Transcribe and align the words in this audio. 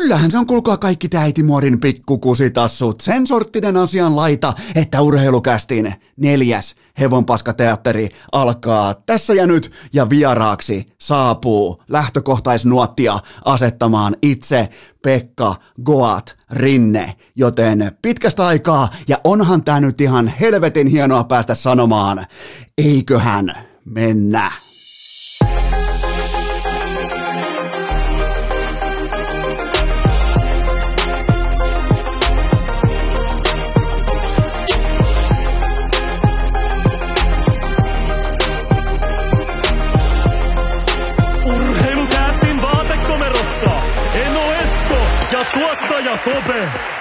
kyllähän 0.00 0.30
se 0.30 0.38
on 0.38 0.46
kuulkaa 0.46 0.76
kaikki 0.76 1.08
täitimuorin 1.08 1.80
pikkukusitassut. 1.80 3.00
Sen 3.00 3.26
sorttinen 3.26 3.76
asian 3.76 4.16
laita, 4.16 4.52
että 4.74 5.00
urheilukästin 5.00 5.94
neljäs 6.16 6.74
hevonpaskateatteri 7.00 8.08
alkaa 8.32 8.94
tässä 8.94 9.34
ja 9.34 9.46
nyt 9.46 9.70
ja 9.92 10.10
vieraaksi 10.10 10.92
saapuu 10.98 11.82
lähtökohtaisnuottia 11.88 13.18
asettamaan 13.44 14.16
itse 14.22 14.68
Pekka 15.02 15.54
Goat 15.84 16.36
Rinne, 16.50 17.16
joten 17.36 17.92
pitkästä 18.02 18.46
aikaa 18.46 18.88
ja 19.08 19.20
onhan 19.24 19.64
tämä 19.64 19.80
nyt 19.80 20.00
ihan 20.00 20.28
helvetin 20.28 20.86
hienoa 20.86 21.24
päästä 21.24 21.54
sanomaan, 21.54 22.26
eiköhän 22.78 23.54
mennä. 23.84 24.65
Kope. 46.26 46.95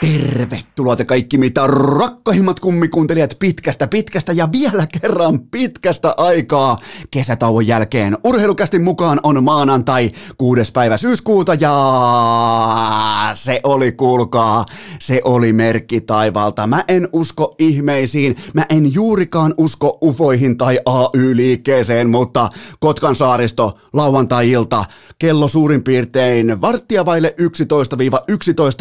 Tervetuloa 0.00 0.96
te 0.96 1.04
kaikki 1.04 1.38
mitä 1.38 1.66
rakkahimmat 1.66 2.60
kummikuuntelijat 2.60 3.36
pitkästä 3.38 3.86
pitkästä 3.86 4.32
ja 4.32 4.48
vielä 4.52 4.86
kerran 5.00 5.40
pitkästä 5.40 6.14
aikaa 6.16 6.76
kesätauon 7.10 7.66
jälkeen. 7.66 8.18
Urheilukästin 8.24 8.82
mukaan 8.82 9.20
on 9.22 9.44
maanantai 9.44 10.10
6. 10.38 10.72
päivä 10.72 10.96
syyskuuta 10.96 11.54
ja 11.54 13.30
se 13.34 13.60
oli 13.62 13.92
kuulkaa, 13.92 14.64
se 14.98 15.20
oli 15.24 15.52
merkki 15.52 16.00
taivalta. 16.00 16.66
Mä 16.66 16.84
en 16.88 17.08
usko 17.12 17.54
ihmeisiin, 17.58 18.36
mä 18.54 18.66
en 18.68 18.94
juurikaan 18.94 19.54
usko 19.56 19.98
ufoihin 20.02 20.56
tai 20.56 20.80
AY-liikkeeseen, 20.86 22.10
mutta 22.10 22.48
Kotkan 22.80 23.16
saaristo 23.16 23.78
lauantai-ilta 23.92 24.84
kello 25.18 25.48
suurin 25.48 25.82
piirtein 25.82 26.60
varttia 26.60 27.04
vaille 27.04 27.34
11-11 27.40 27.44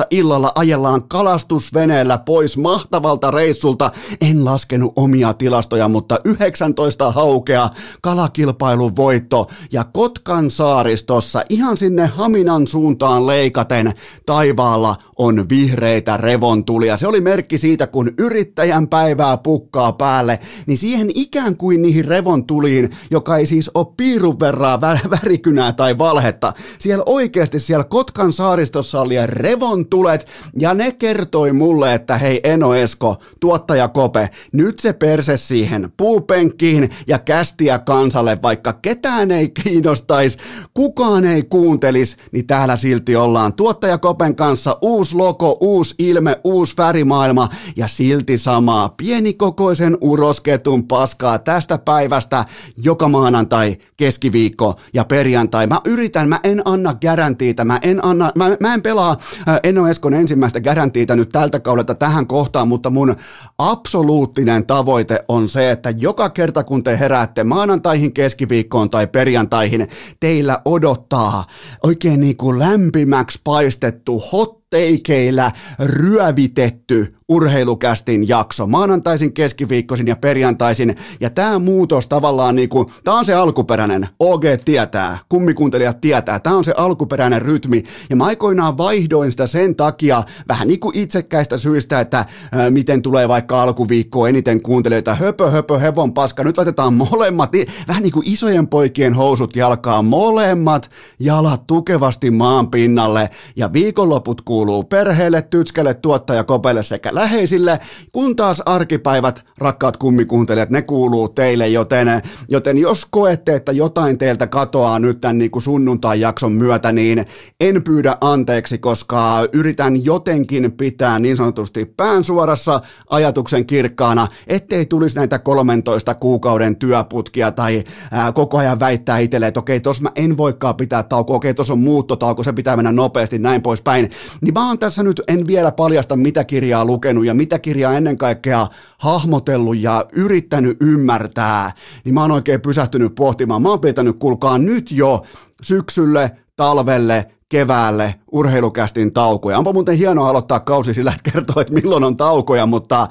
illalla 0.10 0.52
ajellaan 0.56 1.09
kalastusveneellä 1.10 2.18
pois 2.18 2.58
mahtavalta 2.58 3.32
reissulta. 3.32 3.92
En 4.22 4.46
laskenut 4.46 4.94
omia 4.96 5.34
tilastoja, 5.34 5.88
mutta 5.88 6.20
19 6.26 7.12
haukea 7.12 7.70
kalakilpailun 8.02 8.96
voitto 8.96 9.48
ja 9.72 9.84
Kotkan 9.84 10.52
saaristossa 10.52 11.44
ihan 11.50 11.78
sinne 11.78 12.06
Haminan 12.06 12.68
suuntaan 12.68 13.28
leikaten 13.28 13.94
taivaalla 14.26 14.96
on 15.18 15.50
vihreitä 15.50 16.18
revontulia. 16.18 16.98
Se 16.98 17.08
oli 17.08 17.22
merkki 17.22 17.58
siitä, 17.58 17.88
kun 17.88 18.12
yrittäjän 18.18 18.88
päivää 18.88 19.38
pukkaa 19.38 19.92
päälle, 19.94 20.40
niin 20.68 20.78
siihen 20.78 21.10
ikään 21.16 21.58
kuin 21.58 21.82
niihin 21.82 22.06
revontuliin, 22.06 22.90
joka 23.12 23.38
ei 23.38 23.46
siis 23.46 23.72
ole 23.74 23.88
piirun 23.98 24.40
verran 24.40 24.82
värikynää 24.82 25.74
tai 25.74 25.98
valhetta, 25.98 26.54
siellä 26.80 27.04
oikeasti 27.06 27.60
siellä 27.60 27.84
Kotkan 27.84 28.34
saaristossa 28.34 29.02
oli 29.02 29.16
revontulet 29.26 30.28
ja 30.60 30.74
ne 30.74 30.92
kertoi 31.00 31.54
mulle, 31.54 31.94
että 31.94 32.18
hei 32.18 32.40
Eno 32.44 32.74
Esko, 32.74 33.16
tuottaja 33.40 33.88
Kope, 33.88 34.30
nyt 34.52 34.80
se 34.80 34.94
perse 34.94 35.38
siihen 35.38 35.92
puupenkkiin 35.98 36.90
ja 37.08 37.20
kästiä 37.20 37.80
kansalle, 37.80 38.38
vaikka 38.42 38.74
ketään 38.74 39.32
ei 39.32 39.50
kiinnostaisi, 39.50 40.38
kukaan 40.74 41.26
ei 41.26 41.44
kuuntelis, 41.44 42.18
niin 42.32 42.48
täällä 42.48 42.78
silti 42.78 43.16
ollaan 43.16 43.54
tuottaja 43.54 43.98
Kopen 43.98 44.36
kanssa 44.36 44.78
uusi 44.82 45.16
logo, 45.16 45.58
uusi 45.62 45.96
ilme, 46.00 46.40
uusi 46.44 46.74
värimaailma 46.78 47.50
ja 47.76 47.88
silti 47.88 48.38
samaa 48.38 48.90
pienikokoisen 48.90 49.98
urosketun 50.02 50.88
paskaa 50.88 51.40
tästä 51.40 51.78
päivästä 51.78 52.46
joka 52.84 53.08
maanantai, 53.08 53.78
keskiviikko 53.98 54.76
ja 54.94 55.06
perjantai. 55.06 55.68
Mä 55.68 55.82
yritän, 55.86 56.30
mä 56.30 56.40
en 56.44 56.62
anna 56.66 56.94
garantiita, 56.94 57.66
mä 57.66 57.80
en, 57.82 58.06
anna, 58.06 58.32
mä, 58.36 58.58
mä 58.60 58.74
en 58.74 58.82
pelaa 58.82 59.18
Eno 59.64 59.88
Eskon 59.88 60.14
ensimmäistä 60.14 60.62
garantiita 60.62 60.89
nyt 61.16 61.30
tältä 61.30 61.60
kaudelta 61.60 61.96
tähän 61.96 62.28
kohtaan, 62.28 62.68
mutta 62.68 62.90
mun 62.90 63.16
absoluuttinen 63.58 64.66
tavoite 64.66 65.26
on 65.28 65.50
se, 65.50 65.72
että 65.72 65.90
joka 65.98 66.30
kerta 66.30 66.64
kun 66.64 66.84
te 66.84 67.00
heräätte 67.00 67.44
maanantaihin, 67.44 68.14
keskiviikkoon 68.14 68.90
tai 68.90 69.08
perjantaihin, 69.08 69.88
teillä 70.20 70.62
odottaa 70.66 71.44
oikein 71.84 72.20
niin 72.20 72.38
kuin 72.38 72.60
lämpimäksi 72.60 73.40
paistettu 73.44 74.24
hot 74.32 74.59
teikeillä 74.70 75.52
ryövitetty 75.80 77.16
urheilukästin 77.30 78.28
jakso. 78.28 78.68
Maanantaisin, 78.68 79.34
keskiviikkoisin 79.34 80.08
ja 80.08 80.16
perjantaisin. 80.16 80.96
Ja 81.20 81.30
tämä 81.30 81.60
muutos 81.60 82.08
tavallaan 82.08 82.56
niinku, 82.56 82.92
tämä 83.04 83.18
on 83.18 83.26
se 83.26 83.34
alkuperäinen, 83.34 84.08
OG 84.20 84.44
tietää, 84.66 85.18
kummikuuntelijat 85.30 86.02
tietää, 86.02 86.40
tämä 86.40 86.56
on 86.56 86.66
se 86.66 86.74
alkuperäinen 86.78 87.42
rytmi. 87.42 87.84
Ja 88.10 88.16
mä 88.16 88.26
aikoinaan 88.26 88.78
vaihdoin 88.78 89.32
sitä 89.32 89.48
sen 89.48 89.76
takia 89.76 90.24
vähän 90.48 90.68
niin 90.68 90.80
kuin 90.80 90.98
itsekkäistä 90.98 91.58
syistä, 91.58 92.00
että 92.00 92.26
ää, 92.52 92.70
miten 92.70 93.02
tulee 93.02 93.28
vaikka 93.28 93.62
alkuviikkoa 93.62 94.30
eniten 94.30 94.62
kuuntelijoita, 94.62 95.16
höpö 95.16 95.52
höpö 95.52 95.80
hevon 95.80 96.14
paska, 96.14 96.44
nyt 96.44 96.58
laitetaan 96.58 96.94
molemmat, 96.94 97.52
vähän 97.88 98.04
niin 98.04 98.14
kuin 98.14 98.28
isojen 98.28 98.68
poikien 98.68 99.14
housut 99.14 99.56
jalkaa, 99.56 100.02
molemmat 100.02 100.92
jalat 101.20 101.68
tukevasti 101.68 102.32
maan 102.32 102.72
pinnalle. 102.72 103.30
Ja 103.56 103.74
viikonloput 103.74 104.42
kuuluu 104.42 104.59
perheelle, 104.90 105.42
tytskelle, 105.42 105.94
tuottajakopelle 105.94 106.84
sekä 106.84 107.10
läheisille, 107.14 107.80
kun 108.12 108.36
taas 108.36 108.62
arkipäivät, 108.66 109.44
rakkaat 109.58 109.98
kummikuuntelijat, 109.98 110.70
ne 110.70 110.82
kuuluu 110.82 111.30
teille, 111.30 111.68
joten, 111.68 112.08
joten 112.50 112.78
jos 112.78 113.06
koette, 113.10 113.56
että 113.56 113.72
jotain 113.72 114.18
teiltä 114.18 114.48
katoaa 114.48 115.00
nyt 115.00 115.22
tämän 115.22 115.38
niin 115.38 115.52
kuin 115.52 115.64
sunnuntai-jakson 115.64 116.52
myötä, 116.52 116.92
niin 116.92 117.26
en 117.60 117.84
pyydä 117.84 118.18
anteeksi, 118.22 118.78
koska 118.78 119.48
yritän 119.54 120.06
jotenkin 120.06 120.72
pitää 120.72 121.20
niin 121.20 121.38
sanotusti 121.38 121.86
pään 121.98 122.24
suorassa 122.24 122.82
ajatuksen 123.10 123.66
kirkkaana, 123.66 124.28
ettei 124.48 124.86
tulisi 124.86 125.16
näitä 125.16 125.40
13 125.40 126.16
kuukauden 126.16 126.76
työputkia 126.76 127.52
tai 127.52 127.84
ää, 128.12 128.32
koko 128.32 128.58
ajan 128.58 128.80
väittää 128.80 129.20
itselle, 129.20 129.48
että 129.48 129.60
okei, 129.60 129.80
tos 129.80 130.02
mä 130.02 130.12
en 130.16 130.38
voikaan 130.38 130.76
pitää 130.76 131.04
taukoa, 131.04 131.36
okei, 131.36 131.54
tos 131.54 131.70
on 131.70 131.80
muuttotauko, 131.80 132.44
se 132.44 132.54
pitää 132.54 132.76
mennä 132.76 132.92
nopeasti, 132.92 133.40
näin 133.40 133.62
poispäin. 133.62 134.10
Niin 134.50 134.54
mä 134.54 134.68
oon 134.68 134.80
tässä 134.80 135.04
nyt, 135.04 135.22
en 135.28 135.48
vielä 135.48 135.72
paljasta 135.72 136.16
mitä 136.16 136.44
kirjaa 136.44 136.86
lukenut, 136.86 137.26
ja 137.26 137.34
mitä 137.34 137.60
kirjaa 137.60 137.94
ennen 137.94 138.18
kaikkea 138.18 138.68
hahmotellut 138.98 139.78
ja 139.78 140.06
yrittänyt 140.12 140.78
ymmärtää, 140.82 141.72
niin 142.06 142.14
mä 142.14 142.22
oon 142.22 142.32
oikein 142.32 142.62
pysähtynyt 142.62 143.16
pohtimaan. 143.16 143.62
Mä 143.62 143.70
oon 143.70 143.80
pitänyt, 143.80 144.20
kuulkaa 144.20 144.58
nyt 144.58 144.92
jo 144.92 145.26
syksylle, 145.62 146.32
talvelle, 146.56 147.32
keväälle 147.50 148.16
urheilukästin 148.32 149.14
taukoja. 149.14 149.58
Onpa 149.58 149.74
muuten 149.74 149.98
hienoa 149.98 150.30
aloittaa 150.30 150.60
kausi 150.60 150.94
sillä, 150.94 151.14
että 151.18 151.32
kertoo, 151.32 151.62
että 151.62 151.74
milloin 151.74 152.04
on 152.04 152.16
taukoja, 152.16 152.66
mutta 152.66 153.08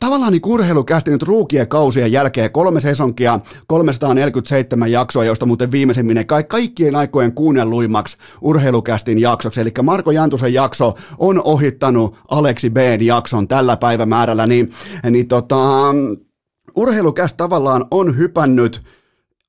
tavallaan 0.00 0.32
niin 0.32 0.42
urheilukästi 0.46 1.10
nyt 1.10 1.22
ruukien 1.22 1.68
kausien 1.68 2.12
jälkeen 2.12 2.50
kolme 2.50 2.80
sesonkia, 2.80 3.40
347 3.66 4.90
jaksoa, 4.90 5.24
joista 5.24 5.46
muuten 5.46 5.72
viimeisemmin 5.72 6.14
ne 6.14 6.24
kaikkien 6.48 6.96
aikojen 6.96 7.32
kuunnelluimmaksi 7.32 8.16
urheilukästin 8.40 9.18
jaksoksi. 9.18 9.60
Eli 9.60 9.72
Marko 9.82 10.10
Jantusen 10.10 10.54
jakso 10.54 10.94
on 11.18 11.42
ohittanut 11.44 12.16
Aleksi 12.30 12.70
B. 12.70 12.76
jakson 13.00 13.48
tällä 13.48 13.76
päivämäärällä, 13.76 14.46
niin, 14.46 14.72
niin 15.10 15.28
tota, 15.28 15.56
urheilukäst 16.76 17.36
tavallaan 17.36 17.84
on 17.90 18.16
hypännyt 18.16 18.82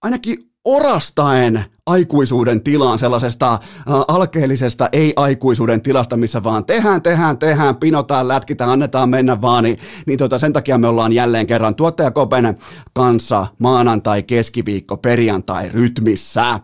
ainakin 0.01 0.38
orastaen 0.65 1.65
aikuisuuden 1.88 2.61
tilaan, 2.61 2.99
sellaisesta 2.99 3.59
alkeellisesta 4.07 4.89
ei-aikuisuuden 4.91 5.81
tilasta, 5.81 6.18
missä 6.18 6.44
vaan 6.44 6.65
tehdään, 6.65 7.01
tehdään, 7.01 7.38
tehdään, 7.38 7.75
pinotaan, 7.75 8.27
lätkitään, 8.27 8.69
annetaan 8.69 9.09
mennä 9.09 9.41
vaan, 9.41 9.63
niin, 9.63 9.77
niin 10.06 10.19
tota, 10.19 10.39
sen 10.39 10.53
takia 10.53 10.77
me 10.77 10.88
ollaan 10.88 11.13
jälleen 11.13 11.47
kerran 11.47 11.75
tuottajakopen 11.75 12.57
kanssa 12.94 13.47
maanantai, 13.59 14.24
keskiviikko, 14.24 14.97
perjantai 14.97 15.69
rytmissä. 15.69 16.59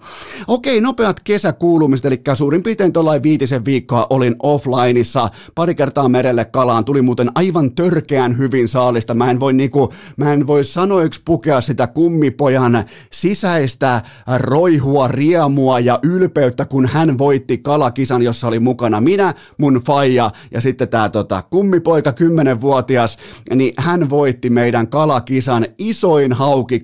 Okei, 0.48 0.82
nopeat 0.82 1.20
kesäkuulumiset, 1.24 2.06
eli 2.06 2.22
suurin 2.34 2.64
piirtein 2.64 2.94
tuollain 2.94 3.24
viitisen 3.24 3.66
viikkoa 3.66 4.08
olin 4.10 4.36
offlineissa, 4.44 5.30
pari 5.56 5.76
kertaa 5.76 6.10
merelle 6.10 6.46
kalaan, 6.46 6.86
tuli 6.86 7.02
muuten 7.02 7.32
aivan 7.36 7.72
törkeän 7.72 8.38
hyvin 8.38 8.68
saalista, 8.68 9.14
mä 9.14 9.32
en 9.32 9.40
voi 9.40 9.54
niinku, 9.54 9.94
mä 10.18 10.34
en 10.34 10.48
voi 10.48 10.64
sanoiksi 10.64 11.22
pukea 11.26 11.62
sitä 11.62 11.88
kummipojan 11.88 12.84
sisäistä 13.12 14.02
roihua 14.38 15.09
riemua 15.10 15.80
ja 15.80 16.00
ylpeyttä, 16.04 16.66
kun 16.66 16.86
hän 16.86 17.18
voitti 17.18 17.58
kalakisan, 17.58 18.22
jossa 18.22 18.48
oli 18.48 18.60
mukana 18.60 19.02
minä, 19.02 19.34
mun 19.58 19.82
faija 19.86 20.32
ja 20.52 20.62
sitten 20.62 20.90
tämä 20.90 21.10
tota, 21.10 21.44
kummipoika, 21.50 22.10
10-vuotias, 22.12 23.18
niin 23.56 23.74
hän 23.78 24.10
voitti 24.10 24.50
meidän 24.50 24.88
kalakisan 24.88 25.68
isoin 25.78 26.34
hauki, 26.34 26.84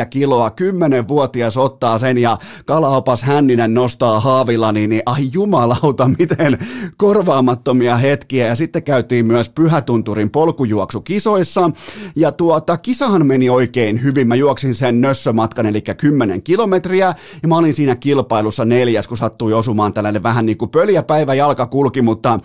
6,4 0.00 0.06
kiloa, 0.06 0.48
10-vuotias 0.48 1.56
ottaa 1.56 1.98
sen 1.98 2.18
ja 2.18 2.38
kalaopas 2.66 3.22
Hänninen 3.22 3.74
nostaa 3.74 4.20
haavilla, 4.20 4.72
niin, 4.72 4.90
niin 4.90 5.02
ai 5.06 5.28
jumalauta, 5.32 6.10
miten 6.18 6.58
korvaamattomia 6.96 7.96
hetkiä. 7.96 8.46
Ja 8.46 8.54
sitten 8.54 8.82
käytiin 8.82 9.26
myös 9.26 9.48
Pyhätunturin 9.48 10.30
polkujuoksu 10.30 11.00
kisoissa 11.00 11.70
ja 12.16 12.32
tuota, 12.32 12.76
kisahan 12.76 13.26
meni 13.26 13.50
oikein 13.50 14.02
hyvin. 14.02 14.28
Mä 14.28 14.34
juoksin 14.34 14.74
sen 14.74 15.00
nössömatkan, 15.00 15.66
eli 15.66 15.80
10 15.96 16.42
kilometriä, 16.42 17.11
ja 17.42 17.48
mä 17.48 17.56
olin 17.56 17.74
siinä 17.74 17.96
kilpailussa 17.96 18.64
neljäs, 18.64 19.08
kun 19.08 19.16
sattui 19.16 19.52
osumaan 19.52 19.92
tällainen 19.92 20.22
vähän 20.22 20.46
niin 20.46 20.58
kuin 20.58 20.70
pöljäpäivä 20.70 21.34
jalka 21.34 21.66
kulki, 21.66 22.02
mutta 22.02 22.40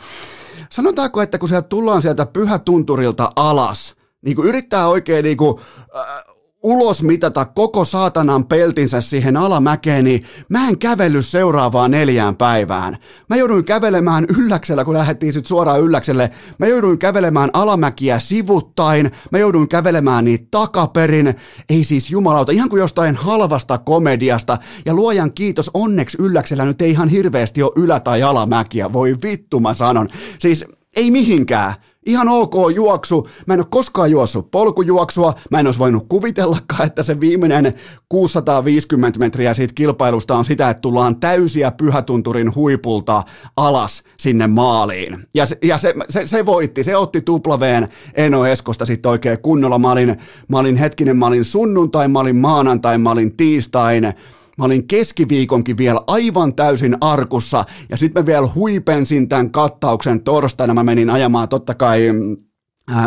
sanotaanko, 0.70 1.22
että 1.22 1.38
kun 1.38 1.50
sieltä 1.50 1.68
tullaan 1.68 2.02
sieltä 2.02 2.26
Pyhätunturilta 2.26 3.32
alas, 3.36 3.96
niin 4.22 4.36
kuin 4.36 4.48
yrittää 4.48 4.88
oikein 4.88 5.24
niin 5.24 5.38
kuin, 5.38 5.56
äh, 5.96 6.37
ulos 6.68 7.04
mitata 7.04 7.46
koko 7.46 7.86
saatanan 7.86 8.46
peltinsä 8.46 9.02
siihen 9.02 9.38
alamäkeen, 9.38 10.04
niin 10.04 10.24
mä 10.50 10.68
en 10.68 10.78
kävellyt 10.78 11.26
seuraavaan 11.26 11.92
neljään 11.92 12.36
päivään. 12.36 12.98
Mä 13.30 13.36
jouduin 13.36 13.64
kävelemään 13.64 14.26
ylläksellä, 14.38 14.86
kun 14.86 14.94
lähdettiin 14.94 15.34
sitten 15.34 15.48
suoraan 15.48 15.82
ylläkselle. 15.82 16.30
Mä 16.60 16.68
jouduin 16.68 16.98
kävelemään 16.98 17.50
alamäkiä 17.54 18.20
sivuttain, 18.20 19.12
mä 19.32 19.38
jouduin 19.38 19.68
kävelemään 19.68 20.26
niitä 20.26 20.48
takaperin. 20.52 21.36
Ei 21.70 21.84
siis 21.84 22.12
jumalauta, 22.12 22.52
ihan 22.52 22.70
kuin 22.70 22.80
jostain 22.80 23.16
halvasta 23.16 23.78
komediasta. 23.78 24.58
Ja 24.86 24.94
luojan 24.94 25.34
kiitos, 25.34 25.72
onneksi 25.74 26.18
ylläksellä 26.22 26.66
nyt 26.66 26.82
ei 26.82 26.92
ihan 26.92 27.10
hirveästi 27.10 27.64
ole 27.64 27.72
ylä- 27.76 28.00
tai 28.00 28.24
alamäkiä. 28.24 28.94
Voi 28.94 29.16
vittu 29.24 29.60
mä 29.60 29.74
sanon. 29.74 30.10
Siis 30.40 30.66
ei 30.96 31.12
mihinkään. 31.12 31.74
Ihan 32.08 32.30
ok 32.30 32.54
juoksu. 32.76 33.28
Mä 33.48 33.54
en 33.54 33.60
ole 33.60 33.68
koskaan 33.70 34.12
juossut 34.12 34.52
polkujuoksua. 34.52 35.34
Mä 35.52 35.60
en 35.60 35.66
olisi 35.66 35.80
voinut 35.80 36.06
kuvitellakaan, 36.10 36.86
että 36.86 37.04
se 37.04 37.20
viimeinen 37.20 37.74
650 38.10 39.20
metriä 39.20 39.54
siitä 39.54 39.74
kilpailusta 39.74 40.36
on 40.36 40.46
sitä, 40.46 40.70
että 40.70 40.82
tullaan 40.82 41.20
täysiä 41.20 41.72
pyhätunturin 41.72 42.56
huipulta 42.56 43.24
alas 43.58 44.04
sinne 44.18 44.48
maaliin. 44.48 45.18
Ja, 45.34 45.46
se, 45.46 45.58
ja 45.64 45.78
se, 45.78 45.94
se, 46.10 46.26
se, 46.26 46.46
voitti. 46.46 46.84
Se 46.84 46.96
otti 46.96 47.22
tuplaveen 47.22 47.88
Eno 48.14 48.46
Eskosta 48.46 48.86
sitten 48.86 49.10
oikein 49.12 49.40
kunnolla. 49.42 49.80
Mä 49.80 49.92
olin, 49.92 50.18
mä 50.48 50.60
olin 50.60 50.76
hetkinen, 50.76 51.18
mä 51.18 51.26
olin 51.26 51.46
sunnuntai, 51.46 52.08
mä 52.08 52.20
olin 52.20 52.38
maanantai, 52.38 52.98
mä 52.98 53.12
olin 53.12 53.38
tiistain 53.38 54.14
Mä 54.58 54.66
olin 54.66 54.88
keskiviikonkin 54.88 55.78
vielä 55.78 56.00
aivan 56.08 56.56
täysin 56.56 56.98
arkussa 57.02 57.66
ja 57.90 57.98
sitten 57.98 58.22
mä 58.24 58.26
vielä 58.26 58.48
huipensin 58.56 59.30
tämän 59.30 59.52
kattauksen 59.52 60.22
torstaina. 60.22 60.74
Mä 60.74 60.84
menin 60.84 61.10
ajamaan 61.10 61.50
totta 61.50 61.76
kai 61.76 62.12
mm, 62.12 62.38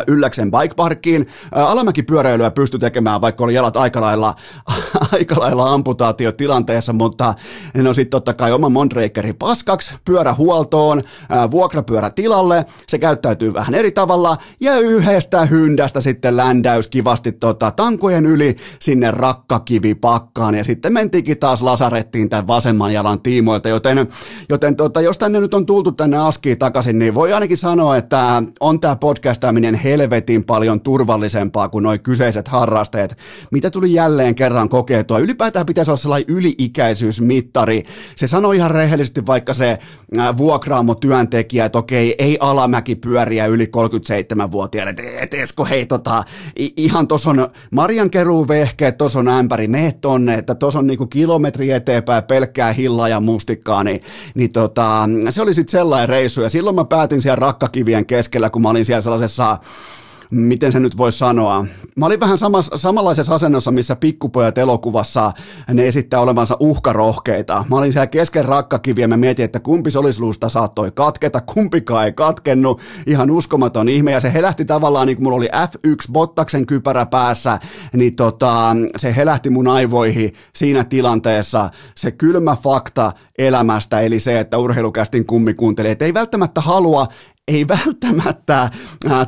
Ylläksen 0.07 0.51
bikeparkkiin. 0.51 1.27
Äh, 1.57 1.71
alamäkipyöräilyä 1.71 2.51
pystyi 2.51 2.81
tekemään, 2.81 3.21
vaikka 3.21 3.45
oli 3.45 3.55
jalat 3.55 3.77
aika 3.77 4.01
lailla, 4.01 4.35
aika 5.13 5.41
lailla 5.41 5.73
amputaatiotilanteessa, 5.73 6.93
mutta 6.93 7.35
ne 7.75 7.89
on 7.89 7.95
sitten 7.95 8.11
totta 8.11 8.35
kai 8.35 8.53
oma 8.53 8.69
Mondrakeri 8.69 9.33
paskaksi, 9.33 9.95
pyörä 10.05 10.35
huoltoon, 10.35 11.03
äh, 11.33 11.51
vuokrapyörä 11.51 12.11
tilalle, 12.11 12.65
se 12.89 12.99
käyttäytyy 12.99 13.55
vähän 13.55 13.75
eri 13.75 13.91
tavalla, 13.91 14.37
ja 14.61 14.79
yhdestä 14.79 15.45
hyndästä 15.45 16.01
sitten 16.01 16.37
ländäys 16.37 16.89
kivasti 16.89 17.33
tota, 17.33 17.71
tankojen 17.71 18.27
yli 18.27 18.57
sinne 18.81 19.11
rakkakivipakkaan, 19.11 20.55
ja 20.55 20.65
sitten 20.65 20.93
mentiinkin 20.93 21.39
taas 21.39 21.63
lasarettiin 21.63 22.29
tämän 22.29 22.47
vasemman 22.47 22.93
jalan 22.93 23.21
tiimoilta, 23.21 23.69
joten, 23.69 24.09
joten 24.49 24.77
tota, 24.77 25.01
jos 25.01 25.19
tänne 25.19 25.41
nyt 25.41 25.55
on 25.55 25.67
tultu 25.67 25.93
tänne 25.93 26.19
askiin 26.19 26.59
takaisin, 26.59 26.99
niin 26.99 27.15
voi 27.15 27.33
ainakin 27.33 27.57
sanoa, 27.57 27.97
että 27.97 28.43
on 28.61 28.81
tämä 28.81 28.97
podcastaminen 28.97 29.70
niin 29.73 29.83
helvetin 29.83 30.45
paljon 30.45 30.81
turvallisempaa 30.81 31.69
kuin 31.69 31.83
nuo 31.83 31.99
kyseiset 32.03 32.49
harrastajat, 32.49 33.17
mitä 33.51 33.71
tuli 33.71 33.93
jälleen 33.93 34.35
kerran 34.35 34.69
kokeiltua. 34.69 35.19
Ylipäätään 35.19 35.67
pitäisi 35.67 35.91
olla 35.91 35.97
sellainen 35.97 36.37
yli-ikäisyysmittari. 36.37 37.83
Se 38.17 38.27
sanoi 38.27 38.57
ihan 38.57 38.71
rehellisesti 38.71 39.27
vaikka 39.27 39.55
se 39.55 39.79
vuokraamo 40.37 40.95
työntekijä, 40.95 41.65
että 41.65 41.79
okei, 41.79 42.15
ei 42.19 42.39
alamäki 42.41 42.97
pyöriä 42.97 43.47
yli 43.47 43.65
37-vuotiaille. 43.65 44.95
Et 45.21 45.35
Esko, 45.35 45.65
hei 45.65 45.87
tota, 45.87 46.25
ihan 46.57 47.09
tuossa 47.09 47.31
on 47.31 47.49
Marian 47.71 48.11
vehkeet, 48.49 48.99
tuossa 48.99 49.19
on 49.19 49.29
ämpäri, 49.29 49.69
mene 49.69 49.93
tonne, 50.01 50.35
että 50.35 50.55
tuossa 50.55 50.79
on 50.79 50.87
niinku 50.87 51.07
kilometri 51.07 51.71
eteenpäin 51.71 52.25
pelkkää 52.25 52.73
hillaa 52.73 53.09
ja 53.09 53.21
mustikkaa, 53.21 53.85
niin, 53.85 54.01
niin 54.35 54.53
tota, 54.53 55.09
se 55.31 55.43
oli 55.43 55.55
sitten 55.55 55.71
sellainen 55.71 56.09
reissu. 56.09 56.43
Ja 56.43 56.49
silloin 56.49 56.77
mä 56.77 56.85
päätin 56.85 57.23
siellä 57.23 57.37
rakkakivien 57.37 58.07
keskellä, 58.07 58.51
kun 58.51 58.63
mä 58.63 58.71
olin 58.71 58.85
siellä 58.85 59.03
sellaisessa 59.03 59.59
miten 60.31 60.73
se 60.73 60.81
nyt 60.81 60.97
voi 60.97 61.13
sanoa. 61.13 61.67
Mä 61.97 62.07
olin 62.07 62.21
vähän 62.21 62.39
samas, 62.39 62.71
samanlaisessa 62.75 63.35
asennossa, 63.35 63.71
missä 63.71 63.97
pikkupojat 63.97 64.59
elokuvassa 64.59 65.33
ne 65.73 65.89
esittää 65.89 66.21
olevansa 66.21 66.57
uhkarohkeita. 66.61 67.65
Mä 67.71 67.77
olin 67.77 67.93
siellä 67.93 68.07
kesken 68.07 68.45
rakkakiviä 68.45 69.05
ja 69.05 69.09
mä 69.09 69.17
mietin, 69.17 69.45
että 69.45 69.61
kumpi 69.61 69.91
solisluusta 69.91 70.49
saattoi 70.49 70.91
katketa, 70.91 71.41
kumpikaan 71.41 72.05
ei 72.05 72.13
katkennut. 72.13 72.81
Ihan 73.07 73.31
uskomaton 73.31 73.89
ihme 73.89 74.13
ja 74.13 74.21
se 74.21 74.33
helähti 74.33 74.65
tavallaan, 74.65 75.07
niin 75.07 75.17
kuin 75.17 75.25
mulla 75.25 75.37
oli 75.37 75.49
F1 75.49 76.13
Bottaksen 76.13 76.67
kypärä 76.67 77.07
päässä, 77.07 77.59
niin 77.93 78.17
tota, 78.17 78.77
se 78.97 79.17
helähti 79.17 79.51
mun 79.51 79.69
aivoihin 79.69 80.33
siinä 80.57 80.85
tilanteessa 80.85 81.71
se 81.95 82.11
kylmä 82.11 82.57
fakta 82.63 83.13
elämästä, 83.39 84.01
eli 84.01 84.19
se, 84.19 84.41
että 84.41 84.59
urheilukästin 84.59 85.27
kummikuuntelijat 85.27 86.03
ei 86.03 86.15
välttämättä 86.15 86.61
halua, 86.61 87.07
ei 87.51 87.69
välttämättä 87.69 88.71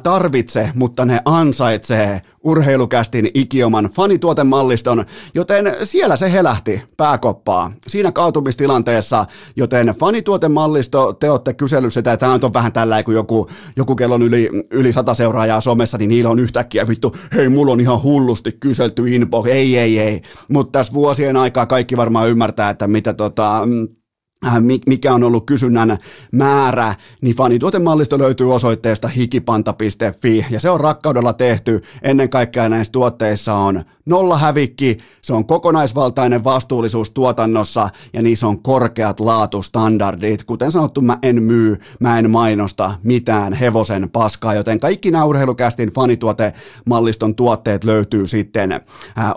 tarvitse, 0.02 0.70
mutta 0.74 1.04
ne 1.04 1.20
ansaitsee 1.24 2.20
urheilukästin 2.44 3.30
ikioman 3.34 3.84
fanituotemalliston, 3.84 5.04
joten 5.34 5.76
siellä 5.82 6.16
se 6.16 6.32
helähti 6.32 6.82
pääkoppaa. 6.96 7.72
Siinä 7.88 8.12
kaatumistilanteessa, 8.12 9.24
joten 9.56 9.86
fanituotemallisto, 9.86 11.12
te 11.12 11.30
olette 11.30 11.54
kysellyt 11.54 11.92
sitä, 11.92 12.16
tämä 12.16 12.32
on 12.32 12.52
vähän 12.52 12.72
tällä 12.72 13.02
kuin 13.02 13.14
joku, 13.14 13.48
joku 13.76 13.96
kello 13.96 14.14
on 14.14 14.22
yli, 14.22 14.50
yli 14.70 14.92
sata 14.92 15.14
seuraajaa 15.14 15.60
somessa, 15.60 15.98
niin 15.98 16.08
niillä 16.08 16.30
on 16.30 16.38
yhtäkkiä 16.38 16.88
vittu, 16.88 17.16
hei 17.34 17.48
mulla 17.48 17.72
on 17.72 17.80
ihan 17.80 18.02
hullusti 18.02 18.52
kyselty 18.52 19.14
inbox, 19.14 19.48
ei 19.48 19.78
ei 19.78 19.98
ei, 19.98 20.22
mutta 20.48 20.78
tässä 20.78 20.92
vuosien 20.92 21.36
aikaa 21.36 21.66
kaikki 21.66 21.96
varmaan 21.96 22.28
ymmärtää, 22.28 22.70
että 22.70 22.88
mitä 22.88 23.14
tota, 23.14 23.62
mm, 23.66 23.88
Äh, 23.88 24.01
mikä 24.86 25.14
on 25.14 25.24
ollut 25.24 25.46
kysynnän 25.46 25.98
määrä, 26.32 26.94
niin 27.20 27.36
fanituotemallisto 27.36 28.18
löytyy 28.18 28.54
osoitteesta 28.54 29.08
hikipanta.fi 29.08 30.46
ja 30.50 30.60
se 30.60 30.70
on 30.70 30.80
rakkaudella 30.80 31.32
tehty. 31.32 31.82
Ennen 32.02 32.28
kaikkea 32.28 32.68
näissä 32.68 32.92
tuotteissa 32.92 33.54
on 33.54 33.84
nolla 34.06 34.38
hävikki, 34.38 34.98
se 35.22 35.32
on 35.32 35.46
kokonaisvaltainen 35.46 36.44
vastuullisuus 36.44 37.10
tuotannossa 37.10 37.88
ja 38.12 38.22
niissä 38.22 38.46
on 38.46 38.62
korkeat 38.62 39.20
laatustandardit. 39.20 40.44
Kuten 40.44 40.72
sanottu, 40.72 41.00
mä 41.00 41.18
en 41.22 41.42
myy, 41.42 41.76
mä 42.00 42.18
en 42.18 42.30
mainosta 42.30 42.94
mitään 43.02 43.52
hevosen 43.52 44.10
paskaa, 44.10 44.54
joten 44.54 44.80
kaikki 44.80 45.10
nämä 45.10 45.24
urheilukästin 45.24 45.92
fanituotemalliston 45.92 47.34
tuotteet 47.34 47.84
löytyy 47.84 48.26
sitten 48.26 48.72
äh, 48.72 48.80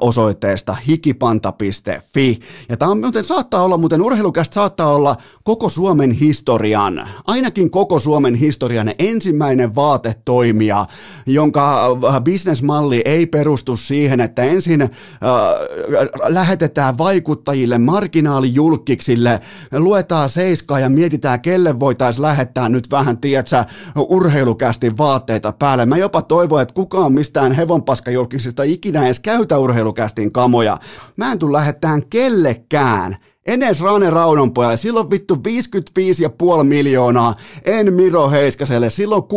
osoitteesta 0.01 0.73
hikipanta.fi. 0.87 2.39
Ja 2.69 2.77
tämä 2.77 2.91
on 2.91 2.99
muuten 2.99 3.23
saattaa 3.23 3.63
olla, 3.63 3.77
muuten 3.77 4.01
urheilukäst 4.01 4.53
saattaa 4.53 4.94
olla 4.95 5.15
koko 5.43 5.69
Suomen 5.69 6.11
historian, 6.11 7.07
ainakin 7.27 7.71
koko 7.71 7.99
Suomen 7.99 8.35
historian 8.35 8.91
ensimmäinen 8.99 9.75
vaatetoimija, 9.75 10.85
jonka 11.25 11.85
äh, 11.85 12.21
bisnesmalli 12.21 13.01
ei 13.05 13.25
perustu 13.25 13.75
siihen, 13.75 14.19
että 14.19 14.43
ensin 14.43 14.81
äh, 14.81 14.89
lähetetään 16.27 16.97
vaikuttajille, 16.97 17.77
marginaalijulkiksille, 17.77 19.39
luetaan 19.71 20.29
seiskaa 20.29 20.79
ja 20.79 20.89
mietitään, 20.89 21.41
kelle 21.41 21.79
voitaisiin 21.79 22.21
lähettää 22.21 22.69
nyt 22.69 22.91
vähän, 22.91 23.17
tiedätkö, 23.17 23.65
urheilukästi 24.09 24.97
vaatteita 24.97 25.51
päälle. 25.51 25.85
Mä 25.85 25.97
jopa 25.97 26.21
toivon, 26.21 26.61
että 26.61 26.73
kukaan 26.73 27.13
mistään 27.13 27.51
hevonpaskajulkisista 27.51 28.63
ikinä 28.63 29.05
edes 29.05 29.19
käytä 29.19 29.57
urheilukästin 29.57 30.31
kamoja. 30.31 30.77
Mä 31.17 31.31
en 31.31 31.39
tule 31.39 31.57
lähettään 31.57 32.03
kellekään 32.09 33.17
Enes 33.45 33.81
Rane 33.81 34.09
Raunonpojalle, 34.09 34.77
silloin 34.77 35.09
vittu 35.09 35.35
55,5 35.35 36.63
miljoonaa, 36.63 37.35
en 37.65 37.93
Miro 37.93 38.29
Heiskaselle, 38.29 38.89
silloin 38.89 39.23
67,6. 39.23 39.27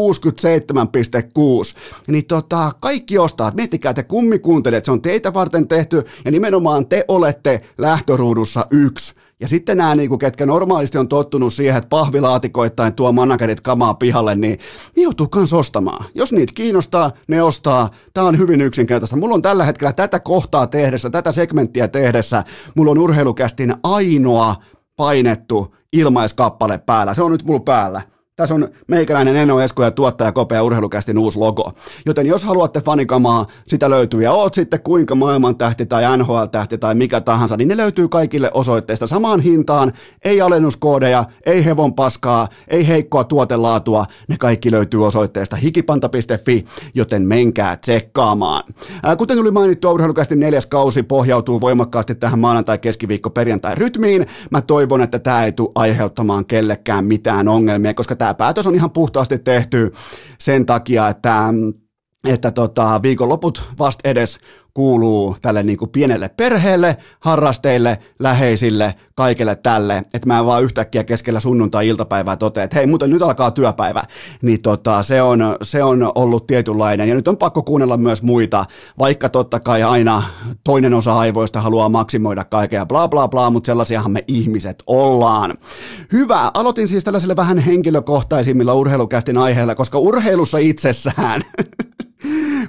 Niin 2.06 2.26
tota, 2.26 2.72
kaikki 2.80 3.18
ostaa, 3.18 3.52
miettikää 3.54 3.94
te 3.94 4.02
kummikuuntelijat, 4.02 4.84
se 4.84 4.92
on 4.92 5.02
teitä 5.02 5.34
varten 5.34 5.68
tehty 5.68 6.02
ja 6.24 6.30
nimenomaan 6.30 6.86
te 6.86 7.04
olette 7.08 7.60
lähtöruudussa 7.78 8.66
yksi 8.70 9.14
Ja 9.40 9.48
sitten 9.48 9.76
nämä, 9.76 9.94
niin 9.94 10.08
kuin, 10.08 10.18
ketkä 10.18 10.46
normaalisti 10.46 10.98
on 10.98 11.08
tottunut 11.08 11.54
siihen, 11.54 11.76
että 11.78 11.88
pahvilaatikoittain 11.88 12.94
tuo 12.94 13.12
managerit 13.12 13.60
kamaa 13.60 13.94
pihalle, 13.94 14.34
niin 14.34 14.58
ne 14.96 15.02
joutuu 15.02 15.28
kans 15.28 15.52
ostamaan. 15.52 16.04
Jos 16.14 16.32
niitä 16.32 16.52
kiinnostaa, 16.54 17.12
ne 17.28 17.42
ostaa. 17.42 17.90
Tämä 18.14 18.26
on 18.26 18.38
hyvin 18.38 18.60
yksinkertaista. 18.60 19.16
Mulla 19.16 19.34
on 19.34 19.42
tällä 19.42 19.64
hetkellä 19.64 19.92
tätä 19.92 20.20
kohtaa 20.20 20.66
tehdessä, 20.66 21.10
tätä 21.10 21.32
segmenttiä 21.32 21.88
tehdessä, 21.88 22.44
mulla 22.76 22.90
on 22.90 22.98
urheilukästin 22.98 23.74
ainoa 23.82 24.54
painettu 24.96 25.74
ilmaiskappale 25.92 26.78
päällä. 26.78 27.14
Se 27.14 27.22
on 27.22 27.32
nyt 27.32 27.44
mulla 27.44 27.60
päällä. 27.60 28.02
Tässä 28.38 28.54
on 28.54 28.68
meikäläinen 28.86 29.36
Eno 29.36 29.60
Esko 29.60 29.82
ja 29.84 29.90
tuottaja 29.90 30.32
Kopea 30.32 30.62
urheilukästin 30.62 31.18
uusi 31.18 31.38
logo. 31.38 31.72
Joten 32.06 32.26
jos 32.26 32.44
haluatte 32.44 32.80
fanikamaa, 32.80 33.46
sitä 33.68 33.90
löytyy. 33.90 34.22
Ja 34.22 34.32
oot 34.32 34.54
sitten 34.54 34.80
kuinka 34.82 35.14
maailmantähti 35.14 35.86
tai 35.86 36.18
NHL-tähti 36.18 36.78
tai 36.78 36.94
mikä 36.94 37.20
tahansa, 37.20 37.56
niin 37.56 37.68
ne 37.68 37.76
löytyy 37.76 38.08
kaikille 38.08 38.50
osoitteista 38.54 39.06
samaan 39.06 39.40
hintaan. 39.40 39.92
Ei 40.24 40.40
alennuskoodeja, 40.40 41.24
ei 41.46 41.64
hevon 41.64 41.94
paskaa, 41.94 42.48
ei 42.68 42.88
heikkoa 42.88 43.24
tuotelaatua. 43.24 44.04
Ne 44.28 44.36
kaikki 44.36 44.70
löytyy 44.70 45.06
osoitteesta 45.06 45.56
hikipanta.fi, 45.56 46.64
joten 46.94 47.22
menkää 47.22 47.76
tsekkaamaan. 47.76 48.62
Ää, 49.02 49.16
kuten 49.16 49.36
tuli 49.36 49.50
mainittu, 49.50 49.90
urheilukästin 49.90 50.40
neljäs 50.40 50.66
kausi 50.66 51.02
pohjautuu 51.02 51.60
voimakkaasti 51.60 52.14
tähän 52.14 52.38
maanantai, 52.38 52.78
keskiviikko, 52.78 53.30
perjantai 53.30 53.74
rytmiin. 53.74 54.26
Mä 54.50 54.62
toivon, 54.62 55.02
että 55.02 55.18
tämä 55.18 55.44
ei 55.44 55.52
tule 55.52 55.70
aiheuttamaan 55.74 56.46
kellekään 56.46 57.04
mitään 57.04 57.48
ongelmia, 57.48 57.94
koska 57.94 58.16
tämä 58.16 58.27
tämä 58.28 58.34
päätös 58.34 58.66
on 58.66 58.74
ihan 58.74 58.90
puhtaasti 58.90 59.38
tehty 59.38 59.92
sen 60.38 60.66
takia, 60.66 61.08
että 61.08 61.54
että 62.28 62.50
tota, 62.50 63.02
viikonloput 63.02 63.68
vasta 63.78 64.08
edes 64.08 64.38
kuuluu 64.78 65.36
tälle 65.40 65.62
niin 65.62 65.78
kuin 65.78 65.90
pienelle 65.90 66.28
perheelle, 66.28 66.96
harrasteille, 67.20 67.98
läheisille, 68.18 68.94
kaikille 69.14 69.56
tälle, 69.56 70.04
että 70.14 70.26
mä 70.26 70.38
en 70.38 70.46
vaan 70.46 70.62
yhtäkkiä 70.62 71.04
keskellä 71.04 71.40
sunnuntai-iltapäivää 71.40 72.36
totea, 72.36 72.64
että 72.64 72.76
hei, 72.76 72.86
muuten 72.86 73.10
nyt 73.10 73.22
alkaa 73.22 73.50
työpäivä, 73.50 74.02
niin 74.42 74.62
tota, 74.62 75.02
se, 75.02 75.22
on, 75.22 75.56
se 75.62 75.82
on 75.82 76.12
ollut 76.14 76.46
tietynlainen, 76.46 77.08
ja 77.08 77.14
nyt 77.14 77.28
on 77.28 77.36
pakko 77.36 77.62
kuunnella 77.62 77.96
myös 77.96 78.22
muita, 78.22 78.64
vaikka 78.98 79.28
totta 79.28 79.60
kai 79.60 79.82
aina 79.82 80.22
toinen 80.64 80.94
osa 80.94 81.18
aivoista 81.18 81.60
haluaa 81.60 81.88
maksimoida 81.88 82.44
kaikkea, 82.44 82.86
bla 82.86 83.08
bla 83.08 83.28
bla, 83.28 83.50
mutta 83.50 83.66
sellaisiahan 83.66 84.12
me 84.12 84.24
ihmiset 84.28 84.82
ollaan. 84.86 85.54
Hyvä, 86.12 86.50
aloitin 86.54 86.88
siis 86.88 87.04
tällaisille 87.04 87.36
vähän 87.36 87.58
henkilökohtaisimmilla 87.58 88.74
urheilukästin 88.74 89.38
aiheilla, 89.38 89.74
koska 89.74 89.98
urheilussa 89.98 90.58
itsessään 90.58 91.42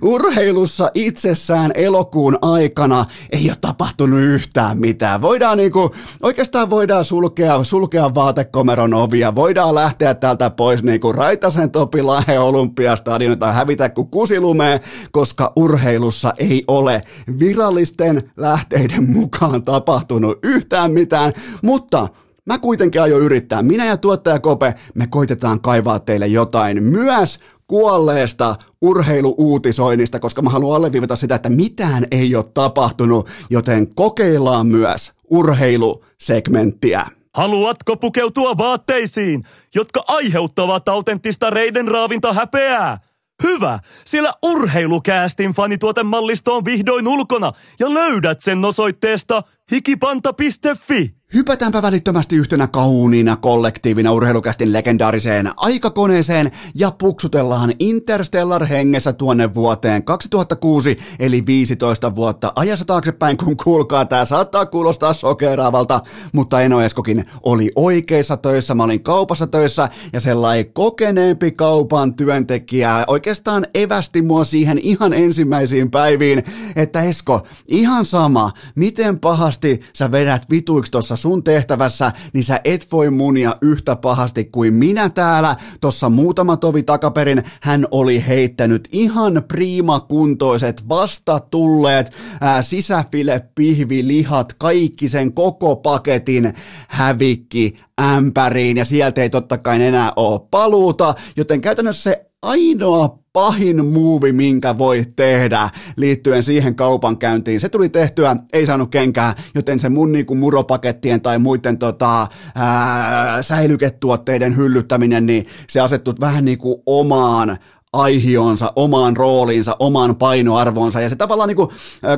urheilussa 0.01 0.91
itsessään 0.93 1.71
elokuun 1.75 2.37
aikana 2.41 3.05
ei 3.29 3.49
ole 3.49 3.57
tapahtunut 3.61 4.19
yhtään 4.19 4.77
mitään. 4.77 5.21
Voidaan 5.21 5.57
niinku, 5.57 5.95
oikeastaan 6.21 6.69
voidaan 6.69 7.05
sulkea, 7.05 7.63
sulkea 7.63 8.15
vaatekomeron 8.15 8.93
ovia, 8.93 9.35
voidaan 9.35 9.75
lähteä 9.75 10.13
täältä 10.13 10.49
pois 10.49 10.83
niinku 10.83 11.11
Raitasen 11.11 11.71
Topi 11.71 12.01
Lahe 12.01 12.39
Olympiastadion 12.39 13.39
tai 13.39 13.53
hävitä 13.53 13.89
kuin 13.89 14.07
kusilumeen, 14.07 14.79
koska 15.11 15.53
urheilussa 15.55 16.33
ei 16.37 16.63
ole 16.67 17.01
virallisten 17.39 18.31
lähteiden 18.37 19.09
mukaan 19.09 19.63
tapahtunut 19.63 20.39
yhtään 20.43 20.91
mitään, 20.91 21.33
mutta 21.63 22.07
Mä 22.49 22.57
kuitenkin 22.57 23.01
aion 23.01 23.21
yrittää. 23.21 23.63
Minä 23.63 23.85
ja 23.85 23.97
tuottaja 23.97 24.39
Kope, 24.39 24.75
me 24.95 25.07
koitetaan 25.07 25.61
kaivaa 25.61 25.99
teille 25.99 26.27
jotain 26.27 26.83
myös 26.83 27.39
kuolleesta 27.67 28.55
urheiluuutisoinnista, 28.81 30.19
koska 30.19 30.41
mä 30.41 30.49
haluan 30.49 30.75
alleviivata 30.75 31.15
sitä, 31.15 31.35
että 31.35 31.49
mitään 31.49 32.07
ei 32.11 32.35
ole 32.35 32.45
tapahtunut, 32.53 33.29
joten 33.49 33.95
kokeillaan 33.95 34.67
myös 34.67 35.11
urheilusegmenttiä. 35.29 37.05
Haluatko 37.33 37.97
pukeutua 37.97 38.57
vaatteisiin, 38.57 39.43
jotka 39.75 40.03
aiheuttavat 40.07 40.87
autenttista 40.87 41.49
reiden 41.49 41.87
raavinta 41.87 42.33
häpeää? 42.33 42.97
Hyvä, 43.43 43.79
sillä 44.05 44.33
urheilukäästin 44.43 45.51
fanituotemallisto 45.51 46.55
on 46.55 46.65
vihdoin 46.65 47.07
ulkona 47.07 47.51
ja 47.79 47.93
löydät 47.93 48.41
sen 48.41 48.65
osoitteesta 48.65 49.41
hikipanta.fi. 49.71 51.18
Hypätäänpä 51.33 51.81
välittömästi 51.81 52.35
yhtenä 52.35 52.67
kauniina 52.67 53.35
kollektiivina 53.35 54.11
urheilukästin 54.11 54.73
legendaariseen 54.73 55.51
aikakoneeseen 55.57 56.51
ja 56.75 56.91
puksutellaan 56.91 57.73
Interstellar 57.79 58.65
hengessä 58.65 59.13
tuonne 59.13 59.53
vuoteen 59.53 60.03
2006, 60.03 60.97
eli 61.19 61.45
15 61.45 62.15
vuotta 62.15 62.53
ajassa 62.55 62.85
taaksepäin, 62.85 63.37
kun 63.37 63.57
kuulkaa, 63.57 64.05
tää 64.05 64.25
saattaa 64.25 64.65
kuulostaa 64.65 65.13
sokeraavalta, 65.13 66.01
mutta 66.33 66.61
Eno 66.61 66.81
Eskokin 66.81 67.25
oli 67.43 67.71
oikeissa 67.75 68.37
töissä, 68.37 68.75
mä 68.75 68.83
olin 68.83 69.03
kaupassa 69.03 69.47
töissä 69.47 69.89
ja 70.13 70.19
sellainen 70.19 70.73
kokeneempi 70.73 71.51
kaupan 71.51 72.13
työntekijä 72.13 73.03
oikeastaan 73.07 73.67
evästi 73.73 74.21
mua 74.21 74.43
siihen 74.43 74.77
ihan 74.77 75.13
ensimmäisiin 75.13 75.91
päiviin, 75.91 76.43
että 76.75 77.01
Esko, 77.01 77.47
ihan 77.67 78.05
sama, 78.05 78.51
miten 78.75 79.19
pahasti 79.19 79.79
sä 79.93 80.11
vedät 80.11 80.49
vituiksi 80.49 80.91
tuossa 80.91 81.18
sun 81.21 81.43
tehtävässä, 81.43 82.11
niin 82.33 82.43
sä 82.43 82.61
et 82.63 82.87
voi 82.91 83.09
munia 83.09 83.55
yhtä 83.61 83.95
pahasti 83.95 84.45
kuin 84.45 84.73
minä 84.73 85.09
täällä. 85.09 85.55
Tossa 85.81 86.09
muutama 86.09 86.57
tovi 86.57 86.83
takaperin 86.83 87.43
hän 87.61 87.87
oli 87.91 88.23
heittänyt 88.27 88.87
ihan 88.91 89.43
priimakuntoiset 89.47 90.89
vasta 90.89 91.39
tulleet 91.39 92.11
ää, 92.41 92.61
sisäfile, 92.61 93.41
pihvi, 93.55 94.07
lihat, 94.07 94.53
kaikki 94.57 95.09
sen 95.09 95.33
koko 95.33 95.75
paketin 95.75 96.53
hävikki 96.87 97.77
ämpäriin 98.01 98.77
ja 98.77 98.85
sieltä 98.85 99.21
ei 99.21 99.29
totta 99.29 99.57
kai 99.57 99.83
enää 99.83 100.13
ole 100.15 100.39
paluuta, 100.51 101.13
joten 101.35 101.61
käytännössä 101.61 102.03
se 102.03 102.25
ainoa 102.41 103.19
pahin 103.39 103.85
muuvi, 103.85 104.31
minkä 104.31 104.77
voi 104.77 105.05
tehdä 105.15 105.69
liittyen 105.95 106.43
siihen 106.43 106.75
kaupankäyntiin. 106.75 107.59
Se 107.59 107.69
tuli 107.69 107.89
tehtyä, 107.89 108.35
ei 108.53 108.65
saanut 108.65 108.91
kenkää, 108.91 109.35
joten 109.55 109.79
se 109.79 109.89
mun 109.89 110.11
niinku 110.11 110.35
muropakettien 110.35 111.21
tai 111.21 111.39
muiden 111.39 111.77
tota, 111.77 112.27
ää, 112.55 113.41
säilyketuotteiden 113.41 114.57
hyllyttäminen, 114.57 115.25
niin 115.25 115.45
se 115.69 115.79
asettut 115.79 116.19
vähän 116.19 116.45
niinku 116.45 116.83
omaan 116.85 117.57
aihionsa, 117.93 118.73
omaan 118.75 119.17
rooliinsa, 119.17 119.75
omaan 119.79 120.15
painoarvoonsa. 120.15 121.01
Ja 121.01 121.09
se 121.09 121.15
tavallaan 121.15 121.47
niin 121.47 121.55
kuin, 121.55 121.69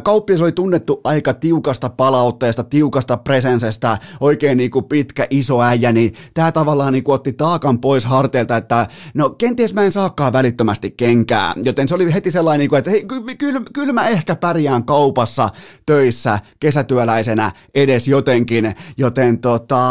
kauppias 0.04 0.42
oli 0.42 0.52
tunnettu 0.52 1.02
aika 1.04 1.34
tiukasta 1.34 1.90
palautteesta, 1.90 2.64
tiukasta 2.64 3.18
presensestä, 3.18 3.98
oikein 4.20 4.58
niin 4.58 4.72
kuin 4.72 4.86
pitkä 4.86 5.28
iso 5.30 5.62
äijä, 5.62 5.92
niin 5.92 6.14
tämä 6.34 6.52
tavallaan 6.52 6.94
niin 6.94 7.04
kuin 7.04 7.16
otti 7.16 7.34
taakan 7.34 7.80
pois 7.80 8.06
harteilta, 8.06 8.58
että 8.58 8.88
no 9.14 9.30
kenties 9.30 9.74
mä 9.74 9.84
en 9.84 9.92
saakaan 9.92 10.34
välittömästi 10.34 10.92
kenkää. 10.92 11.54
Joten 11.64 11.88
se 11.88 11.96
oli 11.96 12.14
heti 12.14 12.32
sellainen, 12.32 12.60
niin 12.60 12.70
kuin, 12.70 12.80
että 12.80 12.92
hei, 12.92 13.06
kyllä, 13.38 13.62
kyllä 13.74 13.94
mä 13.94 14.08
ehkä 14.08 14.36
pärjään 14.36 14.84
kaupassa 14.84 15.50
töissä 15.86 16.40
kesätyöläisenä 16.60 17.52
edes 17.76 18.08
jotenkin, 18.08 18.76
joten 18.98 19.40
tota, 19.40 19.82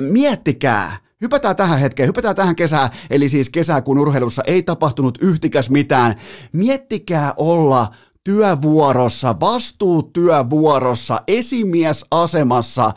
miettikää, 0.00 1.07
Hypätään 1.22 1.56
tähän 1.56 1.78
hetkeen, 1.78 2.06
hypätään 2.06 2.36
tähän 2.36 2.56
kesään, 2.56 2.90
eli 3.10 3.28
siis 3.28 3.50
kesää, 3.50 3.82
kun 3.82 3.98
urheilussa 3.98 4.42
ei 4.46 4.62
tapahtunut 4.62 5.18
yhtikäs 5.20 5.70
mitään. 5.70 6.14
Miettikää 6.52 7.34
olla 7.36 7.94
työvuorossa, 8.24 9.40
vastuutyövuorossa, 9.40 11.22
esimiesasemassa, 11.28 12.90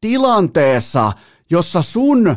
tilanteessa, 0.00 1.12
jossa 1.50 1.82
sun 1.82 2.36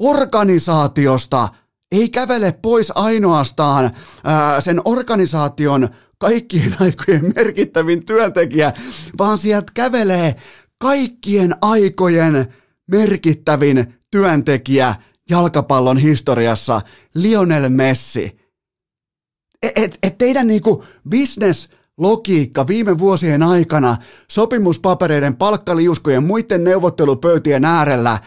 organisaatiosta 0.00 1.48
ei 1.92 2.08
kävele 2.08 2.52
pois 2.62 2.92
ainoastaan 2.94 3.90
ää, 4.24 4.60
sen 4.60 4.80
organisaation 4.84 5.88
kaikkien 6.18 6.76
aikojen 6.80 7.32
merkittävin 7.36 8.06
työntekijä, 8.06 8.72
vaan 9.18 9.38
sieltä 9.38 9.72
kävelee 9.74 10.36
kaikkien 10.78 11.54
aikojen 11.62 12.54
merkittävin 12.90 13.99
työntekijä 14.10 14.94
jalkapallon 15.30 15.98
historiassa, 15.98 16.80
Lionel 17.14 17.68
Messi. 17.68 18.40
Et, 19.62 19.72
et, 19.76 19.98
et 20.02 20.18
teidän 20.18 20.46
niinku 20.46 20.84
business 21.10 21.68
logiikka 21.98 22.66
viime 22.66 22.98
vuosien 22.98 23.42
aikana 23.42 23.96
sopimuspapereiden, 24.28 25.36
palkkaliuskojen, 25.36 26.24
muiden 26.24 26.64
neuvottelupöytien 26.64 27.64
äärellä 27.64 28.18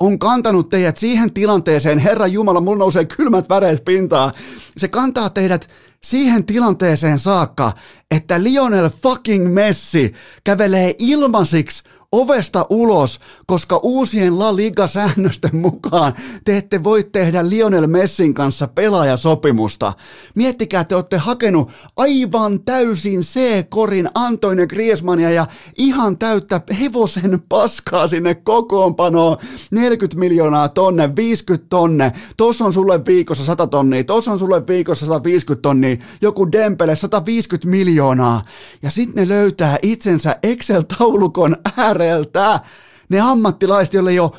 on 0.00 0.18
kantanut 0.18 0.68
teidät 0.68 0.96
siihen 0.96 1.32
tilanteeseen, 1.32 1.98
Herra 1.98 2.26
Jumala, 2.26 2.60
mulla 2.60 2.78
nousee 2.78 3.04
kylmät 3.04 3.48
väreet 3.48 3.84
pintaa. 3.84 4.32
Se 4.76 4.88
kantaa 4.88 5.30
teidät 5.30 5.68
siihen 6.04 6.44
tilanteeseen 6.44 7.18
saakka, 7.18 7.72
että 8.10 8.42
Lionel 8.42 8.90
fucking 9.02 9.52
Messi 9.52 10.14
kävelee 10.44 10.94
ilmasiksi 10.98 11.82
ovesta 12.12 12.66
ulos, 12.70 13.20
koska 13.46 13.80
uusien 13.82 14.38
La 14.38 14.56
Liga-säännösten 14.56 15.56
mukaan 15.56 16.14
te 16.44 16.56
ette 16.56 16.84
voi 16.84 17.04
tehdä 17.04 17.48
Lionel 17.48 17.86
Messin 17.86 18.34
kanssa 18.34 18.68
pelaajasopimusta. 18.68 19.92
Miettikää, 20.34 20.84
te 20.84 20.94
olette 20.94 21.16
hakenut 21.16 21.70
aivan 21.96 22.60
täysin 22.60 23.20
C-korin 23.20 24.08
Antoine 24.14 24.66
Griezmannia 24.66 25.30
ja 25.30 25.46
ihan 25.78 26.18
täyttä 26.18 26.60
hevosen 26.80 27.42
paskaa 27.48 28.08
sinne 28.08 28.34
kokoonpanoon. 28.34 29.36
40 29.70 30.18
miljoonaa 30.18 30.68
tonne, 30.68 31.16
50 31.16 31.66
tonne, 31.68 32.12
tossa 32.36 32.64
on 32.64 32.72
sulle 32.72 33.04
viikossa 33.04 33.44
100 33.44 33.66
tonnia, 33.66 34.04
tossa 34.04 34.32
on 34.32 34.38
sulle 34.38 34.66
viikossa 34.66 35.06
150 35.06 35.62
tonnia, 35.62 35.96
joku 36.20 36.52
Dempele 36.52 36.94
150 36.94 37.68
miljoonaa. 37.68 38.42
Ja 38.82 38.90
sitten 38.90 39.22
ne 39.22 39.34
löytää 39.34 39.78
itsensä 39.82 40.36
Excel-taulukon 40.42 41.56
ääreltä. 41.98 42.60
Ne 43.08 43.20
ammattilaiset, 43.20 43.94
joille 43.94 44.10
ei 44.10 44.18
ole 44.18 44.30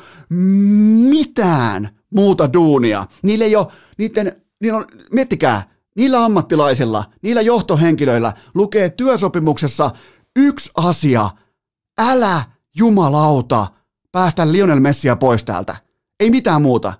mitään 1.10 1.90
muuta 2.14 2.52
duunia. 2.52 3.04
Niille 3.22 3.44
ei 3.44 3.56
ole, 3.56 3.66
niiden, 3.98 4.42
niillä 4.60 4.78
on, 4.78 4.86
miettikää, 5.12 5.62
niillä 5.96 6.24
ammattilaisilla, 6.24 7.04
niillä 7.22 7.40
johtohenkilöillä 7.40 8.32
lukee 8.54 8.90
työsopimuksessa 8.90 9.90
yksi 10.36 10.70
asia. 10.76 11.30
Älä 11.98 12.42
jumalauta 12.76 13.66
päästä 14.12 14.52
Lionel 14.52 14.80
Messia 14.80 15.16
pois 15.16 15.44
täältä. 15.44 15.76
Ei 16.20 16.30
mitään 16.30 16.62
muuta. 16.62 16.92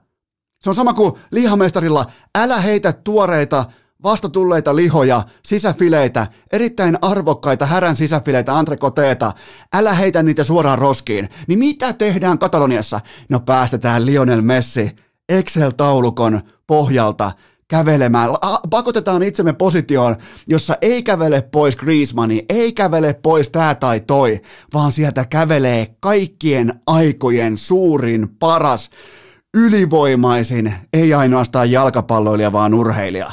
Se 0.62 0.70
on 0.70 0.74
sama 0.74 0.94
kuin 0.94 1.12
lihamestarilla, 1.30 2.10
älä 2.34 2.60
heitä 2.60 2.92
tuoreita 2.92 3.64
vastatulleita 4.02 4.76
lihoja, 4.76 5.22
sisäfileitä, 5.42 6.26
erittäin 6.52 6.98
arvokkaita 7.02 7.66
härän 7.66 7.96
sisäfileitä, 7.96 8.58
antrekoteeta, 8.58 9.32
älä 9.74 9.94
heitä 9.94 10.22
niitä 10.22 10.44
suoraan 10.44 10.78
roskiin. 10.78 11.28
Niin 11.46 11.58
mitä 11.58 11.92
tehdään 11.92 12.38
Kataloniassa? 12.38 13.00
No 13.28 13.40
päästetään 13.40 14.06
Lionel 14.06 14.42
Messi 14.42 14.96
Excel-taulukon 15.28 16.40
pohjalta 16.66 17.32
kävelemään. 17.68 18.30
Pakotetaan 18.70 19.22
itsemme 19.22 19.52
positioon, 19.52 20.16
jossa 20.46 20.76
ei 20.80 21.02
kävele 21.02 21.42
pois 21.42 21.76
Griezmanni, 21.76 22.44
ei 22.48 22.72
kävele 22.72 23.14
pois 23.14 23.48
tää 23.48 23.74
tai 23.74 24.00
toi, 24.00 24.40
vaan 24.74 24.92
sieltä 24.92 25.24
kävelee 25.24 25.96
kaikkien 26.00 26.80
aikojen 26.86 27.58
suurin, 27.58 28.28
paras, 28.38 28.90
ylivoimaisin, 29.54 30.74
ei 30.92 31.14
ainoastaan 31.14 31.70
jalkapalloilija, 31.70 32.52
vaan 32.52 32.74
urheilija 32.74 33.30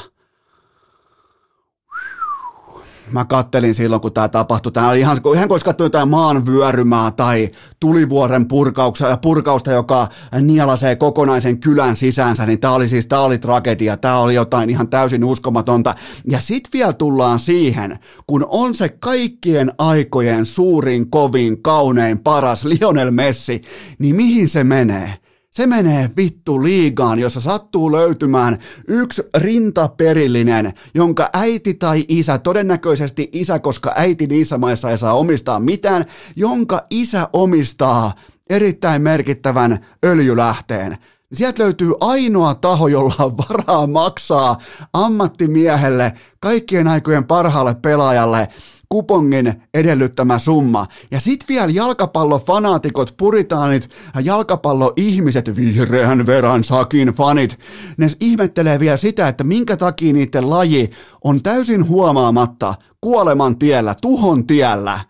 mä 3.10 3.24
kattelin 3.24 3.74
silloin, 3.74 4.02
kun 4.02 4.12
tämä 4.12 4.28
tapahtui. 4.28 4.72
Tämä 4.72 4.90
oli 4.90 5.00
ihan, 5.00 5.16
ihan 5.34 5.48
kuin 5.48 5.54
olisi 5.54 5.82
jotain 5.82 6.08
maanvyörymää 6.08 7.10
tai 7.10 7.50
tulivuoren 7.80 8.48
purkausta, 8.48 9.16
purkausta, 9.16 9.72
joka 9.72 10.08
nielasee 10.42 10.96
kokonaisen 10.96 11.60
kylän 11.60 11.96
sisäänsä, 11.96 12.46
niin 12.46 12.60
tämä 12.60 12.72
oli 12.72 12.88
siis, 12.88 13.06
tämä 13.06 13.22
oli 13.22 13.38
tragedia, 13.38 13.96
tämä 13.96 14.18
oli 14.18 14.34
jotain 14.34 14.70
ihan 14.70 14.88
täysin 14.88 15.24
uskomatonta. 15.24 15.94
Ja 16.30 16.40
sitten 16.40 16.70
vielä 16.72 16.92
tullaan 16.92 17.38
siihen, 17.38 17.98
kun 18.26 18.46
on 18.48 18.74
se 18.74 18.88
kaikkien 18.88 19.72
aikojen 19.78 20.46
suurin, 20.46 21.10
kovin, 21.10 21.62
kaunein, 21.62 22.18
paras 22.18 22.64
Lionel 22.64 23.10
Messi, 23.10 23.62
niin 23.98 24.16
mihin 24.16 24.48
se 24.48 24.64
menee? 24.64 25.27
Se 25.50 25.66
menee 25.66 26.10
vittu 26.16 26.62
liigaan, 26.62 27.18
jossa 27.18 27.40
sattuu 27.40 27.92
löytymään 27.92 28.58
yksi 28.88 29.22
rintaperillinen, 29.36 30.72
jonka 30.94 31.30
äiti 31.32 31.74
tai 31.74 32.04
isä, 32.08 32.38
todennäköisesti 32.38 33.30
isä, 33.32 33.58
koska 33.58 33.92
äiti 33.96 34.26
niissä 34.26 34.58
maissa 34.58 34.90
ei 34.90 34.98
saa 34.98 35.14
omistaa 35.14 35.60
mitään, 35.60 36.04
jonka 36.36 36.86
isä 36.90 37.28
omistaa 37.32 38.12
erittäin 38.50 39.02
merkittävän 39.02 39.86
öljylähteen. 40.04 40.98
Sieltä 41.32 41.62
löytyy 41.62 41.92
ainoa 42.00 42.54
taho, 42.54 42.88
jolla 42.88 43.14
on 43.18 43.36
varaa 43.36 43.86
maksaa 43.86 44.58
ammattimiehelle, 44.92 46.12
kaikkien 46.40 46.88
aikojen 46.88 47.24
parhaalle 47.24 47.74
pelaajalle 47.74 48.48
kupongin 48.88 49.62
edellyttämä 49.74 50.38
summa. 50.38 50.86
Ja 51.10 51.20
sit 51.20 51.44
vielä 51.48 51.72
jalkapallofanaatikot, 51.72 53.14
puritaanit, 53.16 53.90
jalkapalloihmiset, 54.24 55.56
vihreän 55.56 56.26
veran 56.26 56.64
sakin 56.64 57.08
fanit, 57.08 57.58
ne 57.96 58.06
ihmettelee 58.20 58.80
vielä 58.80 58.96
sitä, 58.96 59.28
että 59.28 59.44
minkä 59.44 59.76
takia 59.76 60.12
niiden 60.12 60.50
laji 60.50 60.90
on 61.24 61.42
täysin 61.42 61.88
huomaamatta 61.88 62.74
kuoleman 63.00 63.58
tiellä, 63.58 63.94
tuhon 64.00 64.46
tiellä. 64.46 65.00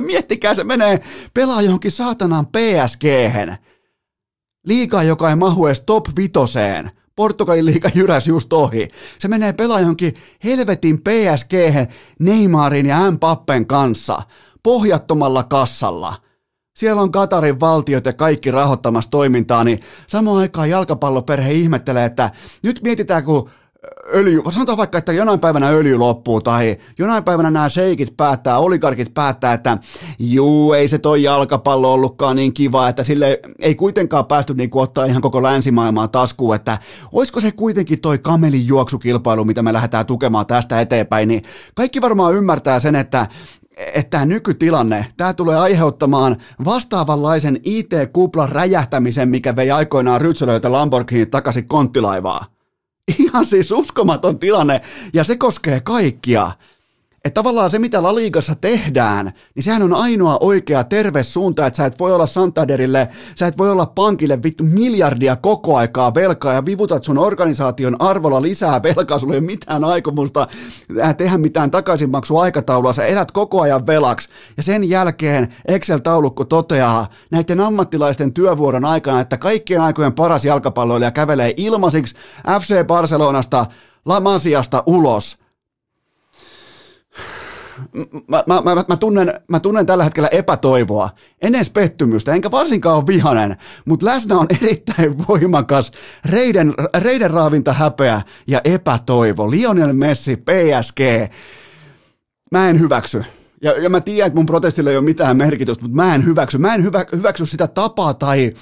Miettikää, 0.00 0.54
se 0.54 0.64
menee 0.64 1.00
pelaa 1.34 1.62
johonkin 1.62 1.90
saatanan 1.90 2.46
psg 2.46 3.04
Liikaa, 4.66 5.02
joka 5.02 5.30
ei 5.30 5.36
mahu 5.36 5.66
edes 5.66 5.80
top 5.80 6.04
vitoseen. 6.16 6.90
Portugalin 7.18 7.66
liiga 7.66 7.90
jyräs 7.94 8.26
just 8.26 8.52
ohi. 8.52 8.88
Se 9.18 9.28
menee 9.28 9.52
pelaa 9.52 9.80
johonkin 9.80 10.14
helvetin 10.44 10.98
PSG 10.98 11.52
Neymarin 12.18 12.86
ja 12.86 13.10
Mbappen 13.10 13.66
kanssa 13.66 14.22
pohjattomalla 14.62 15.44
kassalla. 15.44 16.14
Siellä 16.76 17.02
on 17.02 17.12
Katarin 17.12 17.60
valtiot 17.60 18.06
ja 18.06 18.12
kaikki 18.12 18.50
rahoittamassa 18.50 19.10
toimintaa, 19.10 19.64
niin 19.64 19.80
samaan 20.06 20.38
aikaan 20.38 20.70
jalkapalloperhe 20.70 21.52
ihmettelee, 21.52 22.04
että 22.04 22.30
nyt 22.62 22.80
mietitään, 22.82 23.24
kun 23.24 23.50
öljy, 24.14 24.42
sanotaan 24.50 24.78
vaikka, 24.78 24.98
että 24.98 25.12
jonain 25.12 25.40
päivänä 25.40 25.68
öljy 25.68 25.98
loppuu 25.98 26.40
tai 26.40 26.76
jonain 26.98 27.24
päivänä 27.24 27.50
nämä 27.50 27.68
seikit 27.68 28.16
päättää, 28.16 28.58
oligarkit 28.58 29.14
päättää, 29.14 29.52
että 29.52 29.78
juu, 30.18 30.72
ei 30.72 30.88
se 30.88 30.98
toi 30.98 31.22
jalkapallo 31.22 31.92
ollutkaan 31.92 32.36
niin 32.36 32.54
kiva, 32.54 32.88
että 32.88 33.02
sille 33.02 33.40
ei 33.58 33.74
kuitenkaan 33.74 34.26
päästy 34.26 34.54
niin 34.54 34.70
kuin 34.70 34.82
ottaa 34.82 35.04
ihan 35.04 35.22
koko 35.22 35.42
länsimaailmaa 35.42 36.08
taskuun, 36.08 36.54
että 36.54 36.78
olisiko 37.12 37.40
se 37.40 37.52
kuitenkin 37.52 38.00
toi 38.00 38.18
kamelin 38.18 38.66
juoksukilpailu, 38.66 39.44
mitä 39.44 39.62
me 39.62 39.72
lähdetään 39.72 40.06
tukemaan 40.06 40.46
tästä 40.46 40.80
eteenpäin, 40.80 41.28
niin 41.28 41.42
kaikki 41.74 42.00
varmaan 42.00 42.34
ymmärtää 42.34 42.80
sen, 42.80 42.94
että 42.94 43.26
että 43.94 44.10
tämä 44.10 44.26
nykytilanne, 44.26 45.06
tämä 45.16 45.34
tulee 45.34 45.56
aiheuttamaan 45.56 46.36
vastaavanlaisen 46.64 47.60
IT-kuplan 47.64 48.48
räjähtämisen, 48.48 49.28
mikä 49.28 49.56
vei 49.56 49.70
aikoinaan 49.70 50.20
Rytsölöitä 50.20 50.72
Lamborghini 50.72 51.26
takaisin 51.26 51.68
konttilaivaa. 51.68 52.57
Ihan 53.18 53.46
siis 53.46 53.72
uskomaton 53.72 54.38
tilanne, 54.38 54.80
ja 55.14 55.24
se 55.24 55.36
koskee 55.36 55.80
kaikkia. 55.80 56.50
Että 57.24 57.34
tavallaan 57.34 57.70
se, 57.70 57.78
mitä 57.78 58.02
La 58.02 58.14
Ligassa 58.14 58.54
tehdään, 58.54 59.32
niin 59.54 59.62
sehän 59.62 59.82
on 59.82 59.94
ainoa 59.94 60.38
oikea 60.40 60.84
terve 60.84 61.22
suunta, 61.22 61.66
että 61.66 61.76
sä 61.76 61.86
et 61.86 61.98
voi 61.98 62.14
olla 62.14 62.26
Santaderille, 62.26 63.08
sä 63.34 63.46
et 63.46 63.58
voi 63.58 63.70
olla 63.70 63.86
pankille 63.86 64.42
vittu 64.42 64.64
miljardia 64.64 65.36
koko 65.36 65.76
aikaa 65.76 66.14
velkaa 66.14 66.52
ja 66.52 66.64
vivutat 66.66 67.04
sun 67.04 67.18
organisaation 67.18 67.96
arvolla 67.98 68.42
lisää 68.42 68.82
velkaa, 68.82 69.18
sulla 69.18 69.34
ei 69.34 69.38
ole 69.38 69.46
mitään 69.46 69.84
aikomusta 69.84 70.46
tehdä 71.16 71.38
mitään 71.38 71.70
takaisinmaksuaikataulua, 71.70 72.92
sä 72.92 73.06
elät 73.06 73.32
koko 73.32 73.60
ajan 73.60 73.86
velaksi. 73.86 74.28
Ja 74.56 74.62
sen 74.62 74.88
jälkeen 74.88 75.54
Excel-taulukko 75.68 76.44
toteaa 76.44 77.06
näiden 77.30 77.60
ammattilaisten 77.60 78.32
työvuoron 78.32 78.84
aikana, 78.84 79.20
että 79.20 79.36
kaikkien 79.36 79.80
aikojen 79.80 80.12
paras 80.12 80.44
jalkapalloilija 80.44 81.10
kävelee 81.10 81.54
ilmaisiksi 81.56 82.16
FC 82.60 82.86
Barcelonasta 82.86 83.66
La 84.06 84.20
Masiasta 84.20 84.82
ulos– 84.86 85.38
mä, 88.28 88.44
mä, 88.46 88.62
mä, 88.74 88.84
mä, 88.88 88.96
tunnen, 88.96 89.40
mä 89.48 89.60
tunnen 89.60 89.86
tällä 89.86 90.04
hetkellä 90.04 90.28
epätoivoa, 90.28 91.10
en 91.42 91.54
edes 91.54 91.70
pettymystä, 91.70 92.34
enkä 92.34 92.50
varsinkaan 92.50 92.96
ole 92.96 93.06
vihanen, 93.06 93.56
mutta 93.84 94.06
läsnä 94.06 94.38
on 94.38 94.46
erittäin 94.62 95.28
voimakas 95.28 95.92
reiden, 96.24 96.74
reiden 96.94 97.30
raavinta 97.30 97.72
häpeä 97.72 98.22
ja 98.46 98.60
epätoivo. 98.64 99.50
Lionel 99.50 99.92
Messi, 99.92 100.36
PSG, 100.36 101.00
mä 102.52 102.68
en 102.68 102.80
hyväksy. 102.80 103.24
Ja, 103.62 103.82
ja 103.82 103.90
mä 103.90 104.00
tiedän, 104.00 104.26
että 104.26 104.36
mun 104.36 104.46
protestille 104.46 104.90
ei 104.90 104.96
ole 104.96 105.04
mitään 105.04 105.36
merkitystä, 105.36 105.84
mutta 105.84 105.96
mä 105.96 106.14
en 106.14 106.24
hyväksy. 106.24 106.58
Mä 106.58 106.74
en 106.74 106.84
hyvä, 106.84 107.04
hyväksy 107.16 107.46
sitä 107.46 107.66
tapaa 107.66 108.14
tai, 108.14 108.52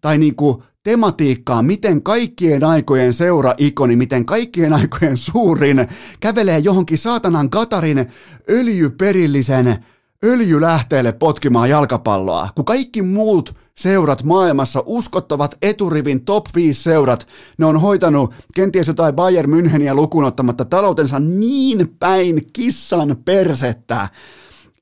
tai 0.00 0.18
niinku 0.18 0.62
tematiikkaa, 0.82 1.62
miten 1.62 2.02
kaikkien 2.02 2.64
aikojen 2.64 3.12
seura-ikoni, 3.12 3.96
miten 3.96 4.26
kaikkien 4.26 4.72
aikojen 4.72 5.16
suurin 5.16 5.88
kävelee 6.20 6.58
johonkin 6.58 6.98
saatanan 6.98 7.50
Katarin 7.50 8.06
öljyperillisen 8.50 9.84
öljylähteelle 10.24 11.12
potkimaan 11.12 11.70
jalkapalloa, 11.70 12.48
kun 12.54 12.64
kaikki 12.64 13.02
muut 13.02 13.56
seurat 13.78 14.22
maailmassa, 14.22 14.82
uskottavat 14.86 15.58
eturivin 15.62 16.24
top 16.24 16.46
5 16.54 16.82
seurat, 16.82 17.26
ne 17.58 17.66
on 17.66 17.80
hoitanut 17.80 18.34
kenties 18.54 18.88
jotain 18.88 19.14
Bayern 19.14 19.50
Müncheniä 19.50 19.94
lukunottamatta 19.94 20.64
taloutensa 20.64 21.18
niin 21.18 21.96
päin 21.98 22.40
kissan 22.52 23.16
persettä, 23.24 24.08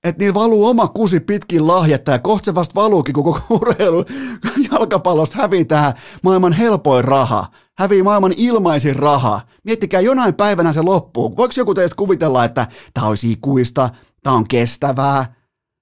että 0.09 0.19
niillä 0.19 0.35
valuu 0.35 0.67
oma 0.67 0.89
kusi 0.89 1.21
pitkin 1.21 1.67
lahjetta 1.67 2.11
ja 2.13 2.19
kohta 2.19 2.45
se 2.45 2.55
vasta 2.55 2.75
valuukin, 2.75 3.15
kun 3.15 3.25
koko 3.25 3.41
urheilu 3.61 4.05
jalkapallosta 4.73 5.37
hävitää 5.37 5.95
maailman 6.23 6.53
helpoin 6.53 7.05
raha. 7.05 7.47
Hävii 7.79 8.03
maailman 8.03 8.35
ilmaisin 8.37 8.97
raha. 8.97 9.41
Miettikää, 9.65 10.01
jonain 10.01 10.35
päivänä 10.35 10.73
se 10.73 10.83
loppuu. 10.83 11.37
Voiko 11.37 11.55
joku 11.57 11.75
teistä 11.75 11.97
kuvitella, 11.97 12.45
että 12.45 12.67
tämä 12.95 13.07
olisi 13.07 13.33
ikuista, 13.33 13.91
tämä 14.23 14.37
on 14.37 14.49
kestävää? 14.49 15.35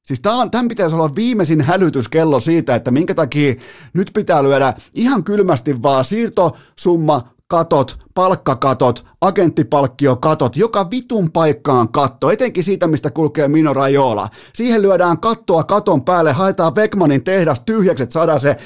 Siis 0.03 0.21
tämän 0.21 0.69
pitäisi 0.69 0.97
olla 0.97 1.15
viimeisin 1.15 1.61
hälytyskello 1.61 2.41
siitä, 2.41 2.75
että 2.75 2.91
minkä 2.91 3.15
takia 3.15 3.55
nyt 3.95 4.11
pitää 4.15 4.43
lyödä 4.43 4.75
ihan 4.95 5.25
kylmästi 5.25 5.83
vaan 5.83 6.05
siirtosumma, 6.05 7.34
katot, 7.49 7.99
palkkakatot, 8.15 9.05
agenttipalkkiokatot, 9.21 10.57
joka 10.57 10.91
vitun 10.91 11.33
paikkaan 11.33 11.89
katto, 11.89 12.31
etenkin 12.31 12.65
siitä, 12.65 12.87
mistä 12.87 13.11
kulkee 13.11 13.49
Mino 13.49 13.73
Rajola. 13.73 14.29
Siihen 14.55 14.83
lyödään 14.83 15.19
kattoa 15.19 15.65
katon 15.65 16.05
päälle, 16.05 16.33
haetaan 16.33 16.75
Beckmanin 16.75 17.25
tehdas 17.25 17.63
tyhjäksi, 17.67 18.03
että 18.03 18.13
saadaan 18.13 18.41
se, 18.41 18.57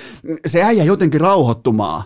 se 0.47 0.63
äijä 0.63 0.85
jotenkin 0.85 1.21
rauhoittumaan. 1.21 2.03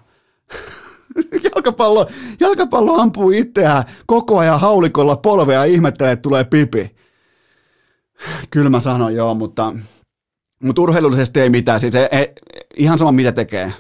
jalkapallo, 1.55 2.07
jalkapallo 2.41 3.01
ampuu 3.01 3.31
itseään 3.31 3.85
koko 4.07 4.39
ajan 4.39 4.61
haulikolla 4.61 5.17
polvea 5.17 5.59
ja 5.59 5.65
ihmettelee, 5.65 6.13
että 6.13 6.23
tulee 6.23 6.45
pipi. 6.45 6.97
Kyllä 8.51 8.71
mä 8.71 8.81
sanon 8.81 9.15
joo, 9.15 9.35
mutta, 9.35 9.73
mutta 10.63 10.83
urheilullisesti 10.83 11.41
ei 11.41 11.51
mitään. 11.51 11.81
Siis 11.81 11.95
ei, 11.95 12.09
ei, 12.13 12.33
ihan 12.77 12.99
sama 12.99 13.13
mitä 13.13 13.33
tekee. 13.33 13.73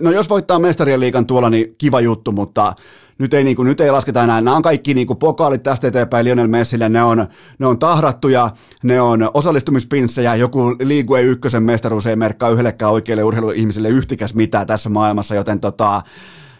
No 0.00 0.10
jos 0.10 0.30
voittaa 0.30 0.58
mestarien 0.58 1.00
liikan 1.00 1.26
tuolla, 1.26 1.50
niin 1.50 1.74
kiva 1.78 2.00
juttu, 2.00 2.32
mutta 2.32 2.72
nyt 3.18 3.34
ei, 3.34 3.44
niin 3.44 3.56
kuin, 3.56 3.66
nyt 3.66 3.80
ei 3.80 3.90
lasketa 3.90 4.24
enää. 4.24 4.40
Nämä 4.40 4.56
on 4.56 4.62
kaikki 4.62 4.94
niin 4.94 5.06
kuin 5.06 5.16
pokaalit 5.16 5.62
tästä 5.62 5.88
eteenpäin 5.88 6.24
Lionel 6.24 6.48
Messille. 6.48 6.88
Ne 6.88 7.02
on, 7.02 7.26
ne 7.58 7.66
on 7.66 7.78
tahrattuja, 7.78 8.50
ne 8.82 9.00
on 9.00 9.30
osallistumispinssejä. 9.34 10.34
Joku 10.34 10.76
Liigue 10.80 11.22
ykkösen 11.22 11.62
mestaruus 11.62 12.06
ei 12.06 12.16
merkkaa 12.16 12.50
yhdellekään 12.50 12.92
oikealle 12.92 13.24
urheiluihmiselle 13.24 13.88
yhtikäs 13.88 14.34
mitään 14.34 14.66
tässä 14.66 14.88
maailmassa, 14.88 15.34
joten 15.34 15.60
tota, 15.60 16.02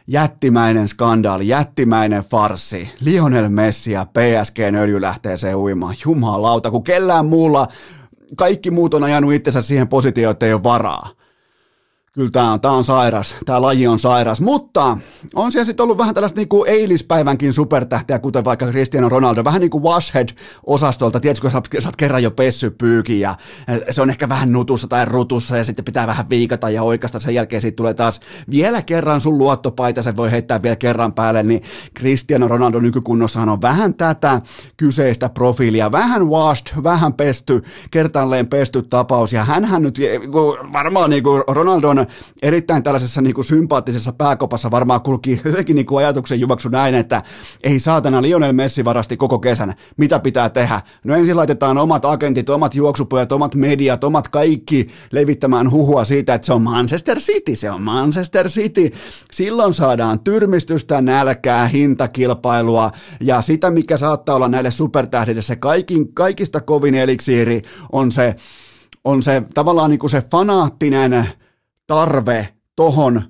jättimäinen 0.07 0.89
skandaali, 0.89 1.49
jättimäinen 1.49 2.23
farsi. 2.23 2.91
Lionel 3.01 3.49
Messi 3.49 3.93
ja 3.93 4.07
PSGn 4.07 4.75
öljy 4.75 5.01
lähtee 5.01 5.37
se 5.37 5.55
uimaan. 5.55 5.97
Jumalauta, 6.05 6.71
kun 6.71 6.85
kellään 6.85 7.27
muulla 7.27 7.69
kaikki 8.37 8.71
muut 8.71 8.95
on 8.95 9.05
ajanut 9.05 9.33
itsensä 9.33 9.63
siihen 9.63 9.89
positioon, 9.89 10.31
että 10.31 10.47
ei 10.47 10.53
ole 10.53 10.63
varaa 10.63 11.09
kyllä 12.15 12.31
tämä 12.31 12.53
on, 12.53 12.61
tämä 12.61 12.75
on 12.75 12.85
sairas, 12.85 13.35
tämä 13.45 13.63
laji 13.63 13.87
on 13.87 13.99
sairas, 13.99 14.41
mutta 14.41 14.97
on 15.35 15.53
siellä 15.53 15.65
sitten 15.65 15.85
ollut 15.85 15.99
vähän 15.99 16.15
tällaista 16.15 16.41
niin 16.41 16.49
kuin 16.49 16.69
eilispäivänkin 16.69 17.53
supertähteä, 17.53 18.19
kuten 18.19 18.45
vaikka 18.45 18.67
Cristiano 18.67 19.09
Ronaldo, 19.09 19.45
vähän 19.45 19.61
niin 19.61 19.71
kuin 19.71 19.85
washhead-osastolta, 19.85 21.21
tiedätkö, 21.21 21.51
sä, 21.51 21.63
sä 21.79 21.89
oot 21.89 21.97
kerran 21.97 22.23
jo 22.23 22.31
pessy 22.31 22.71
pyykin 22.71 23.21
ja 23.21 23.35
se 23.91 24.03
on 24.03 24.11
ehkä 24.11 24.29
vähän 24.29 24.53
nutussa 24.53 24.89
tai 24.89 25.05
rutussa 25.05 25.57
ja 25.57 25.65
sitten 25.65 25.85
pitää 25.85 26.07
vähän 26.07 26.31
viikata 26.31 26.71
ja 26.71 26.83
oikeasta, 26.83 27.21
sen 27.21 27.35
jälkeen 27.35 27.63
siitä 27.63 27.77
tulee 27.77 27.95
taas 27.95 28.21
vielä 28.51 28.83
kerran 28.83 29.21
sun 29.21 29.39
luottopaita, 29.39 30.03
se 30.03 30.17
voi 30.17 30.31
heittää 30.31 30.63
vielä 30.63 30.77
kerran 30.77 31.13
päälle, 31.13 31.43
niin 31.43 31.63
Cristiano 31.99 32.49
Ronaldo 32.49 32.81
nykykunnossahan 32.81 33.49
on 33.49 33.63
vähän 33.63 33.95
tätä 33.95 34.41
kyseistä 34.77 35.29
profiilia, 35.29 35.93
vähän 35.93 36.29
washed, 36.29 36.83
vähän 36.83 37.13
pesty, 37.13 37.63
kertalleen 37.91 38.47
pesty 38.47 38.83
tapaus. 38.83 39.33
Ja 39.33 39.45
hänhän 39.45 39.83
nyt 39.83 39.99
varmaan 40.73 41.11
niin 41.11 41.23
kuin 41.23 41.43
Ronaldon 41.49 42.04
erittäin 42.43 42.83
tällaisessa 42.83 43.21
niin 43.21 43.35
kuin 43.35 43.45
sympaattisessa 43.45 44.13
pääkopassa 44.13 44.71
varmaan 44.71 45.01
kulki 45.01 45.41
jotenkin 45.45 45.77
niin 45.77 45.87
kuin 45.87 46.05
ajatuksen 46.05 46.41
juoksu 46.41 46.69
näin, 46.69 46.95
että 46.95 47.23
ei 47.63 47.79
saatana 47.79 48.23
Lionel 48.23 48.53
Messi 48.53 48.85
varasti 48.85 49.17
koko 49.17 49.39
kesän. 49.39 49.75
Mitä 49.97 50.19
pitää 50.19 50.49
tehdä? 50.49 50.81
No 51.05 51.15
ensin 51.15 51.37
laitetaan 51.37 51.79
omat 51.79 52.05
agentit, 52.05 52.51
omat 52.51 52.75
juoksupojat, 52.75 53.33
omat 53.33 53.55
mediat, 53.55 54.05
omat 54.05 54.29
kaikki 54.29 54.89
levittämään 55.13 55.71
huhua 55.71 56.05
siitä, 56.05 56.35
että 56.35 56.47
se 56.47 56.53
on 56.53 56.63
Manchester 56.63 57.19
City, 57.19 57.57
se 57.57 57.71
on 57.71 57.83
Manchester 57.83 58.49
City. 58.49 58.91
Silloin 59.33 59.75
saadaan 59.75 60.21
tyrmistystä, 60.21 61.01
nälkää, 61.01 61.69
hintakilpailua 61.69 62.91
ja 63.21 63.41
sitä, 63.43 63.71
mikä 63.71 63.97
saattaa 63.97 64.37
olla 64.37 64.49
näille 64.49 64.71
supertähdille 64.71 65.43
se 65.43 65.57
kaikin, 65.57 66.15
kaikista 66.15 66.61
kovin 66.61 66.95
eliksiiri 66.95 67.63
on 67.93 68.13
se, 68.13 68.37
on 69.05 69.23
se 69.23 69.43
tavallaan 69.55 69.91
niin 69.91 69.99
kuin 69.99 70.11
se 70.11 70.23
fanaattinen 70.31 71.29
tarve 71.87 72.49
tohon 72.77 73.23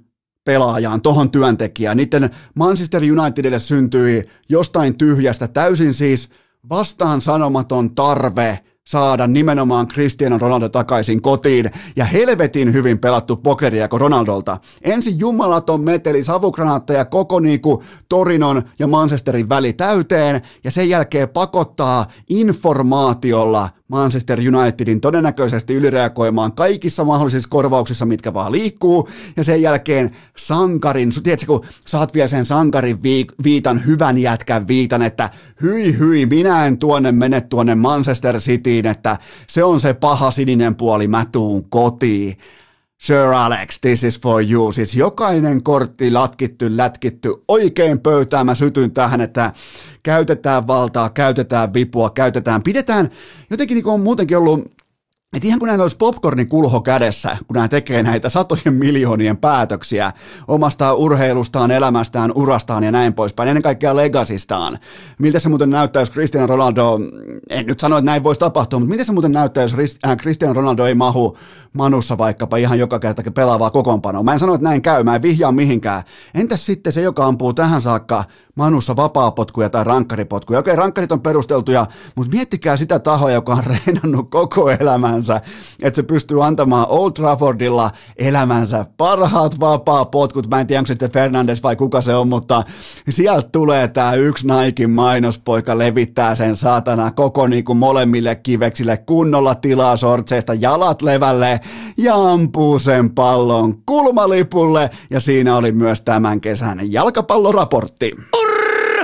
pelaajaan, 0.45 1.01
tohon 1.01 1.31
työntekijään. 1.31 1.97
Niiden 1.97 2.31
Manchester 2.55 3.03
Unitedille 3.19 3.59
syntyi 3.59 4.25
jostain 4.49 4.99
tyhjästä 4.99 5.49
täysin 5.49 5.95
siis 5.95 6.29
vastaan 6.69 7.21
sanomaton 7.21 7.95
tarve 7.95 8.59
saada 8.87 9.27
nimenomaan 9.27 9.89
Cristiano 9.89 10.39
Ronaldo 10.39 10.69
takaisin 10.69 11.23
kotiin 11.23 11.71
ja 11.97 12.05
helvetin 12.05 12.73
hyvin 12.73 12.99
pelattu 12.99 13.37
pokeria 13.37 13.89
kuin 13.89 14.01
Ronaldolta. 14.01 14.59
Ensin 14.83 15.19
jumalaton 15.19 15.81
meteli, 15.81 16.25
savukranaatteja 16.25 17.05
koko 17.05 17.41
niinku 17.41 17.83
Torinon 18.09 18.63
ja 18.79 18.87
Manchesterin 18.87 19.49
väli 19.49 19.73
täyteen 19.73 20.43
ja 20.65 20.71
sen 20.71 20.89
jälkeen 20.89 21.29
pakottaa 21.29 22.07
informaatiolla 22.29 23.69
Manchester 23.95 24.39
Unitedin 24.55 25.01
todennäköisesti 25.01 25.75
ylireagoimaan 25.75 26.53
kaikissa 26.53 27.05
mahdollisissa 27.05 27.49
korvauksissa, 27.49 28.07
mitkä 28.07 28.35
vaan 28.35 28.53
liikkuu, 28.53 29.09
ja 29.37 29.45
sen 29.45 29.63
jälkeen 29.63 30.11
sankarin, 30.37 31.11
tiedätkö, 31.23 31.47
kun 31.47 31.65
saat 31.87 32.15
vielä 32.15 32.29
sen 32.29 32.47
sankarin 32.47 33.03
viitan, 33.45 33.87
hyvän 33.87 34.19
jätkän 34.19 34.69
viitan, 34.69 35.03
että 35.03 35.31
hyi 35.63 35.99
hyi, 35.99 36.27
minä 36.27 36.67
en 36.67 36.79
tuonne 36.79 37.13
mene 37.13 37.41
tuonne 37.41 37.75
Manchester 37.75 38.39
Cityin, 38.39 38.87
että 38.87 39.17
se 39.47 39.65
on 39.65 39.81
se 39.81 39.95
paha 39.95 40.31
sininen 40.31 40.75
puoli, 40.75 41.09
mä 41.09 41.27
tuun 41.33 41.65
kotiin. 41.71 42.37
Sir 43.05 43.33
Alex, 43.33 43.81
this 43.81 44.05
is 44.05 44.21
for 44.21 44.43
you. 44.51 44.73
Siis 44.73 44.95
jokainen 44.95 45.63
kortti 45.63 46.11
latkittu, 46.11 46.65
lätkitty 46.69 47.35
oikein 47.49 48.01
pöytään. 48.01 48.47
Mä 48.47 48.55
sytyn 48.55 48.91
tähän, 48.91 49.21
että 49.21 49.53
käytetään 50.03 50.67
valtaa, 50.67 51.11
käytetään 51.11 51.75
vipua, 51.75 52.11
käytetään, 52.11 52.63
pidetään, 52.63 53.11
jotenkin 53.51 53.75
niin 53.75 53.85
kuin 53.85 53.95
on 53.95 54.01
muutenkin 54.01 54.39
ollut 54.39 54.73
että 55.35 55.47
ihan 55.47 55.59
kun 55.59 55.69
näillä 55.69 55.83
olisi 55.83 55.97
popcornin 55.97 56.49
kulho 56.49 56.81
kädessä, 56.81 57.37
kun 57.47 57.55
nämä 57.55 57.69
tekee 57.69 58.03
näitä 58.03 58.29
satojen 58.29 58.75
miljoonien 58.75 59.37
päätöksiä 59.37 60.13
omasta 60.49 60.95
urheilustaan, 60.95 61.71
elämästään, 61.71 62.33
urastaan 62.35 62.85
ja 62.85 62.91
näin 62.91 63.15
poispäin, 63.15 63.49
ennen 63.49 63.63
kaikkea 63.63 63.97
legasistaan. 63.97 64.79
Miltä 65.19 65.39
se 65.39 65.49
muuten 65.49 65.71
näyttää, 65.71 66.03
jos 66.03 66.13
Cristiano 66.13 66.47
Ronaldo, 66.47 66.99
en 67.51 67.67
nyt 67.67 67.81
sano, 67.81 67.99
että 67.99 68.11
näin 68.11 68.23
voisi 68.23 68.39
tapahtua, 68.39 68.79
mutta 68.79 68.91
miten 68.91 69.07
se 69.07 69.13
muuten 69.13 69.33
näyttää, 69.33 69.63
jos 69.63 69.75
äh, 70.07 70.17
Cristiano 70.17 70.55
Ronaldo 70.55 70.87
ei 70.87 70.95
mahu 70.95 71.37
Manussa 71.73 72.19
vaikkapa 72.19 72.57
ihan 72.57 72.79
joka 72.79 72.99
kerta 72.99 73.31
pelaavaa 73.31 73.71
kokoonpanoa. 73.71 74.23
Mä 74.23 74.33
en 74.33 74.39
sano, 74.39 74.55
että 74.55 74.69
näin 74.69 74.83
käy, 74.83 75.05
mä 75.05 75.15
en 75.15 75.23
vihjaa 75.23 75.53
mihinkään. 75.53 76.03
Entäs 76.35 76.67
sitten 76.67 76.93
se, 76.93 77.03
joka 77.03 77.27
ampuu 77.27 77.55
tähän 77.55 77.81
saakka 77.81 78.25
Manussa 78.55 78.97
vapaapotkuja 78.97 79.71
tai 79.71 79.85
rankkaripotkuja? 79.85 80.59
Okei, 80.59 80.77
rankkarit 80.77 81.13
on 81.13 81.21
perusteltuja, 81.21 81.87
mutta 82.15 82.37
miettikää 82.37 82.77
sitä 82.77 82.99
tahoa, 82.99 83.31
joka 83.31 83.53
on 83.53 83.65
reenannut 83.87 84.31
koko 84.31 84.71
elämänsä, 84.71 85.41
että 85.83 85.97
se 85.97 86.03
pystyy 86.03 86.45
antamaan 86.45 86.87
Old 86.89 87.13
Traffordilla 87.13 87.91
elämänsä 88.17 88.87
parhaat 88.97 89.61
vapaapotkut. 89.61 90.51
Mä 90.51 90.61
en 90.61 90.67
tiedä, 90.67 90.81
onko 90.81 90.87
sitten 90.87 91.11
Fernandes 91.11 91.63
vai 91.63 91.77
kuka 91.77 92.01
se 92.01 92.15
on, 92.15 92.29
mutta 92.29 92.63
sieltä 93.11 93.49
tulee 93.53 93.89
tämä 93.89 94.15
yksi 94.15 94.47
Naikin 94.47 94.91
mainospoika 94.91 95.79
levittää 95.79 96.35
sen 96.35 96.57
saatana 96.57 97.11
koko 97.11 97.47
niinku 97.47 97.75
molemmille 97.75 98.35
kiveksille 98.35 98.97
kunnolla 98.97 99.55
tilaa 99.55 99.97
sortseista, 99.97 100.55
jalat 100.55 101.03
levälle 101.03 101.61
ja 101.97 102.15
ampuu 102.15 102.79
sen 102.79 103.11
pallon 103.11 103.75
kulmalipulle 103.87 104.91
ja 105.11 105.21
siinä 105.21 105.57
oli 105.57 105.73
myös 105.73 106.01
tämän 106.01 106.41
kesän 106.41 106.93
jalkapalloraportti. 106.93 108.13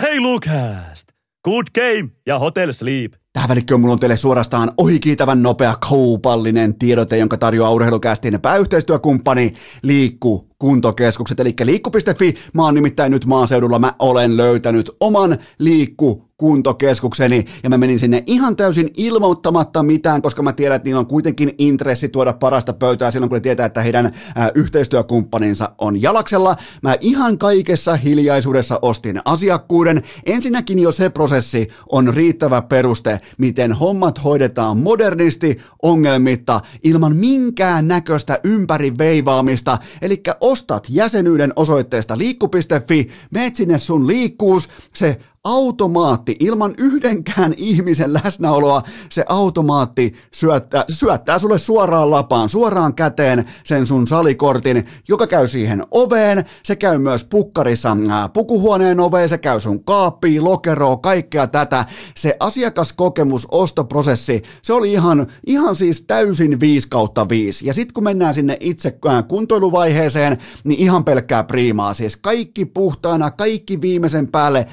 Urheilukääst! 0.01 1.09
Good 1.45 1.67
game 1.75 2.11
ja 2.27 2.39
Hotel 2.39 2.73
Sleep. 2.73 3.13
Tähän 3.33 3.49
välikköön 3.49 3.81
mulla 3.81 3.93
on 3.93 4.01
teille 4.01 4.17
suorastaan 4.17 4.73
ohikiitävän 4.77 5.43
nopea 5.43 5.77
kaupallinen 5.89 6.79
tiedote, 6.79 7.17
jonka 7.19 7.37
tarjoaa 7.37 7.71
urheilukästin 7.71 8.41
pääyhteistyökumppani 8.41 9.53
Liikku 9.83 10.49
kuntokeskukset, 10.59 11.41
eli 11.41 11.55
liikku.fi. 11.65 12.35
Mä 12.55 12.65
oon 12.65 12.75
nimittäin 12.75 13.13
nyt 13.13 13.27
maaseudulla, 13.27 13.79
mä 13.79 13.95
olen 13.99 14.37
löytänyt 14.37 14.91
oman 15.01 15.39
liikku 15.59 16.30
kuntokeskukseni 16.41 17.45
ja 17.63 17.71
mä 17.71 17.79
menin 17.79 17.99
sinne 17.99 18.25
ihan 18.27 18.57
täysin 18.57 18.91
ilmoittamatta 18.97 19.83
mitään, 19.83 20.23
koska 20.23 20.43
mä 20.43 20.53
tiedän, 20.53 20.77
että 20.77 20.87
niillä 20.87 20.99
on 20.99 21.07
kuitenkin 21.07 21.55
intressi 21.59 22.09
tuoda 22.09 22.33
parasta 22.33 22.73
pöytää 22.73 23.11
silloin, 23.11 23.29
kun 23.29 23.37
ne 23.37 23.41
tietää, 23.41 23.67
että 23.67 23.83
heidän 23.83 24.13
ää, 24.35 24.51
yhteistyökumppaninsa 24.55 25.71
on 25.79 26.03
jalaksella. 26.03 26.57
Mä 26.83 26.97
ihan 27.01 27.39
kaikessa 27.39 27.97
hiljaisuudessa 27.97 28.79
ostin 28.83 29.21
asiakkuuden. 29.25 30.03
Ensinnäkin 30.27 30.79
jo 30.79 30.93
se 30.93 31.11
prosessi 31.11 31.69
on 31.93 32.15
riittävä 32.15 32.63
peruste, 32.63 33.21
miten 33.39 33.73
hommat 33.73 34.25
hoidetaan 34.25 34.79
modernisti, 34.79 35.59
ongelmitta, 35.83 36.61
ilman 36.85 37.17
minkään 37.17 37.89
näköistä 37.89 38.41
ympäri 38.45 38.99
veivaamista. 38.99 39.79
Eli 40.03 40.23
ostat 40.41 40.87
jäsenyyden 40.91 41.53
osoitteesta 41.57 42.19
liikku.fi, 42.19 43.09
meet 43.31 43.57
sinne 43.57 43.79
sun 43.79 44.07
liikkuus, 44.07 44.69
se 44.95 45.21
automaatti, 45.45 46.37
ilman 46.41 46.75
yhdenkään 46.79 47.55
ihmisen 47.57 48.13
läsnäoloa, 48.13 48.83
se 49.11 49.25
automaatti 49.29 50.15
syöttää, 50.33 50.85
syöttää 50.89 51.39
sulle 51.39 51.59
suoraan 51.59 52.11
lapaan, 52.11 52.49
suoraan 52.49 52.95
käteen 52.95 53.45
sen 53.65 53.87
sun 53.87 54.07
salikortin, 54.07 54.85
joka 55.09 55.27
käy 55.27 55.47
siihen 55.47 55.87
oveen, 55.91 56.45
se 56.63 56.77
käy 56.77 56.99
myös 56.99 57.25
pukkarissa 57.25 57.97
äh, 58.11 58.33
pukuhuoneen 58.33 59.01
oveen, 59.01 59.29
se 59.29 59.39
käy 59.39 59.61
sun 59.61 59.85
kaappiin, 59.85 60.45
lokeroon, 60.45 61.01
kaikkea 61.01 61.47
tätä. 61.47 61.85
Se 62.17 62.37
asiakaskokemus, 62.41 63.47
ostoprosessi, 63.51 64.43
se 64.63 64.73
oli 64.73 64.93
ihan, 64.93 65.27
ihan 65.47 65.77
siis 65.77 66.05
täysin 66.05 66.61
5 66.61 66.89
kautta 66.89 67.29
5. 67.29 67.67
Ja 67.67 67.75
sitten 67.75 67.95
kun 67.95 68.05
mennään 68.05 68.35
sinne 68.35 68.57
itse 68.61 68.99
äh, 69.07 69.25
kuntoiluvaiheeseen, 69.29 70.39
niin 70.65 70.81
ihan 70.81 71.05
pelkkää 71.05 71.45
priimaa. 71.45 71.95
Siis 71.95 72.17
kaikki 72.17 72.65
puhtaana, 72.65 73.31
kaikki 73.31 73.81
viimeisen 73.81 74.29
päälle, 74.29 74.67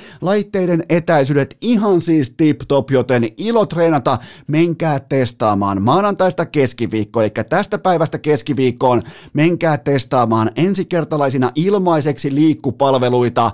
laitteiden 0.57 0.85
etäisyydet 0.89 1.57
ihan 1.61 2.01
siis 2.01 2.29
tip-top, 2.29 2.91
joten 2.91 3.29
ilo 3.37 3.65
treenata, 3.65 4.17
menkää 4.47 4.99
testaamaan 4.99 5.81
maanantaista 5.81 6.45
keskiviikkoa, 6.45 7.23
eli 7.23 7.31
tästä 7.49 7.77
päivästä 7.77 8.17
keskiviikkoon, 8.17 9.01
menkää 9.33 9.77
testaamaan 9.77 10.51
ensikertalaisina 10.55 11.51
ilmaiseksi 11.55 12.35
liikkupalveluita, 12.35 13.51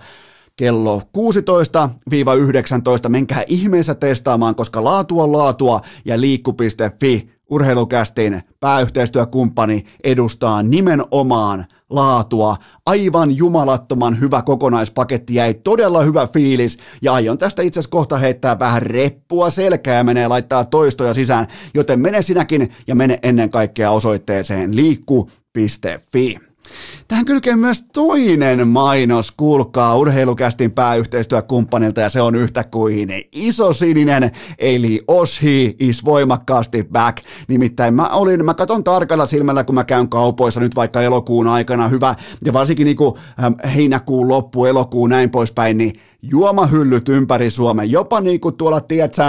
kello 0.55 1.01
16-19. 3.07 3.09
Menkää 3.09 3.43
ihmeessä 3.47 3.95
testaamaan, 3.95 4.55
koska 4.55 4.83
laatu 4.83 5.19
on 5.19 5.31
laatua 5.31 5.81
ja 6.05 6.21
liikku.fi 6.21 7.29
urheilukästin 7.49 8.41
pääyhteistyökumppani 8.59 9.85
edustaa 10.03 10.63
nimenomaan 10.63 11.65
laatua. 11.95 12.55
Aivan 12.85 13.37
jumalattoman 13.37 14.19
hyvä 14.19 14.41
kokonaispaketti 14.41 15.35
jäi 15.35 15.53
todella 15.53 16.03
hyvä 16.03 16.27
fiilis 16.27 16.77
ja 17.01 17.13
aion 17.13 17.37
tästä 17.37 17.61
itse 17.61 17.79
asiassa 17.79 17.91
kohta 17.91 18.17
heittää 18.17 18.59
vähän 18.59 18.81
reppua 18.81 19.49
selkää 19.49 20.03
menee 20.03 20.27
laittaa 20.27 20.65
toistoja 20.65 21.13
sisään, 21.13 21.47
joten 21.73 21.99
mene 21.99 22.21
sinäkin 22.21 22.71
ja 22.87 22.95
mene 22.95 23.19
ennen 23.23 23.49
kaikkea 23.49 23.91
osoitteeseen 23.91 24.75
liikku.fi. 24.75 26.52
Tähän 27.07 27.25
kylkee 27.25 27.55
myös 27.55 27.85
toinen 27.93 28.67
mainos, 28.67 29.31
kuulkaa 29.31 29.97
urheilukästin 29.97 30.71
pääyhteistyökumppanilta 30.71 32.01
ja 32.01 32.09
se 32.09 32.21
on 32.21 32.35
yhtä 32.35 32.63
kuin 32.63 33.09
iso 33.31 33.73
sininen, 33.73 34.31
eli 34.59 35.01
Oshi 35.07 35.75
is 35.79 36.05
voimakkaasti 36.05 36.87
back. 36.91 37.17
Nimittäin 37.47 37.93
mä 37.93 38.07
olin, 38.07 38.45
mä 38.45 38.53
katon 38.53 38.83
tarkalla 38.83 39.25
silmällä, 39.25 39.63
kun 39.63 39.75
mä 39.75 39.83
käyn 39.83 40.09
kaupoissa 40.09 40.59
nyt 40.59 40.75
vaikka 40.75 41.01
elokuun 41.01 41.47
aikana, 41.47 41.87
hyvä, 41.87 42.15
ja 42.45 42.53
varsinkin 42.53 42.85
niin 42.85 42.97
kuin 42.97 43.15
heinäkuun 43.75 44.27
loppu, 44.27 44.65
elokuun 44.65 45.09
näin 45.09 45.29
poispäin, 45.29 45.77
niin 45.77 45.93
juomahyllyt 46.21 47.09
ympäri 47.09 47.49
Suomen, 47.49 47.91
jopa 47.91 48.21
niin 48.21 48.39
kuin 48.39 48.55
tuolla, 48.55 48.81
tiedätkö, 48.81 49.23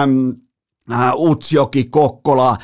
Utsjoki, 1.15 1.85
Kokkola, 1.85 2.57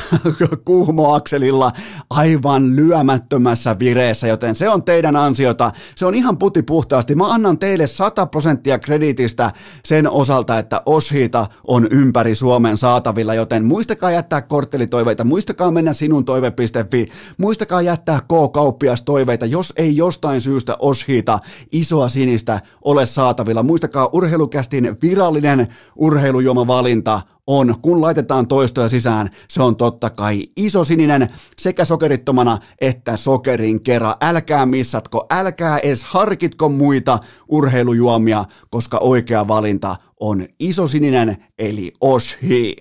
Kuhmoakselilla 0.64 1.72
aivan 2.10 2.76
lyömättömässä 2.76 3.78
vireessä, 3.78 4.26
joten 4.26 4.54
se 4.54 4.68
on 4.68 4.82
teidän 4.82 5.16
ansiota. 5.16 5.72
Se 5.96 6.06
on 6.06 6.14
ihan 6.14 6.38
puti 6.38 6.62
puhtaasti. 6.62 7.14
Mä 7.14 7.32
annan 7.32 7.58
teille 7.58 7.86
100 7.86 8.26
prosenttia 8.26 8.78
kreditistä 8.78 9.52
sen 9.84 10.10
osalta, 10.10 10.58
että 10.58 10.82
Oshita 10.86 11.46
on 11.66 11.86
ympäri 11.90 12.34
Suomen 12.34 12.76
saatavilla, 12.76 13.34
joten 13.34 13.64
muistakaa 13.64 14.10
jättää 14.10 14.42
korttelitoiveita, 14.42 15.24
muistakaa 15.24 15.70
mennä 15.70 15.92
sinun 15.92 16.24
toive.fi, 16.24 17.08
muistakaa 17.38 17.82
jättää 17.82 18.20
K-kauppias 18.20 19.02
toiveita, 19.02 19.46
jos 19.46 19.72
ei 19.76 19.96
jostain 19.96 20.40
syystä 20.40 20.76
Oshita 20.78 21.38
isoa 21.72 22.08
sinistä 22.08 22.60
ole 22.84 23.06
saatavilla. 23.06 23.62
Muistakaa 23.62 24.08
urheilukästin 24.12 24.96
virallinen 25.02 25.68
urheilujuomavalinta 25.96 27.20
on, 27.50 27.74
kun 27.82 28.00
laitetaan 28.00 28.48
toistoja 28.48 28.88
sisään, 28.88 29.30
se 29.48 29.62
on 29.62 29.76
totta 29.76 30.10
kai 30.10 30.46
iso 30.56 30.84
sininen 30.84 31.28
sekä 31.58 31.84
sokerittomana 31.84 32.58
että 32.80 33.16
sokerin 33.16 33.82
kerran. 33.82 34.14
Älkää 34.20 34.66
missatko, 34.66 35.26
älkää 35.30 35.78
edes 35.78 36.04
harkitko 36.04 36.68
muita 36.68 37.18
urheilujuomia, 37.48 38.44
koska 38.70 38.98
oikea 38.98 39.48
valinta 39.48 39.96
on 40.20 40.46
iso 40.60 40.88
sininen 40.88 41.36
eli 41.58 41.92
Oshi. 42.00 42.76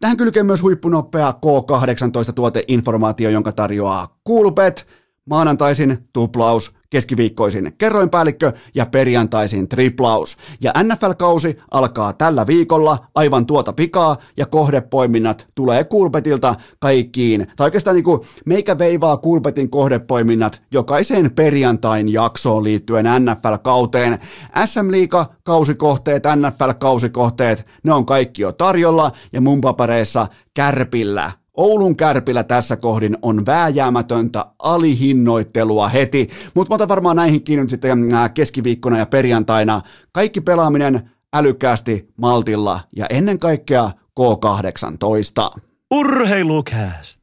Tähän 0.00 0.16
kylkee 0.16 0.42
myös 0.42 0.62
huippunopea 0.62 1.30
K18 1.30 2.32
tuoteinformaatio, 2.32 3.30
jonka 3.30 3.52
tarjoaa 3.52 4.16
Coolbet. 4.28 4.86
Maanantaisin 5.26 5.98
tuplaus 6.12 6.79
keskiviikkoisin 6.90 7.72
kerroinpäällikkö 7.78 8.52
ja 8.74 8.86
perjantaisin 8.86 9.68
triplaus. 9.68 10.36
Ja 10.60 10.72
NFL-kausi 10.82 11.58
alkaa 11.70 12.12
tällä 12.12 12.46
viikolla 12.46 12.98
aivan 13.14 13.46
tuota 13.46 13.72
pikaa 13.72 14.16
ja 14.36 14.46
kohdepoiminnat 14.46 15.48
tulee 15.54 15.84
Kulpetilta 15.84 16.54
kaikkiin. 16.78 17.46
Tai 17.56 17.64
oikeastaan 17.64 17.96
niin 17.96 18.04
kuin 18.04 18.20
meikä 18.46 18.78
veivaa 18.78 19.16
Kulpetin 19.16 19.70
kohdepoiminnat 19.70 20.62
jokaiseen 20.70 21.34
perjantain 21.34 22.12
jaksoon 22.12 22.64
liittyen 22.64 23.06
NFL-kauteen. 23.06 24.18
SM 24.64 24.90
Liiga 24.90 25.26
kausikohteet, 25.42 26.24
NFL-kausikohteet, 26.24 27.66
ne 27.84 27.92
on 27.92 28.06
kaikki 28.06 28.42
jo 28.42 28.52
tarjolla 28.52 29.12
ja 29.32 29.40
mun 29.40 29.60
papereissa 29.60 30.26
kärpillä 30.54 31.39
Oulun 31.60 31.96
kärpillä 31.96 32.42
tässä 32.42 32.76
kohdin 32.76 33.16
on 33.22 33.46
vääjäämätöntä 33.46 34.46
alihinnoittelua 34.58 35.88
heti, 35.88 36.28
mutta 36.54 36.70
mä 36.70 36.74
otan 36.74 36.88
varmaan 36.88 37.16
näihin 37.16 37.42
kiinni 37.44 37.70
sitten 37.70 38.08
keskiviikkona 38.34 38.98
ja 38.98 39.06
perjantaina. 39.06 39.80
Kaikki 40.12 40.40
pelaaminen 40.40 41.10
älykkäästi, 41.34 42.08
maltilla 42.16 42.80
ja 42.96 43.06
ennen 43.10 43.38
kaikkea 43.38 43.90
K18. 44.20 45.60
Urheilukääst! 45.90 47.19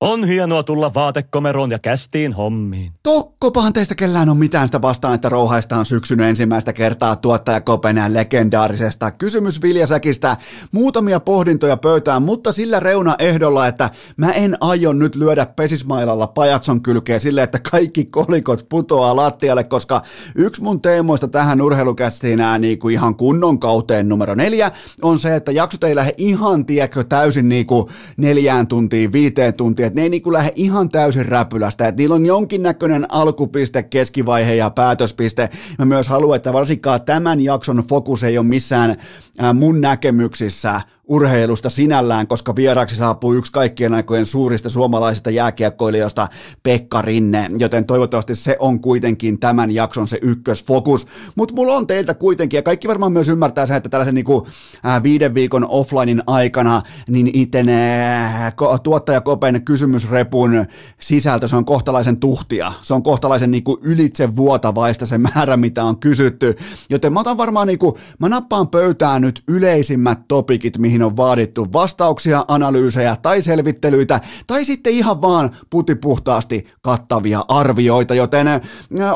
On 0.00 0.24
hienoa 0.24 0.62
tulla 0.62 0.94
vaatekomeroon 0.94 1.70
ja 1.70 1.78
kästiin 1.78 2.32
hommiin. 2.32 2.92
Tokkopahan 3.02 3.72
teistä 3.72 3.94
kellään 3.94 4.28
on 4.28 4.36
mitään 4.36 4.68
sitä 4.68 4.82
vastaan, 4.82 5.14
että 5.14 5.28
rouhaista 5.28 5.76
on 5.76 6.20
ensimmäistä 6.28 6.72
kertaa 6.72 7.16
tuottaja 7.16 7.60
Kopenään 7.60 8.14
legendaarisesta 8.14 9.10
kysymysviljasäkistä. 9.10 10.36
Muutamia 10.72 11.20
pohdintoja 11.20 11.76
pöytään, 11.76 12.22
mutta 12.22 12.52
sillä 12.52 12.80
reuna 12.80 13.14
ehdolla, 13.18 13.66
että 13.66 13.90
mä 14.16 14.32
en 14.32 14.56
aio 14.60 14.92
nyt 14.92 15.16
lyödä 15.16 15.46
pesismailalla 15.46 16.26
pajatson 16.26 16.82
kylkeä 16.82 17.18
sille, 17.18 17.42
että 17.42 17.58
kaikki 17.70 18.04
kolikot 18.04 18.66
putoaa 18.68 19.16
lattialle, 19.16 19.64
koska 19.64 20.02
yksi 20.34 20.62
mun 20.62 20.82
teemoista 20.82 21.28
tähän 21.28 21.62
urheilukästiin 21.62 22.38
niin 22.58 22.78
kuin 22.78 22.94
ihan 22.94 23.14
kunnon 23.14 23.58
kauteen 23.58 24.08
numero 24.08 24.34
neljä 24.34 24.70
on 25.02 25.18
se, 25.18 25.36
että 25.36 25.52
jaksot 25.52 25.84
ei 25.84 25.94
lähde 25.94 26.12
ihan, 26.16 26.66
tiedätkö, 26.66 27.04
täysin 27.04 27.48
niin 27.48 27.66
kuin 27.66 27.86
neljään 28.16 28.66
tuntiin, 28.66 29.12
viiteen 29.12 29.54
tuntiin, 29.54 29.85
että 29.86 30.00
ne 30.00 30.02
ei 30.02 30.08
niin 30.08 30.32
lähde 30.32 30.52
ihan 30.54 30.88
täysin 30.88 31.26
räpylästä, 31.26 31.88
että 31.88 32.00
niillä 32.00 32.14
on 32.14 32.26
jonkinnäköinen 32.26 33.06
alkupiste, 33.12 33.82
keskivaihe 33.82 34.54
ja 34.54 34.70
päätöspiste. 34.70 35.48
Mä 35.78 35.84
myös 35.84 36.08
haluan, 36.08 36.36
että 36.36 36.52
varsinkaan 36.52 37.02
tämän 37.02 37.40
jakson 37.40 37.84
fokus 37.88 38.22
ei 38.22 38.38
ole 38.38 38.46
missään 38.46 38.96
mun 39.54 39.80
näkemyksissä 39.80 40.80
urheilusta 41.08 41.70
sinällään, 41.70 42.26
koska 42.26 42.56
vieraksi 42.56 42.96
saapuu 42.96 43.34
yksi 43.34 43.52
kaikkien 43.52 43.94
aikojen 43.94 44.26
suurista 44.26 44.68
suomalaisista 44.68 45.30
jääkiekkoilijoista 45.30 46.28
Pekka 46.62 47.02
Rinne, 47.02 47.50
joten 47.58 47.84
toivottavasti 47.84 48.34
se 48.34 48.56
on 48.58 48.80
kuitenkin 48.80 49.40
tämän 49.40 49.70
jakson 49.70 50.08
se 50.08 50.18
ykkösfokus. 50.22 51.06
Mutta 51.34 51.54
mulla 51.54 51.74
on 51.74 51.86
teiltä 51.86 52.14
kuitenkin, 52.14 52.58
ja 52.58 52.62
kaikki 52.62 52.88
varmaan 52.88 53.12
myös 53.12 53.28
ymmärtää 53.28 53.66
sen, 53.66 53.76
että 53.76 53.88
tällaisen 53.88 54.14
niinku, 54.14 54.46
äh, 54.86 55.02
viiden 55.02 55.34
viikon 55.34 55.66
offlinein 55.68 56.22
aikana, 56.26 56.82
niin 57.08 57.30
iten 57.32 57.68
äh, 57.68 58.54
tuottaja 58.82 59.22
kysymysrepun 59.64 60.66
sisältö, 61.00 61.48
se 61.48 61.56
on 61.56 61.64
kohtalaisen 61.64 62.16
tuhtia. 62.16 62.72
Se 62.82 62.94
on 62.94 63.02
kohtalaisen 63.02 63.50
niinku 63.50 63.78
ylitse 63.82 64.36
vuotavaista 64.36 65.06
se 65.06 65.18
määrä, 65.18 65.56
mitä 65.56 65.84
on 65.84 65.98
kysytty. 65.98 66.54
Joten 66.90 67.12
mä 67.12 67.20
otan 67.20 67.36
varmaan, 67.36 67.66
niinku, 67.66 67.98
mä 68.18 68.28
nappaan 68.28 68.68
pöytään 68.68 69.22
nyt 69.22 69.42
yleisimmät 69.48 70.18
topikit, 70.28 70.78
mihin 70.78 70.95
on 71.02 71.16
vaadittu 71.16 71.66
vastauksia, 71.72 72.44
analyysejä 72.48 73.16
tai 73.22 73.42
selvittelyitä, 73.42 74.20
tai 74.46 74.64
sitten 74.64 74.92
ihan 74.92 75.22
vaan 75.22 75.50
putipuhtaasti 75.70 76.66
kattavia 76.82 77.44
arvioita, 77.48 78.14
joten 78.14 78.46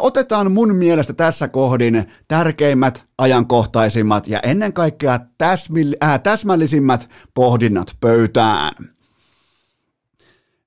otetaan 0.00 0.52
mun 0.52 0.74
mielestä 0.76 1.12
tässä 1.12 1.48
kohdin 1.48 2.04
tärkeimmät, 2.28 3.02
ajankohtaisimmat 3.18 4.28
ja 4.28 4.40
ennen 4.40 4.72
kaikkea 4.72 5.20
täsmill- 5.42 5.96
äh, 6.04 6.20
täsmällisimmät 6.22 7.08
pohdinnat 7.34 7.96
pöytään. 8.00 8.72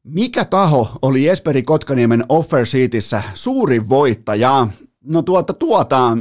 Mikä 0.03 0.45
taho 0.45 0.91
oli 1.01 1.23
Jesperi 1.23 1.63
Kotkaniemen 1.63 2.25
offer 2.29 2.65
sheetissä 2.65 3.23
suuri 3.33 3.89
voittaja? 3.89 4.67
No 5.03 5.21
tuota, 5.21 5.53
tuota, 5.53 6.17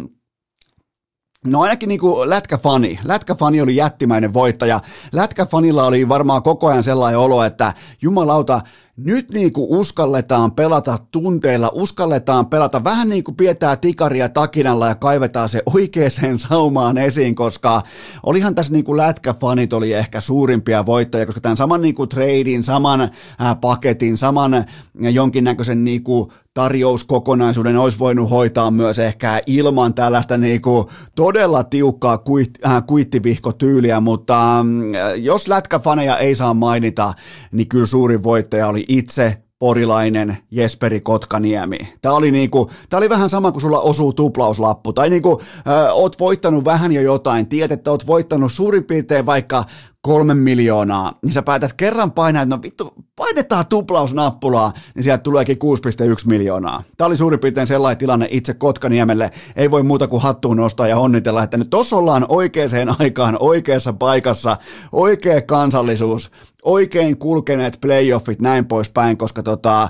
No 1.46 1.60
ainakin 1.60 1.88
niin 1.88 2.00
kuin 2.00 2.30
lätkäfani. 2.30 2.98
Lätkäfani 3.04 3.60
oli 3.60 3.76
jättimäinen 3.76 4.34
voittaja. 4.34 4.80
Lätkäfanilla 5.12 5.84
oli 5.84 6.08
varmaan 6.08 6.42
koko 6.42 6.66
ajan 6.66 6.84
sellainen 6.84 7.18
olo, 7.18 7.44
että 7.44 7.72
jumalauta, 8.02 8.60
nyt 8.96 9.30
niin 9.30 9.52
kuin 9.52 9.66
uskalletaan 9.70 10.52
pelata 10.52 10.98
tunteilla, 11.10 11.70
uskalletaan 11.72 12.46
pelata 12.46 12.84
vähän 12.84 13.08
niin 13.08 13.24
kuin 13.24 13.36
pidetään 13.36 13.78
tikaria 13.78 14.28
takinalla 14.28 14.88
ja 14.88 14.94
kaivetaan 14.94 15.48
se 15.48 15.62
oikeaan 15.66 16.38
saumaan 16.48 16.98
esiin, 16.98 17.34
koska 17.34 17.82
olihan 18.22 18.54
tässä 18.54 18.72
niin 18.72 18.84
kuin 18.84 18.96
lätkäfanit 18.96 19.72
oli 19.72 19.92
ehkä 19.92 20.20
suurimpia 20.20 20.86
voittajia, 20.86 21.26
koska 21.26 21.40
tämän 21.40 21.56
saman 21.56 21.82
niin 21.82 21.94
kuin 21.94 22.08
treidin, 22.08 22.62
saman 22.62 23.10
paketin, 23.60 24.16
saman 24.16 24.64
jonkinnäköisen 24.94 25.84
niin 25.84 26.02
kuin 26.02 26.30
tarjouskokonaisuuden 26.54 27.76
olisi 27.76 27.98
voinut 27.98 28.30
hoitaa 28.30 28.70
myös 28.70 28.98
ehkä 28.98 29.42
ilman 29.46 29.94
tällaista 29.94 30.38
niin 30.38 30.62
kuin 30.62 30.86
todella 31.14 31.64
tiukkaa 31.64 32.22
äh, 32.66 32.82
kuittivihkotyyliä, 32.86 34.00
mutta 34.00 34.58
äh, 34.58 34.64
jos 35.16 35.48
lätkäfaneja 35.48 36.18
ei 36.18 36.34
saa 36.34 36.54
mainita, 36.54 37.14
niin 37.52 37.68
kyllä 37.68 37.86
suurin 37.86 38.22
voittaja 38.22 38.68
oli 38.68 38.84
itse 38.88 39.42
porilainen 39.58 40.36
Jesperi 40.50 41.00
Kotkaniemi. 41.00 41.78
Tämä 42.00 42.14
oli, 42.14 42.30
niinku, 42.30 42.70
tämä 42.88 42.98
oli 42.98 43.08
vähän 43.08 43.30
sama 43.30 43.52
kuin 43.52 43.62
sulla 43.62 43.80
osuu 43.80 44.12
tuplauslappu, 44.12 44.92
tai 44.92 45.10
niinku, 45.10 45.40
äh, 45.56 45.96
oot 45.96 46.20
voittanut 46.20 46.64
vähän 46.64 46.92
jo 46.92 47.00
jotain, 47.00 47.46
tiedät, 47.46 47.72
että 47.72 47.90
oot 47.90 48.06
voittanut 48.06 48.52
suurin 48.52 48.84
piirtein 48.84 49.26
vaikka 49.26 49.64
kolme 50.02 50.34
miljoonaa, 50.34 51.18
niin 51.22 51.32
sä 51.32 51.42
päätät 51.42 51.72
kerran 51.72 52.12
painaa, 52.12 52.42
että 52.42 52.56
no 52.56 52.62
vittu, 52.62 52.92
painetaan 53.16 53.66
tuplausnappulaa, 53.66 54.72
niin 54.94 55.02
sieltä 55.02 55.22
tuleekin 55.22 55.58
6,1 55.64 56.26
miljoonaa. 56.26 56.82
Tämä 56.96 57.06
oli 57.06 57.16
suurin 57.16 57.40
piirtein 57.40 57.66
sellainen 57.66 57.98
tilanne 57.98 58.28
itse 58.30 58.54
Kotkaniemelle. 58.54 59.30
Ei 59.56 59.70
voi 59.70 59.82
muuta 59.82 60.08
kuin 60.08 60.22
hattuun 60.22 60.56
nostaa 60.56 60.88
ja 60.88 60.98
onnitella, 60.98 61.42
että 61.42 61.56
nyt 61.56 61.70
tossa 61.70 61.96
ollaan 61.96 62.26
oikeaan 62.28 62.96
aikaan, 62.98 63.36
oikeassa 63.40 63.92
paikassa, 63.92 64.56
oikea 64.92 65.42
kansallisuus, 65.42 66.30
oikein 66.62 67.18
kulkeneet 67.18 67.78
playoffit, 67.80 68.40
näin 68.40 68.66
poispäin, 68.66 69.16
koska 69.16 69.42
tota, 69.42 69.88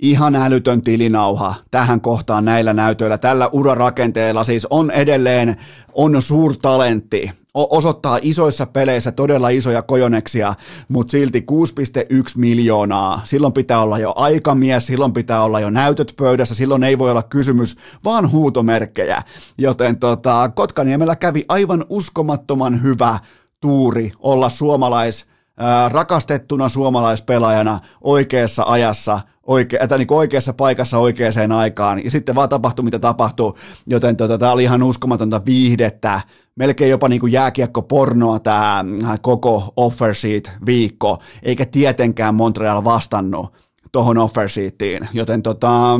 ihan 0.00 0.34
älytön 0.34 0.82
tilinauha 0.82 1.54
tähän 1.70 2.00
kohtaan 2.00 2.44
näillä 2.44 2.72
näytöillä. 2.72 3.18
Tällä 3.18 3.48
urarakenteella 3.52 4.44
siis 4.44 4.66
on 4.70 4.90
edelleen, 4.90 5.56
on 5.92 6.22
suurtalentti, 6.22 7.30
osoittaa 7.56 8.18
isoissa 8.22 8.66
peleissä 8.66 9.12
todella 9.12 9.48
isoja 9.48 9.82
kojoneksia, 9.82 10.54
mutta 10.88 11.10
silti 11.10 11.46
6,1 11.52 12.16
miljoonaa. 12.36 13.20
Silloin 13.24 13.52
pitää 13.52 13.82
olla 13.82 13.98
jo 13.98 14.12
aikamies, 14.16 14.86
silloin 14.86 15.12
pitää 15.12 15.42
olla 15.42 15.60
jo 15.60 15.70
näytöt 15.70 16.14
pöydässä, 16.16 16.54
silloin 16.54 16.84
ei 16.84 16.98
voi 16.98 17.10
olla 17.10 17.22
kysymys 17.22 17.76
vaan 18.04 18.32
huutomerkkejä. 18.32 19.22
Joten 19.58 19.98
tota, 19.98 20.50
Kotkaniemellä 20.54 21.16
kävi 21.16 21.44
aivan 21.48 21.84
uskomattoman 21.88 22.82
hyvä 22.82 23.18
tuuri 23.60 24.12
olla 24.18 24.48
suomalais, 24.48 25.26
ää, 25.56 25.88
rakastettuna 25.88 26.68
suomalaispelaajana 26.68 27.80
oikeassa 28.00 28.64
ajassa 28.66 29.20
oike, 29.46 29.78
että 29.80 29.98
niin 29.98 30.06
oikeassa 30.10 30.52
paikassa 30.52 30.98
oikeaan 30.98 31.52
aikaan, 31.52 32.04
ja 32.04 32.10
sitten 32.10 32.34
vaan 32.34 32.48
tapahtui 32.48 32.84
mitä 32.84 32.98
tapahtui, 32.98 33.52
joten 33.86 34.16
tota, 34.16 34.38
tämä 34.38 34.52
oli 34.52 34.62
ihan 34.62 34.82
uskomatonta 34.82 35.42
viihdettä, 35.46 36.20
melkein 36.56 36.90
jopa 36.90 37.08
niin 37.08 37.20
kuin 37.20 37.32
jääkiekko-pornoa 37.32 38.38
tämä 38.38 38.84
äh, 39.04 39.18
koko 39.22 39.72
offer 39.76 40.14
sheet 40.14 40.52
viikko, 40.66 41.18
eikä 41.42 41.66
tietenkään 41.66 42.34
Montreal 42.34 42.84
vastannut 42.84 43.52
tuohon 43.92 44.18
offer 44.18 44.48
sheetiin. 44.48 45.08
Joten 45.12 45.42
tota, 45.42 45.94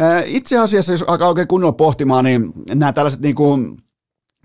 äh, 0.00 0.22
itse 0.26 0.58
asiassa, 0.58 0.92
jos 0.92 1.02
alkaa 1.02 1.28
oikein 1.28 1.48
kunnolla 1.48 1.72
pohtimaan, 1.72 2.24
niin 2.24 2.52
nämä 2.74 2.92
tällaiset 2.92 3.20
niin 3.20 3.34
kuin, 3.34 3.76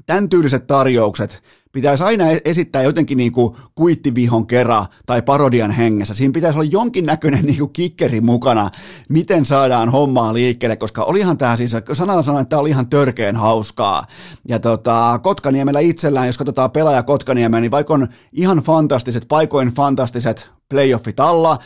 tämän 0.06 0.30
tyyliset 0.30 0.68
tarjoukset, 0.68 1.44
pitäisi 1.74 2.04
aina 2.04 2.32
e- 2.32 2.42
esittää 2.46 2.82
jotenkin 2.82 3.18
niin 3.18 3.32
kuin 3.32 3.56
kuittivihon 3.76 4.48
kera 4.48 4.86
tai 5.06 5.22
parodian 5.22 5.72
hengessä. 5.72 6.14
Siinä 6.14 6.32
pitäisi 6.32 6.60
olla 6.60 6.70
jonkinnäköinen 6.72 7.46
niin 7.46 7.58
kuin 7.58 7.74
kikkeri 7.74 8.22
mukana, 8.22 8.70
miten 9.10 9.46
saadaan 9.46 9.90
hommaa 9.90 10.34
liikkeelle, 10.34 10.76
koska 10.76 11.04
olihan 11.04 11.38
tämä 11.38 11.56
siis, 11.56 11.76
sanalla 11.94 12.24
sanoen, 12.24 12.42
että 12.42 12.50
tämä 12.50 12.60
oli 12.60 12.70
ihan 12.70 12.90
törkeen 12.90 13.36
hauskaa. 13.36 14.04
Ja 14.48 14.60
tota, 14.60 15.20
Kotkaniemellä 15.24 15.80
itsellään, 15.80 16.28
jos 16.28 16.38
katsotaan 16.38 16.72
pelaaja 16.72 17.04
Kotkaniemeä, 17.04 17.60
niin 17.60 17.72
vaikka 17.72 17.94
on 17.94 18.08
ihan 18.32 18.58
fantastiset, 18.58 19.26
paikoin 19.28 19.70
fantastiset 19.70 20.50
playoffit 20.74 21.20
alla, 21.20 21.58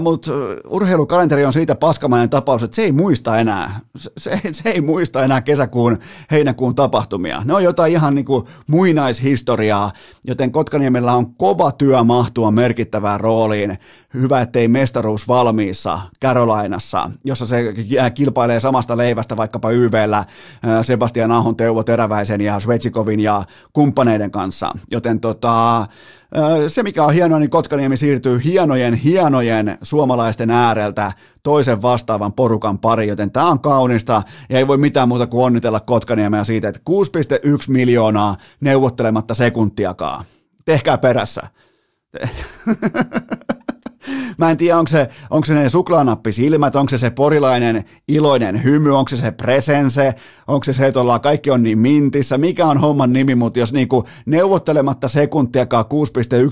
mutta 0.00 0.30
urheilukalenteri 0.68 1.44
on 1.44 1.52
siitä 1.52 1.74
paskamainen 1.74 2.30
tapaus, 2.30 2.62
että 2.62 2.74
se 2.74 2.82
ei 2.82 2.92
muista 2.92 3.38
enää, 3.38 3.80
se, 4.18 4.40
se 4.52 4.70
ei 4.70 4.80
muista 4.80 5.24
enää 5.24 5.40
kesäkuun, 5.40 5.98
heinäkuun 6.30 6.74
tapahtumia. 6.74 7.42
Ne 7.44 7.54
on 7.54 7.64
jotain 7.64 7.92
ihan 7.92 8.14
niin 8.14 8.24
kuin 8.24 8.46
muinaishistoriaa, 8.66 9.90
joten 10.24 10.52
Kotkaniemellä 10.52 11.12
on 11.12 11.34
kova 11.34 11.72
työ 11.72 12.04
mahtua 12.04 12.50
merkittävään 12.50 13.20
rooliin. 13.20 13.78
Hyvä, 14.14 14.40
ettei 14.40 14.68
mestaruus 14.68 15.28
valmiissa 15.28 15.98
Carolinassa, 16.22 17.10
jossa 17.24 17.46
se 17.46 17.74
kilpailee 18.14 18.60
samasta 18.60 18.96
leivästä 18.96 19.36
vaikkapa 19.36 19.70
YVllä 19.70 20.24
Sebastian 20.82 21.32
Ahon, 21.32 21.56
Teuvo 21.56 21.84
Teräväisen 21.84 22.40
ja 22.40 22.60
Svetsikovin 22.60 23.20
ja 23.20 23.42
kumppaneiden 23.72 24.30
kanssa. 24.30 24.72
Joten 24.90 25.20
tota, 25.20 25.86
se, 26.68 26.82
mikä 26.82 27.04
on 27.04 27.14
hienoa, 27.14 27.38
niin 27.38 27.50
Kotkaniemi 27.50 27.96
siirtyy 27.96 28.40
hienojen, 28.44 28.94
hienojen 28.94 29.78
suomalaisten 29.82 30.50
ääreltä 30.50 31.12
toisen 31.42 31.82
vastaavan 31.82 32.32
porukan 32.32 32.78
pari, 32.78 33.08
joten 33.08 33.30
tämä 33.30 33.50
on 33.50 33.60
kaunista 33.60 34.22
ja 34.48 34.58
ei 34.58 34.68
voi 34.68 34.78
mitään 34.78 35.08
muuta 35.08 35.26
kuin 35.26 35.44
onnitella 35.44 35.80
Kotkaniemeä 35.80 36.44
siitä, 36.44 36.68
että 36.68 36.80
6,1 36.90 36.96
miljoonaa 37.68 38.36
neuvottelematta 38.60 39.34
sekuntiakaan. 39.34 40.24
Tehkää 40.64 40.98
perässä. 40.98 41.42
Mä 44.38 44.50
en 44.50 44.56
tiedä, 44.56 44.78
onko 44.78 44.88
se, 44.88 45.08
onko 45.30 45.44
se 45.44 45.54
ne 45.54 45.68
suklaanappisilmät, 45.68 46.76
onko 46.76 46.90
se 46.90 46.98
se 46.98 47.10
porilainen 47.10 47.84
iloinen 48.08 48.64
hymy, 48.64 48.96
onko 48.96 49.08
se 49.08 49.16
se 49.16 49.30
presense, 49.30 50.14
onko 50.46 50.64
se 50.64 50.72
se, 50.72 50.86
että 50.86 51.00
ollaan 51.00 51.20
kaikki 51.20 51.50
on 51.50 51.62
niin 51.62 51.78
mintissä, 51.78 52.38
mikä 52.38 52.66
on 52.66 52.78
homman 52.78 53.12
nimi, 53.12 53.34
mutta 53.34 53.58
jos 53.58 53.72
niinku 53.72 54.04
neuvottelematta 54.26 55.08
sekuntiakaan 55.08 55.84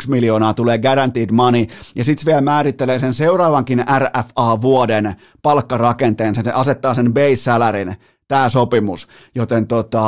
6,1 0.03 0.11
miljoonaa 0.11 0.55
tulee 0.55 0.79
guaranteed 0.79 1.31
money, 1.33 1.67
ja 1.95 2.05
sitten 2.05 2.27
vielä 2.27 2.41
määrittelee 2.41 2.99
sen 2.99 3.15
seuraavankin 3.15 3.85
RFA-vuoden 3.99 5.15
palkkarakenteen, 5.43 6.35
se 6.35 6.43
asettaa 6.53 6.95
sen 6.95 7.15
base 7.15 7.37
salarin, 7.37 7.97
tämä 8.31 8.49
sopimus, 8.49 9.09
joten 9.35 9.67
tota, 9.67 10.05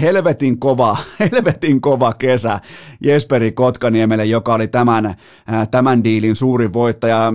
helvetin 0.00 0.58
kova, 0.58 0.96
helvetin 1.32 1.80
kova 1.80 2.12
kesä 2.12 2.60
Jesperi 3.04 3.52
Kotkaniemelle, 3.52 4.24
joka 4.24 4.54
oli 4.54 4.68
tämän, 4.68 5.06
äh, 5.06 5.68
tämän 5.70 6.04
diilin 6.04 6.36
suuri 6.36 6.72
voittaja. 6.72 7.32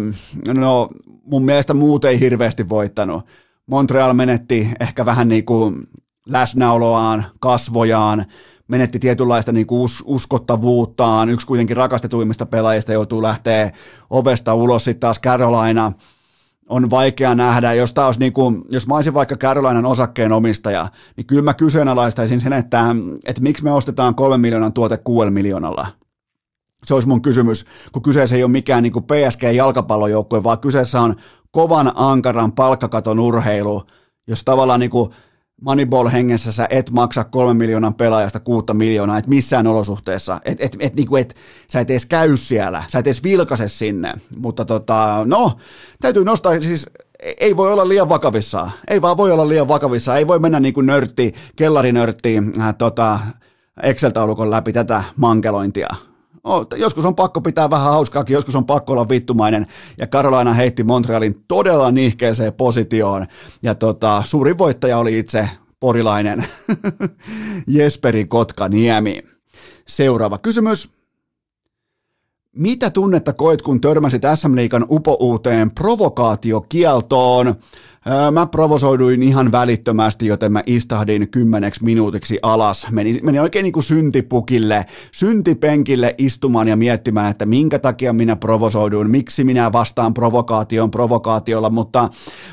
No, 0.53 0.89
mun 1.23 1.45
mielestä 1.45 1.73
muut 1.73 2.05
ei 2.05 2.19
hirveästi 2.19 2.69
voittanut. 2.69 3.25
Montreal 3.67 4.13
menetti 4.13 4.69
ehkä 4.79 5.05
vähän 5.05 5.27
niin 5.27 5.45
kuin 5.45 5.75
läsnäoloaan, 6.25 7.25
kasvojaan, 7.39 8.25
menetti 8.67 8.99
tietynlaista 8.99 9.51
niin 9.51 9.67
kuin 9.67 9.81
us- 9.81 10.03
uskottavuuttaan. 10.05 11.29
Yksi 11.29 11.47
kuitenkin 11.47 11.77
rakastetuimmista 11.77 12.45
pelaajista 12.45 12.93
joutuu 12.93 13.21
lähteä 13.21 13.71
ovesta 14.09 14.53
ulos. 14.53 14.83
Sitten 14.83 14.99
taas 14.99 15.21
Carolina– 15.21 15.91
on 16.73 16.89
vaikea 16.89 17.35
nähdä, 17.35 17.73
jos 17.73 17.93
taas 17.93 18.19
niin 18.19 18.33
kuin, 18.33 18.61
jos 18.69 18.87
mä 18.87 18.95
olisin 18.95 19.13
vaikka 19.13 19.35
Carolinan 19.35 19.85
osakkeen 19.85 20.31
omistaja, 20.31 20.87
niin 21.17 21.27
kyllä 21.27 21.41
mä 21.41 21.53
kyseenalaistaisin 21.53 22.39
sen, 22.39 22.53
että, 22.53 22.85
että 23.25 23.41
miksi 23.41 23.63
me 23.63 23.71
ostetaan 23.71 24.15
kolmen 24.15 24.39
miljoonan 24.39 24.73
tuote 24.73 24.97
kuudella 24.97 25.31
miljoonalla. 25.31 25.87
Se 26.83 26.93
olisi 26.93 27.07
mun 27.07 27.21
kysymys, 27.21 27.65
kun 27.91 28.01
kyseessä 28.01 28.35
ei 28.35 28.43
ole 28.43 28.51
mikään 28.51 28.83
niin 28.83 28.93
kuin 28.93 29.05
PSG-jalkapallojoukkue, 29.05 30.43
vaan 30.43 30.59
kyseessä 30.59 31.01
on 31.01 31.15
kovan 31.51 31.91
ankaran 31.95 32.51
palkkakaton 32.51 33.19
urheilu, 33.19 33.83
jos 34.27 34.43
tavallaan 34.43 34.79
niin 34.79 34.89
kuin 34.89 35.09
Moneyball-hengessä 35.63 36.51
sä 36.51 36.67
et 36.69 36.91
maksa 36.91 37.23
kolmen 37.23 37.57
miljoonan 37.57 37.93
pelaajasta 37.93 38.39
kuutta 38.39 38.73
miljoonaa, 38.73 39.17
et 39.17 39.27
missään 39.27 39.67
olosuhteessa, 39.67 40.39
et, 40.45 40.61
et, 40.61 40.77
et, 40.79 40.95
niinku, 40.95 41.15
et, 41.15 41.35
sä 41.67 41.79
et 41.79 41.89
edes 41.89 42.05
käy 42.05 42.37
siellä, 42.37 42.83
sä 42.87 42.99
et 42.99 43.07
edes 43.07 43.23
vilkase 43.23 43.67
sinne, 43.67 44.13
mutta 44.37 44.65
tota, 44.65 45.21
no, 45.25 45.51
täytyy 46.01 46.25
nostaa, 46.25 46.61
siis 46.61 46.89
ei 47.39 47.57
voi 47.57 47.73
olla 47.73 47.87
liian 47.87 48.09
vakavissa, 48.09 48.69
ei 48.87 49.01
vaan 49.01 49.17
voi 49.17 49.31
olla 49.31 49.49
liian 49.49 49.67
vakavissa, 49.67 50.17
ei 50.17 50.27
voi 50.27 50.39
mennä 50.39 50.59
niin 50.59 50.73
kuin 50.73 50.85
nörtti, 50.85 51.33
kellarinörtti 51.55 52.37
äh, 52.59 52.75
tota, 52.77 53.19
Excel-taulukon 53.83 54.51
läpi 54.51 54.73
tätä 54.73 55.03
mankelointia, 55.15 55.87
joskus 56.75 57.05
on 57.05 57.15
pakko 57.15 57.41
pitää 57.41 57.69
vähän 57.69 57.91
hauskaakin, 57.91 58.33
joskus 58.33 58.55
on 58.55 58.65
pakko 58.65 58.93
olla 58.93 59.09
vittumainen, 59.09 59.67
ja 59.97 60.07
Carolina 60.07 60.53
heitti 60.53 60.83
Montrealin 60.83 61.43
todella 61.47 61.91
nihkeeseen 61.91 62.53
positioon, 62.53 63.25
ja 63.61 63.75
tota, 63.75 64.23
suurin 64.25 64.57
voittaja 64.57 64.97
oli 64.97 65.19
itse 65.19 65.49
porilainen 65.79 66.45
Jesperi 67.67 68.25
Kotkaniemi. 68.25 69.21
Seuraava 69.87 70.37
kysymys. 70.37 70.89
Mitä 72.55 72.89
tunnetta 72.89 73.33
koet, 73.33 73.61
kun 73.61 73.81
törmäsit 73.81 74.21
SM 74.35 74.55
Liikan 74.55 74.85
upouuteen 74.89 75.71
provokaatiokieltoon? 75.71 77.55
Mä 78.31 78.45
provosoiduin 78.45 79.23
ihan 79.23 79.51
välittömästi, 79.51 80.27
joten 80.27 80.51
mä 80.51 80.63
istahdin 80.65 81.29
kymmeneksi 81.29 81.83
minuutiksi 81.83 82.39
alas. 82.41 82.87
Meni, 82.91 83.19
meni 83.23 83.39
oikein 83.39 83.63
niin 83.63 83.73
kuin 83.73 83.83
syntipukille, 83.83 84.85
syntipenkille 85.11 86.15
istumaan 86.17 86.67
ja 86.67 86.75
miettimään, 86.75 87.31
että 87.31 87.45
minkä 87.45 87.79
takia 87.79 88.13
minä 88.13 88.35
provosoiduin, 88.35 89.11
miksi 89.11 89.43
minä 89.43 89.71
vastaan 89.71 90.13
provokaation 90.13 90.91
provokaatiolla, 90.91 91.69
mutta 91.69 92.09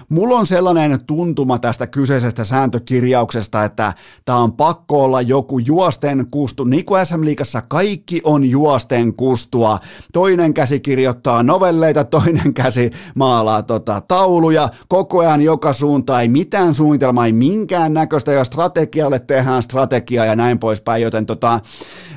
mulla 0.08 0.38
on 0.38 0.46
sellainen 0.46 1.00
tuntuma 1.06 1.58
tästä 1.58 1.86
kyseisestä 1.86 2.44
sääntökirjauksesta, 2.44 3.64
että 3.64 3.92
tämä 4.24 4.38
on 4.38 4.52
pakko 4.52 5.04
olla 5.04 5.22
joku 5.22 5.58
juosten 5.58 6.26
kustu. 6.30 6.64
Niin 6.64 6.84
kuin 6.84 7.06
SM 7.06 7.24
Liigassa 7.24 7.62
kaikki 7.62 8.20
on 8.24 8.50
juosten 8.50 9.14
kustua. 9.14 9.78
Toinen 10.12 10.54
käsi 10.54 10.80
kirjoittaa 10.80 11.42
novelleita, 11.42 12.04
toinen 12.04 12.54
käsi 12.54 12.90
maalaa 13.14 13.62
tota, 13.62 14.00
tauluja, 14.00 14.68
koko 14.88 15.18
ajan 15.18 15.39
mitään 15.40 15.44
joka 15.44 15.72
suuntaan, 15.72 16.22
ei 16.22 16.28
mitään 16.28 16.74
suunnitelmaa, 16.74 17.26
ei 17.26 17.32
minkään 17.32 17.94
näköistä, 17.94 18.32
ja 18.32 18.44
strategialle 18.44 19.18
tehdään 19.18 19.62
strategiaa 19.62 20.26
ja 20.26 20.36
näin 20.36 20.58
poispäin, 20.58 21.02
joten 21.02 21.26
tota, 21.26 21.60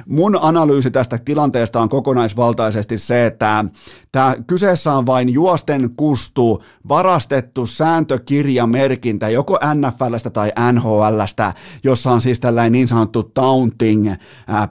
mun 0.09 0.39
analyysi 0.41 0.91
tästä 0.91 1.17
tilanteesta 1.25 1.81
on 1.81 1.89
kokonaisvaltaisesti 1.89 2.97
se, 2.97 3.25
että 3.25 3.65
tämä 4.11 4.35
kyseessä 4.47 4.93
on 4.93 5.05
vain 5.05 5.29
juosten 5.29 5.89
kustu, 5.97 6.63
varastettu 6.87 7.65
sääntökirjamerkintä 7.65 9.29
joko 9.29 9.59
NFLstä 9.73 10.29
tai 10.29 10.51
NHLstä, 10.71 11.53
jossa 11.83 12.11
on 12.11 12.21
siis 12.21 12.39
tällainen 12.39 12.71
niin 12.71 12.87
sanottu 12.87 13.23
taunting 13.23 14.11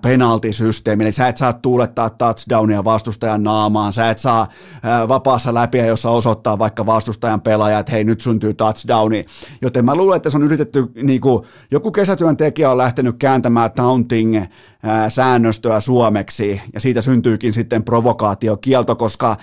penaltisysteemi, 0.03 1.05
eli 1.05 1.13
sä 1.13 1.29
et 1.29 1.37
saa 1.37 1.53
tuulettaa 1.53 2.11
touchdownia 2.11 2.85
vastustajan 2.85 3.43
naamaan, 3.43 3.93
sä 3.93 4.11
et 4.11 4.19
saa 4.19 4.49
vapaassa 5.09 5.55
läpiä, 5.55 5.87
jossa 5.87 6.11
osoittaa 6.11 6.59
vaikka 6.59 6.87
vastustajan 6.87 7.41
pelaaja, 7.41 7.79
että 7.79 7.93
hei 7.93 8.05
nyt 8.05 8.21
syntyy 8.21 8.55
touchdowni, 8.55 9.27
joten 9.63 9.85
mä 9.85 9.95
luulen, 9.95 10.17
että 10.17 10.31
se 10.31 10.37
on 10.37 10.43
yritetty, 10.43 10.93
niin 11.03 11.21
kuin, 11.21 11.43
joku 11.71 11.91
kesätyöntekijä 11.91 12.71
on 12.71 12.79
lähtenyt 12.79 13.17
kääntämään 13.19 13.73
taunting 13.73 14.37
säännöstöä 15.23 15.81
suomeksi, 15.81 16.61
ja 16.75 16.81
siitä 16.81 17.01
syntyykin 17.01 17.53
sitten 17.53 17.85
provokaatiokielto, 17.85 18.97
koska 18.97 19.37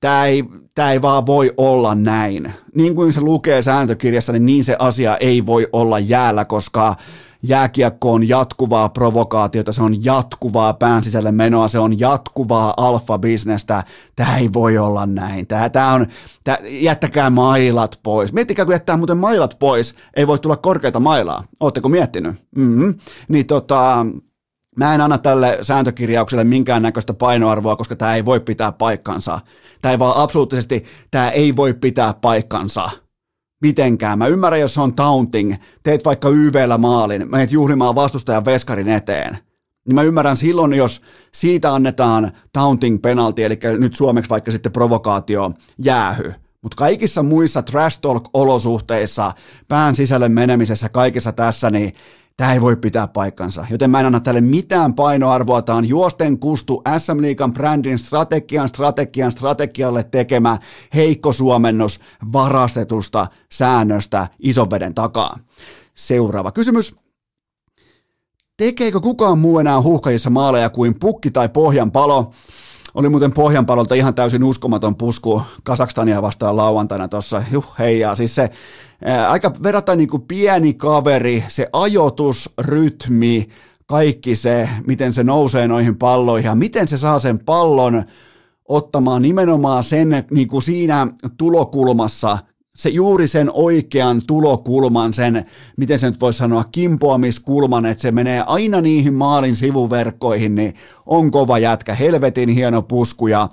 tämä 0.00 0.24
ei, 0.24 0.44
tämä 0.74 0.92
ei 0.92 1.02
vaan 1.02 1.26
voi 1.26 1.52
olla 1.56 1.94
näin. 1.94 2.52
Niin 2.74 2.94
kuin 2.94 3.12
se 3.12 3.20
lukee 3.20 3.62
sääntökirjassa, 3.62 4.32
niin 4.32 4.46
niin 4.46 4.64
se 4.64 4.76
asia 4.78 5.16
ei 5.16 5.46
voi 5.46 5.68
olla 5.72 5.98
jäällä, 5.98 6.44
koska 6.44 6.94
jääkiekko 7.42 8.12
on 8.12 8.28
jatkuvaa 8.28 8.88
provokaatiota, 8.88 9.72
se 9.72 9.82
on 9.82 10.04
jatkuvaa 10.04 10.72
pään 10.72 11.04
sisälle 11.04 11.32
menoa, 11.32 11.68
se 11.68 11.78
on 11.78 12.00
jatkuvaa 12.00 12.74
alfa-bisnestä. 12.76 13.82
Tämä 14.16 14.36
ei 14.36 14.48
voi 14.52 14.78
olla 14.78 15.06
näin. 15.06 15.46
Tämä, 15.46 15.68
tämä 15.68 15.92
on, 15.92 16.06
tämä, 16.44 16.58
jättäkää 16.64 17.30
mailat 17.30 18.00
pois. 18.02 18.32
Miettikää, 18.32 18.64
kun 18.64 18.74
jättää 18.74 18.96
muuten 18.96 19.18
mailat 19.18 19.56
pois, 19.58 19.94
ei 20.16 20.26
voi 20.26 20.38
tulla 20.38 20.56
korkeita 20.56 21.00
mailaa. 21.00 21.44
Oletteko 21.60 21.88
miettinyt? 21.88 22.34
Mm-hmm. 22.56 22.94
Niin 23.28 23.46
tota, 23.46 24.06
Mä 24.78 24.94
en 24.94 25.00
anna 25.00 25.18
tälle 25.18 25.58
sääntökirjaukselle 25.62 26.44
minkäännäköistä 26.44 27.14
painoarvoa, 27.14 27.76
koska 27.76 27.96
tämä 27.96 28.14
ei 28.14 28.24
voi 28.24 28.40
pitää 28.40 28.72
paikkansa. 28.72 29.40
Tämä 29.82 29.92
ei 29.92 29.98
vaan 29.98 30.22
absoluuttisesti, 30.22 30.84
tämä 31.10 31.30
ei 31.30 31.56
voi 31.56 31.74
pitää 31.74 32.14
paikkansa. 32.14 32.90
Mitenkään. 33.62 34.18
Mä 34.18 34.26
ymmärrän, 34.26 34.60
jos 34.60 34.74
se 34.74 34.80
on 34.80 34.94
taunting. 34.94 35.54
Teet 35.82 36.04
vaikka 36.04 36.28
YVllä 36.28 36.78
maalin, 36.78 37.30
menet 37.30 37.52
juhlimaan 37.52 37.94
vastustajan 37.94 38.44
veskarin 38.44 38.88
eteen. 38.88 39.38
Niin 39.86 39.94
mä 39.94 40.02
ymmärrän 40.02 40.36
silloin, 40.36 40.74
jos 40.74 41.00
siitä 41.34 41.74
annetaan 41.74 42.32
taunting 42.52 43.02
penalti, 43.02 43.44
eli 43.44 43.58
nyt 43.78 43.94
suomeksi 43.94 44.30
vaikka 44.30 44.50
sitten 44.50 44.72
provokaatio 44.72 45.52
jäähy. 45.78 46.32
Mutta 46.62 46.76
kaikissa 46.76 47.22
muissa 47.22 47.62
trash 47.62 48.00
talk-olosuhteissa, 48.00 49.32
pään 49.68 49.94
sisälle 49.94 50.28
menemisessä, 50.28 50.88
kaikessa 50.88 51.32
tässä, 51.32 51.70
niin 51.70 51.94
Tämä 52.38 52.52
ei 52.52 52.60
voi 52.60 52.76
pitää 52.76 53.08
paikkansa, 53.08 53.66
joten 53.70 53.90
mä 53.90 54.00
en 54.00 54.06
anna 54.06 54.20
tälle 54.20 54.40
mitään 54.40 54.94
painoarvoa. 54.94 55.62
Tämä 55.62 55.78
on 55.78 55.88
juosten 55.88 56.38
kustu 56.38 56.82
SM 56.98 57.22
Liikan 57.22 57.52
brändin 57.52 57.98
strategian, 57.98 58.68
strategian, 58.68 59.32
strategialle 59.32 60.04
tekemä 60.04 60.58
heikko 60.94 61.32
suomennus 61.32 62.00
varastetusta 62.32 63.26
säännöstä 63.52 64.26
isoveden 64.38 64.94
takaa. 64.94 65.38
Seuraava 65.94 66.52
kysymys. 66.52 66.94
Tekeekö 68.56 69.00
kukaan 69.00 69.38
muu 69.38 69.58
enää 69.58 69.80
huuhkajissa 69.80 70.30
maaleja 70.30 70.70
kuin 70.70 70.98
pukki 70.98 71.30
tai 71.30 71.48
pohjan 71.48 71.90
palo? 71.90 72.30
Oli 72.98 73.08
muuten 73.08 73.32
Pohjanpalolta 73.32 73.94
ihan 73.94 74.14
täysin 74.14 74.44
uskomaton 74.44 74.96
pusku 74.96 75.42
Kasakstania 75.62 76.22
vastaan 76.22 76.56
lauantaina 76.56 77.08
tuossa. 77.08 77.42
Juh, 77.50 77.74
heijaa. 77.78 78.16
Siis 78.16 78.34
se 78.34 78.50
ää, 79.04 79.30
aika 79.30 79.52
verrattain 79.62 79.98
niin 79.98 80.08
kuin 80.08 80.22
pieni 80.22 80.74
kaveri, 80.74 81.44
se 81.48 81.68
ajoitus, 81.72 82.50
rytmi, 82.60 83.48
kaikki 83.86 84.36
se, 84.36 84.68
miten 84.86 85.12
se 85.12 85.24
nousee 85.24 85.68
noihin 85.68 85.98
palloihin 85.98 86.48
ja 86.48 86.54
miten 86.54 86.88
se 86.88 86.98
saa 86.98 87.18
sen 87.18 87.38
pallon 87.38 88.04
ottamaan 88.68 89.22
nimenomaan 89.22 89.82
sen 89.82 90.24
niin 90.30 90.48
kuin 90.48 90.62
siinä 90.62 91.06
tulokulmassa, 91.36 92.38
se 92.78 92.88
juuri 92.88 93.26
sen 93.26 93.50
oikean 93.52 94.22
tulokulman, 94.26 95.14
sen, 95.14 95.46
miten 95.76 95.98
se 95.98 96.06
nyt 96.06 96.20
voisi 96.20 96.38
sanoa, 96.38 96.64
kimpoamiskulman, 96.72 97.86
että 97.86 98.02
se 98.02 98.12
menee 98.12 98.44
aina 98.46 98.80
niihin 98.80 99.14
maalin 99.14 99.56
sivuverkkoihin, 99.56 100.54
niin 100.54 100.74
on 101.06 101.30
kova 101.30 101.58
jätkä, 101.58 101.94
helvetin 101.94 102.48
hieno 102.48 102.82
pusku. 102.82 103.26
Ja 103.26 103.48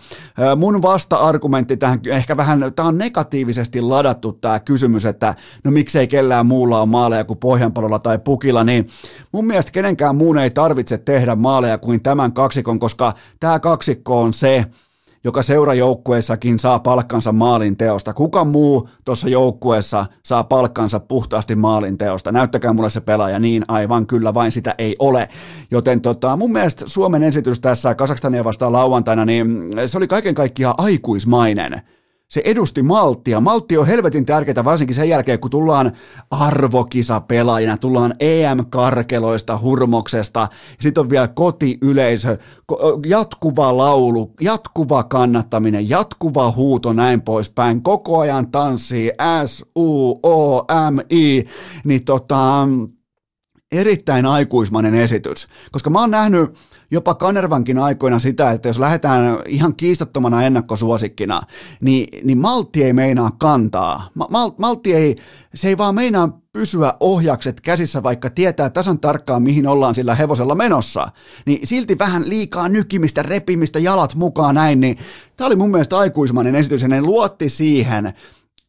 mun 0.56 0.82
vasta-argumentti 0.82 1.78
tähän, 1.78 2.00
ehkä 2.10 2.38
vähän, 2.38 2.72
tämä 2.76 2.88
on 2.88 2.98
negatiivisesti 2.98 3.82
ladattu 3.82 4.34
tämä 4.34 4.60
kysymys, 4.60 5.06
että 5.06 5.36
no 5.64 5.72
miksei 5.72 6.08
kellään 6.08 6.46
muulla 6.46 6.80
ole 6.80 6.90
maaleja 6.90 7.24
kuin 7.24 7.40
Pohjanpalolla 7.40 8.00
tai 8.00 8.20
Pukilla, 8.20 8.64
niin 8.64 8.88
mun 9.32 9.48
mielestä 9.48 9.72
kenenkään 9.72 10.16
muun 10.16 10.38
ei 10.38 10.50
tarvitse 10.50 10.98
tehdä 10.98 11.36
maaleja 11.36 11.78
kuin 11.78 12.04
tämän 12.04 12.32
kaksikon, 12.32 12.80
koska 12.80 13.14
tämä 13.40 13.60
kaksikko 13.60 14.22
on 14.22 14.34
se, 14.34 14.66
joka 15.26 15.42
seurajoukkueessakin 15.42 16.60
saa 16.60 16.80
palkkansa 16.80 17.32
maalin 17.32 17.78
teosta. 17.78 18.14
Kuka 18.14 18.46
muu 18.46 18.90
tuossa 19.06 19.30
joukkueessa 19.30 20.06
saa 20.24 20.44
palkkansa 20.44 21.00
puhtaasti 21.00 21.56
maalin 21.56 21.98
teosta? 21.98 22.32
Näyttäkää 22.32 22.74
mulle 22.74 22.90
se 22.90 23.02
pelaaja 23.02 23.40
niin, 23.40 23.66
aivan 23.68 24.08
kyllä, 24.08 24.34
vain 24.34 24.52
sitä 24.52 24.76
ei 24.78 24.96
ole. 25.00 25.30
Joten 25.72 26.02
tota, 26.02 26.38
mun 26.38 26.52
mielestä 26.52 26.88
Suomen 26.88 27.24
esitys 27.24 27.60
tässä 27.60 27.96
Kasakstania 27.96 28.44
vastaan 28.44 28.74
lauantaina, 28.74 29.26
niin 29.26 29.70
se 29.86 29.98
oli 29.98 30.08
kaiken 30.08 30.36
kaikkiaan 30.36 30.76
aikuismainen 30.78 31.82
se 32.30 32.42
edusti 32.46 32.84
malttia. 32.84 33.40
Maltti 33.40 33.78
on 33.78 33.88
helvetin 33.88 34.26
tärkeää 34.26 34.64
varsinkin 34.66 34.96
sen 34.96 35.10
jälkeen, 35.10 35.40
kun 35.40 35.52
tullaan 35.52 35.92
arvokisapelaajina, 36.32 37.78
tullaan 37.78 38.16
EM-karkeloista, 38.20 39.60
hurmoksesta, 39.62 40.48
sitten 40.80 41.02
on 41.02 41.10
vielä 41.10 41.28
kotiyleisö, 41.28 42.38
jatkuva 43.06 43.78
laulu, 43.78 44.34
jatkuva 44.42 45.04
kannattaminen, 45.04 45.90
jatkuva 45.90 46.52
huuto, 46.52 46.94
näin 46.94 47.22
poispäin, 47.22 47.82
koko 47.84 48.20
ajan 48.20 48.52
tanssii 48.52 49.12
S-U-O-M-I, 49.46 51.44
niin 51.84 52.06
tota, 52.06 52.68
erittäin 53.72 54.26
aikuismainen 54.26 54.96
esitys, 54.96 55.48
koska 55.72 55.90
mä 55.90 56.00
oon 56.00 56.12
nähnyt 56.12 56.54
jopa 56.92 57.16
Kanervankin 57.16 57.78
aikoina 57.78 58.20
sitä, 58.20 58.52
että 58.52 58.70
jos 58.70 58.80
lähdetään 58.80 59.38
ihan 59.48 59.76
kiistattomana 59.76 60.44
ennakkosuosikkina, 60.44 61.42
niin, 61.82 62.26
niin 62.28 62.38
Maltti 62.38 62.84
ei 62.84 62.94
meinaa 62.94 63.32
kantaa. 63.40 64.10
Mal, 64.30 64.52
Maltti 64.58 64.94
ei, 64.94 65.16
se 65.54 65.68
ei 65.68 65.78
vaan 65.78 65.96
meinaa 65.96 66.42
pysyä 66.54 66.94
ohjakset 67.00 67.62
käsissä, 67.62 68.04
vaikka 68.04 68.30
tietää 68.30 68.70
tasan 68.70 69.00
tarkkaan, 69.00 69.44
mihin 69.44 69.68
ollaan 69.68 69.96
sillä 69.96 70.16
hevosella 70.16 70.56
menossa. 70.56 71.08
Niin 71.46 71.68
silti 71.68 72.00
vähän 72.00 72.30
liikaa 72.30 72.70
nykimistä, 72.70 73.24
repimistä, 73.24 73.80
jalat 73.80 74.16
mukaan 74.16 74.56
näin, 74.56 74.80
niin 74.80 74.98
tämä 75.38 75.48
oli 75.48 75.56
mun 75.56 75.72
mielestä 75.72 75.98
aikuismainen 75.98 76.56
esitys, 76.56 76.82
ja 76.82 76.88
ne 76.88 77.02
luotti 77.02 77.50
siihen, 77.50 78.14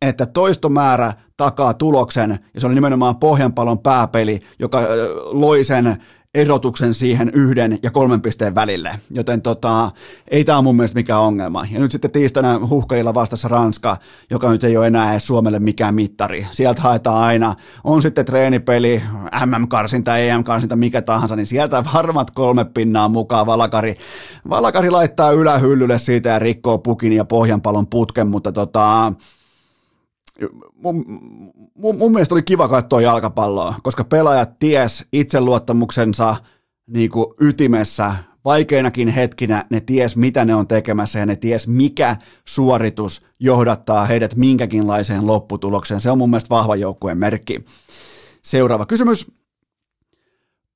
että 0.03 0.27
toistomäärä 0.27 1.13
takaa 1.37 1.75
tuloksen, 1.75 2.39
ja 2.55 2.61
se 2.61 2.67
oli 2.67 2.75
nimenomaan 2.75 3.17
Pohjanpalon 3.17 3.79
pääpeli, 3.79 4.41
joka 4.59 4.81
loi 5.25 5.65
sen 5.65 5.97
erotuksen 6.37 6.95
siihen 6.95 7.31
yhden 7.35 7.79
ja 7.83 7.91
kolmen 7.91 8.21
pisteen 8.21 8.55
välille, 8.55 8.91
joten 9.11 9.43
tota, 9.43 9.91
ei 10.31 10.45
tämä 10.45 10.63
mun 10.63 10.77
mielestä 10.77 10.99
mikään 10.99 11.21
ongelma. 11.21 11.67
Ja 11.71 11.81
nyt 11.81 11.93
sitten 11.93 12.11
tiistaina 12.11 12.67
huhkajilla 12.69 13.15
vastassa 13.15 13.49
Ranska, 13.49 13.97
joka 14.31 14.51
nyt 14.51 14.65
ei 14.65 14.77
ole 14.77 14.87
enää 14.87 15.11
edes 15.11 15.27
Suomelle 15.27 15.59
mikään 15.59 15.95
mittari. 15.95 16.47
Sieltä 16.51 16.83
haetaan 16.83 17.25
aina, 17.25 17.55
on 17.85 18.03
sitten 18.03 18.25
treenipeli, 18.25 19.03
MM-karsinta, 19.47 20.19
EM-karsinta, 20.19 20.77
mikä 20.77 21.03
tahansa, 21.03 21.37
niin 21.37 21.47
sieltä 21.47 21.85
varmat 21.95 22.31
kolme 22.31 22.65
pinnaa 22.65 23.09
mukaan 23.09 23.47
Valakari. 23.47 23.97
Valakari 24.49 24.91
laittaa 24.91 25.31
ylähyllylle 25.31 25.99
siitä 25.99 26.29
ja 26.29 26.39
rikkoo 26.39 26.79
pukin 26.79 27.13
ja 27.13 27.25
pohjanpalon 27.25 27.87
putken, 27.87 28.29
mutta 28.29 28.53
tota, 28.53 29.13
mun, 30.75 31.05
mun, 31.75 31.99
mun 31.99 32.13
mielestä 32.13 32.35
oli 32.35 32.43
kiva 32.43 32.69
katsoa 32.69 33.01
jalkapalloa, 33.01 33.75
koska 33.83 34.05
pelaajat 34.05 34.59
ties 34.59 35.05
itseluottamuksensa 35.13 36.37
niin 36.87 37.11
kuin 37.11 37.27
ytimessä 37.41 38.15
vaikeinakin 38.45 39.09
hetkinä 39.09 39.65
ne 39.71 39.81
ties, 39.81 40.17
mitä 40.17 40.45
ne 40.45 40.55
on 40.55 40.69
tekemässä 40.69 41.19
ja 41.19 41.27
ne 41.27 41.37
ties, 41.37 41.69
mikä 41.69 42.17
suoritus 42.45 43.23
johdattaa 43.41 44.05
heidät 44.05 44.37
minkäkinlaiseen 44.37 45.27
lopputulokseen. 45.27 46.01
Se 46.01 46.11
on 46.11 46.19
mun 46.19 46.31
mielestä 46.31 46.51
vahva 46.51 46.77
joukkueen 46.77 47.19
merkki. 47.19 47.65
Seuraava 48.43 48.87
kysymys. 48.87 49.27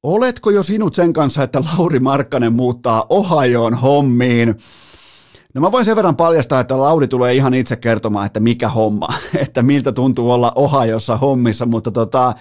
Oletko 0.03 0.51
jo 0.51 0.63
sinut 0.63 0.95
sen 0.95 1.13
kanssa, 1.13 1.43
että 1.43 1.61
Lauri 1.61 2.01
Markkanen 2.01 2.53
muuttaa 2.53 3.07
Ohioon 3.09 3.75
hommiin? 3.75 4.55
No 5.55 5.61
mä 5.61 5.73
voin 5.73 5.85
sen 5.85 5.97
verran 5.97 6.17
paljastaa, 6.17 6.61
että 6.61 6.79
Lauri 6.79 7.09
tulee 7.09 7.35
ihan 7.35 7.55
itse 7.55 7.77
kertomaan, 7.77 8.27
että 8.27 8.41
mikä 8.41 8.69
homma, 8.69 9.09
että 9.43 9.63
miltä 9.63 9.93
tuntuu 9.93 10.31
olla 10.33 10.53
Ohiossa 10.55 11.17
hommissa, 11.17 11.67
mutta 11.67 11.91
tota, 11.91 12.35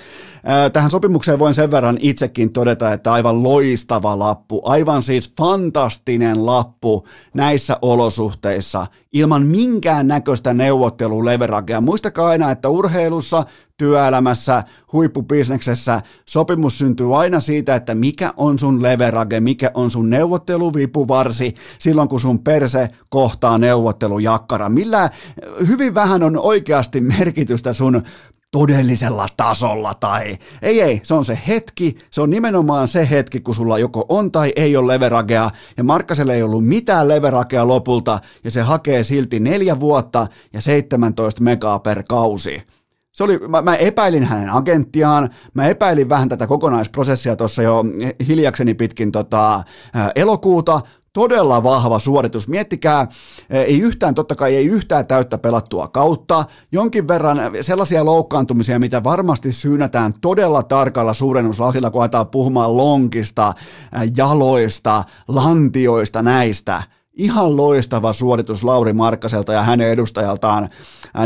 tähän 0.74 0.92
sopimukseen 0.92 1.40
voin 1.40 1.54
sen 1.54 1.72
verran 1.72 1.98
itsekin 2.02 2.54
todeta, 2.54 2.94
että 2.94 3.14
aivan 3.14 3.44
loistava 3.44 4.20
lappu, 4.20 4.62
aivan 4.66 5.04
siis 5.04 5.34
fantastinen 5.38 6.46
lappu 6.46 7.08
näissä 7.34 7.78
olosuhteissa, 7.82 8.88
ilman 9.14 9.46
minkään 9.46 10.08
näköistä 10.08 10.54
neuvotteluleverakea. 10.54 11.82
Muistakaa 11.82 12.28
aina, 12.28 12.52
että 12.52 12.70
urheilussa 12.70 13.46
työelämässä, 13.80 14.64
huippubisneksessä 14.94 16.02
sopimus 16.26 16.78
syntyy 16.78 17.20
aina 17.22 17.40
siitä, 17.40 17.76
että 17.76 17.96
mikä 17.96 18.34
on 18.38 18.60
sun 18.60 18.84
leverage, 18.84 19.40
mikä 19.40 19.72
on 19.74 19.92
sun 19.92 20.10
neuvotteluvipuvarsi 20.10 21.56
silloin, 21.80 22.10
kun 22.10 22.20
sun 22.20 22.40
perse 22.40 22.90
kohtaa 23.10 23.58
neuvottelujakkara. 23.58 24.70
Millä 24.70 25.10
hyvin 25.68 25.94
vähän 25.94 26.24
on 26.24 26.38
oikeasti 26.38 27.02
merkitystä 27.02 27.74
sun 27.74 28.04
todellisella 28.52 29.28
tasolla 29.38 29.94
tai 29.94 30.38
ei 30.62 30.82
ei, 30.82 31.00
se 31.04 31.14
on 31.14 31.26
se 31.26 31.40
hetki, 31.48 31.98
se 32.12 32.22
on 32.22 32.30
nimenomaan 32.30 32.88
se 32.88 33.10
hetki, 33.10 33.40
kun 33.40 33.56
sulla 33.56 33.80
joko 33.80 34.06
on 34.10 34.32
tai 34.32 34.54
ei 34.56 34.78
ole 34.78 34.94
leveragea 34.94 35.50
ja 35.78 35.84
Markkaselle 35.84 36.36
ei 36.36 36.44
ollut 36.44 36.68
mitään 36.68 37.08
leveragea 37.08 37.68
lopulta 37.68 38.20
ja 38.44 38.52
se 38.52 38.62
hakee 38.62 39.04
silti 39.04 39.40
neljä 39.40 39.80
vuotta 39.80 40.28
ja 40.54 40.62
17 40.62 41.44
megaa 41.44 41.80
per 41.80 42.04
kausi. 42.10 42.64
Se 43.20 43.24
oli, 43.24 43.38
mä, 43.38 43.62
mä 43.62 43.76
epäilin 43.76 44.24
hänen 44.24 44.50
agenttiaan, 44.50 45.30
mä 45.54 45.68
epäilin 45.68 46.10
vähän 46.10 46.30
tätä 46.30 46.48
kokonaisprosessia 46.48 47.36
tuossa 47.36 47.62
jo 47.62 47.84
hiljakseni 48.28 48.74
pitkin 48.74 49.12
tota, 49.12 49.64
elokuuta, 50.16 50.82
todella 51.14 51.64
vahva 51.64 52.00
suoritus. 52.00 52.48
Miettikää, 52.48 53.08
ei 53.50 53.80
yhtään, 53.80 54.16
totta 54.16 54.36
kai 54.36 54.56
ei 54.56 54.66
yhtään 54.66 55.08
täyttä 55.08 55.38
pelattua 55.38 55.88
kautta, 55.88 56.46
jonkin 56.72 57.08
verran 57.08 57.38
sellaisia 57.62 58.06
loukkaantumisia, 58.06 58.80
mitä 58.80 59.04
varmasti 59.04 59.52
syynätään 59.52 60.14
todella 60.22 60.64
tarkalla 60.64 61.14
suurennuslasilla, 61.14 61.92
kun 61.92 62.02
aletaan 62.02 62.28
puhumaan 62.28 62.78
lonkista, 62.78 63.54
jaloista, 64.18 65.04
lantioista 65.28 66.22
näistä– 66.22 66.84
Ihan 67.20 67.58
loistava 67.58 68.14
suoritus 68.14 68.64
Lauri 68.64 68.94
Markkaselta 68.94 69.54
ja 69.54 69.62
hänen 69.62 69.90
edustajaltaan 69.90 70.70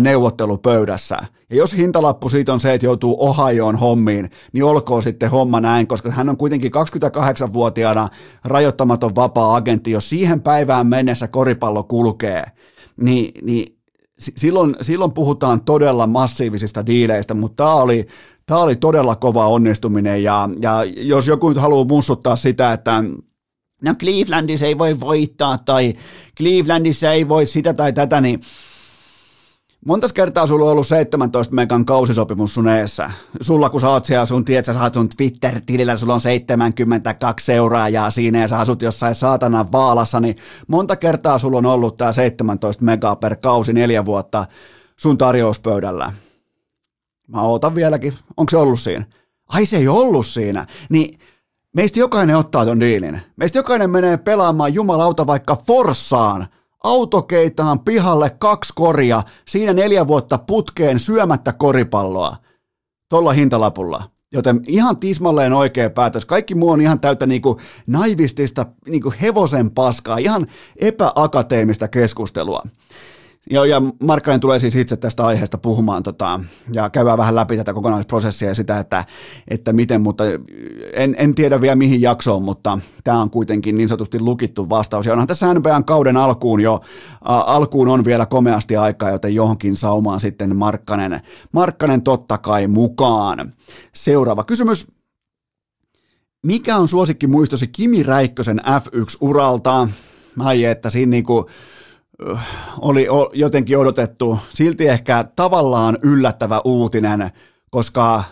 neuvottelupöydässä. 0.01 1.17
Ja 1.49 1.55
jos 1.55 1.77
hintalappu 1.77 2.29
siitä 2.29 2.53
on 2.53 2.59
se, 2.59 2.73
että 2.73 2.85
joutuu 2.85 3.17
Ohioon 3.19 3.75
hommiin, 3.75 4.29
niin 4.53 4.63
olkoon 4.63 5.03
sitten 5.03 5.31
homma 5.31 5.59
näin, 5.59 5.87
koska 5.87 6.11
hän 6.11 6.29
on 6.29 6.37
kuitenkin 6.37 6.71
28-vuotiaana 6.75 8.09
rajoittamaton 8.45 9.15
vapaa-agentti. 9.15 9.91
Jos 9.91 10.09
siihen 10.09 10.41
päivään 10.41 10.87
mennessä 10.87 11.27
koripallo 11.27 11.83
kulkee, 11.83 12.43
niin, 13.01 13.31
niin 13.41 13.77
silloin, 14.19 14.75
silloin 14.81 15.11
puhutaan 15.11 15.61
todella 15.61 16.07
massiivisista 16.07 16.85
diileistä, 16.85 17.33
mutta 17.33 17.63
tämä 17.63 17.75
oli, 17.75 18.07
tämä 18.45 18.59
oli 18.59 18.75
todella 18.75 19.15
kova 19.15 19.47
onnistuminen 19.47 20.23
ja, 20.23 20.49
ja 20.61 20.83
jos 20.97 21.27
joku 21.27 21.53
haluaa 21.55 21.85
mussuttaa 21.85 22.35
sitä, 22.35 22.73
että 22.73 23.03
no 23.83 23.95
Clevelandissa 23.95 24.65
ei 24.65 24.77
voi 24.77 24.99
voittaa 24.99 25.57
tai 25.57 25.93
Clevelandissa 26.37 27.11
ei 27.11 27.29
voi 27.29 27.45
sitä 27.45 27.73
tai 27.73 27.93
tätä, 27.93 28.21
niin 28.21 28.41
Montas 29.85 30.13
kertaa 30.13 30.47
sulla 30.47 30.65
on 30.65 30.71
ollut 30.71 30.87
17 30.87 31.55
megan 31.55 31.85
kausisopimus 31.85 32.53
sun 32.53 32.67
eessä? 32.67 33.11
Sulla 33.41 33.69
kun 33.69 33.81
sä 33.81 33.89
oot 33.89 34.05
siellä, 34.05 34.25
sun 34.25 34.45
tiedät, 34.45 34.65
sä 34.65 34.73
saat 34.73 34.93
sun 34.93 35.09
Twitter-tilillä, 35.09 35.97
sulla 35.97 36.13
on 36.13 36.21
72 36.21 37.45
seuraajaa 37.45 38.11
siinä 38.11 38.41
ja 38.41 38.47
sä 38.47 38.59
asut 38.59 38.81
jossain 38.81 39.15
saatana 39.15 39.71
vaalassa, 39.71 40.19
niin 40.19 40.35
monta 40.67 40.95
kertaa 40.95 41.39
sulla 41.39 41.57
on 41.57 41.65
ollut 41.65 41.97
tää 41.97 42.11
17 42.11 42.83
mega 42.83 43.15
per 43.15 43.35
kausi 43.35 43.73
neljä 43.73 44.05
vuotta 44.05 44.45
sun 44.97 45.17
tarjouspöydällä. 45.17 46.13
Mä 47.27 47.41
ootan 47.41 47.75
vieläkin. 47.75 48.13
Onko 48.37 48.49
se 48.49 48.57
ollut 48.57 48.79
siinä? 48.79 49.05
Ai 49.47 49.65
se 49.65 49.77
ei 49.77 49.87
ollut 49.87 50.25
siinä. 50.25 50.65
Niin 50.89 51.19
Meistä 51.73 51.99
jokainen 51.99 52.37
ottaa 52.37 52.65
ton 52.65 52.79
diilin. 52.79 53.21
Meistä 53.35 53.59
jokainen 53.59 53.89
menee 53.89 54.17
pelaamaan 54.17 54.73
jumalauta 54.73 55.27
vaikka 55.27 55.57
Forssaan. 55.67 56.47
Autokeitaan 56.83 57.79
pihalle 57.79 58.31
kaksi 58.39 58.73
koria, 58.75 59.21
siinä 59.47 59.73
neljä 59.73 60.07
vuotta 60.07 60.37
putkeen 60.37 60.99
syömättä 60.99 61.53
koripalloa. 61.53 62.35
Tolla 63.09 63.33
hintalapulla. 63.33 64.03
Joten 64.33 64.61
ihan 64.67 64.97
tismalleen 64.97 65.53
oikea 65.53 65.89
päätös. 65.89 66.25
Kaikki 66.25 66.55
muu 66.55 66.69
on 66.69 66.81
ihan 66.81 66.99
täyttä 66.99 67.25
niinku 67.25 67.59
naivistista 67.87 68.65
niinku 68.89 69.13
hevosen 69.21 69.71
paskaa, 69.71 70.17
ihan 70.17 70.47
epäakateemista 70.75 71.87
keskustelua. 71.87 72.61
Joo, 73.49 73.63
ja 73.63 73.81
Markkainen 74.03 74.39
tulee 74.39 74.59
siis 74.59 74.75
itse 74.75 74.97
tästä 74.97 75.25
aiheesta 75.25 75.57
puhumaan 75.57 76.03
tota, 76.03 76.39
ja 76.71 76.89
käydään 76.89 77.17
vähän 77.17 77.35
läpi 77.35 77.57
tätä 77.57 77.73
kokonaisprosessia 77.73 78.47
ja 78.47 78.55
sitä, 78.55 78.79
että, 78.79 79.05
että 79.47 79.73
miten, 79.73 80.01
mutta 80.01 80.23
en, 80.93 81.15
en 81.17 81.35
tiedä 81.35 81.61
vielä 81.61 81.75
mihin 81.75 82.01
jaksoon, 82.01 82.43
mutta 82.43 82.79
tämä 83.03 83.21
on 83.21 83.29
kuitenkin 83.29 83.77
niin 83.77 83.89
sanotusti 83.89 84.19
lukittu 84.19 84.69
vastaus. 84.69 85.05
Ja 85.05 85.11
onhan 85.11 85.27
tässä 85.27 85.53
NBAn 85.53 85.85
kauden 85.85 86.17
alkuun 86.17 86.61
jo, 86.61 86.73
ä, 86.73 87.17
alkuun 87.25 87.87
on 87.87 88.05
vielä 88.05 88.25
komeasti 88.25 88.77
aikaa, 88.77 89.09
joten 89.09 89.35
johonkin 89.35 89.75
saumaan 89.75 90.19
sitten 90.19 90.55
Markkanen, 90.55 91.21
Markkanen 91.51 92.01
totta 92.01 92.37
kai 92.37 92.67
mukaan. 92.67 93.53
Seuraava 93.93 94.43
kysymys. 94.43 94.87
Mikä 96.43 96.77
on 96.77 96.87
suosikki 96.87 97.27
muistosi 97.27 97.67
Kimi 97.67 98.03
Räikkösen 98.03 98.61
F1-uralta? 98.65 99.87
Ai 100.39 100.63
että 100.63 100.89
siinä 100.89 101.09
niinku, 101.09 101.49
oli 102.81 103.07
jotenkin 103.33 103.77
odotettu, 103.77 104.39
silti 104.49 104.87
ehkä 104.87 105.25
tavallaan 105.35 105.97
yllättävä 106.03 106.61
uutinen, 106.65 107.31
koska 107.69 108.23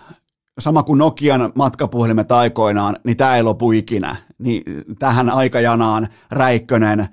sama 0.60 0.84
kuin 0.84 0.98
Nokian 0.98 1.52
matkapuhelimet 1.56 2.32
aikoinaan, 2.32 2.98
niin 3.04 3.18
tämä 3.18 3.36
ei 3.36 3.44
lopu 3.44 3.72
ikinä. 3.72 4.16
Niin 4.38 4.64
tähän 5.00 5.30
aikajanaan 5.30 6.08
Räikkönen, 6.32 7.08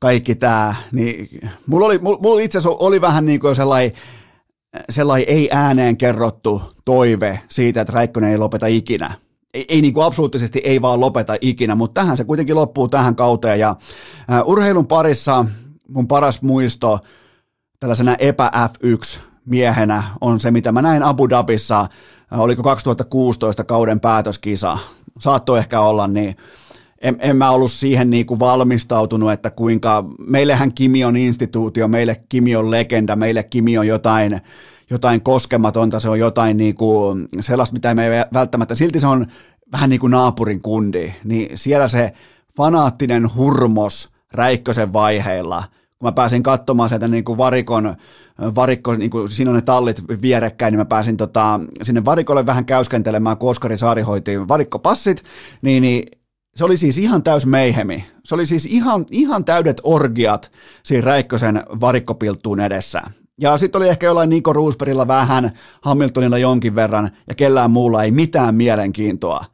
kaikki 0.00 0.34
tämä, 0.34 0.74
niin 0.92 1.28
mulla, 1.66 1.86
oli, 1.86 1.98
mulla 1.98 2.40
itse 2.40 2.58
asiassa 2.58 2.78
oli 2.80 3.00
vähän 3.00 3.26
niin 3.26 3.40
kuin 3.40 3.56
sellainen, 3.56 3.92
sellainen 4.90 5.28
ei 5.28 5.48
ääneen 5.52 5.96
kerrottu 5.96 6.62
toive 6.84 7.40
siitä, 7.48 7.80
että 7.80 7.92
Räikkönen 7.92 8.30
ei 8.30 8.38
lopeta 8.38 8.66
ikinä. 8.66 9.14
Ei, 9.54 9.64
ei 9.68 9.82
niin 9.82 9.94
kuin 9.94 10.04
absoluuttisesti 10.04 10.60
ei 10.64 10.82
vaan 10.82 11.00
lopeta 11.00 11.36
ikinä, 11.40 11.74
mutta 11.74 12.00
tähän 12.00 12.16
se 12.16 12.24
kuitenkin 12.24 12.56
loppuu 12.56 12.88
tähän 12.88 13.16
kauteen 13.16 13.60
ja 13.60 13.76
urheilun 14.44 14.86
parissa 14.86 15.46
mun 15.88 16.08
paras 16.08 16.42
muisto 16.42 16.98
tällaisena 17.80 18.16
epä-F1 18.18 19.18
miehenä 19.44 20.02
on 20.20 20.40
se, 20.40 20.50
mitä 20.50 20.72
mä 20.72 20.82
näin 20.82 21.02
Abu 21.02 21.28
Dhabissa, 21.28 21.80
äh, 22.32 22.40
oliko 22.40 22.62
2016 22.62 23.64
kauden 23.64 24.00
päätöskisa, 24.00 24.78
saattoi 25.18 25.58
ehkä 25.58 25.80
olla, 25.80 26.08
niin 26.08 26.36
en, 27.00 27.16
en 27.20 27.36
mä 27.36 27.50
ollut 27.50 27.72
siihen 27.72 28.10
niin 28.10 28.26
kuin 28.26 28.40
valmistautunut, 28.40 29.32
että 29.32 29.50
kuinka, 29.50 30.04
meillähän 30.18 30.74
Kimi 30.74 31.04
on 31.04 31.16
instituutio, 31.16 31.88
meille 31.88 32.22
Kimi 32.28 32.56
on 32.56 32.70
legenda, 32.70 33.16
meille 33.16 33.42
Kimi 33.42 33.78
on 33.78 33.86
jotain, 33.86 34.40
jotain 34.90 35.20
koskematonta, 35.20 36.00
se 36.00 36.08
on 36.08 36.18
jotain 36.18 36.56
niin 36.56 36.74
kuin 36.74 37.28
sellaista, 37.40 37.74
mitä 37.74 37.94
me 37.94 38.06
ei 38.06 38.24
välttämättä, 38.34 38.74
silti 38.74 39.00
se 39.00 39.06
on 39.06 39.26
vähän 39.72 39.90
niin 39.90 40.00
kuin 40.00 40.10
naapurin 40.10 40.62
kundi, 40.62 41.14
niin 41.24 41.58
siellä 41.58 41.88
se 41.88 42.12
fanaattinen 42.56 43.34
hurmos 43.34 44.17
Räikkösen 44.34 44.92
vaiheilla– 44.92 45.64
kun 45.98 46.08
mä 46.08 46.12
pääsin 46.12 46.42
katsomaan 46.42 46.88
sieltä 46.88 47.08
niin 47.08 47.24
kuin 47.24 47.38
varikon, 47.38 47.96
varikko, 48.54 48.94
niin 48.94 49.10
kuin 49.10 49.28
siinä 49.28 49.50
on 49.50 49.54
ne 49.54 49.62
tallit 49.62 50.02
vierekkäin, 50.22 50.72
niin 50.72 50.78
mä 50.78 50.84
pääsin 50.84 51.16
tota, 51.16 51.60
sinne 51.82 52.04
varikolle 52.04 52.46
vähän 52.46 52.64
käyskentelemään, 52.64 53.36
kun 53.36 53.50
Oskari 53.50 53.78
Saari 53.78 54.02
hoiti 54.02 54.48
varikkopassit, 54.48 55.24
niin, 55.62 55.82
niin 55.82 56.06
se 56.54 56.64
oli 56.64 56.76
siis 56.76 56.98
ihan 56.98 57.22
täys 57.22 57.46
meihemi. 57.46 58.04
Se 58.24 58.34
oli 58.34 58.46
siis 58.46 58.66
ihan, 58.66 59.06
ihan 59.10 59.44
täydet 59.44 59.80
orgiat 59.82 60.52
siinä 60.82 61.04
Räikkösen 61.04 61.62
varikkopilttuun 61.80 62.60
edessä. 62.60 63.02
Ja 63.40 63.58
sitten 63.58 63.78
oli 63.78 63.88
ehkä 63.88 64.06
jollain 64.06 64.30
Niko 64.30 64.52
Roosbergilla 64.52 65.08
vähän, 65.08 65.50
Hamiltonilla 65.80 66.38
jonkin 66.38 66.74
verran, 66.74 67.10
ja 67.28 67.34
kellään 67.34 67.70
muulla 67.70 68.02
ei 68.02 68.10
mitään 68.10 68.54
mielenkiintoa. 68.54 69.44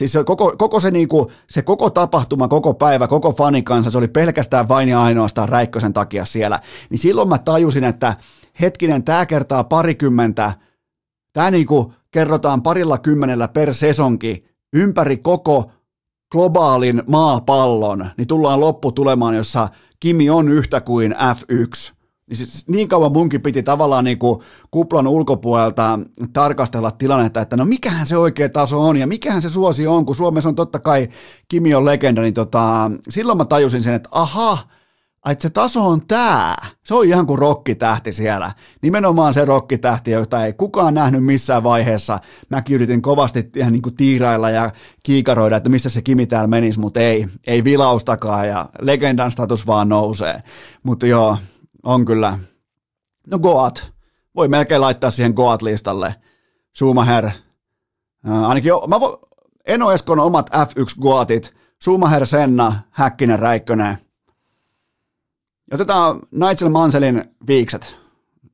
Siis 0.00 0.12
se 0.12 0.24
koko, 0.24 0.54
koko 0.58 0.80
se, 0.80 0.90
niinku, 0.90 1.30
se 1.48 1.62
koko 1.62 1.90
tapahtuma, 1.90 2.48
koko 2.48 2.74
päivä, 2.74 3.08
koko 3.08 3.32
fanikansa, 3.32 3.90
se 3.90 3.98
oli 3.98 4.08
pelkästään 4.08 4.68
vain 4.68 4.88
ja 4.88 5.02
ainoastaan 5.02 5.48
Räikkösen 5.48 5.92
takia 5.92 6.24
siellä. 6.24 6.60
Niin 6.90 6.98
silloin 6.98 7.28
mä 7.28 7.38
tajusin, 7.38 7.84
että 7.84 8.16
hetkinen, 8.60 9.04
tämä 9.04 9.26
kertaa 9.26 9.64
parikymmentä, 9.64 10.52
tämä 11.32 11.50
niinku 11.50 11.92
kerrotaan 12.10 12.62
parilla 12.62 12.98
kymmenellä 12.98 13.48
per 13.48 13.74
sesonki 13.74 14.44
ympäri 14.72 15.16
koko 15.16 15.70
globaalin 16.32 17.02
maapallon, 17.06 18.06
niin 18.16 18.28
tullaan 18.28 18.60
lopputulemaan, 18.60 19.34
jossa 19.34 19.68
Kimi 20.00 20.30
on 20.30 20.48
yhtä 20.48 20.80
kuin 20.80 21.12
F1. 21.12 21.94
Niin, 22.30 22.36
siis 22.36 22.68
niin 22.68 22.88
kauan 22.88 23.12
munkin 23.12 23.42
piti 23.42 23.62
tavallaan 23.62 24.04
niin 24.04 24.18
kuin 24.18 24.40
kuplan 24.70 25.06
ulkopuolelta 25.06 25.98
tarkastella 26.32 26.90
tilannetta, 26.90 27.40
että 27.40 27.56
no 27.56 27.64
mikähän 27.64 28.06
se 28.06 28.16
oikea 28.16 28.48
taso 28.48 28.88
on 28.88 28.96
ja 28.96 29.06
mikähän 29.06 29.42
se 29.42 29.48
suosi 29.48 29.86
on, 29.86 30.06
kun 30.06 30.16
Suomessa 30.16 30.48
on 30.48 30.54
totta 30.54 30.78
kai 30.78 31.08
Kimi 31.48 31.74
on 31.74 31.84
legenda, 31.84 32.22
niin 32.22 32.34
tota, 32.34 32.90
silloin 33.08 33.38
mä 33.38 33.44
tajusin 33.44 33.82
sen, 33.82 33.94
että 33.94 34.08
aha, 34.12 34.58
että 35.30 35.42
se 35.42 35.50
taso 35.50 35.88
on 35.88 36.06
tää. 36.06 36.66
Se 36.84 36.94
on 36.94 37.06
ihan 37.06 37.26
kuin 37.26 37.38
rokkitähti 37.38 38.12
siellä. 38.12 38.52
Nimenomaan 38.82 39.34
se 39.34 39.44
rokkitähti, 39.44 40.10
jota 40.10 40.44
ei 40.44 40.52
kukaan 40.52 40.94
nähnyt 40.94 41.24
missään 41.24 41.62
vaiheessa. 41.62 42.18
Mäkin 42.48 42.74
yritin 42.74 43.02
kovasti 43.02 43.50
ihan 43.56 43.72
niin 43.72 43.82
kuin 43.82 43.96
tiirailla 43.96 44.50
ja 44.50 44.70
kiikaroida, 45.02 45.56
että 45.56 45.70
missä 45.70 45.88
se 45.88 46.02
Kimi 46.02 46.26
täällä 46.26 46.48
menisi, 46.48 46.80
mutta 46.80 47.00
ei. 47.00 47.26
Ei 47.46 47.64
vilaustakaan 47.64 48.48
ja 48.48 48.68
legendan 48.80 49.32
status 49.32 49.66
vaan 49.66 49.88
nousee. 49.88 50.42
Mutta 50.82 51.06
joo, 51.06 51.36
on 51.82 52.04
kyllä. 52.04 52.38
No 53.26 53.38
Goat. 53.38 53.92
Voi 54.36 54.48
melkein 54.48 54.80
laittaa 54.80 55.10
siihen 55.10 55.32
Goat-listalle. 55.36 56.14
Schumacher. 56.76 57.26
Äh, 57.26 58.44
ainakin 58.48 58.72
mä 58.88 59.00
vo, 59.00 59.20
Eno 59.66 59.92
Eskon 59.92 60.20
omat 60.20 60.50
F1 60.50 61.00
Goatit. 61.00 61.54
Schumacher, 61.82 62.26
Senna, 62.26 62.72
Häkkinen, 62.90 63.38
Räikkönen– 63.38 63.98
otetaan 65.72 66.20
Nigel 66.30 66.68
Manselin 66.68 67.24
viikset. 67.46 67.96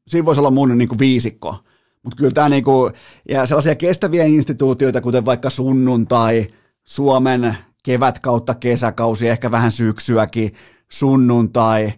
Siinä 0.09 0.25
voisi 0.25 0.41
olla 0.41 0.51
mun 0.51 0.79
niin 0.79 0.89
kuin 0.89 0.99
viisikko. 0.99 1.57
Mutta 2.03 2.17
kyllä 2.17 2.31
tämä 2.31 2.49
niinku, 2.49 2.91
ja 3.29 3.47
sellaisia 3.47 3.75
kestäviä 3.75 4.25
instituutioita, 4.25 5.01
kuten 5.01 5.25
vaikka 5.25 5.51
sunnuntai, 5.51 6.47
Suomen 6.85 7.57
kevät 7.83 8.19
kautta 8.19 8.55
kesäkausi, 8.55 9.29
ehkä 9.29 9.51
vähän 9.51 9.71
syksyäkin, 9.71 10.53
sunnuntai, 10.89 11.93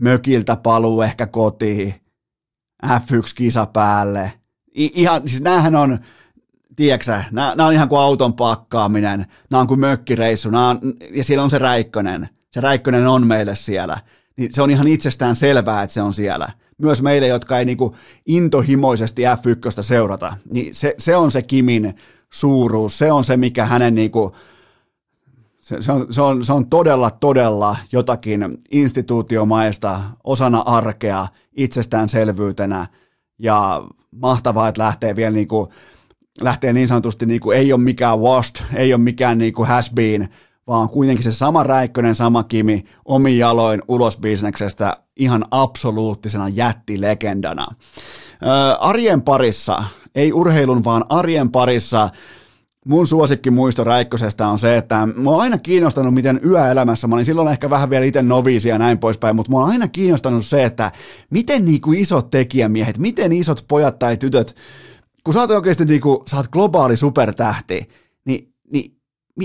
mökiltä 0.00 0.56
paluu 0.56 1.02
ehkä 1.02 1.26
kotiin, 1.26 1.94
F1-kisa 2.86 3.66
päälle. 3.66 4.32
I, 4.78 4.90
ihan, 4.94 5.28
siis 5.28 5.42
näähän 5.42 5.76
on, 5.76 5.98
tiedätkö 6.76 7.22
nämä, 7.30 7.54
nämä 7.56 7.66
on 7.66 7.72
ihan 7.72 7.88
kuin 7.88 8.00
auton 8.00 8.34
pakkaaminen, 8.34 9.26
nämä 9.50 9.60
on 9.60 9.66
kuin 9.66 9.80
mökkireissu, 9.80 10.50
nämä 10.50 10.68
on, 10.68 10.80
ja 11.10 11.24
siellä 11.24 11.44
on 11.44 11.50
se 11.50 11.58
Räikkönen. 11.58 12.28
Se 12.50 12.60
Räikkönen 12.60 13.06
on 13.06 13.26
meille 13.26 13.54
siellä 13.54 13.98
niin 14.40 14.54
se 14.54 14.62
on 14.62 14.70
ihan 14.70 14.88
itsestään 14.88 15.36
selvää, 15.36 15.82
että 15.82 15.94
se 15.94 16.02
on 16.02 16.12
siellä. 16.12 16.48
Myös 16.78 17.02
meille, 17.02 17.26
jotka 17.26 17.58
ei 17.58 17.64
niinku 17.64 17.96
intohimoisesti 18.26 19.22
F1 19.22 19.82
seurata, 19.82 20.36
niin 20.52 20.74
se, 20.74 20.94
se 20.98 21.16
on 21.16 21.30
se 21.30 21.42
Kimin 21.42 21.94
suuruus, 22.30 22.98
se 22.98 23.12
on 23.12 23.24
se, 23.24 23.36
mikä 23.36 23.64
hänen 23.64 23.94
niinku, 23.94 24.36
se, 25.70 25.82
se, 25.82 25.92
on, 25.92 26.06
se, 26.10 26.22
on, 26.22 26.44
se 26.44 26.52
on 26.52 26.70
todella, 26.70 27.10
todella 27.10 27.76
jotakin 27.92 28.58
instituutiomaista 28.70 30.00
osana 30.24 30.58
arkea, 30.58 31.26
itsestäänselvyytenä 31.56 32.86
ja 33.38 33.82
mahtavaa, 34.10 34.68
että 34.68 34.82
lähtee 34.82 35.16
vielä 35.16 35.30
niinku, 35.30 35.68
lähtee 36.40 36.72
niin 36.72 36.88
sanotusti, 36.88 37.26
niinku, 37.26 37.50
ei 37.50 37.72
ole 37.72 37.80
mikään 37.80 38.20
washed, 38.20 38.66
ei 38.74 38.94
ole 38.94 39.02
mikään 39.02 39.38
niinku 39.38 39.64
has 39.64 39.90
been, 39.94 40.28
vaan 40.66 40.88
kuitenkin 40.88 41.24
se 41.24 41.30
sama 41.30 41.62
Räikkönen, 41.62 42.14
sama 42.14 42.42
Kimi 42.42 42.84
omin 43.04 43.38
jaloin 43.38 43.82
ulos 43.88 44.18
bisneksestä 44.18 44.96
ihan 45.16 45.44
absoluuttisena 45.50 46.48
jättilegendana. 46.48 47.66
Ää, 48.42 48.74
arjen 48.74 49.22
parissa, 49.22 49.84
ei 50.14 50.32
urheilun, 50.32 50.84
vaan 50.84 51.04
arjen 51.08 51.50
parissa 51.50 52.08
mun 52.86 53.06
suosikki 53.06 53.50
muisto 53.50 53.84
Räikkösestä 53.84 54.48
on 54.48 54.58
se, 54.58 54.76
että 54.76 55.08
mua 55.16 55.34
on 55.34 55.40
aina 55.40 55.58
kiinnostanut, 55.58 56.14
miten 56.14 56.40
yöelämässä, 56.44 57.06
mä 57.06 57.14
olin. 57.14 57.24
Silloin 57.24 57.48
ehkä 57.48 57.70
vähän 57.70 57.90
vielä 57.90 58.04
itse 58.04 58.22
noviisi 58.22 58.68
ja 58.68 58.78
näin 58.78 58.98
poispäin, 58.98 59.36
mutta 59.36 59.50
mua 59.50 59.64
on 59.64 59.70
aina 59.70 59.88
kiinnostanut 59.88 60.46
se, 60.46 60.64
että 60.64 60.92
miten 61.30 61.64
niinku 61.64 61.92
isot 61.92 62.30
tekijämiehet, 62.30 62.98
miten 62.98 63.32
isot 63.32 63.64
pojat 63.68 63.98
tai 63.98 64.16
tytöt, 64.16 64.56
kun 65.24 65.34
sä 65.34 65.40
oot 65.40 65.50
oikeasti 65.50 65.84
niinku, 65.84 66.22
sä 66.30 66.36
oot 66.36 66.48
globaali 66.48 66.96
supertähti, 66.96 67.88
niin, 68.24 68.52
niin 68.72 69.00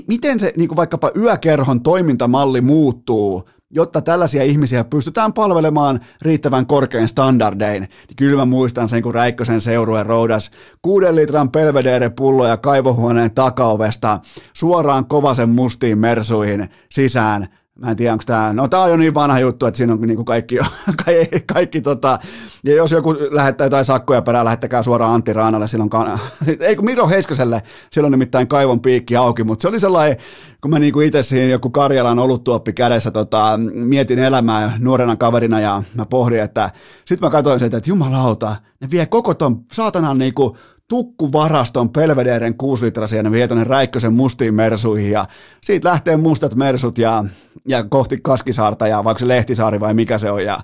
miten 0.07 0.39
se 0.39 0.53
niin 0.57 0.67
kuin 0.67 0.75
vaikkapa 0.75 1.11
yökerhon 1.17 1.81
toimintamalli 1.81 2.61
muuttuu, 2.61 3.49
jotta 3.75 4.01
tällaisia 4.01 4.43
ihmisiä 4.43 4.83
pystytään 4.83 5.33
palvelemaan 5.33 5.99
riittävän 6.21 6.65
korkein 6.65 7.07
standardein. 7.07 7.81
Niin 7.81 8.15
kyllä 8.15 8.37
mä 8.37 8.45
muistan 8.45 8.89
sen, 8.89 9.01
kun 9.01 9.15
Räikkösen 9.15 9.61
seurue 9.61 10.03
roudas 10.03 10.51
kuuden 10.81 11.15
litran 11.15 11.51
pelvedere 11.51 12.09
pulloja 12.09 12.57
kaivohuoneen 12.57 13.31
takaovesta 13.31 14.19
suoraan 14.53 15.05
kovasen 15.05 15.49
mustiin 15.49 15.97
mersuihin 15.97 16.69
sisään 16.89 17.47
Mä 17.79 17.91
en 17.91 17.95
tiedä, 17.95 18.11
onko 18.11 18.23
tämä, 18.27 18.53
no 18.53 18.67
tämä 18.67 18.83
on 18.83 18.89
jo 18.89 18.97
niin 18.97 19.13
vanha 19.13 19.39
juttu, 19.39 19.65
että 19.65 19.77
siinä 19.77 19.93
on 19.93 20.01
niin 20.01 20.15
kuin 20.15 20.25
kaikki, 20.25 20.57
kaikki, 21.05 21.39
kaikki 21.53 21.81
tota, 21.81 22.19
ja 22.63 22.75
jos 22.75 22.91
joku 22.91 23.15
lähettää 23.31 23.65
jotain 23.65 23.85
sakkoja 23.85 24.21
perään, 24.21 24.45
lähettäkää 24.45 24.83
suoraan 24.83 25.13
Antti 25.13 25.33
Raanalle, 25.33 25.67
silloin, 25.67 25.89
kan... 25.89 26.19
ei 26.59 26.75
kun 26.75 26.85
Miro 26.85 27.07
Heiskaselle, 27.07 27.61
silloin 27.91 28.11
nimittäin 28.11 28.47
kaivon 28.47 28.79
piikki 28.79 29.15
auki, 29.15 29.43
mutta 29.43 29.61
se 29.61 29.67
oli 29.67 29.79
sellainen, 29.79 30.17
kun 30.61 30.71
mä 30.71 30.79
niin 30.79 31.01
itse 31.01 31.23
siinä 31.23 31.51
joku 31.51 31.69
Karjalan 31.69 32.19
oluttuoppi 32.19 32.73
kädessä 32.73 33.11
tota, 33.11 33.59
mietin 33.73 34.19
elämää 34.19 34.77
nuorena 34.79 35.15
kaverina 35.15 35.59
ja 35.59 35.83
mä 35.93 36.05
pohdin, 36.05 36.39
että 36.39 36.71
sitten 37.05 37.27
mä 37.27 37.31
katsoin 37.31 37.59
sitä, 37.59 37.77
että 37.77 37.89
jumalauta, 37.89 38.55
ne 38.81 38.87
vie 38.91 39.05
koko 39.05 39.33
ton 39.33 39.65
saatanan 39.73 40.17
niin 40.17 40.33
kuin 40.33 40.57
tukkuvaraston 40.87 41.89
Pelvederen 41.89 42.57
6 42.57 42.85
litrasia 42.85 43.23
ne 43.23 43.31
vie 43.31 43.47
Räikkösen 43.63 44.13
mustiin 44.13 44.53
mersuihin 44.53 45.11
ja 45.11 45.25
siitä 45.61 45.89
lähtee 45.89 46.17
mustat 46.17 46.55
mersut 46.55 46.97
ja, 46.97 47.25
ja 47.67 47.83
kohti 47.83 48.19
Kaskisaarta 48.21 48.87
ja 48.87 49.03
vaikka 49.03 49.19
se 49.19 49.27
Lehtisaari 49.27 49.79
vai 49.79 49.93
mikä 49.93 50.17
se 50.17 50.31
on 50.31 50.45
ja, 50.45 50.59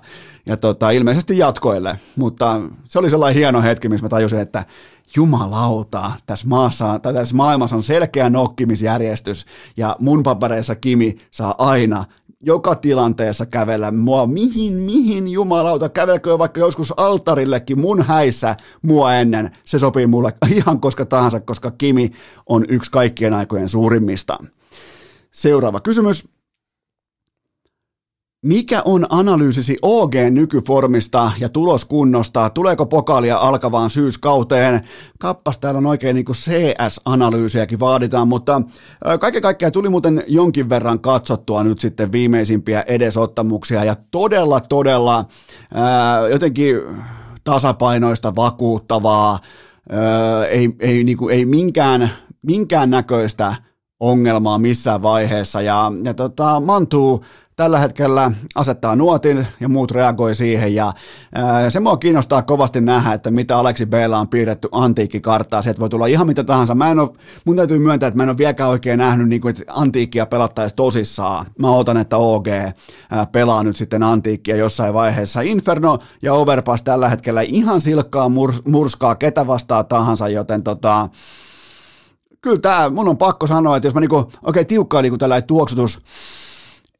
ja 0.46 0.56
tota, 0.56 0.90
ilmeisesti 0.90 1.38
jatkoille, 1.38 1.98
mutta 2.16 2.60
se 2.84 2.98
oli 2.98 3.10
sellainen 3.10 3.38
hieno 3.38 3.62
hetki, 3.62 3.88
missä 3.88 4.04
mä 4.04 4.08
tajusin, 4.08 4.38
että 4.38 4.64
jumalauta, 5.16 6.12
tässä 6.26 6.48
maassa, 6.48 6.98
tai 6.98 7.14
tässä 7.14 7.36
maailmassa 7.36 7.76
on 7.76 7.82
selkeä 7.82 8.30
nokkimisjärjestys 8.30 9.46
ja 9.76 9.96
mun 10.00 10.22
papereissa 10.22 10.74
Kimi 10.74 11.16
saa 11.30 11.54
aina 11.58 12.04
joka 12.42 12.74
tilanteessa 12.74 13.46
kävellä 13.46 13.90
mua, 13.90 14.26
mihin, 14.26 14.72
mihin 14.72 15.28
jumalauta, 15.28 15.88
kävelkö 15.88 16.38
vaikka 16.38 16.60
joskus 16.60 16.94
altarillekin 16.96 17.80
mun 17.80 18.02
häissä 18.02 18.56
mua 18.82 19.14
ennen, 19.14 19.50
se 19.64 19.78
sopii 19.78 20.06
mulle 20.06 20.32
ihan 20.56 20.80
koska 20.80 21.04
tahansa, 21.04 21.40
koska 21.40 21.70
Kimi 21.70 22.10
on 22.46 22.64
yksi 22.68 22.90
kaikkien 22.90 23.34
aikojen 23.34 23.68
suurimmista. 23.68 24.38
Seuraava 25.32 25.80
kysymys. 25.80 26.28
Mikä 28.46 28.82
on 28.84 29.06
analyysisi 29.10 29.76
OG 29.82 30.14
nykyformista 30.30 31.32
ja 31.40 31.48
tuloskunnosta? 31.48 32.50
Tuleeko 32.50 32.86
pokaalia 32.86 33.36
alkavaan 33.36 33.90
syyskauteen? 33.90 34.80
Kappas 35.18 35.58
täällä 35.58 35.78
on 35.78 35.86
oikein 35.86 36.14
niin 36.14 36.26
CS-analyysiäkin 36.26 37.80
vaaditaan, 37.80 38.28
mutta 38.28 38.62
kaiken 39.20 39.42
kaikkiaan 39.42 39.72
tuli 39.72 39.88
muuten 39.88 40.24
jonkin 40.26 40.68
verran 40.68 41.00
katsottua 41.00 41.64
nyt 41.64 41.80
sitten 41.80 42.12
viimeisimpiä 42.12 42.84
edesottamuksia 42.86 43.84
ja 43.84 43.96
todella, 44.10 44.60
todella 44.60 45.24
ää, 45.74 46.28
jotenkin 46.28 46.76
tasapainoista, 47.44 48.34
vakuuttavaa, 48.36 49.38
ää, 49.90 50.46
ei, 50.46 50.70
ei, 50.80 51.04
niin 51.04 51.16
kuin, 51.16 51.34
ei 51.34 51.44
minkään, 51.44 52.10
minkään 52.42 52.90
näköistä 52.90 53.54
ongelmaa 54.02 54.58
missään 54.58 55.02
vaiheessa 55.02 55.60
ja, 55.60 55.92
ja 56.04 56.14
tota, 56.14 56.60
Mantuu 56.60 57.24
tällä 57.56 57.78
hetkellä 57.78 58.30
asettaa 58.54 58.96
nuotin 58.96 59.46
ja 59.60 59.68
muut 59.68 59.90
reagoi 59.90 60.34
siihen 60.34 60.74
ja 60.74 60.92
ää, 61.34 61.70
se 61.70 61.80
mua 61.80 61.96
kiinnostaa 61.96 62.42
kovasti 62.42 62.80
nähdä, 62.80 63.12
että 63.12 63.30
mitä 63.30 63.56
Aleksi 63.56 63.86
b 63.86 63.92
on 64.18 64.28
piirretty 64.28 64.68
antiikkikarttaa, 64.72 65.62
sieltä 65.62 65.80
voi 65.80 65.88
tulla 65.88 66.06
ihan 66.06 66.26
mitä 66.26 66.44
tahansa. 66.44 66.74
Mä 66.74 66.90
en 66.90 66.98
ole, 66.98 67.10
mun 67.46 67.56
täytyy 67.56 67.78
myöntää, 67.78 68.06
että 68.06 68.16
mä 68.16 68.22
en 68.22 68.28
ole 68.28 68.38
vieläkään 68.38 68.70
oikein 68.70 68.98
nähnyt, 68.98 69.28
niin 69.28 69.40
kuin, 69.40 69.50
että 69.50 69.72
antiikkia 69.72 70.26
pelattaisi 70.26 70.76
tosissaan. 70.76 71.46
Mä 71.58 71.70
odotan, 71.70 71.96
että 71.96 72.16
OG 72.16 72.48
ää, 72.48 73.26
pelaa 73.32 73.62
nyt 73.62 73.76
sitten 73.76 74.02
antiikkia 74.02 74.56
jossain 74.56 74.94
vaiheessa. 74.94 75.40
Inferno 75.40 75.98
ja 76.22 76.34
Overpass 76.34 76.82
tällä 76.82 77.08
hetkellä 77.08 77.40
ihan 77.40 77.80
silkkaa 77.80 78.28
murs, 78.28 78.64
murskaa 78.64 79.14
ketä 79.14 79.46
vastaa 79.46 79.84
tahansa, 79.84 80.28
joten 80.28 80.62
tota, 80.62 81.08
kyllä 82.42 82.58
tämä, 82.58 82.90
mun 82.90 83.08
on 83.08 83.18
pakko 83.18 83.46
sanoa, 83.46 83.76
että 83.76 83.86
jos 83.86 83.94
mä 83.94 84.00
niinku, 84.00 84.30
okay, 84.42 84.64
tiukkaa 84.64 85.02
niinku 85.02 85.18
tällainen 85.18 85.46
tuoksutus, 85.46 86.02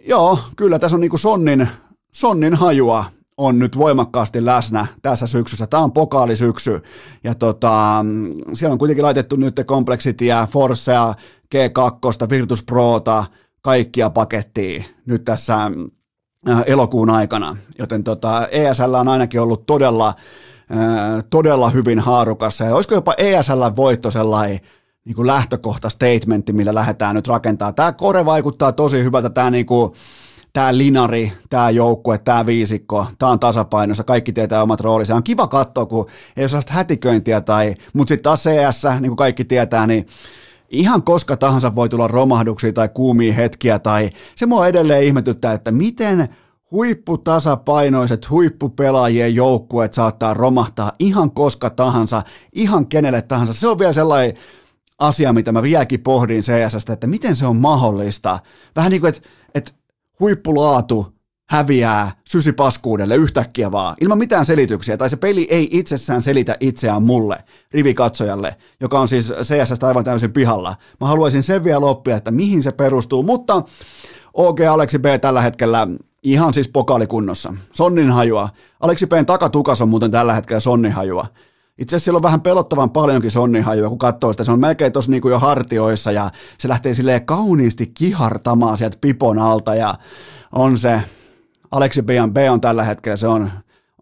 Joo, 0.09 0.39
kyllä 0.57 0.79
tässä 0.79 0.97
on 0.97 1.01
niin 1.01 1.11
kuin 1.11 1.21
sonnin, 1.21 1.69
sonnin 2.13 2.55
hajua 2.55 3.05
on 3.37 3.59
nyt 3.59 3.79
voimakkaasti 3.79 4.45
läsnä 4.45 4.87
tässä 5.03 5.27
syksyssä. 5.27 5.67
Tämä 5.67 5.83
on 5.83 5.93
pokaalisyksy 5.93 6.83
ja 7.25 7.35
tota, 7.35 8.05
siellä 8.55 8.73
on 8.73 8.79
kuitenkin 8.79 9.05
laitettu 9.05 9.37
nyt 9.37 9.61
Complexityä, 9.65 10.49
Forcea, 10.51 11.15
G2, 11.55 12.31
Virtus 12.31 12.63
Prota, 12.63 13.25
kaikkia 13.63 14.11
pakettia 14.11 14.85
nyt 15.07 15.25
tässä 15.25 15.71
äh, 16.49 16.63
elokuun 16.67 17.11
aikana, 17.11 17.57
joten 17.79 18.05
tota, 18.05 18.49
ESL 18.51 18.95
on 18.95 19.09
ainakin 19.09 19.41
ollut 19.41 19.67
todella, 19.67 20.09
äh, 20.09 21.25
todella 21.31 21.71
hyvin 21.71 21.99
haarukassa 21.99 22.65
ja 22.65 22.75
olisiko 22.75 22.95
jopa 22.95 23.15
ESL 23.19 23.63
voitto 23.77 24.11
sellainen 24.11 24.61
niin 25.05 25.17
kuin 25.17 25.27
lähtökohta, 25.27 25.91
statementti, 25.91 26.53
millä 26.53 26.75
lähdetään 26.75 27.15
nyt 27.15 27.29
rakentaa. 27.29 27.73
Tämä 27.73 27.93
kore 27.93 28.25
vaikuttaa 28.25 28.73
tosi 28.73 29.05
hyvältä, 29.05 29.31
tämä 29.31 29.51
niin 29.51 29.67
kuin, 29.67 29.93
tämä 30.53 30.79
linari, 30.79 31.33
tämä 31.51 31.71
joukkue, 31.71 32.19
tämä 32.19 32.47
viisikko, 32.47 33.07
tämä 33.19 33.33
on 33.33 33.41
tasapainossa, 33.41 34.05
kaikki 34.05 34.33
tietää 34.33 34.63
omat 34.63 34.81
roolinsa. 34.81 35.15
On 35.15 35.23
kiva 35.23 35.49
katsoa, 35.49 35.87
kun 35.87 36.07
ei 36.37 36.43
ole 36.43 36.49
sellaista 36.49 36.73
hätiköintiä, 36.73 37.41
tai, 37.41 37.75
mutta 37.95 38.09
sitten 38.09 38.23
taas 38.23 38.43
CS, 38.43 38.85
niin 39.01 39.11
kuin 39.11 39.17
kaikki 39.17 39.45
tietää, 39.45 39.87
niin 39.87 40.07
ihan 40.71 41.03
koska 41.03 41.37
tahansa 41.37 41.75
voi 41.75 41.89
tulla 41.89 42.09
romahduksia 42.09 42.73
tai 42.73 42.89
kuumia 42.89 43.33
hetkiä, 43.33 43.79
tai 43.79 44.11
se 44.37 44.47
mua 44.47 44.67
edelleen 44.67 45.05
ihmetyttää, 45.05 45.53
että 45.53 45.71
miten 45.71 46.29
huipputasapainoiset 46.71 48.31
huippupelaajien 48.31 49.35
joukkueet 49.35 49.95
saattaa 49.95 50.35
romahtaa 50.35 50.93
ihan 50.99 51.31
koska 51.31 51.71
tahansa, 51.71 52.23
ihan 52.53 52.87
kenelle 52.87 53.23
tahansa. 53.23 53.53
Se 53.53 53.69
on 53.69 53.79
vielä 53.79 53.93
sellainen 53.93 54.37
asia, 55.03 55.33
mitä 55.33 55.53
mä 55.53 55.63
vieläkin 55.63 56.01
pohdin 56.01 56.43
CS, 56.43 56.91
että 56.91 57.07
miten 57.07 57.37
se 57.37 57.47
on 57.47 57.57
mahdollista. 57.57 58.39
Vähän 58.77 58.91
niin 58.91 59.01
kuin, 59.01 59.09
että, 59.09 59.29
että 59.55 59.73
huippulaatu 60.21 61.13
häviää 61.51 62.11
sysipaskuudelle 62.29 63.17
yhtäkkiä 63.17 63.73
vaan, 63.73 63.97
ilman 64.01 64.19
mitään 64.19 64.47
selityksiä, 64.47 64.97
tai 64.97 65.11
se 65.11 65.17
peli 65.17 65.47
ei 65.51 65.69
itsessään 65.71 66.23
selitä 66.23 66.57
itseään 66.61 67.03
mulle, 67.03 67.45
rivikatsojalle, 67.73 68.57
joka 68.81 69.01
on 69.01 69.09
siis 69.09 69.33
CSS 69.43 69.85
aivan 69.85 70.05
täysin 70.05 70.33
pihalla. 70.33 70.75
Mä 71.01 71.07
haluaisin 71.07 71.43
sen 71.43 71.65
vielä 71.65 71.87
oppia, 71.87 72.17
että 72.17 72.31
mihin 72.31 72.63
se 72.63 72.73
perustuu, 72.73 73.23
mutta 73.23 73.63
OG 74.35 74.61
Aleksi 74.61 74.99
B 74.99 75.05
tällä 75.21 75.41
hetkellä 75.41 75.89
ihan 76.23 76.55
siis 76.55 76.69
pokaalikunnossa. 76.69 77.55
Sonnin 77.73 78.11
hajua. 78.11 78.49
Aleksi 78.81 79.07
B:n 79.07 79.27
takatukas 79.27 79.83
on 79.83 79.89
muuten 79.89 80.11
tällä 80.11 80.35
hetkellä 80.35 80.61
sonnin 80.61 80.93
hajua. 80.93 81.27
Itse 81.79 81.97
asiassa 81.97 82.05
siellä 82.05 82.17
on 82.17 82.23
vähän 82.23 82.41
pelottavan 82.41 82.91
paljonkin 82.91 83.31
sonnihajua, 83.31 83.89
kun 83.89 83.99
katsoo 83.99 84.33
sitä. 84.33 84.45
Se 84.45 84.53
on 84.53 84.61
melkein 84.61 84.93
tuossa 84.93 85.11
niin 85.11 85.23
jo 85.31 85.39
hartioissa 85.39 86.13
ja 86.13 86.31
se 86.59 86.69
lähtee 86.69 86.95
silleen 86.95 87.27
kauniisti 87.27 87.87
kihartamaan 87.99 88.79
sieltä 88.79 88.99
pipon 89.01 89.39
alta 89.39 89.75
ja 89.75 89.95
on 90.53 90.79
se, 90.79 91.03
Aleksi 91.71 92.03
B 92.03 92.37
on 92.51 92.61
tällä 92.61 92.85
hetkellä, 92.85 93.17
se 93.17 93.27
on, 93.27 93.51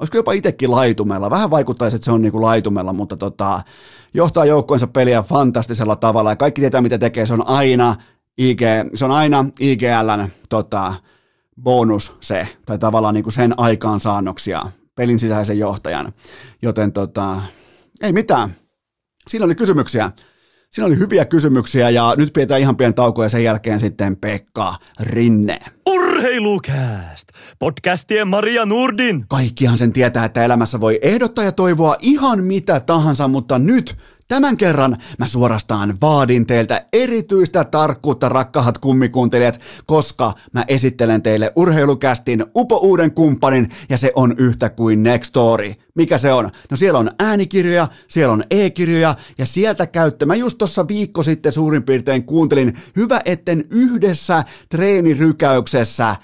olisiko 0.00 0.16
jopa 0.16 0.32
itsekin 0.32 0.70
laitumella. 0.70 1.30
Vähän 1.30 1.50
vaikuttaisi, 1.50 1.96
että 1.96 2.04
se 2.04 2.12
on 2.12 2.22
niin 2.22 2.32
kuin 2.32 2.42
laitumella, 2.42 2.92
mutta 2.92 3.16
tota, 3.16 3.62
johtaa 4.14 4.44
joukkoensa 4.44 4.86
peliä 4.86 5.22
fantastisella 5.22 5.96
tavalla 5.96 6.30
ja 6.30 6.36
kaikki 6.36 6.60
tietää, 6.60 6.80
mitä 6.80 6.98
tekee. 6.98 7.26
Se 7.26 7.32
on 7.32 7.46
aina 7.48 7.94
IG, 8.38 8.60
se 8.94 9.04
on 9.04 9.10
aina 9.10 9.44
IGLn 9.60 10.28
tota, 10.48 10.94
bonus 11.62 12.16
se, 12.20 12.48
tai 12.66 12.78
tavallaan 12.78 13.14
niin 13.14 13.24
kuin 13.24 13.32
sen 13.32 13.54
aikaansaannoksia 13.56 14.62
pelin 14.94 15.18
sisäisen 15.18 15.58
johtajan. 15.58 16.12
Joten 16.62 16.92
tota, 16.92 17.36
ei 18.00 18.12
mitään. 18.12 18.54
Siinä 19.28 19.44
oli 19.44 19.54
kysymyksiä. 19.54 20.10
Siinä 20.70 20.86
oli 20.86 20.98
hyviä 20.98 21.24
kysymyksiä 21.24 21.90
ja 21.90 22.14
nyt 22.16 22.32
pidetään 22.32 22.60
ihan 22.60 22.76
pieni 22.76 22.92
tauko 22.92 23.22
ja 23.22 23.28
sen 23.28 23.44
jälkeen 23.44 23.80
sitten 23.80 24.16
Pekka 24.16 24.74
Rinne. 25.00 25.58
Urheilukääst! 25.86 27.28
Podcastien 27.58 28.28
Maria 28.28 28.66
Nurdin. 28.66 29.24
Kaikkihan 29.28 29.78
sen 29.78 29.92
tietää, 29.92 30.24
että 30.24 30.44
elämässä 30.44 30.80
voi 30.80 30.98
ehdottaa 31.02 31.44
ja 31.44 31.52
toivoa 31.52 31.96
ihan 32.00 32.44
mitä 32.44 32.80
tahansa, 32.80 33.28
mutta 33.28 33.58
nyt 33.58 33.96
Tämän 34.30 34.56
kerran 34.56 34.96
mä 35.18 35.26
suorastaan 35.26 35.94
vaadin 36.00 36.46
teiltä 36.46 36.86
erityistä 36.92 37.64
tarkkuutta, 37.64 38.28
rakkahat 38.28 38.78
kummikuuntelijat, 38.78 39.60
koska 39.86 40.32
mä 40.52 40.64
esittelen 40.68 41.22
teille 41.22 41.52
urheilukästin 41.56 42.46
upo 42.56 42.76
uuden 42.76 43.14
kumppanin 43.14 43.68
ja 43.88 43.98
se 43.98 44.12
on 44.14 44.34
yhtä 44.38 44.68
kuin 44.68 45.02
Nextory. 45.02 45.74
Mikä 45.94 46.18
se 46.18 46.32
on? 46.32 46.50
No 46.70 46.76
siellä 46.76 46.98
on 46.98 47.10
äänikirjoja, 47.18 47.88
siellä 48.08 48.32
on 48.32 48.44
e-kirjoja 48.50 49.14
ja 49.38 49.46
sieltä 49.46 49.86
käyttö. 49.86 50.26
Mä 50.26 50.34
just 50.34 50.58
tuossa 50.58 50.88
viikko 50.88 51.22
sitten 51.22 51.52
suurin 51.52 51.82
piirtein 51.82 52.24
kuuntelin 52.24 52.76
hyvä 52.96 53.20
etten 53.24 53.64
yhdessä 53.70 54.44
treenirykäyksessä 54.68 56.16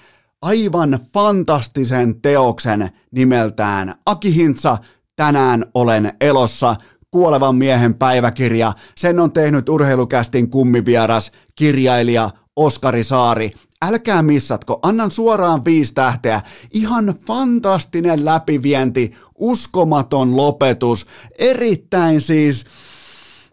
aivan 0.43 0.99
fantastisen 1.15 2.21
teoksen 2.21 2.91
nimeltään 3.11 3.95
Aki 4.07 4.35
Hintsa, 4.35 4.77
tänään 5.17 5.67
olen 5.75 6.13
elossa 6.21 6.77
Kuolevan 7.11 7.57
miehen 7.57 7.95
päiväkirja. 7.95 8.73
Sen 8.97 9.21
on 9.21 9.33
tehnyt 9.33 9.69
urheilukästin 9.69 10.51
kummivieras 10.51 11.33
kirjailija 11.55 12.31
Oskari 12.57 13.05
Saari. 13.05 13.51
Älkää 13.83 14.23
missatko, 14.23 14.79
annan 14.83 15.11
suoraan 15.11 15.65
viisi 15.65 15.95
tähteä. 15.95 16.41
Ihan 16.73 17.15
fantastinen 17.27 18.25
läpivienti, 18.25 19.13
uskomaton 19.39 20.37
lopetus, 20.37 21.07
erittäin 21.39 22.21
siis, 22.21 22.65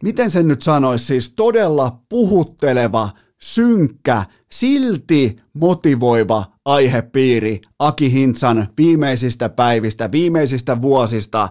miten 0.03 0.31
sen 0.31 0.47
nyt 0.47 0.61
sanoisi, 0.61 1.05
siis 1.05 1.33
todella 1.33 1.99
puhutteleva, 2.09 3.09
synkkä, 3.41 4.25
silti 4.51 5.35
motivoiva 5.53 6.45
aihepiiri 6.65 7.61
Aki 7.79 8.11
Hintsan 8.11 8.67
viimeisistä 8.77 9.49
päivistä, 9.49 10.11
viimeisistä 10.11 10.81
vuosista 10.81 11.49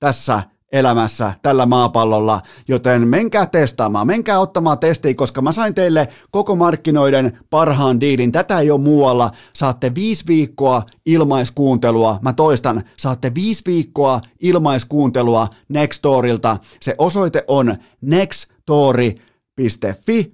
tässä 0.00 0.42
elämässä 0.72 1.32
tällä 1.42 1.66
maapallolla, 1.66 2.40
joten 2.68 3.08
menkää 3.08 3.46
testaamaan, 3.46 4.06
menkää 4.06 4.38
ottamaan 4.40 4.78
testiä, 4.78 5.14
koska 5.14 5.42
mä 5.42 5.52
sain 5.52 5.74
teille 5.74 6.08
koko 6.30 6.56
markkinoiden 6.56 7.38
parhaan 7.50 8.00
diilin. 8.00 8.32
Tätä 8.32 8.60
ei 8.60 8.70
ole 8.70 8.80
muualla. 8.80 9.30
Saatte 9.52 9.94
viisi 9.94 10.24
viikkoa 10.26 10.82
ilmaiskuuntelua. 11.06 12.18
Mä 12.22 12.32
toistan, 12.32 12.82
saatte 12.98 13.34
viisi 13.34 13.62
viikkoa 13.66 14.20
ilmaiskuuntelua 14.40 15.48
Nextorilta. 15.68 16.56
Se 16.80 16.94
osoite 16.98 17.44
on 17.48 17.76
nextori.fi 18.00 19.22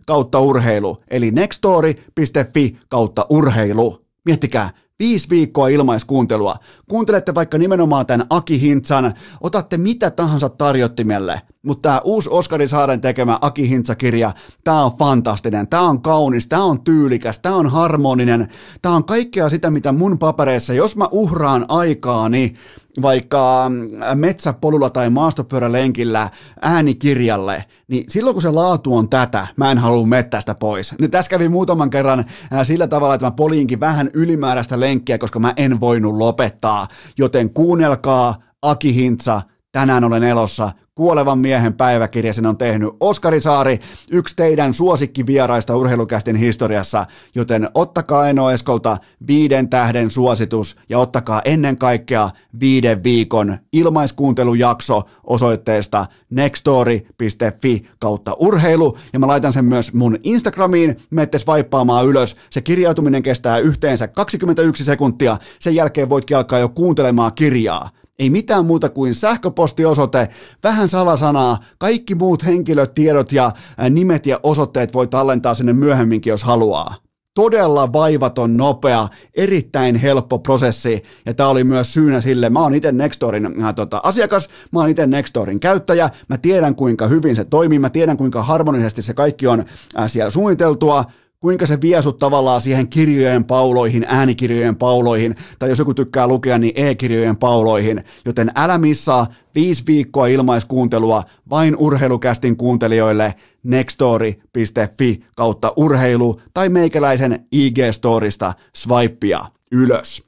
kautta 0.06 0.40
urheilu, 0.40 1.02
eli 1.10 1.30
nextori.fi 1.30 2.78
kautta 2.88 3.26
urheilu. 3.30 4.04
Miettikää, 4.24 4.70
Viisi 4.98 5.30
viikkoa 5.30 5.68
ilmaiskuuntelua. 5.68 6.56
Kuuntelette 6.88 7.34
vaikka 7.34 7.58
nimenomaan 7.58 8.06
tämän 8.06 8.26
Aki 8.30 8.60
Hintsan, 8.60 9.14
otatte 9.40 9.76
mitä 9.76 10.10
tahansa 10.10 10.48
tarjottimelle, 10.48 11.40
mutta 11.62 11.88
tämä 11.88 12.00
uusi 12.04 12.30
Oskari 12.32 12.68
Saaren 12.68 13.00
tekemä 13.00 13.38
Aki 13.40 13.68
Hintsa-kirja, 13.70 14.32
tämä 14.64 14.84
on 14.84 14.92
fantastinen, 14.98 15.68
tämä 15.68 15.82
on 15.82 16.02
kaunis, 16.02 16.46
tämä 16.46 16.64
on 16.64 16.84
tyylikäs, 16.84 17.38
tämä 17.38 17.56
on 17.56 17.70
harmoninen, 17.70 18.48
tämä 18.82 18.94
on 18.94 19.04
kaikkea 19.04 19.48
sitä, 19.48 19.70
mitä 19.70 19.92
mun 19.92 20.18
papereissa, 20.18 20.74
jos 20.74 20.96
mä 20.96 21.08
uhraan 21.10 21.64
aikaani 21.68 22.54
vaikka 23.02 23.68
mm, 23.68 23.90
metsäpolulla 24.14 24.90
tai 24.90 25.10
maastopyörälenkillä 25.10 26.28
äänikirjalle, 26.62 27.64
niin 27.88 28.04
silloin 28.08 28.34
kun 28.34 28.42
se 28.42 28.50
laatu 28.50 28.96
on 28.96 29.08
tätä, 29.08 29.46
mä 29.56 29.70
en 29.70 29.78
halua 29.78 30.06
mettästä 30.06 30.54
pois. 30.54 30.94
Nyt 31.00 31.10
tässä 31.10 31.30
kävi 31.30 31.48
muutaman 31.48 31.90
kerran 31.90 32.24
sillä 32.62 32.86
tavalla, 32.86 33.14
että 33.14 33.26
mä 33.26 33.30
poliinkin 33.30 33.80
vähän 33.80 34.10
ylimääräistä 34.14 34.80
lenkkiä, 34.80 35.18
koska 35.18 35.38
mä 35.38 35.52
en 35.56 35.80
voinut 35.80 36.16
lopettaa. 36.16 36.86
Joten 37.18 37.50
kuunnelkaa 37.50 38.34
Aki 38.62 38.94
Hintsa, 38.94 39.42
tänään 39.72 40.04
olen 40.04 40.22
elossa, 40.22 40.72
Kuolevan 40.98 41.38
miehen 41.38 41.74
päiväkirja 41.74 42.32
sen 42.32 42.46
on 42.46 42.58
tehnyt 42.58 42.88
Oskari 43.00 43.40
Saari, 43.40 43.78
yksi 44.10 44.36
teidän 44.36 44.74
suosikkivieraista 44.74 45.76
urheilukästin 45.76 46.36
historiassa, 46.36 47.06
joten 47.34 47.68
ottakaa 47.74 48.28
Eno 48.28 48.50
Eskolta 48.50 48.96
viiden 49.26 49.68
tähden 49.68 50.10
suositus 50.10 50.76
ja 50.88 50.98
ottakaa 50.98 51.42
ennen 51.44 51.76
kaikkea 51.76 52.30
viiden 52.60 53.04
viikon 53.04 53.58
ilmaiskuuntelujakso 53.72 55.02
osoitteesta 55.24 56.06
nextory.fi 56.30 57.86
kautta 57.98 58.36
urheilu 58.38 58.98
ja 59.12 59.18
mä 59.18 59.26
laitan 59.26 59.52
sen 59.52 59.64
myös 59.64 59.94
mun 59.94 60.18
Instagramiin, 60.22 60.96
meette 61.10 61.38
vaippaamaan 61.46 62.06
ylös. 62.06 62.36
Se 62.50 62.60
kirjautuminen 62.60 63.22
kestää 63.22 63.58
yhteensä 63.58 64.08
21 64.08 64.84
sekuntia, 64.84 65.36
sen 65.58 65.74
jälkeen 65.74 66.08
voitkin 66.08 66.36
alkaa 66.36 66.58
jo 66.58 66.68
kuuntelemaan 66.68 67.32
kirjaa. 67.34 67.88
Ei 68.18 68.30
mitään 68.30 68.66
muuta 68.66 68.88
kuin 68.88 69.14
sähköpostiosoite, 69.14 70.28
vähän 70.64 70.88
salasanaa, 70.88 71.58
kaikki 71.78 72.14
muut 72.14 72.44
henkilötiedot 72.44 73.32
ja 73.32 73.50
nimet 73.90 74.26
ja 74.26 74.40
osoitteet 74.42 74.94
voi 74.94 75.06
tallentaa 75.06 75.54
sinne 75.54 75.72
myöhemminkin, 75.72 76.30
jos 76.30 76.44
haluaa. 76.44 76.94
Todella 77.34 77.92
vaivaton, 77.92 78.56
nopea, 78.56 79.08
erittäin 79.34 79.96
helppo 79.96 80.38
prosessi, 80.38 81.02
ja 81.26 81.34
tämä 81.34 81.48
oli 81.48 81.64
myös 81.64 81.94
syynä 81.94 82.20
sille, 82.20 82.50
mä 82.50 82.60
oon 82.60 82.74
itse 82.74 82.92
Nextorin 82.92 83.62
äh, 83.62 83.74
tota, 83.74 84.00
asiakas, 84.02 84.48
mä 84.72 84.80
oon 84.80 84.88
itse 84.88 85.06
Nextorin 85.06 85.60
käyttäjä, 85.60 86.10
mä 86.28 86.38
tiedän 86.38 86.74
kuinka 86.74 87.06
hyvin 87.06 87.36
se 87.36 87.44
toimii, 87.44 87.78
mä 87.78 87.90
tiedän 87.90 88.16
kuinka 88.16 88.42
harmonisesti 88.42 89.02
se 89.02 89.14
kaikki 89.14 89.46
on 89.46 89.64
äh, 89.98 90.10
siellä 90.10 90.30
suunniteltua, 90.30 91.04
kuinka 91.40 91.66
se 91.66 91.80
vie 91.80 92.02
sut 92.02 92.18
tavallaan 92.18 92.60
siihen 92.60 92.88
kirjojen 92.88 93.44
pauloihin, 93.44 94.06
äänikirjojen 94.08 94.76
pauloihin, 94.76 95.34
tai 95.58 95.68
jos 95.68 95.78
joku 95.78 95.94
tykkää 95.94 96.26
lukea, 96.26 96.58
niin 96.58 96.72
e-kirjojen 96.76 97.36
pauloihin. 97.36 98.04
Joten 98.24 98.52
älä 98.54 98.78
missaa 98.78 99.26
viisi 99.54 99.82
viikkoa 99.86 100.26
ilmaiskuuntelua 100.26 101.22
vain 101.50 101.76
urheilukästin 101.76 102.56
kuuntelijoille 102.56 103.34
nextory.fi 103.62 105.20
kautta 105.34 105.72
urheilu 105.76 106.40
tai 106.54 106.68
meikäläisen 106.68 107.46
IG-storista 107.54 108.52
swipea 108.76 109.44
ylös. 109.72 110.22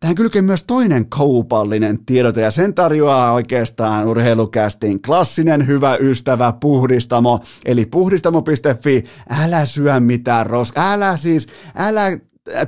Tähän 0.00 0.14
kylkee 0.14 0.42
myös 0.42 0.62
toinen 0.62 1.08
kaupallinen 1.08 1.98
tiedote 2.06 2.40
ja 2.40 2.50
sen 2.50 2.74
tarjoaa 2.74 3.32
oikeastaan 3.32 4.08
urheilukästin 4.08 5.02
klassinen 5.02 5.66
hyvä 5.66 5.96
ystävä 6.00 6.52
Puhdistamo, 6.60 7.40
eli 7.64 7.86
puhdistamo.fi, 7.86 9.04
älä 9.44 9.64
syö 9.64 10.00
mitään 10.00 10.46
ros, 10.46 10.72
älä 10.76 11.16
siis, 11.16 11.48
älä 11.74 12.18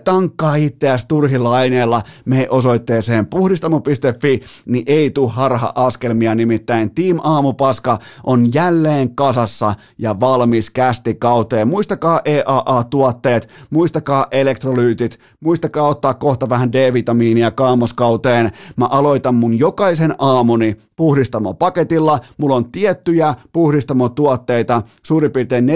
tankkaa 0.05 0.55
itseäsi 0.55 1.09
turhilla 1.09 1.53
aineilla, 1.53 2.03
me 2.25 2.47
osoitteeseen 2.51 3.27
puhdistamo.fi, 3.27 4.41
niin 4.67 4.85
ei 4.87 5.11
tuu 5.11 5.29
harha-askelmia, 5.29 6.35
nimittäin 6.35 6.95
Team 6.95 7.19
Aamupaska 7.23 7.99
on 8.25 8.55
jälleen 8.55 9.15
kasassa 9.15 9.75
ja 9.99 10.21
valmis 10.21 10.71
kästi 10.71 11.15
kauteen. 11.15 11.69
Muistakaa 11.69 12.21
EAA-tuotteet, 12.25 13.49
muistakaa 13.71 14.27
elektrolyytit, 14.31 15.19
muistakaa 15.41 15.89
ottaa 15.89 16.15
kohta 16.15 16.49
vähän 16.49 16.73
D-vitamiinia 16.73 17.51
kaamoskauteen. 17.51 18.51
Mä 18.77 18.87
aloitan 18.87 19.35
mun 19.35 19.59
jokaisen 19.59 20.15
aamuni 20.19 20.77
puhdistamo-paketilla. 20.97 22.19
Mulla 22.39 22.57
on 22.57 22.73
tiettyjä 22.73 23.35
puhdistamo-tuotteita, 23.53 24.83
suurin 25.03 25.31
piirtein 25.31 25.69
4-5 25.69 25.71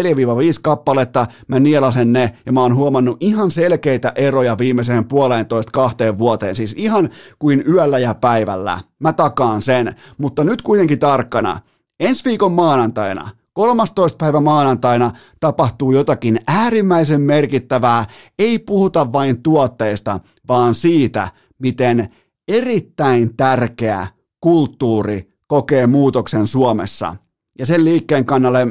kappaletta. 0.63 1.27
Mä 1.49 1.61
nielasen 1.61 2.13
ne 2.13 2.33
ja 2.47 2.53
mä 2.53 2.63
oon 2.63 2.75
huomannut 2.75 3.17
ihan 3.21 3.51
selkeitä 3.95 4.13
eroja 4.15 4.59
viimeiseen 4.59 5.05
puoleentoista 5.05 5.73
kahteen 5.73 6.19
vuoteen. 6.19 6.55
Siis 6.55 6.75
ihan 6.79 7.11
kuin 7.39 7.65
yöllä 7.69 7.99
ja 7.99 8.15
päivällä. 8.15 8.81
Mä 8.99 9.13
takaan 9.13 9.63
sen. 9.63 9.95
Mutta 10.19 10.45
nyt 10.45 10.63
kuitenkin 10.63 10.99
tarkkana. 10.99 11.61
Ensi 12.01 12.25
viikon 12.25 12.53
maanantaina 12.53 13.31
13. 13.53 14.17
päivä 14.17 14.41
maanantaina 14.41 15.11
tapahtuu 15.41 15.93
jotakin 15.93 16.41
äärimmäisen 16.47 17.21
merkittävää. 17.21 18.05
Ei 18.39 18.59
puhuta 18.59 19.13
vain 19.13 19.43
tuotteista, 19.43 20.21
vaan 20.49 20.75
siitä, 20.75 21.29
miten 21.59 22.09
erittäin 22.49 23.37
tärkeä 23.37 24.07
kulttuuri 24.41 25.33
kokee 25.47 25.87
muutoksen 25.87 26.47
Suomessa. 26.47 27.17
Ja 27.59 27.67
sen 27.67 27.85
liikkeen 27.85 28.25
kannalle 28.25 28.67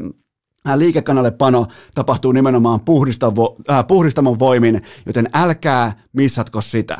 äh, 0.69 0.77
liikekannalle 0.77 1.31
pano 1.31 1.65
tapahtuu 1.95 2.31
nimenomaan 2.31 2.79
puhdistamo, 2.81 3.55
äh, 3.69 3.87
puhdistamon 3.87 4.39
voimin, 4.39 4.81
joten 5.05 5.29
älkää 5.33 6.03
missatko 6.13 6.61
sitä. 6.61 6.97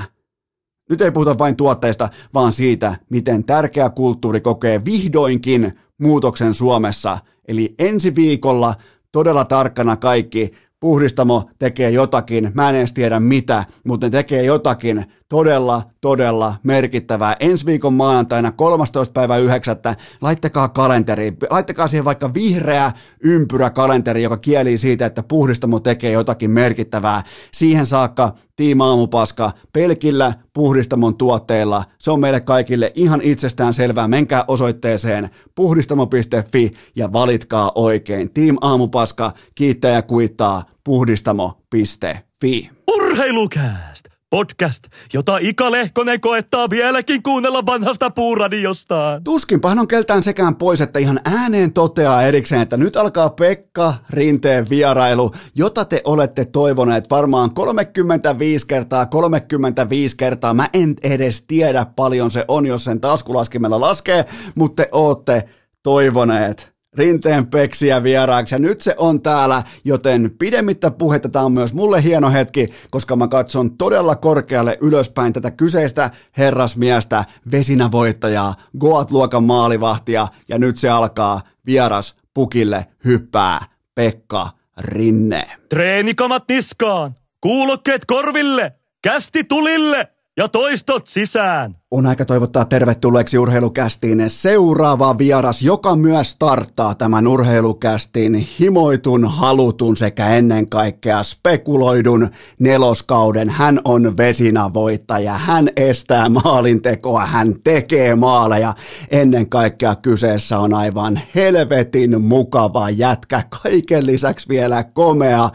Nyt 0.90 1.02
ei 1.02 1.12
puhuta 1.12 1.38
vain 1.38 1.56
tuotteista, 1.56 2.10
vaan 2.34 2.54
siitä, 2.54 2.96
miten 3.10 3.44
tärkeä 3.44 3.90
kulttuuri 3.90 4.42
kokee 4.42 4.86
vihdoinkin 4.86 5.80
muutoksen 6.02 6.54
Suomessa. 6.54 7.18
Eli 7.48 7.76
ensi 7.80 8.16
viikolla 8.16 8.76
todella 9.12 9.46
tarkkana 9.46 9.96
kaikki, 9.96 10.52
puhdistamo 10.80 11.50
tekee 11.60 11.90
jotakin, 11.90 12.52
mä 12.54 12.70
en 12.70 12.76
edes 12.76 12.94
tiedä 12.94 13.20
mitä, 13.20 13.66
mutta 13.88 14.08
ne 14.08 14.10
tekee 14.10 14.44
jotakin 14.44 15.06
todella, 15.34 15.82
todella 16.02 16.56
merkittävää. 16.64 17.36
Ensi 17.40 17.66
viikon 17.66 17.94
maanantaina 17.94 18.52
13. 18.52 19.14
päivä 19.14 19.38
9. 19.38 19.76
Laittakaa 20.22 20.70
kalenteri, 20.70 21.34
laittakaa 21.50 21.88
siihen 21.88 22.06
vaikka 22.06 22.34
vihreä 22.34 22.92
ympyrä 23.24 23.70
kalenteri, 23.70 24.24
joka 24.24 24.38
kieli 24.38 24.78
siitä, 24.78 25.06
että 25.06 25.24
puhdistamo 25.24 25.80
tekee 25.80 26.12
jotakin 26.12 26.52
merkittävää. 26.52 27.24
Siihen 27.54 27.86
saakka 27.86 28.36
Tiima 28.56 28.90
Aamupaska 28.90 29.52
pelkillä 29.74 30.34
puhdistamon 30.54 31.18
tuotteilla. 31.18 31.84
Se 32.00 32.12
on 32.12 32.20
meille 32.20 32.42
kaikille 32.42 32.92
ihan 32.96 33.22
itsestään 33.24 33.74
selvää. 33.74 34.08
Menkää 34.08 34.46
osoitteeseen 34.48 35.30
puhdistamo.fi 35.56 36.72
ja 36.96 37.14
valitkaa 37.14 37.72
oikein. 37.76 38.34
Team 38.34 38.58
Aamupaska 38.62 39.32
kiittää 39.56 39.92
ja 39.92 40.02
kuittaa 40.02 40.64
puhdistamo.fi. 40.84 42.70
Urheilukääst! 42.96 43.93
Podcast, 44.34 44.84
jota 45.14 45.38
Ika 45.42 45.72
Lehkonen 45.72 46.22
koettaa 46.22 46.70
vieläkin 46.70 47.24
kuunnella 47.24 47.66
vanhasta 47.66 48.10
puuradiostaan. 48.10 49.24
Tuskinpahan 49.24 49.80
on 49.80 49.88
keltään 49.88 50.24
sekään 50.24 50.56
pois, 50.56 50.82
että 50.82 51.00
ihan 51.00 51.20
ääneen 51.26 51.74
toteaa 51.74 52.24
erikseen, 52.24 52.62
että 52.62 52.78
nyt 52.78 52.96
alkaa 52.96 53.30
Pekka 53.30 53.94
Rinteen 54.10 54.70
vierailu, 54.70 55.32
jota 55.56 55.86
te 55.86 56.02
olette 56.04 56.46
toivoneet 56.46 57.10
varmaan 57.10 57.54
35 57.54 58.68
kertaa, 58.68 59.06
35 59.06 60.18
kertaa. 60.18 60.54
Mä 60.54 60.70
en 60.74 60.96
edes 61.04 61.42
tiedä 61.42 61.86
paljon 61.96 62.32
se 62.32 62.46
on, 62.48 62.66
jos 62.66 62.84
sen 62.84 63.02
taskulaskimella 63.02 63.82
laskee, 63.82 64.26
mutta 64.56 64.84
te 64.84 64.90
ootte 64.92 65.44
toivoneet 65.84 66.73
Rinteen 66.98 67.48
Peksiä 67.48 68.04
vieraaksi. 68.04 68.56
Ja 68.56 68.60
nyt 68.60 68.82
se 68.82 68.96
on 68.98 69.22
täällä, 69.22 69.64
joten 69.84 70.32
pidemmittä 70.40 70.92
puhetta. 70.92 71.30
Tämä 71.30 71.46
on 71.46 71.52
myös 71.52 71.74
mulle 71.74 72.04
hieno 72.04 72.32
hetki, 72.32 72.70
koska 72.92 73.16
mä 73.16 73.28
katson 73.28 73.78
todella 73.78 74.16
korkealle 74.16 74.78
ylöspäin 74.82 75.34
tätä 75.34 75.52
kyseistä 75.52 76.12
herrasmiestä, 76.38 77.24
vesinävoittajaa, 77.52 78.56
Goat-luokan 78.80 79.44
maalivahtia. 79.44 80.28
Ja 80.50 80.58
nyt 80.58 80.78
se 80.78 80.90
alkaa 80.90 81.42
vieras 81.66 82.16
pukille 82.34 82.86
hyppää 83.06 83.60
Pekka 83.96 84.50
Rinne. 84.78 85.46
Treenikamat 85.70 86.44
niskaan, 86.50 87.16
kuulokkeet 87.42 88.06
korville, 88.06 88.72
kästi 89.04 89.44
tulille 89.44 90.13
ja 90.38 90.48
toistot 90.48 91.08
sisään. 91.08 91.76
On 91.92 92.06
aika 92.06 92.26
toivottaa 92.26 92.66
tervetulleeksi 92.66 93.38
urheilukästiin 93.38 94.24
seuraava 94.28 95.18
vieras, 95.18 95.62
joka 95.62 95.96
myös 95.96 96.32
starttaa 96.32 96.96
tämän 96.96 97.28
urheilukästin 97.28 98.36
himoitun, 98.60 99.26
halutun 99.26 99.98
sekä 99.98 100.30
ennen 100.30 100.70
kaikkea 100.70 101.24
spekuloidun 101.24 102.30
neloskauden. 102.60 103.50
Hän 103.50 103.80
on 103.86 104.18
vesinavoittaja, 104.18 105.38
hän 105.38 105.70
estää 105.76 106.30
maalintekoa, 106.30 107.26
hän 107.26 107.56
tekee 107.64 108.16
maaleja. 108.16 108.74
Ennen 109.12 109.50
kaikkea 109.50 109.96
kyseessä 109.96 110.60
on 110.60 110.74
aivan 110.74 111.22
helvetin 111.36 112.22
mukava 112.22 112.90
jätkä, 112.90 113.44
kaiken 113.64 114.06
lisäksi 114.06 114.50
vielä 114.50 114.84
komea 114.84 115.50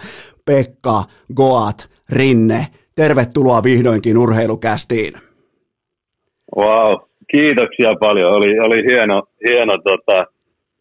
Pekka 0.45 1.05
Goat 1.35 1.91
Rinne. 2.11 2.67
Tervetuloa 2.99 3.63
vihdoinkin 3.63 4.19
urheilukästiin. 4.19 5.15
Wow, 6.57 6.95
kiitoksia 7.31 7.95
paljon. 8.01 8.33
Oli, 8.33 8.59
oli 8.59 8.85
hieno, 8.91 9.23
hieno 9.47 9.73
tota, 9.85 10.27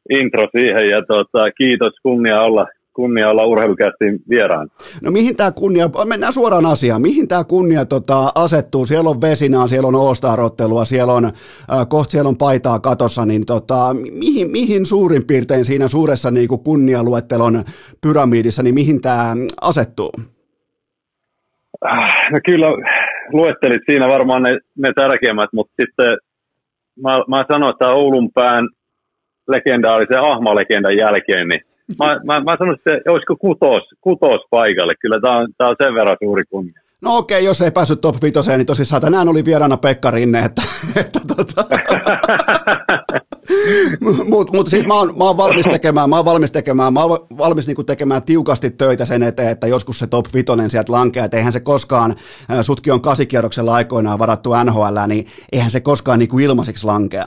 intro 0.10 0.48
siihen 0.58 0.90
ja 0.90 1.02
tota, 1.08 1.52
kiitos 1.52 1.94
kunnia 2.04 2.42
olla, 2.42 2.68
kunnia 2.94 3.30
olla 3.30 3.46
urheilukästin 3.46 4.20
vieraan. 4.30 4.70
No 5.02 5.12
mihin 5.12 5.36
tämä 5.36 5.52
kunnia, 5.52 5.90
mennään 6.06 6.34
suoraan 6.34 6.66
asiaan, 6.66 7.02
mihin 7.02 7.28
tämä 7.28 7.44
kunnia 7.44 7.86
tota, 7.86 8.32
asettuu? 8.36 8.86
Siellä 8.86 9.10
on 9.10 9.22
vesinaa, 9.22 9.68
siellä 9.68 9.88
on 9.88 9.96
oostarottelua, 9.96 10.86
siellä 10.86 11.14
on, 11.14 11.26
äh, 11.26 11.34
kohta 11.90 12.12
siellä 12.12 12.30
on 12.30 12.38
paitaa 12.38 12.80
katossa, 12.80 13.26
niin 13.26 13.46
tota, 13.46 13.96
mihin, 14.12 14.52
mihin 14.52 14.86
suurin 14.86 15.26
piirtein 15.26 15.66
siinä 15.66 15.88
suuressa 15.88 16.32
niin 16.32 16.50
kunnialuettelon 16.64 17.64
pyramidissa, 18.02 18.64
niin 18.64 18.76
mihin 18.76 19.02
tämä 19.02 19.36
asettuu? 19.62 20.12
Äh, 21.86 22.32
no 22.32 22.40
kyllä 22.46 22.68
luettelit 23.34 23.82
siinä 23.86 24.08
varmaan 24.08 24.44
ne, 24.44 24.60
ne 24.78 24.92
tärkeimmät, 24.96 25.50
mutta 25.54 25.74
sitten 25.82 26.18
mä, 27.04 27.20
mä 27.28 27.46
sanoin, 27.52 27.72
että 27.72 27.88
Oulun 27.88 28.32
pään 28.34 28.70
legendaarisen 29.48 30.22
Ahma-legendan 30.22 30.98
jälkeen, 30.98 31.48
niin 31.48 31.62
mä, 32.00 32.20
mä, 32.26 32.40
mä 32.40 32.56
sanoin, 32.60 32.78
että 32.86 33.12
olisiko 33.12 33.36
kutos, 33.36 33.84
kutos 34.02 34.42
paikalle. 34.50 34.94
Kyllä 35.00 35.20
tämä 35.22 35.38
on, 35.38 35.48
tää 35.58 35.68
on 35.68 35.76
sen 35.84 35.94
verran 35.96 36.18
suuri 36.24 36.44
kunnia. 36.50 36.82
No 37.02 37.18
okei, 37.18 37.46
jos 37.46 37.62
ei 37.62 37.72
päässyt 37.72 38.02
top 38.02 38.16
5, 38.22 38.58
niin 38.58 38.66
tosissaan 38.66 39.02
tänään 39.02 39.30
oli 39.30 39.46
vieraana 39.46 39.78
Pekka 39.78 40.12
Rinne, 40.12 40.40
että, 40.40 40.62
että 41.02 41.20
tota. 41.36 41.64
mutta 44.30 44.58
mut 44.58 44.68
siis 44.68 44.88
mä 44.88 44.94
oon, 44.94 45.18
mä 45.18 45.24
oon, 45.24 45.38
valmis 45.38 45.66
tekemään, 45.66 46.10
mä 46.10 46.16
oon 46.16 46.26
valmis 46.26 46.52
tekemään, 46.52 46.94
mä 46.94 47.04
oon 47.04 47.28
valmis 47.38 47.68
niinku 47.68 47.84
tekemään 47.84 48.24
tiukasti 48.24 48.70
töitä 48.70 49.06
sen 49.06 49.24
eteen, 49.24 49.50
että 49.50 49.68
joskus 49.68 50.00
se 50.00 50.08
top 50.08 50.26
5 50.34 50.46
sieltä 50.68 50.92
lankeaa, 50.92 51.26
että 51.26 51.38
eihän 51.38 51.54
se 51.54 51.60
koskaan, 51.60 52.16
sutkin 52.62 52.94
on 52.94 53.02
kasikierroksella 53.02 53.74
aikoinaan 53.74 54.20
varattu 54.20 54.50
NHL, 54.64 54.98
niin 55.08 55.26
eihän 55.52 55.72
se 55.72 55.80
koskaan 55.80 56.20
niinku 56.20 56.40
ilmaiseksi 56.40 56.86
lankea. 56.86 57.26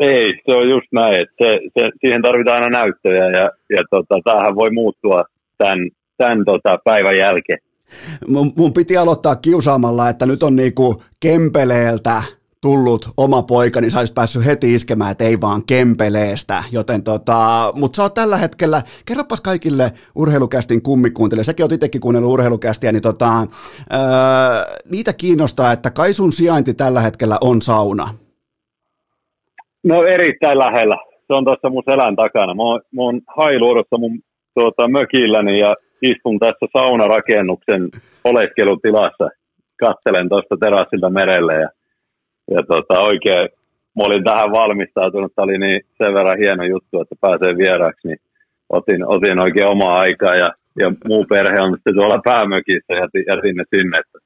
Ei, 0.00 0.40
se 0.46 0.54
on 0.54 0.68
just 0.68 0.86
näin, 0.92 1.20
että 1.20 1.34
se, 1.38 1.58
se, 1.78 1.90
siihen 2.00 2.22
tarvitaan 2.22 2.62
aina 2.62 2.78
näyttöjä 2.78 3.30
ja, 3.30 3.50
ja 3.76 3.82
tota, 3.90 4.14
tämähän 4.24 4.54
voi 4.54 4.70
muuttua 4.70 5.24
tämän, 5.58 5.78
tämän 6.16 6.44
tota, 6.44 6.78
päivän 6.84 7.18
jälkeen 7.18 7.58
mun, 8.26 8.52
mun 8.56 8.72
piti 8.72 8.96
aloittaa 8.96 9.36
kiusaamalla, 9.36 10.08
että 10.08 10.26
nyt 10.26 10.42
on 10.42 10.56
niinku 10.56 11.02
Kempeleeltä 11.20 12.22
tullut 12.62 13.08
oma 13.16 13.42
poika, 13.42 13.80
niin 13.80 13.90
sä 13.90 13.98
olisit 13.98 14.14
päässyt 14.14 14.44
heti 14.46 14.74
iskemään, 14.74 15.10
että 15.10 15.24
ei 15.24 15.40
vaan 15.40 15.62
Kempeleestä. 15.66 16.62
Joten 16.72 17.02
tota, 17.02 17.72
mutta 17.76 17.96
sä 17.96 18.02
oot 18.02 18.14
tällä 18.14 18.36
hetkellä, 18.36 18.82
kerropas 19.06 19.40
kaikille 19.40 19.92
urheilukästin 20.14 20.82
kummikuuntelijoille, 20.82 21.44
säkin 21.44 21.64
oot 21.64 21.72
itsekin 21.72 22.00
kuunnellut 22.00 22.32
urheilukästiä, 22.32 22.92
niin 22.92 23.02
tota, 23.02 23.40
öö, 23.40 23.98
niitä 24.90 25.12
kiinnostaa, 25.12 25.72
että 25.72 25.90
kai 25.90 26.12
sun 26.14 26.32
sijainti 26.32 26.74
tällä 26.74 27.00
hetkellä 27.00 27.38
on 27.40 27.62
sauna. 27.62 28.08
No 29.84 30.02
erittäin 30.02 30.58
lähellä. 30.58 30.96
Se 31.26 31.34
on 31.34 31.44
tuossa 31.44 31.70
mun 31.70 31.82
selän 31.90 32.16
takana. 32.16 32.54
Mä 32.54 32.62
oon, 32.62 32.80
mä 32.96 33.02
oon 33.02 33.20
hailuodossa 33.36 33.98
mun 33.98 34.20
tuota, 34.54 34.88
mökilläni 34.88 35.58
ja 35.58 35.76
istun 36.02 36.38
tässä 36.38 36.66
saunarakennuksen 36.72 37.88
oleskelutilassa. 38.24 39.28
kattelen 39.80 40.28
tuosta 40.28 40.56
terassilta 40.60 41.10
merelle 41.10 41.54
ja, 41.54 41.68
ja 42.50 42.62
tota, 42.62 43.00
oikein 43.00 43.48
mä 43.96 44.04
olin 44.04 44.24
tähän 44.24 44.52
valmistautunut, 44.52 45.32
tämä 45.34 45.44
oli 45.44 45.58
niin 45.58 45.80
sen 46.02 46.14
verran 46.14 46.38
hieno 46.38 46.64
juttu, 46.64 47.00
että 47.00 47.14
pääsee 47.20 47.56
vieraaksi, 47.56 48.08
niin 48.08 48.18
otin, 48.68 49.06
otin 49.06 49.38
oikein 49.38 49.68
omaa 49.68 50.00
aikaa 50.00 50.34
ja, 50.34 50.50
ja 50.78 50.90
muu 51.08 51.24
perhe 51.28 51.60
on 51.60 51.74
sitten 51.74 51.94
tuolla 51.94 52.20
päämökissä 52.24 52.92
ja 52.94 53.08
jätin 53.28 53.56
ne 53.56 53.64
sinne. 53.76 53.98
Että, 53.98 54.18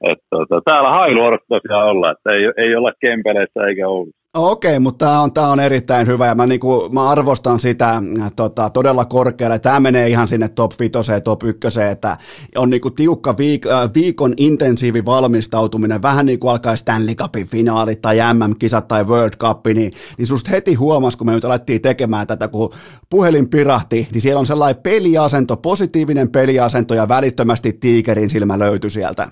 että, 0.00 0.26
tota, 0.30 0.60
täällä 0.64 0.90
Hailuodossa 0.90 1.46
tosiaan 1.48 1.88
olla, 1.88 2.10
että 2.10 2.32
ei, 2.32 2.52
ei 2.56 2.76
olla 2.76 2.92
Kempeleissä 3.00 3.60
eikä 3.68 3.88
Oulussa. 3.88 4.21
Okei, 4.36 4.78
mutta 4.78 5.06
tämä 5.06 5.20
on, 5.20 5.32
tämä 5.32 5.48
on 5.48 5.60
erittäin 5.60 6.06
hyvä 6.06 6.26
ja 6.26 6.34
mä, 6.34 6.46
niinku, 6.46 6.88
mä 6.92 7.10
arvostan 7.10 7.60
sitä 7.60 7.90
äh, 7.90 8.32
tota, 8.36 8.70
todella 8.70 9.04
korkealle. 9.04 9.58
Tämä 9.58 9.80
menee 9.80 10.08
ihan 10.08 10.28
sinne 10.28 10.48
top 10.48 10.72
5, 10.78 10.92
top 11.24 11.42
1, 11.42 11.80
että 11.90 12.16
on 12.56 12.70
niinku 12.70 12.90
tiukka 12.90 13.32
viik- 13.32 13.70
äh, 13.72 13.90
viikon 13.94 14.34
intensiivi 14.36 15.04
valmistautuminen, 15.04 16.02
vähän 16.02 16.26
niin 16.26 16.38
kuin 16.38 16.50
alkaa 16.50 16.76
Stanley 16.76 17.14
Cupin 17.14 17.46
finaalit 17.46 18.02
tai 18.02 18.16
MM-kisat 18.34 18.88
tai 18.88 19.04
World 19.04 19.36
Cup, 19.38 19.66
niin, 19.66 19.92
niin 20.18 20.26
susta 20.26 20.50
heti 20.50 20.74
huomasi, 20.74 21.18
kun 21.18 21.26
me 21.26 21.32
nyt 21.32 21.44
alettiin 21.44 21.82
tekemään 21.82 22.26
tätä, 22.26 22.48
kun 22.48 22.70
puhelin 23.10 23.50
pirahti, 23.50 24.08
niin 24.12 24.20
siellä 24.20 24.40
on 24.40 24.46
sellainen 24.46 24.82
peliasento, 24.82 25.56
positiivinen 25.56 26.32
peliasento 26.32 26.94
ja 26.94 27.08
välittömästi 27.08 27.72
tiikerin 27.72 28.30
silmä 28.30 28.58
löytyi 28.58 28.90
sieltä. 28.90 29.28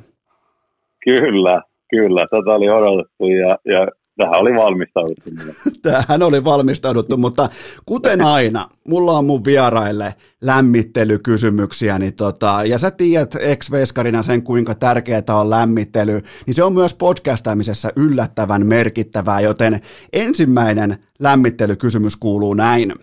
Kyllä, 1.04 1.62
kyllä. 1.90 2.20
Tätä 2.20 2.50
oli 2.54 2.70
odotettu 2.70 3.26
ja, 3.26 3.58
ja 3.64 3.86
tähän 4.20 4.40
oli 4.40 4.54
valmistauduttu. 4.54 5.30
Tähän 5.82 6.22
oli 6.22 6.44
valmistauduttu, 6.44 7.16
mutta 7.16 7.48
kuten 7.86 8.22
aina, 8.22 8.68
mulla 8.88 9.12
on 9.12 9.24
mun 9.24 9.44
vieraille 9.44 10.14
lämmittelykysymyksiä, 10.40 11.98
niin 11.98 12.14
tota, 12.14 12.64
ja 12.64 12.78
sä 12.78 12.90
tiedät 12.90 13.36
ex-veskarina 13.40 14.22
sen, 14.22 14.42
kuinka 14.42 14.74
tärkeää 14.74 15.22
on 15.30 15.50
lämmittely, 15.50 16.20
niin 16.46 16.54
se 16.54 16.64
on 16.64 16.72
myös 16.72 16.94
podcastamisessa 16.94 17.90
yllättävän 17.96 18.66
merkittävää, 18.66 19.40
joten 19.40 19.80
ensimmäinen 20.12 20.98
lämmittelykysymys 21.18 22.16
kuuluu 22.16 22.54
näin. 22.54 22.94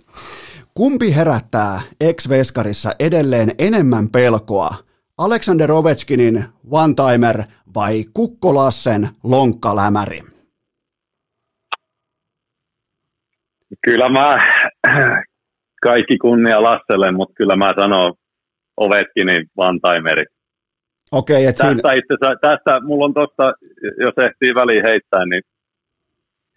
Kumpi 0.74 1.16
herättää 1.16 1.82
ex-veskarissa 2.02 2.96
edelleen 3.00 3.56
enemmän 3.58 4.10
pelkoa, 4.10 4.76
Alexander 5.18 5.72
Ovechkinin 5.72 6.46
one-timer 6.72 7.44
vai 7.76 8.06
Kukkolassen 8.14 9.10
lonkkalämäri? 9.24 10.37
Kyllä 13.86 14.10
mä, 14.10 14.38
kaikki 15.88 16.18
kunnia 16.18 16.64
Lasselle, 16.64 17.12
mutta 17.12 17.34
kyllä 17.38 17.56
mä 17.56 17.74
sanon 17.80 18.14
Ovetkinin 18.78 19.46
one-timeri. 19.58 20.26
Okei, 21.12 21.36
okay, 21.36 21.46
tästä, 21.46 21.64
siinä... 21.64 21.94
itse 21.94 22.14
asiassa, 22.14 22.40
tästä 22.42 22.80
mulla 22.86 23.06
on 23.06 23.14
tosta, 23.14 23.54
jos 24.00 24.14
ehtii 24.26 24.56
väliin 24.56 24.84
heittää, 24.84 25.26
niin 25.26 25.42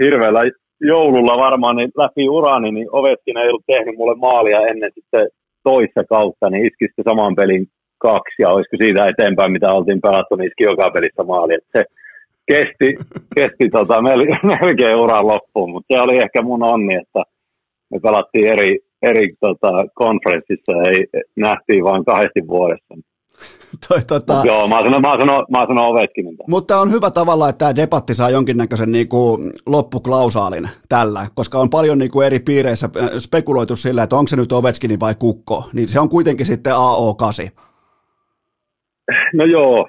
hirveällä 0.03 0.41
joululla 0.81 1.37
varmaan 1.37 1.77
niin 1.77 1.91
läpi 1.97 2.29
urani, 2.29 2.73
niin 2.73 2.89
Ovetkin 2.93 3.37
ei 3.37 3.49
ollut 3.49 3.65
tehnyt 3.67 3.97
mulle 3.97 4.17
maalia 4.17 4.67
ennen 4.67 4.91
sitten 4.95 5.29
toissa 5.63 6.05
kautta, 6.09 6.51
niin 6.51 6.67
iski 6.67 6.87
sitten 6.87 7.05
saman 7.09 7.35
pelin 7.35 7.67
kaksi, 7.99 8.35
ja 8.39 8.49
olisiko 8.49 8.77
siitä 8.77 9.07
eteenpäin, 9.07 9.53
mitä 9.53 9.73
oltiin 9.73 10.01
pelattu, 10.01 10.37
niin 10.37 10.49
iski 10.49 10.65
joka 10.65 10.91
pelissä 10.91 11.23
maali. 11.23 11.55
Et 11.55 11.69
se 11.77 11.85
kesti, 12.51 12.89
kesti 13.35 13.71
tota, 13.71 14.03
melkein 14.63 14.97
uran 14.97 15.27
loppuun, 15.27 15.71
mutta 15.71 15.95
se 15.95 16.01
oli 16.01 16.19
ehkä 16.19 16.43
mun 16.43 16.63
onni, 16.63 16.95
että 16.95 17.23
me 17.91 18.01
pelattiin 18.01 18.47
eri, 18.47 18.79
eri 19.03 19.35
tota, 19.41 19.73
konferenssissa, 19.95 20.73
ei 20.91 21.07
nähtiin 21.37 21.85
vain 21.85 22.05
kahdesti 22.05 22.49
vuodessa. 22.49 22.95
Toi, 23.89 23.99
tota... 24.07 24.35
Mut 24.35 24.45
joo, 24.45 24.69
mä 24.69 24.83
sanon, 24.83 25.03
mä 25.03 25.17
sanon, 25.19 25.47
mä 25.51 25.67
sanon 25.67 25.87
Ovechkinin. 25.87 26.37
Mutta 26.49 26.81
on 26.81 26.93
hyvä 26.93 27.11
tavalla, 27.11 27.49
että 27.49 27.59
tämä 27.59 27.77
debatti 27.77 28.15
saa 28.15 28.31
jonkinnäköisen 28.31 28.93
niinku 28.93 29.39
loppuklausaalin 29.67 30.69
tällä, 30.89 31.27
koska 31.35 31.59
on 31.59 31.71
paljon 31.71 31.99
niinku 31.99 32.21
eri 32.21 32.39
piireissä 32.39 32.89
äh, 32.97 33.09
spekuloitu 33.19 33.77
sillä, 33.77 34.03
että 34.03 34.17
onko 34.17 34.29
se 34.29 34.37
nyt 34.37 34.53
Ovechkinin 34.53 35.01
vai 35.01 35.15
Kukko, 35.15 35.65
niin 35.73 35.89
se 35.89 36.01
on 36.01 36.09
kuitenkin 36.09 36.47
sitten 36.47 36.73
AO8. 36.73 37.70
No 39.35 39.45
joo, 39.45 39.89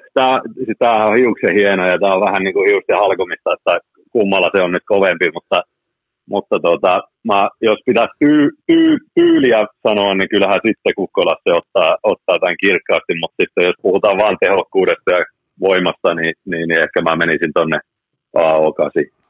tämä 0.79 1.05
on 1.05 1.15
hiuksen 1.15 1.55
hieno 1.55 1.87
ja 1.87 1.97
tämä 1.99 2.13
on 2.13 2.21
vähän 2.21 2.43
niin 2.43 2.53
kuin 2.53 2.69
hiusten 2.69 2.97
halkomista, 2.97 3.53
että 3.53 3.77
kummalla 4.11 4.49
se 4.55 4.63
on 4.63 4.71
nyt 4.71 4.83
kovempi, 4.85 5.29
mutta, 5.33 5.63
mutta 6.29 6.59
tota, 6.59 7.01
mä, 7.23 7.49
jos 7.61 7.79
pitäisi 7.85 8.13
tyy, 8.19 8.49
tyy, 8.67 8.97
tyyliä 9.15 9.65
sanoa, 9.87 10.13
niin 10.13 10.29
kyllähän 10.29 10.59
sitten 10.67 10.93
Kukkola 10.95 11.35
se 11.43 11.53
ottaa, 11.53 11.97
ottaa 12.03 12.39
tämän 12.39 12.55
kirkkaasti, 12.59 13.13
mutta 13.21 13.35
sitten 13.41 13.65
jos 13.65 13.75
puhutaan 13.81 14.17
vain 14.17 14.37
tehokkuudesta 14.39 15.11
ja 15.11 15.25
voimasta, 15.59 16.13
niin, 16.13 16.33
niin, 16.45 16.67
niin 16.69 16.83
ehkä 16.83 17.01
mä 17.01 17.15
menisin 17.15 17.51
tuonne 17.55 17.77
AO8. 18.37 19.20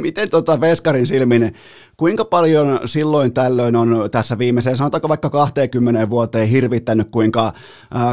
Miten 0.00 0.30
tota 0.30 0.60
Veskarin 0.60 1.06
silmin, 1.06 1.52
kuinka 1.96 2.24
paljon 2.24 2.78
silloin 2.84 3.34
tällöin 3.34 3.76
on 3.76 4.08
tässä 4.10 4.38
viimeiseen, 4.38 4.76
sanotaanko 4.76 5.08
vaikka 5.08 5.30
20 5.30 6.10
vuoteen 6.10 6.48
hirvittänyt, 6.48 7.08
kuinka 7.10 7.52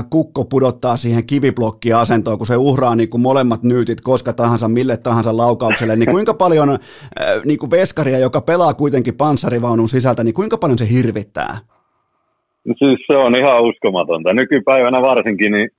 kukko 0.09 0.45
pudottaa 0.45 0.97
siihen 0.97 1.25
kiviblokkia 1.25 1.99
asentoon, 1.99 2.37
kun 2.37 2.47
se 2.47 2.57
uhraa 2.57 2.95
niin 2.95 3.09
kuin 3.09 3.21
molemmat 3.21 3.63
nyytit 3.63 4.01
koska 4.01 4.33
tahansa, 4.33 4.67
mille 4.67 4.97
tahansa 4.97 5.37
laukaukselle, 5.37 5.95
niin 5.95 6.11
kuinka 6.11 6.33
paljon 6.33 6.77
niin 7.45 7.59
kuin 7.59 7.71
Veskaria, 7.71 8.19
joka 8.19 8.41
pelaa 8.41 8.73
kuitenkin 8.73 9.15
panssarivaunun 9.15 9.89
sisältä, 9.89 10.23
niin 10.23 10.33
kuinka 10.33 10.57
paljon 10.57 10.77
se 10.77 10.89
hirvittää? 10.89 11.57
No 12.65 12.73
siis 12.77 12.99
se 13.07 13.17
on 13.17 13.35
ihan 13.35 13.63
uskomatonta. 13.63 14.33
Nykypäivänä 14.33 15.01
varsinkin, 15.01 15.51
niin 15.51 15.69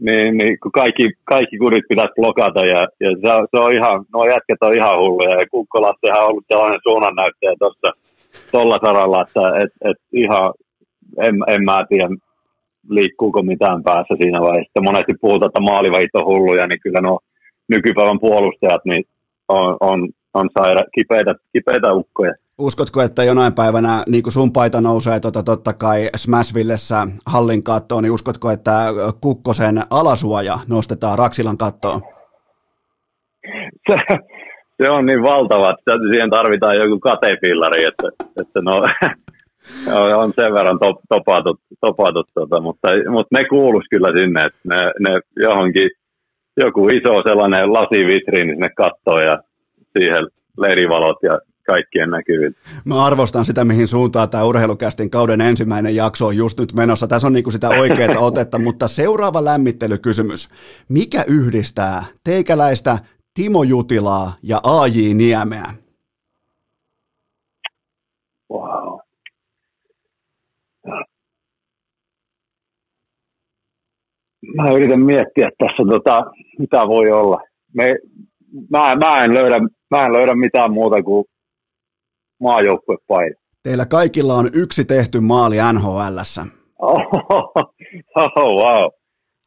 niin, 0.00 0.36
niin 0.38 0.60
kun 0.60 0.72
kaikki, 0.72 1.10
kaikki 1.24 1.58
kudit 1.58 1.84
pitäisi 1.88 2.12
blokata 2.16 2.66
ja, 2.66 2.86
ja 3.00 3.10
se, 3.10 3.28
se, 3.50 3.58
on 3.58 3.72
ihan, 3.72 4.04
nuo 4.12 4.26
jätket 4.26 4.58
on 4.60 4.74
ihan 4.74 4.98
hulluja 4.98 5.40
ja 5.40 5.46
Kukkolassa 5.50 6.20
on 6.20 6.28
ollut 6.28 6.44
sellainen 6.48 6.80
suunnannäyttäjä 6.82 7.54
tuossa 7.58 7.90
tuolla 8.50 8.78
saralla, 8.84 9.22
että 9.22 9.40
et, 9.62 9.90
et 9.90 9.96
ihan 10.12 10.52
en, 11.18 11.34
en 11.46 11.64
mä 11.64 11.86
tiedä 11.88 12.08
liikkuuko 12.90 13.42
mitään 13.42 13.82
päässä 13.82 14.14
siinä 14.20 14.40
vaiheessa. 14.40 14.82
Monesti 14.82 15.14
puhutaan, 15.20 15.48
että 15.48 15.60
maalivahit 15.60 16.14
on 16.14 16.26
hulluja, 16.26 16.66
niin 16.66 16.80
kyllä 16.80 17.00
nuo 17.00 17.20
nykypäivän 17.68 18.20
puolustajat 18.20 18.84
niin 18.84 19.04
on, 19.48 19.76
on, 19.80 20.08
on 20.34 20.48
saira, 20.58 20.80
kipeitä, 20.94 21.34
kipeitä 21.52 21.92
ukkoja. 21.92 22.34
Uskotko, 22.58 23.02
että 23.02 23.24
jonain 23.24 23.54
päivänä, 23.54 24.02
niin 24.06 24.22
kuin 24.22 24.32
sun 24.32 24.52
paita 24.52 24.80
nousee 24.80 25.20
tota, 25.20 25.42
totta 25.42 25.72
kai 25.72 26.08
Smashvillessä 26.16 27.06
hallin 27.26 27.62
kattoon, 27.62 28.02
niin 28.02 28.12
uskotko, 28.12 28.50
että 28.50 28.72
Kukkosen 29.20 29.82
alasuoja 29.90 30.58
nostetaan 30.68 31.18
Raksilan 31.18 31.58
kattoon? 31.58 32.00
Se, 34.82 34.90
on 34.90 35.06
niin 35.06 35.22
valtava, 35.22 35.70
että 35.70 35.92
siihen 36.10 36.30
tarvitaan 36.30 36.76
joku 36.76 37.00
katepillari, 37.00 37.84
että, 37.84 38.08
että 38.40 38.60
no, 38.62 38.76
on 40.22 40.32
sen 40.40 40.54
verran 40.54 40.78
top, 40.78 40.96
topatut, 41.08 41.60
topatut 41.80 42.28
tota, 42.34 42.60
mutta, 42.60 42.88
mutta 43.10 43.38
ne 43.38 43.44
kuuluisi 43.44 43.88
kyllä 43.90 44.12
sinne, 44.18 44.44
että 44.44 44.58
ne, 44.64 44.76
ne 44.76 45.20
johonkin 45.36 45.90
joku 46.56 46.88
iso 46.88 47.22
sellainen 47.22 47.72
lasivitriini 47.72 48.52
sinne 48.52 48.68
kattoon 48.76 49.22
ja 49.22 49.38
siihen 49.98 50.26
leirivalot 50.58 51.16
ja 51.22 51.38
kaikkien 51.66 52.10
näkyvillä. 52.10 52.56
Mä 52.84 53.04
arvostan 53.04 53.44
sitä, 53.44 53.64
mihin 53.64 53.88
suuntaan 53.88 54.30
tämä 54.30 54.44
urheilukästin 54.44 55.10
kauden 55.10 55.40
ensimmäinen 55.40 55.96
jakso 55.96 56.26
on 56.26 56.36
just 56.36 56.60
nyt 56.60 56.72
menossa. 56.72 57.06
Tässä 57.06 57.26
on 57.26 57.32
niinku 57.32 57.50
sitä 57.50 57.68
oikeaa 57.68 58.20
otetta, 58.30 58.58
mutta 58.58 58.88
seuraava 58.88 59.44
lämmittelykysymys. 59.44 60.48
Mikä 60.88 61.24
yhdistää 61.28 62.04
teikäläistä 62.24 62.98
Timo 63.34 63.62
Jutilaa 63.62 64.32
ja 64.42 64.60
AJ 64.64 65.14
Niemeä? 65.14 65.66
Wow. 68.52 68.98
Mä 74.54 74.70
yritän 74.70 75.00
miettiä 75.00 75.50
tässä, 75.58 75.82
tota, 75.90 76.24
mitä 76.58 76.88
voi 76.88 77.10
olla. 77.10 77.40
Me, 77.74 77.96
mä, 78.70 78.96
mä, 78.96 79.24
en 79.24 79.34
löydä, 79.34 79.60
mä 79.90 80.06
en 80.06 80.12
löydä 80.12 80.34
mitään 80.34 80.72
muuta 80.72 81.02
kuin 81.02 81.24
maajoukkuepaita. 82.40 83.40
Teillä 83.62 83.86
kaikilla 83.86 84.34
on 84.34 84.50
yksi 84.54 84.84
tehty 84.84 85.20
maali 85.20 85.56
NHLssä. 85.72 86.46
Oh, 86.78 87.00
oh, 88.16 88.56
wow. 88.64 88.90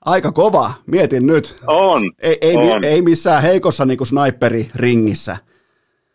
Aika 0.05 0.31
kova, 0.31 0.71
mietin 0.87 1.27
nyt. 1.27 1.59
On, 1.67 2.01
Ei, 2.21 2.37
ei, 2.41 2.55
on. 2.55 2.85
ei 2.85 3.01
missään 3.01 3.43
heikossa 3.43 3.85
niin 3.85 3.97
kuin 3.97 4.07
sniperi 4.07 4.67
ringissä. 4.75 5.37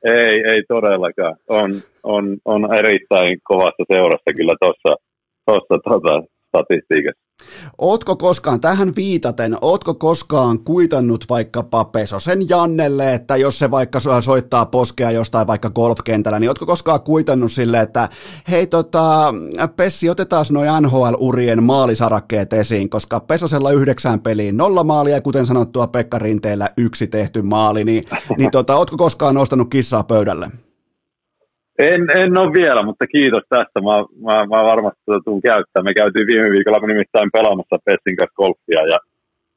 Ei, 0.05 0.43
ei 0.49 0.63
todellakaan. 0.69 1.37
On, 1.49 1.83
on, 2.03 2.37
on 2.45 2.75
erittäin 2.75 3.39
kovasta 3.45 3.85
seurasta 3.93 4.33
kyllä 4.37 4.55
tuossa 4.61 4.97
tossa, 5.47 5.79
tota, 5.85 6.23
statistiikassa. 6.49 7.24
Ootko 7.79 8.17
koskaan, 8.17 8.61
tähän 8.61 8.93
viitaten, 8.97 9.57
ootko 9.61 9.95
koskaan 9.95 10.59
kuitannut 10.59 11.25
vaikkapa 11.31 11.85
Pesosen 11.85 12.49
Jannelle, 12.49 13.15
että 13.15 13.37
jos 13.37 13.59
se 13.59 13.71
vaikka 13.71 14.01
soittaa 14.21 14.67
poskea 14.67 15.11
jostain 15.11 15.47
vaikka 15.47 15.71
golfkentällä, 15.71 16.39
niin 16.39 16.51
ootko 16.51 16.67
koskaan 16.67 17.01
kuitannut 17.01 17.53
sille, 17.53 17.81
että 17.81 18.09
hei 18.51 18.67
tota, 18.67 19.35
Pessi, 19.77 20.11
otetaan 20.11 20.45
noin 20.51 20.69
NHL-urien 20.83 21.63
maalisarakkeet 21.63 22.53
esiin, 22.53 22.91
koska 22.91 23.21
Pesosella 23.21 23.71
yhdeksään 23.71 24.21
peliin 24.21 24.57
nolla 24.57 24.85
maalia, 24.85 25.15
ja 25.15 25.21
kuten 25.21 25.47
sanottua 25.47 25.87
Pekka 25.87 26.19
Rinteellä 26.19 26.69
yksi 26.77 27.07
tehty 27.07 27.43
maali, 27.43 27.85
niin, 27.85 28.05
niin 28.39 28.51
tota, 28.51 28.77
ootko 28.77 28.97
koskaan 28.97 29.35
nostanut 29.35 29.71
kissaa 29.71 30.05
pöydälle? 30.05 30.64
En, 31.79 32.03
en 32.15 32.39
ole 32.39 32.53
vielä, 32.53 32.83
mutta 32.83 33.07
kiitos 33.07 33.43
tästä. 33.49 33.81
Mä, 33.81 33.97
mä, 34.27 34.47
mä 34.47 34.65
varmasti 34.65 35.01
tuota 35.07 35.25
tuun 35.25 35.43
käyttämään. 35.43 35.85
Me 35.85 35.95
käytiin 35.95 36.27
viime 36.27 36.51
viikolla 36.51 36.87
nimittäin 36.87 37.31
pelaamassa 37.33 37.79
Pessin 37.85 38.17
kanssa 38.17 38.37
golfia 38.37 38.83
ja, 38.93 38.99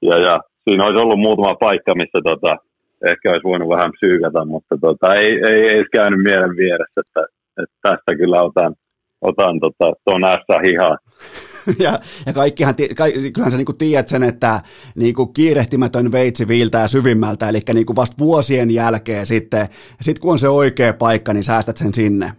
ja, 0.02 0.18
ja 0.18 0.40
siinä 0.64 0.86
olisi 0.86 1.02
ollut 1.04 1.20
muutama 1.20 1.56
paikka, 1.56 1.96
missä 1.96 2.20
tota, 2.24 2.58
ehkä 3.06 3.30
olisi 3.30 3.44
voinut 3.44 3.70
vähän 3.70 3.92
psyykata, 3.92 4.46
mutta 4.46 4.76
tota, 4.82 5.16
ei, 5.16 5.32
ei, 5.50 5.62
ei 5.70 5.86
käynyt 5.92 6.24
mielen 6.24 6.58
vieressä, 6.58 7.02
että, 7.06 7.22
että 7.62 7.76
tästä 7.82 8.16
kyllä 8.18 8.42
otan, 8.42 8.76
otan 9.22 9.60
tota, 9.60 9.94
tuon 10.06 10.24
ässä 10.24 10.60
hihaa. 10.66 10.98
ja, 11.86 12.00
ja 12.26 12.34
kaikkihan, 12.34 12.76
ka, 12.96 13.04
kyllähän 13.34 13.52
sä 13.52 13.58
niinku 13.58 13.74
tiedät 13.74 14.08
sen, 14.08 14.24
että 14.24 14.60
niinku 14.96 15.26
kiirehtimätön 15.26 16.12
veitsi 16.12 16.48
viiltää 16.48 16.88
syvimmältä, 16.88 17.50
eli 17.50 17.60
niinku 17.74 17.96
vasta 17.96 18.18
vuosien 18.20 18.72
jälkeen 18.72 19.26
sitten, 19.26 19.68
sit 20.02 20.20
kun 20.20 20.32
on 20.32 20.40
se 20.40 20.50
oikea 20.50 20.94
paikka, 20.94 21.34
niin 21.34 21.44
säästät 21.44 21.78
sen 21.78 21.94
sinne. 21.94 22.32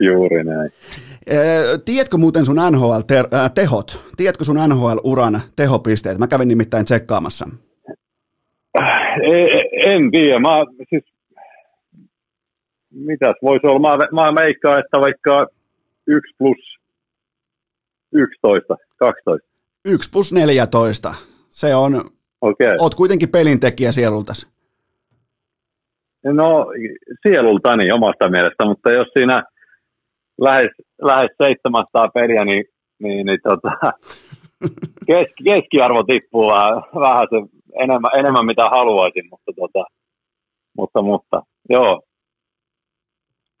Juuri 0.00 0.44
näin. 0.44 0.70
Tiedätkö 1.84 2.16
muuten 2.16 2.44
sun 2.44 2.56
NHL-tehot? 2.70 4.12
Tiedätkö 4.16 4.44
sun 4.44 4.56
NHL-uran 4.56 5.40
tehopisteet? 5.56 6.18
Mä 6.18 6.26
kävin 6.26 6.48
nimittäin 6.48 6.84
tsekkaamassa. 6.84 7.46
En 9.72 10.10
tiedä. 10.10 10.38
Mä, 10.38 10.48
siis, 10.88 11.04
mitäs 12.90 13.34
voisi 13.42 13.66
olla? 13.66 13.96
Mä, 13.96 14.22
mä 14.22 14.32
meikkaan, 14.32 14.80
että 14.80 15.00
vaikka 15.00 15.46
1 16.06 16.34
plus 16.38 16.56
11, 18.12 18.76
12. 18.98 19.48
1 19.84 20.10
plus 20.12 20.32
14. 20.32 21.14
Se 21.50 21.74
on, 21.74 21.94
okay. 22.40 22.76
oot 22.80 22.94
kuitenkin 22.94 23.28
pelintekijä 23.28 23.92
sielultas. 23.92 24.54
No 26.24 26.66
sielultani 27.28 27.92
omasta 27.92 28.28
mielestä, 28.30 28.64
mutta 28.64 28.90
jos 28.90 29.08
siinä 29.18 29.42
lähes, 30.40 30.70
lähes 31.02 31.30
700 31.42 32.08
peliä, 32.14 32.44
niin, 32.44 32.64
niin, 32.98 33.26
niin 33.26 33.38
tota, 33.42 33.70
keski, 35.06 35.44
keskiarvo 35.44 36.02
tippuu 36.02 36.46
vähän, 36.46 36.82
vähän 37.00 37.26
se 37.30 37.36
enemmän, 37.82 38.10
enemmän 38.18 38.46
mitä 38.46 38.68
haluaisin, 38.68 39.24
mutta, 39.30 39.52
tota, 39.56 39.84
mutta, 40.76 41.02
mutta 41.02 41.42
joo, 41.70 42.02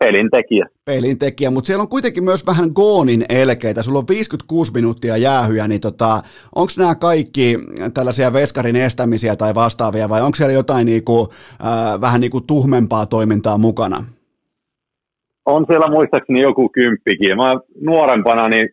pelintekijä. 0.04 0.66
Pelintekijä, 0.84 1.50
mutta 1.50 1.66
siellä 1.66 1.82
on 1.82 1.88
kuitenkin 1.88 2.24
myös 2.24 2.46
vähän 2.46 2.70
goonin 2.74 3.24
elkeitä. 3.28 3.82
Sulla 3.82 3.98
on 3.98 4.08
56 4.08 4.72
minuuttia 4.72 5.16
jäähyjä, 5.16 5.68
niin 5.68 5.80
tota, 5.80 6.22
onko 6.54 6.72
nämä 6.78 6.94
kaikki 6.94 7.58
tällaisia 7.94 8.32
veskarin 8.32 8.76
estämisiä 8.76 9.36
tai 9.36 9.54
vastaavia, 9.54 10.08
vai 10.08 10.22
onko 10.22 10.36
siellä 10.36 10.52
jotain 10.52 10.86
niinku, 10.86 11.28
äh, 11.66 12.00
vähän 12.00 12.20
niinku 12.20 12.40
tuhmempaa 12.40 13.06
toimintaa 13.06 13.58
mukana? 13.58 14.04
On 15.46 15.64
siellä 15.68 15.90
muistaakseni 15.90 16.40
joku 16.40 16.68
kymppikin. 16.68 17.36
Mä 17.36 17.56
nuorempana, 17.80 18.48
niin 18.48 18.68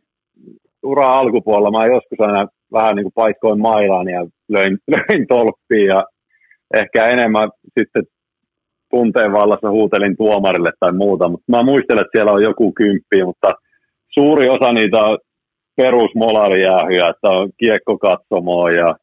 ura 0.83 1.13
alkupuolella 1.19 1.71
mä 1.71 1.85
joskus 1.85 2.19
aina 2.19 2.47
vähän 2.71 2.95
niin 2.95 3.03
kuin 3.03 3.13
paikkoin 3.15 3.61
mailaan 3.61 4.07
ja 4.07 4.27
löin, 4.49 4.77
löin 4.93 5.27
tolppiin 5.27 5.87
ja 5.87 6.05
ehkä 6.73 7.07
enemmän 7.07 7.49
sitten 7.79 8.03
tunteen 8.91 9.31
vallassa 9.31 9.69
huutelin 9.69 10.17
tuomarille 10.17 10.71
tai 10.79 10.93
muuta, 10.93 11.29
mutta 11.29 11.45
mä 11.47 11.63
muistelen, 11.63 12.01
että 12.01 12.17
siellä 12.17 12.31
on 12.31 12.43
joku 12.43 12.73
kymppi, 12.73 13.23
mutta 13.25 13.51
suuri 14.09 14.49
osa 14.49 14.73
niitä 14.73 14.97
on 14.97 15.17
perusmolarijäähyjä, 15.75 17.07
että 17.07 17.29
on 17.29 17.49
kiekkokatsomoa 17.57 18.71
ja 18.71 18.95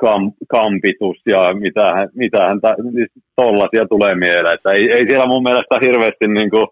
kam, 0.00 0.32
kampitus 0.48 1.16
ja 1.26 1.54
mitähän, 1.54 2.08
mitähän 2.14 2.60
tollasia 3.36 3.86
tulee 3.88 4.14
mieleen. 4.14 4.54
Että 4.54 4.72
ei, 4.72 4.92
ei 4.92 5.06
siellä 5.08 5.26
mun 5.26 5.42
mielestä 5.42 5.78
hirveästi 5.82 6.28
niin 6.28 6.50
kuin, 6.50 6.66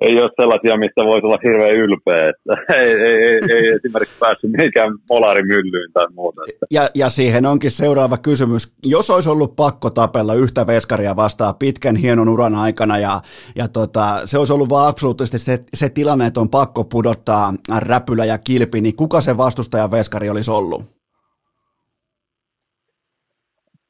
ei 0.00 0.20
ole 0.20 0.30
sellaisia, 0.40 0.76
mistä 0.76 1.04
voisi 1.04 1.26
olla 1.26 1.38
hirveän 1.44 1.74
ylpeä. 1.74 2.28
Että 2.28 2.74
ei, 2.80 2.92
ei, 2.92 3.22
ei, 3.22 3.40
ei 3.52 3.68
esimerkiksi 3.68 4.14
päässyt 4.20 4.50
mihinkään 4.50 4.92
molarimyllyyn 5.10 5.92
tai 5.92 6.06
muuta. 6.14 6.40
Ja, 6.70 6.88
ja 6.94 7.08
siihen 7.08 7.46
onkin 7.46 7.70
seuraava 7.70 8.16
kysymys. 8.18 8.74
Jos 8.84 9.10
olisi 9.10 9.28
ollut 9.28 9.56
pakko 9.56 9.90
tapella 9.90 10.34
yhtä 10.34 10.66
veskaria 10.66 11.16
vastaan 11.16 11.54
pitkän 11.58 11.96
hienon 11.96 12.28
uran 12.28 12.54
aikana 12.54 12.98
ja, 12.98 13.20
ja 13.56 13.68
tota, 13.68 14.20
se 14.24 14.38
olisi 14.38 14.52
ollut 14.52 14.68
vaan 14.68 14.88
absoluuttisesti 14.88 15.38
se, 15.38 15.58
se 15.74 15.88
tilanne, 15.88 16.26
että 16.26 16.40
on 16.40 16.48
pakko 16.48 16.84
pudottaa 16.84 17.52
räpylä 17.78 18.24
ja 18.24 18.38
kilpi, 18.38 18.80
niin 18.80 18.96
kuka 18.96 19.20
se 19.20 19.36
vastustajan 19.36 19.90
veskari 19.90 20.30
olisi 20.30 20.50
ollut? 20.50 20.82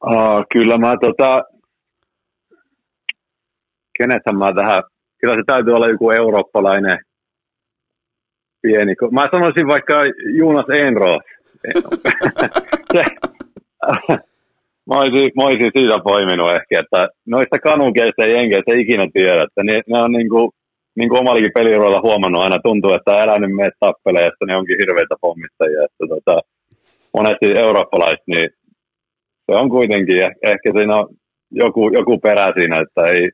Uh, 0.05 0.45
kyllä 0.53 0.77
mä 0.77 0.93
tota, 1.01 1.43
kenestä 3.97 4.31
mä 4.31 4.53
tähän 4.53 4.83
kyllä 5.19 5.35
se 5.35 5.43
täytyy 5.47 5.73
olla 5.73 5.87
joku 5.87 6.11
eurooppalainen 6.11 6.97
pieni. 8.61 8.93
Mä 9.11 9.27
sanoisin 9.31 9.67
vaikka 9.67 9.93
Jonas 10.37 10.65
Enro. 10.73 11.19
se, 12.93 13.03
mä, 14.87 14.95
olisin, 14.99 15.31
mä 15.35 15.43
olisin 15.43 15.71
siitä 15.75 15.99
poiminut 16.03 16.51
ehkä, 16.51 16.79
että 16.79 17.07
noista 17.25 17.59
kanunkeista 17.59 18.23
ei 18.23 18.33
jenkeissä 18.33 18.73
ikinä 18.75 19.07
tiedä, 19.13 19.41
että 19.43 19.63
ne, 19.63 19.81
ne 19.87 19.97
on 19.99 20.11
niin 20.11 20.29
kuin, 20.29 20.51
niin 20.95 21.09
kuin 21.09 21.19
omallakin 21.19 21.57
peliuroilla 21.57 22.01
huomannut, 22.01 22.41
aina 22.41 22.59
tuntuu, 22.63 22.93
että 22.93 23.23
elänyt 23.23 23.55
meidät 23.55 23.73
tappelee, 23.79 24.25
että 24.25 24.45
ne 24.45 24.57
onkin 24.57 24.77
hirveitä 24.79 25.15
pommittajia. 25.21 25.83
Että 25.83 26.03
tota, 26.09 26.41
monesti 27.17 27.57
eurooppalaiset, 27.57 28.27
niin 28.27 28.49
se 29.45 29.57
on 29.57 29.69
kuitenkin, 29.69 30.17
ehkä 30.43 30.71
siinä 30.75 30.95
on 30.95 31.07
joku, 31.51 31.89
joku 31.89 32.19
perä 32.19 32.53
siinä, 32.57 32.79
että 32.79 33.01
ei, 33.11 33.29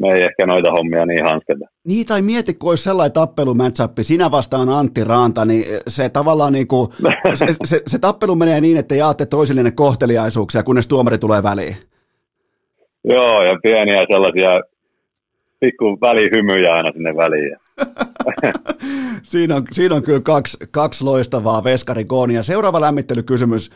me 0.00 0.12
ei 0.12 0.22
ehkä 0.22 0.46
noita 0.46 0.72
hommia 0.72 1.06
niin 1.06 1.24
hansketa. 1.24 1.66
Niin, 1.86 2.06
tai 2.06 2.22
mieti, 2.22 2.54
kun 2.54 2.70
olisi 2.70 2.84
sellainen 2.84 3.12
tappelumatchappi, 3.12 4.04
sinä 4.04 4.30
vastaan 4.30 4.68
Antti 4.68 5.04
Raanta, 5.04 5.44
niin 5.44 5.64
se 5.88 6.08
tavallaan 6.08 6.52
niin 6.52 6.68
kuin, 6.68 6.88
se, 7.34 7.46
se, 7.64 7.82
se, 7.86 7.98
tappelu 7.98 8.36
menee 8.36 8.60
niin, 8.60 8.76
että 8.76 8.94
jaatte 8.94 9.26
toisillenne 9.26 9.70
kohteliaisuuksia, 9.70 10.62
kunnes 10.62 10.88
tuomari 10.88 11.18
tulee 11.18 11.42
väliin. 11.42 11.76
Joo, 13.04 13.42
ja 13.42 13.58
pieniä 13.62 14.06
sellaisia 14.10 14.60
pikku 15.60 15.98
välihymyjä 16.00 16.74
aina 16.74 16.92
sinne 16.92 17.16
väliin. 17.16 17.56
siinä, 19.22 19.56
on, 19.56 19.62
siinä 19.72 19.94
on 19.94 20.02
kyllä 20.02 20.20
kaksi, 20.20 20.56
kaksi 20.70 21.04
loistavaa 21.04 21.64
veskarikoonia. 21.64 22.42
Seuraava 22.42 22.80
lämmittelykysymys. 22.80 23.70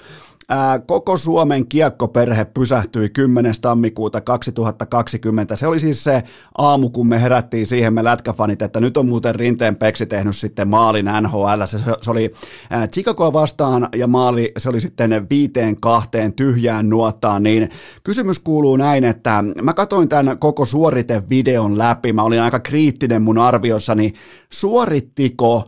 Ää, 0.51 0.79
koko 0.79 1.17
Suomen 1.17 1.67
kiekkoperhe 1.67 2.45
pysähtyi 2.45 3.09
10. 3.09 3.55
tammikuuta 3.61 4.21
2020. 4.21 5.57
Se 5.57 5.67
oli 5.67 5.81
siis 5.81 6.05
se 6.05 6.23
aamu, 6.59 6.91
kun 6.91 7.09
me 7.09 7.23
herättiin 7.23 7.67
siihen 7.67 7.95
me 7.95 8.05
lätkäfanit, 8.05 8.63
että 8.63 8.81
nyt 8.81 8.97
on 8.97 9.09
muuten 9.09 9.35
Rinteen 9.35 9.77
Peksi 9.77 10.07
tehnyt 10.07 10.37
sitten 10.37 10.69
maalin 10.69 11.07
NHL. 11.21 11.65
Se, 11.65 11.79
se 12.03 12.11
oli 12.11 12.31
ää, 12.71 12.89
Chicagoa 12.89 13.33
vastaan 13.33 13.89
ja 13.97 14.07
maali, 14.07 14.53
se 14.59 14.69
oli 14.69 14.81
sitten 14.81 15.27
viiteen 15.31 15.81
kahteen 15.81 16.33
tyhjään 16.33 16.89
nuottaan, 16.89 17.43
niin 17.43 17.71
kysymys 18.05 18.39
kuuluu 18.39 18.77
näin, 18.77 19.05
että 19.05 19.45
mä 19.63 19.73
katsoin 19.73 20.09
tämän 20.09 20.39
koko 20.39 20.65
suoritevideon 20.65 21.79
läpi, 21.79 22.13
mä 22.13 22.23
olin 22.23 22.41
aika 22.43 22.61
kriittinen 22.61 23.23
mun 23.23 23.39
arviossani, 23.39 24.13
suorittiko 24.53 25.65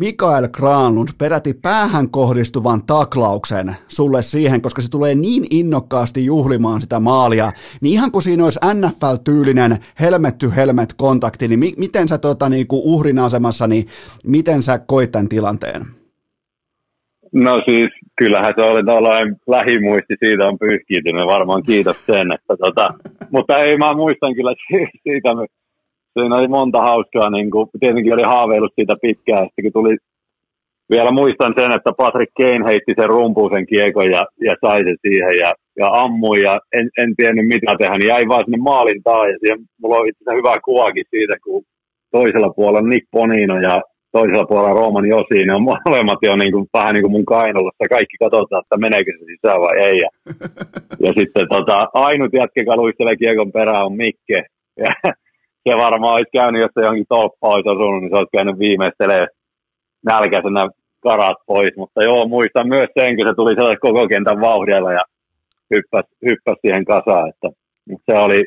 Mikael 0.00 0.48
Granlund 0.48 1.08
peräti 1.18 1.54
päähän 1.62 2.10
kohdistuvan 2.10 2.82
taklauksen 2.86 3.76
sulle 3.88 4.22
siihen, 4.22 4.62
koska 4.62 4.82
se 4.82 4.90
tulee 4.90 5.14
niin 5.14 5.44
innokkaasti 5.50 6.24
juhlimaan 6.24 6.80
sitä 6.80 7.00
maalia, 7.00 7.52
niin 7.80 7.92
ihan 7.92 8.12
kuin 8.12 8.22
siinä 8.22 8.44
olisi 8.44 8.60
NFL-tyylinen 8.74 9.76
helmetty 10.00 10.46
helmet 10.56 10.94
kontakti, 10.96 11.48
niin 11.48 11.58
mi- 11.58 11.74
miten 11.76 12.08
sä 12.08 12.18
tota, 12.18 12.48
niinku 12.48 12.82
uhrin 12.84 13.18
asemassa, 13.18 13.66
niin 13.66 13.84
miten 14.26 14.62
sä 14.62 14.78
koit 14.78 15.12
tämän 15.12 15.28
tilanteen? 15.28 15.82
No 17.32 17.62
siis 17.68 17.88
kyllähän 18.18 18.54
se 18.56 18.62
oli 18.62 18.84
tällainen 18.84 19.36
lähimuisti, 19.46 20.14
siitä 20.24 20.44
on 20.48 20.58
pyyhkiytynyt, 20.58 21.26
varmaan 21.26 21.62
kiitos 21.62 22.06
sen. 22.06 22.32
Että 22.32 22.56
tota, 22.56 22.94
mutta 23.30 23.58
ei, 23.58 23.76
mä 23.76 23.94
muistan 23.94 24.34
kyllä 24.34 24.54
siitä, 25.04 25.28
siinä 26.20 26.36
oli 26.36 26.48
monta 26.48 26.80
hauskaa, 26.82 27.30
niin 27.30 27.50
kuin, 27.50 27.68
tietenkin 27.80 28.14
oli 28.14 28.22
haaveillut 28.22 28.72
siitä 28.74 28.94
pitkään, 29.02 29.44
että 29.44 29.62
kun 29.62 29.72
tuli, 29.72 29.96
vielä 30.90 31.10
muistan 31.10 31.54
sen, 31.58 31.72
että 31.72 31.90
Patrick 31.96 32.32
Kane 32.38 32.64
heitti 32.68 32.92
sen 33.00 33.08
rumpuun 33.08 33.50
sen 33.54 33.66
kiekon 33.66 34.10
ja, 34.10 34.26
ja 34.46 34.54
sai 34.60 34.84
sen 34.84 34.96
siihen 35.06 35.38
ja, 35.38 35.54
ja 35.76 35.88
ammui 35.92 36.42
ja 36.42 36.60
en, 36.72 36.88
en 36.98 37.16
tiennyt 37.16 37.46
mitä 37.46 37.76
tehdä, 37.78 37.98
niin 37.98 38.08
jäi 38.08 38.28
vaan 38.28 38.44
sinne 38.44 38.58
maalin 38.58 39.02
taa 39.02 39.28
ja 39.28 39.36
siihen, 39.40 39.58
mulla 39.80 39.96
on 39.96 40.08
itse 40.08 40.34
hyvä 40.38 40.56
kuvakin 40.64 41.04
siitä, 41.10 41.34
kun 41.44 41.62
toisella 42.10 42.50
puolella 42.56 42.88
Nick 42.88 43.06
Bonino 43.12 43.60
ja 43.60 43.82
toisella 44.12 44.46
puolella 44.46 44.80
Rooman 44.80 45.08
Josi, 45.08 45.44
ne 45.44 45.54
on 45.54 45.62
molemmat 45.62 46.18
jo 46.22 46.36
niin 46.36 46.52
kuin, 46.52 46.66
vähän 46.74 46.94
niin 46.94 47.02
kuin 47.02 47.12
mun 47.12 47.24
kainalossa. 47.24 47.88
Kaikki 47.88 48.16
katsotaan, 48.18 48.62
että 48.62 48.76
meneekö 48.76 49.12
se 49.18 49.24
sisään 49.24 49.60
vai 49.60 49.76
ei. 49.88 49.98
Ja, 50.04 50.08
ja 51.04 51.12
sitten 51.18 51.46
tota, 51.48 51.88
ainut 51.94 52.32
jätkä, 52.32 52.60
joka 52.60 52.76
luistelee 52.76 53.16
kiekon 53.16 53.52
perään, 53.52 53.86
on 53.86 53.96
Mikke. 53.96 54.44
Ja 54.84 55.12
se 55.70 55.76
varmaan 55.78 56.14
olisi 56.14 56.30
käynyt, 56.32 56.62
jos 56.62 56.70
se 56.74 56.80
johonkin 56.80 57.06
tolppaan 57.08 57.54
olisi 57.54 57.68
osunut, 57.68 58.00
niin 58.00 58.10
se 58.10 58.16
olisi 58.16 58.36
käynyt 58.36 58.58
viimeistelee 58.58 59.26
nälkäisenä 60.06 60.68
karat 61.00 61.36
pois. 61.46 61.76
Mutta 61.76 62.04
joo, 62.04 62.28
muistan 62.28 62.68
myös 62.68 62.88
sen, 62.98 63.16
kun 63.16 63.28
se 63.28 63.34
tuli 63.34 63.54
sellaisen 63.54 63.80
koko 63.80 64.08
kentän 64.08 64.40
vauhdilla 64.40 64.92
ja 64.92 65.00
hyppäsi, 65.74 66.08
hyppäsi 66.26 66.60
siihen 66.60 66.84
kasaan. 66.84 67.28
Että 67.28 67.48
se 68.06 68.18
oli, 68.18 68.44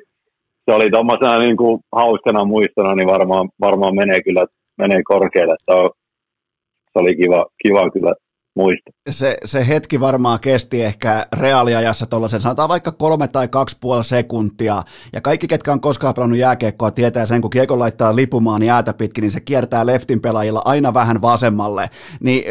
se 0.65 0.75
oli 0.75 0.89
tuommoisena 0.91 1.39
niin 1.39 1.57
kuin 1.57 1.79
hauskana 1.91 2.45
muistona, 2.45 2.95
niin 2.95 3.07
varmaan, 3.07 3.49
varmaan 3.61 3.95
menee 3.95 4.21
kyllä 4.21 4.45
menee 4.77 5.01
korkealle. 5.03 5.55
Se, 5.65 6.99
oli 6.99 7.15
kiva, 7.15 7.45
kiva 7.63 7.89
kyllä 7.89 8.13
muista. 8.55 8.91
Se, 9.09 9.37
se 9.45 9.67
hetki 9.67 9.99
varmaan 9.99 10.39
kesti 10.39 10.83
ehkä 10.83 11.25
reaaliajassa 11.39 12.05
tuollaisen, 12.05 12.41
sanotaan 12.41 12.69
vaikka 12.69 12.91
kolme 12.91 13.27
tai 13.27 13.47
kaksi 13.47 13.77
puoli 13.81 14.03
sekuntia, 14.03 14.83
ja 15.13 15.21
kaikki, 15.21 15.47
ketkä 15.47 15.71
on 15.71 15.81
koskaan 15.81 16.13
pelannut 16.13 16.39
jääkiekkoa, 16.39 16.91
tietää 16.91 17.25
sen, 17.25 17.41
kun 17.41 17.49
kiekko 17.49 17.79
laittaa 17.79 18.15
lipumaan 18.15 18.63
jäätä 18.63 18.93
pitkin, 18.93 19.21
niin 19.21 19.31
se 19.31 19.39
kiertää 19.39 19.85
leftin 19.85 20.21
pelaajilla 20.21 20.61
aina 20.65 20.93
vähän 20.93 21.21
vasemmalle. 21.21 21.89
Niin 22.19 22.43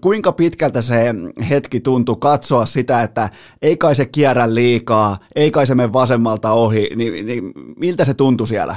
kuinka 0.00 0.32
pitkältä 0.32 0.82
se 0.82 1.14
hetki 1.50 1.80
tuntui 1.80 2.16
katsoa 2.20 2.66
sitä, 2.66 3.02
että 3.02 3.30
ei 3.62 3.76
kai 3.76 3.94
se 3.94 4.06
kierrä 4.06 4.54
liikaa, 4.54 5.16
ei 5.36 5.50
kai 5.50 5.66
se 5.66 5.74
mene 5.74 5.92
vasemmalta 5.92 6.52
ohi, 6.52 6.90
niin, 6.96 7.26
niin 7.26 7.52
miltä 7.76 8.04
se 8.04 8.14
tuntui 8.14 8.46
siellä? 8.46 8.76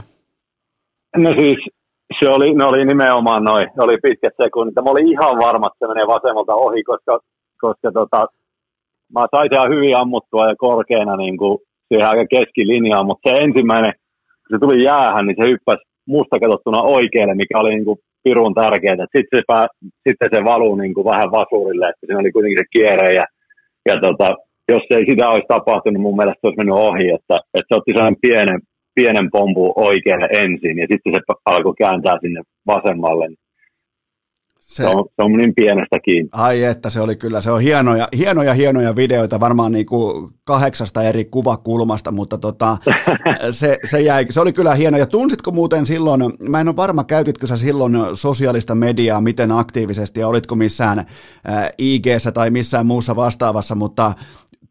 No 1.18 1.30
siis 1.30 1.77
se 2.20 2.30
oli, 2.30 2.54
ne 2.54 2.64
oli 2.64 2.86
nimenomaan 2.86 3.44
noin, 3.44 3.68
ne 3.78 3.84
oli 3.84 3.98
pitkät 4.04 4.34
sekunnit. 4.42 4.76
Mä 4.76 4.92
olin 4.92 5.10
ihan 5.10 5.38
varma, 5.38 5.68
että 5.68 5.80
se 5.80 5.88
menee 5.88 6.08
vasemmalta 6.08 6.56
ohi, 6.56 6.84
koska, 6.84 7.20
koska 7.62 7.92
tota, 7.92 8.28
mä 9.14 9.28
sain 9.32 9.54
ihan 9.54 9.70
hyvin 9.70 9.98
ammuttua 9.98 10.50
ja 10.50 10.56
korkeana 10.56 11.16
niin 11.16 11.38
kuin 11.38 11.58
siihen 11.88 12.08
aika 12.08 12.26
keskilinjaan, 12.30 13.06
mutta 13.06 13.30
se 13.30 13.38
ensimmäinen, 13.38 13.94
kun 14.48 14.52
se 14.52 14.60
tuli 14.60 14.84
jäähän, 14.84 15.26
niin 15.26 15.38
se 15.42 15.50
hyppäsi 15.50 15.84
musta 16.08 16.40
katsottuna 16.40 16.82
oikealle, 16.82 17.36
mikä 17.36 17.60
oli 17.60 17.70
niin 17.70 17.86
kuin 17.86 18.00
pirun 18.24 18.54
tärkeää. 18.54 19.06
Sitten 19.16 19.40
se, 19.40 19.42
pää, 19.48 19.68
sitten 20.08 20.30
se 20.34 20.44
valuu 20.44 20.76
niin 20.76 20.94
kuin 20.94 21.06
vähän 21.06 21.32
vasurille, 21.32 21.86
että 21.90 22.06
siinä 22.06 22.20
oli 22.20 22.32
kuitenkin 22.32 22.58
se 22.58 22.68
kierre 22.74 23.14
ja, 23.14 23.26
ja 23.86 23.96
tota, 24.06 24.28
jos 24.72 24.84
ei 24.90 25.06
sitä 25.10 25.30
olisi 25.30 25.48
tapahtunut, 25.48 26.02
mun 26.02 26.18
mielestä 26.18 26.40
se 26.42 26.48
olisi 26.48 26.58
mennyt 26.58 26.84
ohi, 26.88 27.10
että, 27.18 27.36
että 27.58 27.68
se 27.70 27.76
otti 27.76 27.92
sellainen 27.92 28.22
pienen, 28.22 28.60
pienen 28.98 29.30
pompu 29.32 29.74
oikealle 29.76 30.28
ensin 30.32 30.78
ja 30.78 30.88
sitten 30.92 31.14
se 31.14 31.20
alkoi 31.46 31.74
kääntää 31.78 32.18
sinne 32.22 32.42
vasemmalle. 32.68 33.28
Se, 34.60 34.76
se, 34.76 34.88
on, 34.88 35.06
se 35.16 35.26
on 35.26 35.34
niin 35.34 35.54
pienestä 35.56 36.00
kiinni. 36.00 36.30
Ai 36.32 36.64
että 36.64 36.90
se 36.90 37.02
oli 37.02 37.16
kyllä, 37.16 37.42
se 37.42 37.52
on 37.52 37.62
hienoja, 37.62 38.08
hienoja, 38.18 38.54
hienoja 38.54 38.96
videoita, 38.96 39.40
varmaan 39.40 39.72
niin 39.72 39.86
kuin 39.86 40.30
kahdeksasta 40.44 41.04
eri 41.04 41.26
kuvakulmasta, 41.26 42.12
mutta 42.12 42.38
tota, 42.38 42.78
se, 43.50 43.80
se, 43.84 44.02
jäi, 44.02 44.26
se 44.30 44.42
oli 44.42 44.54
kyllä 44.54 44.76
hieno. 44.76 44.98
Ja 44.98 45.06
tunsitko 45.06 45.52
muuten 45.52 45.86
silloin, 45.86 46.22
mä 46.40 46.62
en 46.62 46.68
ole 46.68 46.76
varma, 46.76 47.04
käytitkö 47.04 47.48
sä 47.48 47.58
silloin 47.58 47.94
sosiaalista 48.14 48.76
mediaa 48.76 49.22
miten 49.22 49.52
aktiivisesti 49.52 50.20
ja 50.20 50.28
olitko 50.28 50.56
missään 50.56 51.06
ig 51.78 52.06
tai 52.34 52.50
missään 52.50 52.86
muussa 52.86 53.16
vastaavassa, 53.16 53.76
mutta 53.76 54.14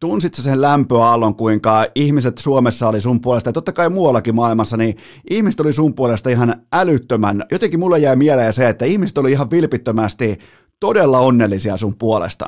tunsit 0.00 0.34
sä 0.34 0.42
sen 0.42 0.60
lämpöaallon, 0.60 1.34
kuinka 1.34 1.84
ihmiset 1.94 2.38
Suomessa 2.38 2.88
oli 2.88 3.00
sun 3.00 3.20
puolesta, 3.20 3.48
ja 3.48 3.52
totta 3.52 3.72
kai 3.72 3.90
muuallakin 3.90 4.34
maailmassa, 4.34 4.76
niin 4.76 4.96
ihmiset 5.30 5.60
oli 5.60 5.72
sun 5.72 5.94
puolesta 5.94 6.30
ihan 6.30 6.54
älyttömän. 6.72 7.44
Jotenkin 7.52 7.80
mulle 7.80 7.98
jäi 7.98 8.16
mieleen 8.16 8.52
se, 8.52 8.68
että 8.68 8.84
ihmiset 8.84 9.18
oli 9.18 9.32
ihan 9.32 9.50
vilpittömästi 9.50 10.38
todella 10.80 11.18
onnellisia 11.18 11.76
sun 11.76 11.94
puolesta. 11.98 12.46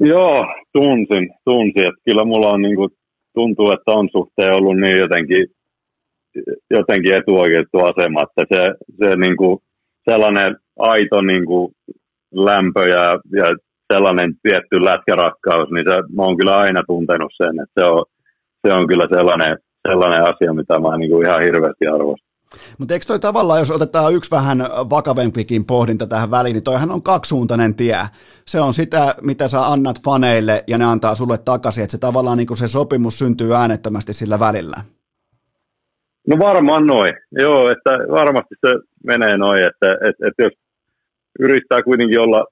Joo, 0.00 0.46
tunsin, 0.72 1.30
tunsin. 1.44 1.88
Että 1.88 2.00
kyllä 2.04 2.24
mulla 2.24 2.50
on 2.50 2.62
niin 2.62 2.76
kuin, 2.76 2.90
tuntuu, 3.34 3.70
että 3.70 3.92
on 3.92 4.08
suhteen 4.12 4.54
ollut 4.54 4.76
niin 4.80 4.98
jotenkin, 4.98 5.46
jotenkin 6.70 7.14
etuoikeutettu 7.14 7.78
asema, 7.78 8.22
että 8.22 8.56
se, 8.56 8.74
se 8.98 9.16
niin 9.16 9.36
kuin, 9.36 9.58
sellainen 10.10 10.56
aito 10.78 11.20
niin 11.20 11.46
kuin, 11.46 11.74
lämpö 12.34 12.88
ja, 12.88 13.20
ja 13.36 13.56
sellainen 13.92 14.34
tietty 14.42 14.84
lätkärakkaus, 14.84 15.68
niin 15.70 15.84
se, 15.88 15.94
mä 16.16 16.22
oon 16.22 16.36
kyllä 16.36 16.56
aina 16.56 16.82
tuntenut 16.86 17.32
sen, 17.36 17.60
että 17.62 17.80
se 17.80 17.84
on, 17.86 18.04
se 18.66 18.72
on 18.72 18.86
kyllä 18.86 19.06
sellainen, 19.16 19.58
sellainen 19.88 20.22
asia, 20.22 20.54
mitä 20.54 20.78
mä 20.78 20.96
niin 20.96 21.10
kuin 21.10 21.26
ihan 21.26 21.42
hirveästi 21.42 21.86
arvostan. 21.86 22.32
Mutta 22.78 22.94
eikö 22.94 23.06
toi 23.06 23.18
tavallaan, 23.18 23.58
jos 23.58 23.70
otetaan 23.70 24.14
yksi 24.14 24.30
vähän 24.30 24.58
vakavempikin 24.90 25.64
pohdinta 25.64 26.06
tähän 26.06 26.30
väliin, 26.30 26.54
niin 26.54 26.64
toihan 26.64 26.90
on 26.90 27.02
kaksisuuntainen 27.02 27.74
tie. 27.74 27.98
Se 28.46 28.60
on 28.60 28.72
sitä, 28.72 29.14
mitä 29.20 29.48
sä 29.48 29.66
annat 29.66 29.96
faneille 30.04 30.64
ja 30.66 30.78
ne 30.78 30.84
antaa 30.84 31.14
sulle 31.14 31.38
takaisin, 31.38 31.84
että 31.84 31.92
se 31.92 31.98
tavallaan 31.98 32.38
niin 32.38 32.56
se 32.56 32.68
sopimus 32.68 33.18
syntyy 33.18 33.54
äänettömästi 33.54 34.12
sillä 34.12 34.40
välillä. 34.40 34.76
No 36.28 36.38
varmaan 36.38 36.86
noin, 36.86 37.12
joo, 37.32 37.70
että 37.70 37.90
varmasti 37.90 38.54
se 38.66 38.74
menee 39.06 39.36
noin, 39.36 39.64
että, 39.64 39.92
että, 39.92 40.28
että 40.28 40.42
jos 40.42 40.52
yrittää 41.38 41.82
kuitenkin 41.82 42.20
olla 42.20 42.44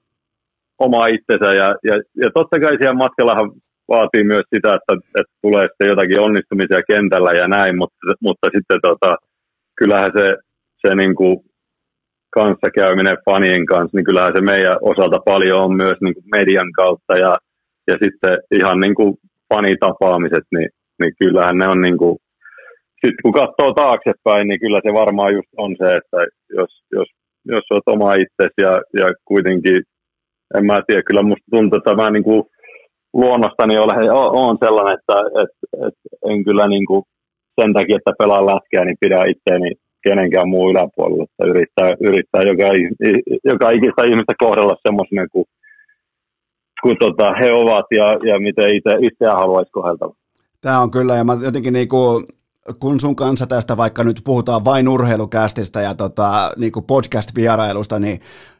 oma 0.85 1.07
itsensä. 1.07 1.49
Ja, 1.61 1.67
ja, 1.89 1.95
ja 2.23 2.29
totta 2.33 2.59
kai 2.59 2.77
siellä 2.77 3.03
matkallahan 3.03 3.51
vaatii 3.87 4.23
myös 4.23 4.45
sitä, 4.55 4.69
että, 4.77 4.93
että 5.19 5.33
tulee 5.41 5.65
sitten 5.67 5.87
jotakin 5.91 6.23
onnistumisia 6.27 6.81
kentällä 6.91 7.31
ja 7.41 7.47
näin, 7.47 7.77
mutta, 7.77 8.13
mutta 8.27 8.47
sitten 8.55 8.79
tota, 8.81 9.15
kyllähän 9.79 10.11
se, 10.17 10.27
se 10.81 10.95
niin 10.95 11.15
kuin 11.15 11.37
kanssakäyminen 12.37 13.17
fanien 13.25 13.65
kanssa, 13.65 13.97
niin 13.97 14.05
kyllähän 14.05 14.33
se 14.35 14.41
meidän 14.41 14.77
osalta 14.81 15.19
paljon 15.31 15.61
on 15.65 15.73
myös 15.83 15.97
niin 16.01 16.13
kuin 16.13 16.25
median 16.35 16.71
kautta 16.71 17.13
ja, 17.25 17.33
ja 17.87 17.95
sitten 18.03 18.37
ihan 18.51 18.79
niin 18.79 18.95
kuin 18.95 19.11
fanitapaamiset, 19.53 20.47
niin, 20.55 20.69
niin 20.99 21.13
kyllähän 21.19 21.57
ne 21.57 21.67
on 21.67 21.81
niin 21.81 21.97
kuin, 21.97 22.17
sitten 23.01 23.23
kun 23.23 23.33
katsoo 23.41 23.73
taaksepäin, 23.73 24.47
niin 24.47 24.59
kyllä 24.59 24.79
se 24.85 24.93
varmaan 24.93 25.33
just 25.33 25.51
on 25.57 25.75
se, 25.79 25.95
että 25.95 26.17
jos, 26.59 26.71
jos, 26.91 27.09
jos 27.45 27.65
olet 27.71 27.87
oma 27.95 28.13
itsesi 28.13 28.59
ja, 28.67 28.73
ja 28.99 29.07
kuitenkin 29.25 29.83
en 30.57 30.65
mä 30.65 30.81
tiedä, 30.87 31.03
kyllä 31.03 31.23
musta 31.23 31.51
tuntuu, 31.51 31.77
että 31.77 31.95
mä 31.95 32.11
niin 32.11 32.23
kuin 32.23 32.43
luonnostani 33.13 33.77
olen, 33.77 34.11
olen 34.11 34.57
sellainen, 34.63 34.97
että, 34.99 35.17
että, 35.43 35.87
että 35.87 36.31
en 36.31 36.43
kyllä 36.43 36.67
niin 36.67 36.85
kuin 36.85 37.03
sen 37.61 37.73
takia, 37.73 37.97
että 37.97 38.11
pelaan 38.19 38.45
lätkää, 38.45 38.85
niin 38.85 38.97
pidä 38.99 39.25
itseäni 39.33 39.71
kenenkään 40.03 40.49
muu 40.49 40.71
yläpuolella, 40.71 41.23
että 41.23 41.43
yrittää, 41.51 41.89
yrittää 42.09 42.41
joka, 42.41 42.65
joka 43.51 43.69
ikistä 43.69 44.01
ihmistä 44.03 44.33
kohdella 44.37 44.75
semmoisena 44.87 45.27
kuin, 45.31 45.45
kuin 46.83 46.97
tota, 46.99 47.33
he 47.41 47.51
ovat 47.53 47.85
ja, 47.91 48.07
ja 48.29 48.39
miten 48.39 48.75
itse, 48.75 48.97
itseään 49.01 49.37
haluaisi 49.37 49.71
kohdeltava. 49.71 50.13
Tämä 50.61 50.81
on 50.81 50.91
kyllä, 50.91 51.15
ja 51.15 51.23
mä 51.23 51.37
jotenkin 51.43 51.73
niin 51.73 51.89
kuin 51.89 52.25
kun 52.79 52.99
sun 52.99 53.15
kanssa 53.15 53.47
tästä 53.47 53.77
vaikka 53.77 54.03
nyt 54.03 54.21
puhutaan 54.23 54.65
vain 54.65 54.87
urheilukästistä 54.87 55.81
ja 55.81 55.95
tota, 55.95 56.51
niin 56.57 56.71
podcast-vierailusta, 56.87 57.99
niin 57.99 58.19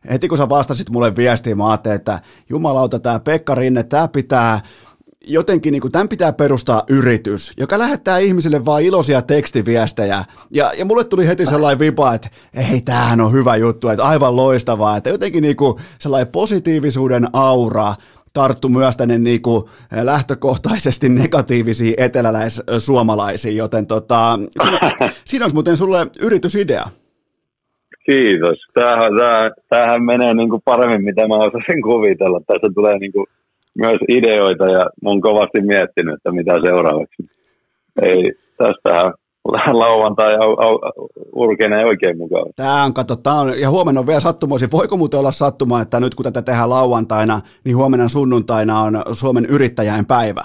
heti 0.09 0.27
kun 0.27 0.37
sä 0.37 0.49
vastasit 0.49 0.89
mulle 0.89 1.15
viestiin, 1.15 1.57
mä 1.57 1.69
ajattelin, 1.69 1.95
että 1.95 2.19
jumalauta, 2.49 2.99
tämä 2.99 3.19
Pekka 3.19 3.55
Rinne, 3.55 3.83
tämä 3.83 4.07
pitää 4.07 4.59
jotenkin 5.27 5.71
niin 5.71 5.91
tämän 5.91 6.09
pitää 6.09 6.33
perustaa 6.33 6.83
yritys, 6.89 7.51
joka 7.57 7.79
lähettää 7.79 8.17
ihmisille 8.17 8.65
vain 8.65 8.85
iloisia 8.85 9.21
tekstiviestejä. 9.21 10.25
Ja, 10.51 10.73
ja 10.77 10.85
mulle 10.85 11.03
tuli 11.03 11.27
heti 11.27 11.45
sellainen 11.45 11.79
vipa, 11.79 12.13
että 12.13 12.29
ei, 12.53 12.81
tämähän 12.81 13.21
on 13.21 13.31
hyvä 13.31 13.55
juttu, 13.55 13.89
että 13.89 14.03
aivan 14.03 14.35
loistavaa, 14.35 14.97
että 14.97 15.09
jotenkin 15.09 15.41
niin 15.41 15.55
kuin 15.55 15.75
sellainen 15.99 16.31
positiivisuuden 16.31 17.27
aura, 17.33 17.95
tarttu 18.33 18.69
myös 18.69 18.97
tänne 18.97 19.17
niin 19.17 19.41
kuin 19.41 19.63
eh, 19.97 20.03
lähtökohtaisesti 20.03 21.09
negatiivisiin 21.09 21.93
eteläläis-suomalaisiin, 21.97 23.57
joten 23.57 23.87
tota, 23.87 24.39
siinä, 24.61 24.79
siinä 25.25 25.43
olisi 25.45 25.55
muuten 25.55 25.77
sulle 25.77 26.07
yritysidea. 26.21 26.83
Kiitos. 28.05 28.57
Tämähän, 28.73 29.17
tämähän, 29.17 29.51
tämähän 29.69 30.03
menee 30.03 30.33
niin 30.33 30.49
kuin 30.49 30.61
paremmin, 30.65 31.03
mitä 31.03 31.27
mä 31.27 31.35
osasin 31.35 31.81
kuvitella. 31.83 32.39
Tässä 32.47 32.67
tulee 32.75 32.97
niin 32.97 33.11
kuin 33.11 33.25
myös 33.77 33.97
ideoita 34.07 34.65
ja 34.65 34.89
mun 35.03 35.21
kovasti 35.21 35.61
miettinyt, 35.61 36.15
että 36.15 36.31
mitä 36.31 36.53
seuraavaksi. 36.63 37.25
Ei, 38.01 38.23
tästähän 38.57 39.13
lauantai 39.45 40.35
au, 40.35 40.55
au, 40.59 40.79
urkenee 41.35 41.85
oikein 41.85 42.17
mukava. 42.17 42.45
Tämä 42.55 42.83
on, 42.83 42.93
kato, 42.93 43.15
tämä 43.15 43.39
on, 43.39 43.59
ja 43.59 43.69
huomenna 43.69 43.99
on 43.99 44.07
vielä 44.07 44.19
sattumoisin. 44.19 44.71
Voiko 44.71 44.97
muuten 44.97 45.19
olla 45.19 45.31
sattuma, 45.31 45.81
että 45.81 45.99
nyt 45.99 46.15
kun 46.15 46.23
tätä 46.23 46.41
tehdään 46.41 46.69
lauantaina, 46.69 47.41
niin 47.65 47.77
huomenna 47.77 48.07
sunnuntaina 48.07 48.79
on 48.79 49.03
Suomen 49.11 49.45
yrittäjäin 49.45 50.05
päivä? 50.05 50.41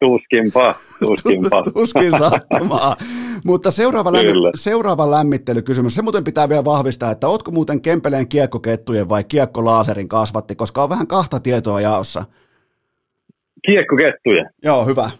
Tuskinpa, 0.00 0.74
tuskinpa. 1.00 1.62
Tuskin 1.74 2.10
sattumaa. 2.18 2.96
Mutta 3.44 3.70
seuraava, 3.70 4.12
lämmi- 4.12 4.50
seuraava 4.54 5.10
lämmittelykysymys, 5.10 5.94
se 5.94 6.02
muuten 6.02 6.24
pitää 6.24 6.48
vielä 6.48 6.64
vahvistaa, 6.64 7.10
että 7.10 7.28
ootko 7.28 7.50
muuten 7.50 7.80
Kempeleen 7.80 8.28
kiekkokettujen 8.28 9.08
vai 9.08 9.24
kiekkolaaserin 9.24 10.08
kasvatti, 10.08 10.54
koska 10.54 10.82
on 10.82 10.88
vähän 10.88 11.06
kahta 11.06 11.40
tietoa 11.40 11.80
jaossa. 11.80 12.24
Kiekkokettuja. 13.66 14.44
Joo, 14.62 14.86
hyvä. 14.86 15.10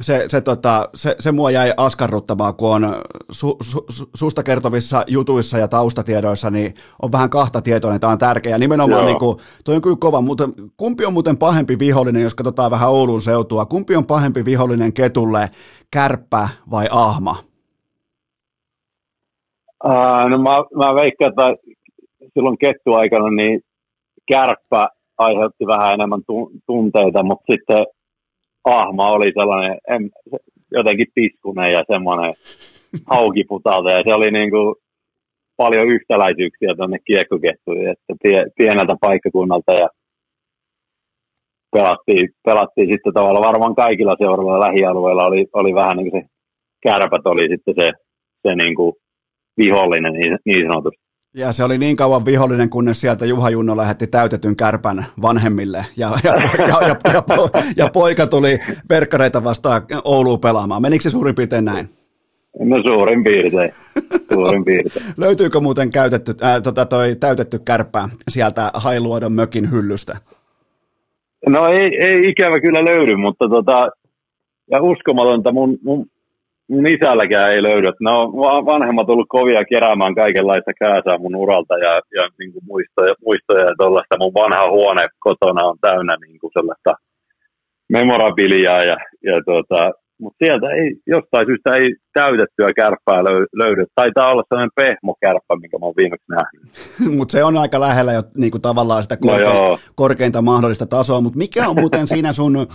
Se, 0.00 0.24
se, 0.28 0.40
tota, 0.40 0.88
se, 0.94 1.16
se 1.18 1.32
mua 1.32 1.50
jäi 1.50 1.72
askarruttamaan, 1.76 2.54
kun 2.54 2.74
on 2.74 2.94
su, 3.30 3.56
su, 3.62 3.84
su, 3.88 4.04
susta 4.14 4.42
kertovissa 4.42 5.04
jutuissa 5.06 5.58
ja 5.58 5.68
taustatiedoissa, 5.68 6.50
niin 6.50 6.74
on 7.02 7.12
vähän 7.12 7.30
kahta 7.30 7.62
tietoa, 7.62 7.90
niin 7.90 8.00
tämä 8.00 8.12
on 8.12 8.18
tärkeä. 8.18 8.58
Nimenomaan 8.58 9.06
niin 9.06 9.18
kuin, 9.18 9.36
toi 9.64 9.74
on 9.76 9.82
kyllä 9.82 9.96
kova, 10.00 10.20
mutta 10.20 10.48
kumpi 10.76 11.04
on 11.06 11.12
muuten 11.12 11.36
pahempi 11.36 11.78
vihollinen, 11.78 12.22
jos 12.22 12.34
katsotaan 12.34 12.70
vähän 12.70 12.90
Oulun 12.90 13.22
seutua, 13.22 13.64
kumpi 13.64 13.96
on 13.96 14.06
pahempi 14.06 14.44
vihollinen 14.44 14.92
ketulle, 14.92 15.50
kärppä 15.90 16.48
vai 16.70 16.86
ahma? 16.90 17.36
Uh, 19.84 20.30
no 20.30 20.38
mä, 20.38 20.84
mä 20.86 20.94
veikkaan, 20.94 21.30
että 21.30 21.72
silloin 22.34 22.58
kettuaikana 22.58 23.30
niin 23.30 23.60
kärppä 24.28 24.88
aiheutti 25.18 25.66
vähän 25.66 25.94
enemmän 25.94 26.22
tunteita, 26.66 27.22
mutta 27.22 27.52
sitten 27.52 27.86
ahma 28.66 29.08
oli 29.08 29.32
sellainen 29.38 29.78
en, 29.88 30.10
jotenkin 30.70 31.06
piskunen 31.14 31.72
ja 31.72 31.84
semmoinen 31.92 32.34
haukiputalta 33.12 33.90
ja 33.90 34.02
se 34.04 34.14
oli 34.14 34.30
niin 34.30 34.50
kuin 34.50 34.74
paljon 35.56 35.88
yhtäläisyyksiä 35.88 36.74
tuonne 36.76 36.98
kiekkokettuihin, 37.04 37.88
että 37.88 38.14
pie, 38.22 38.44
pieneltä 38.58 38.96
paikkakunnalta 39.00 39.72
ja 39.72 39.88
pelattiin, 41.72 42.28
pelattiin 42.44 42.88
sitten 42.92 43.12
tavallaan 43.12 43.44
varmaan 43.44 43.74
kaikilla 43.74 44.16
seuraavilla 44.18 44.60
lähialueilla 44.60 45.26
oli, 45.26 45.46
oli 45.52 45.74
vähän 45.74 45.96
niin 45.96 46.10
kuin 46.10 46.22
se 46.22 46.28
kärpät 46.80 47.26
oli 47.26 47.48
sitten 47.48 47.74
se, 47.78 47.92
se 48.48 48.54
niin 48.54 48.74
kuin 48.74 48.92
vihollinen 49.56 50.12
niin, 50.12 50.38
niin 50.44 50.66
sanotusti. 50.68 51.05
Ja 51.36 51.52
se 51.52 51.64
oli 51.64 51.78
niin 51.78 51.96
kauan 51.96 52.24
vihollinen, 52.24 52.70
kunnes 52.70 53.00
sieltä 53.00 53.26
Juha 53.26 53.50
Junno 53.50 53.76
lähetti 53.76 54.06
täytetyn 54.06 54.56
kärpän 54.56 55.06
vanhemmille. 55.22 55.84
Ja, 55.96 56.10
ja, 56.24 56.34
ja, 56.34 56.50
ja, 56.58 56.68
ja, 56.68 56.96
ja, 57.12 57.62
ja 57.76 57.88
poika 57.92 58.26
tuli 58.26 58.58
verkkareita 58.90 59.44
vastaan 59.44 59.82
Ouluun 60.04 60.40
pelaamaan. 60.40 60.82
Menikö 60.82 61.02
se 61.02 61.10
suurin 61.10 61.34
piirtein 61.34 61.64
näin? 61.64 61.88
No 62.58 62.76
suurin 62.86 63.24
piirtein. 63.24 63.70
Suurin 64.32 64.64
piirtein. 64.64 65.06
Löytyykö 65.16 65.60
muuten 65.60 65.90
käytetty, 65.90 66.34
äh, 66.44 66.62
tota 66.62 66.86
toi 66.86 67.16
täytetty 67.20 67.58
kärppä 67.58 68.08
sieltä 68.28 68.70
Hailuodon 68.74 69.32
mökin 69.32 69.70
hyllystä? 69.72 70.16
No 71.46 71.66
ei, 71.66 71.96
ei 72.00 72.28
ikävä 72.28 72.60
kyllä 72.60 72.84
löydy, 72.84 73.16
mutta 73.16 73.48
tota, 73.48 73.88
ja 74.70 74.82
uskomatonta, 74.82 75.52
mun 75.52 75.78
mun 75.84 76.06
isälläkään 76.68 77.52
ei 77.52 77.62
löydy. 77.62 77.88
No, 78.00 78.32
vanhemmat 78.66 79.10
ollut 79.10 79.26
kovia 79.28 79.64
keräämään 79.64 80.14
kaikenlaista 80.14 80.72
kääsää 80.78 81.18
mun 81.18 81.36
uralta 81.36 81.78
ja, 81.78 82.00
ja 82.14 82.28
niin 82.38 82.52
kuin 82.52 82.64
muistoja, 82.66 83.14
muistoja 83.24 83.64
ja 83.64 83.74
tuollaista. 83.78 84.18
Mun 84.18 84.34
vanha 84.34 84.70
huone 84.70 85.08
kotona 85.18 85.64
on 85.64 85.78
täynnä 85.80 86.16
niin 86.26 86.38
kuin 86.40 86.50
sellaista 86.54 86.94
memorabiliaa 87.88 88.82
ja, 88.82 88.96
ja 89.22 89.42
tuota, 89.44 89.92
mutta 90.20 90.44
sieltä 90.44 90.66
ei, 90.70 90.96
jostain 91.06 91.46
syystä 91.46 91.76
ei 91.76 91.94
täytettyä 92.12 92.72
kärppää 92.76 93.24
löydy. 93.54 93.84
Taitaa 93.94 94.30
olla 94.30 94.42
sellainen 94.48 94.70
pehmokärppä, 94.74 95.56
minkä 95.60 95.78
mä 95.78 95.86
oon 95.86 95.94
viimeksi 95.96 96.26
nähnyt. 96.28 96.62
mutta 97.18 97.32
se 97.32 97.44
on 97.44 97.56
aika 97.56 97.80
lähellä 97.80 98.12
jo 98.12 98.22
niin 98.36 98.50
kuin 98.50 98.62
tavallaan 98.62 99.02
sitä 99.02 99.14
korke- 99.14 99.54
no 99.54 99.78
korkeinta 99.94 100.42
mahdollista 100.42 100.86
tasoa, 100.86 101.20
mutta 101.20 101.38
mikä 101.38 101.68
on 101.68 101.80
muuten 101.80 102.06
siinä 102.12 102.32
sun, 102.32 102.66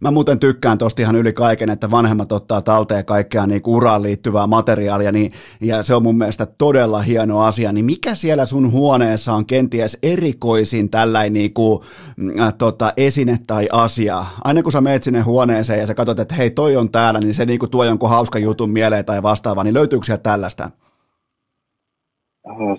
mä 0.00 0.10
muuten 0.10 0.38
tykkään 0.38 0.78
tosta 0.78 1.02
ihan 1.02 1.16
yli 1.16 1.32
kaiken, 1.32 1.70
että 1.70 1.90
vanhemmat 1.90 2.32
ottaa 2.32 2.62
talteen 2.62 3.04
kaikkea 3.04 3.46
niin 3.46 3.62
kuin 3.62 3.76
uraan 3.76 4.02
liittyvää 4.02 4.46
materiaalia, 4.46 5.12
niin, 5.12 5.32
ja 5.60 5.82
se 5.82 5.94
on 5.94 6.02
mun 6.02 6.18
mielestä 6.18 6.46
todella 6.58 7.02
hieno 7.02 7.40
asia, 7.40 7.72
niin 7.72 7.84
mikä 7.84 8.14
siellä 8.14 8.46
sun 8.46 8.72
huoneessa 8.72 9.32
on 9.32 9.46
kenties 9.46 9.98
erikoisin 10.02 10.90
tällainen 10.90 11.32
niin 11.32 11.54
kuin, 11.54 11.80
äh, 12.40 12.54
tota, 12.58 12.92
esine 12.96 13.38
tai 13.46 13.68
asia? 13.72 14.24
Aina 14.44 14.62
kun 14.62 14.72
sä 14.72 14.80
meet 14.80 15.02
sinne 15.02 15.20
huoneeseen 15.20 15.80
ja 15.80 15.86
sä 15.86 15.94
katsot, 15.94 16.20
että 16.20 16.34
hei 16.34 16.50
toi 16.50 16.76
on 16.76 16.89
täällä, 16.90 17.20
niin 17.20 17.34
se 17.34 17.44
niin 17.44 17.58
kuin 17.58 17.70
tuo 17.70 17.84
jonkun 17.84 18.10
hauska 18.10 18.38
jutun 18.38 18.70
mieleen 18.70 19.04
tai 19.04 19.22
vastaavaa, 19.22 19.64
niin 19.64 19.74
löytyykö 19.74 20.04
sieltä 20.04 20.22
tällaista? 20.22 20.70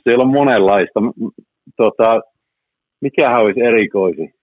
Siellä 0.04 0.22
on 0.22 0.34
monenlaista. 0.34 1.00
Tota, 1.78 2.22
mikähän 3.02 3.42
olisi 3.42 3.62
erikoisi? 3.62 4.34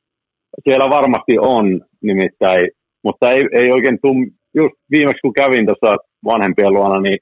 Siellä 0.64 0.90
varmasti 0.90 1.38
on 1.38 1.80
nimittäin, 2.02 2.70
mutta 3.02 3.30
ei, 3.30 3.48
ei 3.52 3.72
oikein 3.72 3.98
tum, 4.02 4.30
just 4.54 4.74
viimeksi 4.90 5.20
kun 5.20 5.32
kävin 5.32 5.66
tuossa 5.66 5.96
vanhempien 6.24 6.72
luona, 6.72 7.00
niin, 7.00 7.18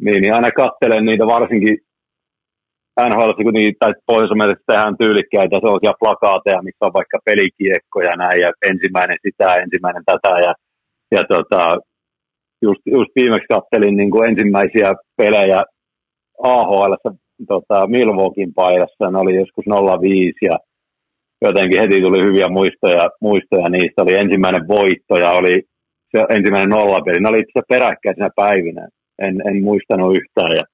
niin, 0.00 0.22
niin 0.22 0.34
aina 0.34 0.50
katselen 0.50 1.04
niitä 1.04 1.26
varsinkin 1.26 1.78
NHL, 3.08 3.32
kun 3.32 3.54
niitä, 3.54 3.76
tai 3.78 3.92
pohjois 4.06 4.30
tehdään 4.66 4.96
tyylikkäitä 4.98 5.56
sellaisia 5.56 5.92
plakaateja, 6.00 6.62
missä 6.62 6.86
on 6.86 6.92
vaikka 6.92 7.18
pelikiekkoja 7.24 8.10
näin, 8.16 8.40
ja 8.40 8.50
ensimmäinen 8.70 9.18
sitä, 9.22 9.54
ensimmäinen 9.54 10.02
tätä, 10.06 10.28
ja, 10.28 10.54
ja 11.10 11.24
tota, 11.24 11.78
just, 12.62 12.80
just 12.86 13.10
viimeksi 13.16 13.46
kattelin 13.48 13.96
niin 13.96 14.10
kuin 14.10 14.30
ensimmäisiä 14.30 14.92
pelejä 15.16 15.62
AHL 16.42 16.94
tota, 17.48 17.86
Milwaukeein 17.86 18.54
paidassa, 18.54 19.10
ne 19.10 19.18
oli 19.18 19.36
joskus 19.36 19.64
05 20.00 20.34
ja 20.42 20.58
jotenkin 21.42 21.80
heti 21.80 22.02
tuli 22.02 22.22
hyviä 22.26 22.48
muistoja, 22.48 23.10
muistoja 23.20 23.68
niistä. 23.68 24.02
Oli 24.02 24.14
ensimmäinen 24.14 24.68
voitto 24.68 25.16
ja 25.18 25.30
oli 25.30 25.62
se 26.10 26.24
ensimmäinen 26.30 26.70
nollapeli. 26.70 27.20
Ne 27.20 27.28
oli 27.28 27.38
itse 27.38 27.60
peräkkäisenä 27.68 28.30
päivinä. 28.36 28.88
En, 29.18 29.34
en 29.48 29.62
muistanut 29.62 30.16
yhtään. 30.16 30.52
Ja, 30.56 30.64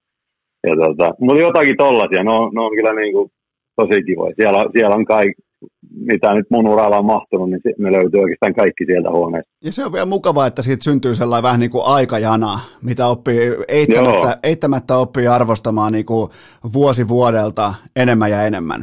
ja 0.66 0.77
tota, 0.77 1.15
mutta 1.20 1.43
jotakin 1.43 1.77
tollasia, 1.77 2.24
ne 2.24 2.31
on, 2.31 2.51
ne 2.55 2.61
on 2.61 2.74
kyllä 2.77 2.93
niin 3.01 3.12
kuin 3.12 3.31
tosi 3.77 4.02
kivoja. 4.02 4.35
Siellä, 4.36 4.65
siellä 4.73 4.97
on 4.97 5.05
kaikki, 5.05 5.43
mitä 5.91 6.35
nyt 6.35 6.47
mun 6.51 6.69
uralla 6.69 6.99
on 6.99 7.05
mahtunut, 7.05 7.51
niin 7.51 7.61
me 7.78 7.93
löytyy 7.93 8.20
oikeastaan 8.20 8.55
kaikki 8.55 8.85
sieltä 8.86 9.11
huoneesta. 9.11 9.53
Ja 9.65 9.73
se 9.73 9.85
on 9.85 9.93
vielä 9.93 10.07
mukavaa, 10.07 10.47
että 10.47 10.62
siitä 10.62 10.85
syntyy 10.85 11.15
sellainen 11.15 11.43
vähän 11.43 11.61
niin 11.61 11.70
kuin 11.70 11.85
aikajana, 11.86 12.61
mitä 12.82 13.07
oppii 13.07 13.39
eittämättä, 13.69 14.39
eittämättä 14.43 14.97
oppii 14.97 15.27
arvostamaan 15.27 15.93
niin 15.93 16.07
kuin 16.07 16.31
vuosi 16.73 17.09
vuodelta 17.09 17.74
enemmän 17.97 18.31
ja 18.31 18.43
enemmän. 18.43 18.81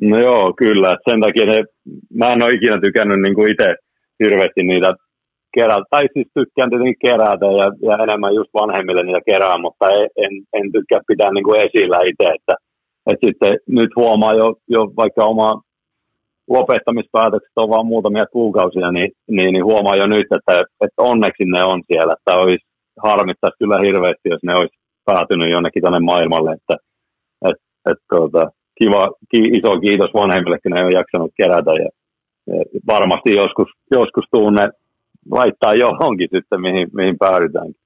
No 0.00 0.18
joo, 0.18 0.52
kyllä. 0.56 0.96
Sen 1.10 1.20
takia 1.20 1.46
ne, 1.46 1.64
mä 2.14 2.32
en 2.32 2.42
ole 2.42 2.52
ikinä 2.52 2.80
tykännyt 2.80 3.20
niin 3.20 3.34
kuin 3.34 3.52
itse 3.52 3.74
hirveästi 4.24 4.62
niitä 4.62 4.94
kerätä. 5.54 5.84
Tai 5.90 6.08
siis 6.12 6.28
tykkään 6.34 6.70
tietenkin 6.70 7.02
kerätä 7.06 7.46
ja, 7.60 7.66
ja 7.88 8.04
enemmän 8.04 8.34
just 8.34 8.50
vanhemmille 8.54 9.02
niitä 9.02 9.20
kerää, 9.26 9.58
mutta 9.58 9.90
en, 9.90 10.08
en, 10.16 10.32
en 10.52 10.72
tykkää 10.72 11.00
pitää 11.08 11.30
niin 11.32 11.44
kuin 11.44 11.60
esillä 11.60 11.98
itse, 12.10 12.34
että 12.34 12.54
et 13.10 13.18
sitten 13.24 13.58
nyt 13.68 13.90
huomaa 13.96 14.34
jo, 14.34 14.54
jo 14.68 14.80
vaikka 14.96 15.24
oma 15.24 15.62
lopettamispäätökset 16.48 17.52
on 17.56 17.68
vain 17.68 17.86
muutamia 17.86 18.26
kuukausia, 18.26 18.92
niin, 18.92 19.10
niin, 19.30 19.52
niin 19.52 19.64
huomaa 19.64 19.96
jo 19.96 20.06
nyt, 20.06 20.26
että, 20.36 20.60
että 20.60 21.02
onneksi 21.02 21.44
ne 21.44 21.62
on 21.64 21.82
siellä. 21.86 22.12
Että 22.12 22.34
olisi 22.34 22.66
harmittaisi 23.02 23.58
kyllä 23.58 23.78
hirveästi, 23.86 24.28
jos 24.28 24.42
ne 24.42 24.54
olisi 24.54 24.76
päätynyt 25.04 25.50
jonnekin 25.50 25.82
tuonne 25.82 26.00
maailmalle. 26.00 26.52
Että, 26.52 26.76
et, 27.48 27.58
et, 27.90 27.98
tuota, 28.08 28.50
kiva, 28.78 29.12
ki, 29.30 29.38
iso 29.58 29.80
kiitos 29.80 30.10
vanhemmille, 30.14 30.58
kun 30.62 30.72
ne 30.72 30.84
on 30.84 30.92
jaksanut 30.92 31.32
kerätä. 31.36 31.70
Ja, 31.70 31.88
ja 32.46 32.64
varmasti 32.86 33.34
joskus, 33.34 33.68
joskus 33.90 34.24
tuunne 34.30 34.68
laittaa 35.30 35.74
johonkin 35.74 36.28
sitten, 36.34 36.60
mihin, 36.60 36.88
mihin 36.92 37.18
päädytäänkin. 37.18 37.85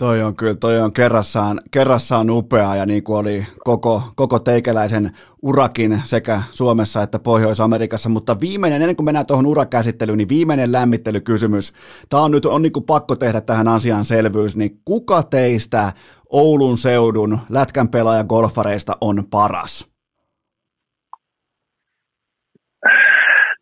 Toi 0.00 0.22
on 0.22 0.36
kyllä, 0.36 0.54
toi 0.54 0.80
on 0.80 0.92
kerrassaan, 0.92 1.60
kerrassaan 1.70 2.30
upeaa 2.30 2.76
ja 2.76 2.86
niin 2.86 3.04
kuin 3.04 3.18
oli 3.18 3.46
koko, 3.64 4.02
koko 4.16 4.38
teikäläisen 4.38 5.10
urakin 5.42 6.02
sekä 6.04 6.42
Suomessa 6.50 7.02
että 7.02 7.18
Pohjois-Amerikassa, 7.18 8.08
mutta 8.08 8.40
viimeinen, 8.40 8.82
ennen 8.82 8.96
kuin 8.96 9.04
mennään 9.04 9.26
tuohon 9.26 9.46
urakäsittelyyn, 9.46 10.18
niin 10.18 10.28
viimeinen 10.28 10.72
lämmittelykysymys. 10.72 11.72
Tämä 12.08 12.22
on 12.22 12.30
nyt 12.30 12.46
on 12.46 12.62
niin 12.62 12.72
kuin 12.72 12.84
pakko 12.84 13.16
tehdä 13.16 13.40
tähän 13.40 13.68
asiaan 13.68 14.04
selvyys, 14.04 14.56
niin 14.56 14.80
kuka 14.84 15.22
teistä 15.22 15.92
Oulun 16.30 16.78
seudun 16.78 17.38
lätkän 17.48 17.88
pelaaja 17.88 18.24
golfareista 18.24 18.96
on 19.00 19.24
paras? 19.30 19.90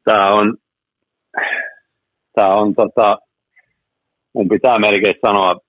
Tämä 0.04 0.34
on, 0.34 0.56
tämä 2.34 2.48
on 2.48 2.74
tota, 2.74 3.18
mun 4.34 4.48
pitää 4.48 4.78
melkein 4.78 5.14
sanoa 5.26 5.67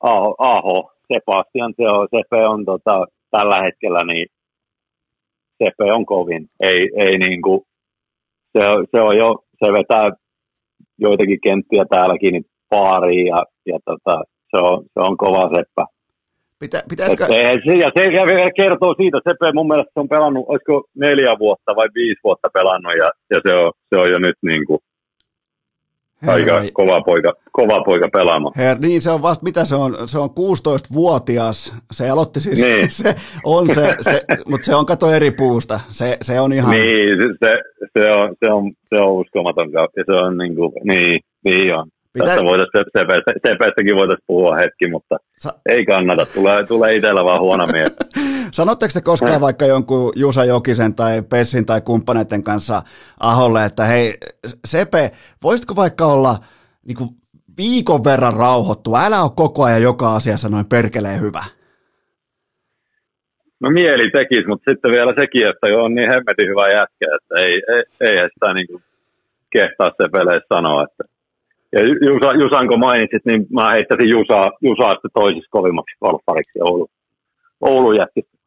Aho, 0.00 0.34
Aho 0.38 0.92
Sebastian, 1.12 1.74
se 1.76 1.82
on, 1.82 2.08
Sepe 2.10 2.46
on 2.46 2.64
tota, 2.64 3.06
tällä 3.30 3.62
hetkellä, 3.62 4.04
niin 4.04 4.26
Sepe 5.58 5.92
on 5.92 6.06
kovin. 6.06 6.48
Ei, 6.60 6.90
ei 6.96 7.18
niin 7.18 7.42
kuin, 7.42 7.60
se, 8.52 8.60
se, 8.90 9.00
on 9.00 9.16
jo, 9.18 9.44
se 9.64 9.72
vetää 9.72 10.10
joitakin 10.98 11.40
kenttiä 11.40 11.84
täälläkin 11.90 12.32
niin 12.32 12.44
paariin 12.68 13.26
ja, 13.26 13.42
ja 13.66 13.78
tota, 13.84 14.22
se, 14.50 14.56
on, 14.56 14.82
se 14.82 15.00
on 15.00 15.16
kova 15.16 15.50
seppä. 15.56 15.84
Pitä, 16.58 16.82
pitäisikö... 16.88 17.26
se, 17.26 17.74
ja 17.74 17.90
se 17.96 18.50
kertoo 18.56 18.94
siitä, 18.94 19.18
Sepe 19.28 19.52
mun 19.54 19.68
mielestä 19.68 20.00
on 20.00 20.08
pelannut, 20.08 20.44
olisiko 20.48 20.84
neljä 20.94 21.38
vuotta 21.38 21.76
vai 21.76 21.88
viisi 21.94 22.20
vuotta 22.24 22.48
pelannut 22.54 22.92
ja, 22.98 23.10
ja 23.30 23.40
se, 23.46 23.54
on, 23.54 23.72
se 23.88 24.00
on 24.00 24.10
jo 24.10 24.18
nyt 24.18 24.36
niin 24.42 24.66
kuin, 24.66 24.80
Herra. 26.22 26.56
Aika 26.56 26.70
kova 26.72 27.00
poika, 27.00 27.32
kova 27.52 27.84
poika 27.84 28.08
pelaamaan. 28.12 28.52
Her, 28.56 28.78
niin 28.78 29.02
se 29.02 29.10
on 29.10 29.22
vasta, 29.22 29.44
mitä 29.44 29.64
se 29.64 29.74
on, 29.74 29.96
se 30.06 30.18
on 30.18 30.28
16-vuotias, 30.28 31.74
se 31.92 32.10
aloitti 32.10 32.40
siis, 32.40 32.62
niin. 32.62 32.90
se 33.02 33.14
on 33.44 33.74
se, 33.74 33.94
se 34.00 34.22
mutta 34.48 34.64
se 34.64 34.74
on 34.74 34.86
kato 34.86 35.10
eri 35.12 35.30
puusta, 35.30 35.80
se, 35.88 36.16
se 36.22 36.40
on 36.40 36.52
ihan... 36.52 36.70
Niin, 36.70 37.18
se, 37.44 37.58
se, 37.98 38.10
on, 38.12 38.34
se, 38.44 38.52
on, 38.52 38.72
se 38.94 39.00
on 39.00 39.12
uskomaton 39.12 39.72
ja 39.72 39.86
se 40.06 40.12
on 40.12 40.38
niin 40.38 40.54
kuin, 40.56 40.72
niin, 40.84 41.20
niin 41.44 41.74
on. 41.74 41.88
Pitä- 42.12 42.26
Tässä 42.26 42.44
voitaisiin, 42.44 42.84
CPstäkin 43.46 43.96
voitaisiin 43.96 44.24
puhua 44.26 44.56
hetki, 44.56 44.90
mutta 44.90 45.16
Sa- 45.38 45.54
ei 45.68 45.86
kannata. 45.86 46.26
Tulee, 46.26 46.64
tulee 46.66 46.96
itsellä 46.96 47.24
vaan 47.24 47.40
huono 47.40 47.66
mies. 47.66 47.92
Sanotteko 48.52 48.90
te 48.94 49.00
koskaan 49.00 49.40
vaikka 49.40 49.66
jonkun 49.66 50.12
Jusa 50.16 50.44
Jokisen 50.44 50.94
tai 50.94 51.22
Pessin 51.22 51.66
tai 51.66 51.80
kumppaneiden 51.80 52.42
kanssa 52.42 52.82
Aholle, 53.20 53.64
että 53.64 53.84
hei 53.84 54.14
Sepe, 54.64 55.10
voisitko 55.42 55.76
vaikka 55.76 56.06
olla 56.06 56.36
niin 56.86 56.96
kuin 56.96 57.10
viikon 57.56 58.04
verran 58.04 58.34
rauhoittu, 58.34 58.96
älä 58.96 59.22
ole 59.22 59.30
koko 59.36 59.64
ajan 59.64 59.82
joka 59.82 60.14
asiassa 60.14 60.48
noin 60.48 60.66
perkeleen 60.66 61.20
hyvä. 61.20 61.44
No 63.60 63.70
mieli 63.70 64.10
tekisi, 64.10 64.48
mutta 64.48 64.70
sitten 64.70 64.90
vielä 64.90 65.12
sekin, 65.20 65.48
että 65.48 65.68
jo 65.68 65.84
on 65.84 65.94
niin 65.94 66.10
hemmetin 66.10 66.48
hyvä 66.48 66.68
jätkä, 66.68 67.06
että 67.16 67.34
ei, 67.44 67.54
ei, 67.74 67.82
ei 68.00 68.28
sitä 68.34 68.54
niin 68.54 68.66
kuin 68.66 68.82
kehtaa 69.50 69.90
se 69.96 70.08
peleissä 70.12 70.54
sanoa. 70.54 70.84
Että. 70.84 71.04
Ja 71.72 71.80
Jusa, 71.82 72.32
Jusan 72.42 72.68
kun 72.68 72.78
mainitsit, 72.78 73.24
niin 73.24 73.46
mä 73.50 73.70
heittäisin 73.70 74.08
Jusaa, 74.08 74.50
Jusaa 74.60 74.92
sitten 74.92 75.10
toisiksi 75.14 75.50
kovimmaksi 75.50 75.96
golfariksi 76.00 76.58
Oulu, 76.60 76.88
Oulu 77.60 77.92
jätkistä. 77.92 78.39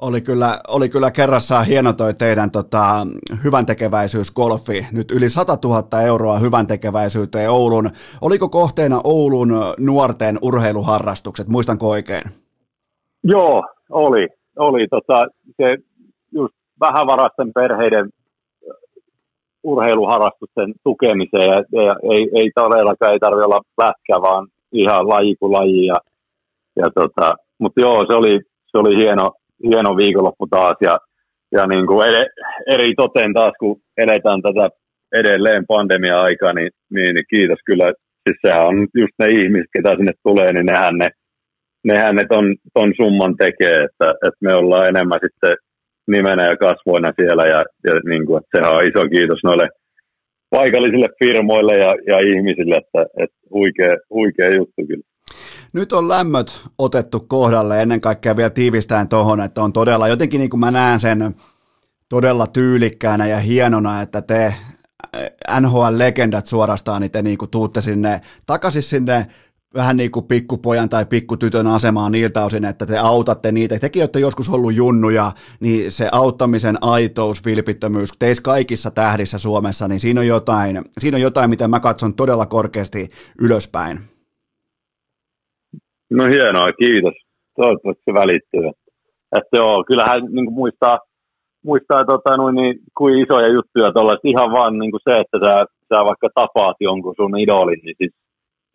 Oli 0.00 0.20
kyllä, 0.20 0.60
oli 0.68 0.88
kyllä 0.88 1.10
kerrassaan 1.10 1.66
hieno 1.66 1.92
toi 1.92 2.14
teidän 2.14 2.50
tota, 2.50 3.06
tekeväisyysgolfi. 3.66 4.86
Nyt 4.92 5.10
yli 5.10 5.28
100 5.28 5.58
000 5.64 6.02
euroa 6.02 6.38
hyvän 6.38 6.66
tekeväisyyteen 6.66 7.50
Oulun. 7.50 7.90
Oliko 8.20 8.48
kohteena 8.48 9.00
Oulun 9.04 9.48
nuorten 9.78 10.38
urheiluharrastukset, 10.42 11.48
muistanko 11.48 11.88
oikein? 11.88 12.22
Joo, 13.24 13.62
oli. 13.90 14.28
oli 14.58 14.86
tota, 14.88 15.26
se 15.56 15.76
just 16.32 16.54
vähävarasten 16.80 17.52
perheiden 17.54 18.10
urheiluharrastusten 19.62 20.74
tukemiseen 20.84 21.48
ja, 21.48 21.82
ja 21.84 21.94
ei, 22.14 22.30
ei 22.36 22.50
todellakaan 22.54 23.12
ei 23.12 23.18
tarvitse 23.18 23.44
olla 23.44 23.60
lätkä, 23.78 24.22
vaan 24.22 24.48
ihan 24.72 25.08
laji 25.08 25.36
kuin 25.36 25.52
laji. 25.52 25.86
Ja, 25.86 25.96
ja 26.76 26.86
tota, 26.94 27.34
mutta 27.58 27.80
joo, 27.80 28.06
se 28.06 28.14
oli, 28.14 28.40
se 28.66 28.78
oli 28.78 28.96
hieno, 28.96 29.30
hieno 29.68 29.96
viikonloppu 29.96 30.46
taas 30.50 30.76
ja, 30.80 30.98
ja 31.52 31.66
niin 31.66 31.86
kuin 31.86 32.08
ed, 32.08 32.26
eri 32.66 32.94
toteen 32.96 33.32
taas, 33.34 33.52
kun 33.60 33.80
eletään 33.96 34.42
tätä 34.42 34.68
edelleen 35.14 35.64
pandemia-aikaa, 35.68 36.52
niin, 36.52 36.70
niin, 36.94 37.14
niin 37.14 37.24
kiitos 37.30 37.58
kyllä. 37.66 37.92
Siis 38.28 38.38
sehän 38.46 38.66
on 38.66 38.88
just 38.94 39.14
ne 39.18 39.28
ihmiset, 39.28 39.70
ketä 39.76 39.90
sinne 39.96 40.12
tulee, 40.22 40.52
niin 40.52 40.66
nehän 40.66 40.98
ne, 40.98 41.08
nehän 41.84 42.16
ne 42.16 42.24
ton, 42.28 42.56
ton 42.74 42.92
summan 42.96 43.36
tekee, 43.36 43.76
että, 43.76 44.08
että 44.10 44.40
me 44.40 44.54
ollaan 44.54 44.88
enemmän 44.88 45.20
sitten 45.22 45.56
nimenä 46.06 46.46
ja 46.46 46.56
kasvoina 46.56 47.12
siellä 47.20 47.46
ja, 47.46 47.64
ja 47.86 47.94
niin 48.04 48.26
kuin, 48.26 48.38
että 48.38 48.50
sehän 48.56 48.76
on 48.76 48.84
iso 48.84 49.08
kiitos 49.08 49.40
noille 49.44 49.68
paikallisille 50.50 51.08
firmoille 51.24 51.78
ja, 51.78 51.94
ja 52.06 52.18
ihmisille, 52.18 52.76
että, 52.76 53.22
että 53.22 53.36
huikea, 53.50 53.94
huikea 54.10 54.54
juttu 54.54 54.86
kyllä. 54.88 55.09
Nyt 55.72 55.92
on 55.92 56.08
lämmöt 56.08 56.62
otettu 56.78 57.20
kohdalle 57.20 57.82
ennen 57.82 58.00
kaikkea 58.00 58.36
vielä 58.36 58.50
tiivistään 58.50 59.08
tuohon, 59.08 59.40
että 59.40 59.62
on 59.62 59.72
todella 59.72 60.08
jotenkin 60.08 60.38
niin 60.38 60.50
kuin 60.50 60.60
mä 60.60 60.70
näen 60.70 61.00
sen 61.00 61.34
todella 62.08 62.46
tyylikkäänä 62.46 63.26
ja 63.26 63.38
hienona, 63.38 64.02
että 64.02 64.22
te 64.22 64.54
NHL-legendat 65.60 66.46
suorastaan, 66.46 67.02
niin 67.02 67.10
te 67.10 67.22
niin 67.22 67.38
kuin 67.38 67.50
tuutte 67.50 67.80
sinne 67.80 68.20
takaisin 68.46 68.82
sinne 68.82 69.26
vähän 69.74 69.96
niin 69.96 70.10
kuin 70.10 70.26
pikkupojan 70.26 70.88
tai 70.88 71.06
pikkutytön 71.06 71.66
asemaan 71.66 72.12
niiltä 72.12 72.44
osin, 72.44 72.64
että 72.64 72.86
te 72.86 72.98
autatte 72.98 73.52
niitä. 73.52 73.78
Tekin 73.78 74.02
olette 74.02 74.20
joskus 74.20 74.48
ollut 74.48 74.74
junnuja, 74.74 75.32
niin 75.60 75.92
se 75.92 76.08
auttamisen 76.12 76.78
aitous, 76.80 77.44
vilpittömyys, 77.44 78.12
teissä 78.18 78.42
kaikissa 78.42 78.90
tähdissä 78.90 79.38
Suomessa, 79.38 79.88
niin 79.88 80.00
siinä 80.00 80.20
on 80.20 80.26
jotain, 80.26 80.84
siinä 80.98 81.16
on 81.16 81.20
jotain 81.20 81.50
mitä 81.50 81.68
mä 81.68 81.80
katson 81.80 82.14
todella 82.14 82.46
korkeasti 82.46 83.10
ylöspäin. 83.40 84.09
No 86.10 86.24
hienoa, 86.24 86.72
kiitos. 86.72 87.14
Toivottavasti 87.56 88.02
se 88.04 88.14
välittyy. 88.14 88.66
Että 89.36 89.56
joo, 89.56 89.84
kyllähän 89.86 90.22
niin 90.30 90.52
muistaa, 90.52 90.98
muistaa 91.64 92.04
tota, 92.04 92.36
noin, 92.36 92.54
niin, 92.54 92.74
kuin 92.98 93.18
isoja 93.22 93.48
juttuja 93.52 93.92
tuolla, 93.92 94.16
ihan 94.24 94.52
vaan 94.52 94.78
niin 94.78 94.90
kuin 94.90 95.00
se, 95.08 95.16
että 95.16 95.38
sä, 95.44 95.64
sä 95.88 96.04
vaikka 96.04 96.28
tapaat 96.34 96.76
jonkun 96.80 97.14
sun 97.16 97.38
idolin, 97.38 97.80
niin 97.82 97.94
siis 97.98 98.12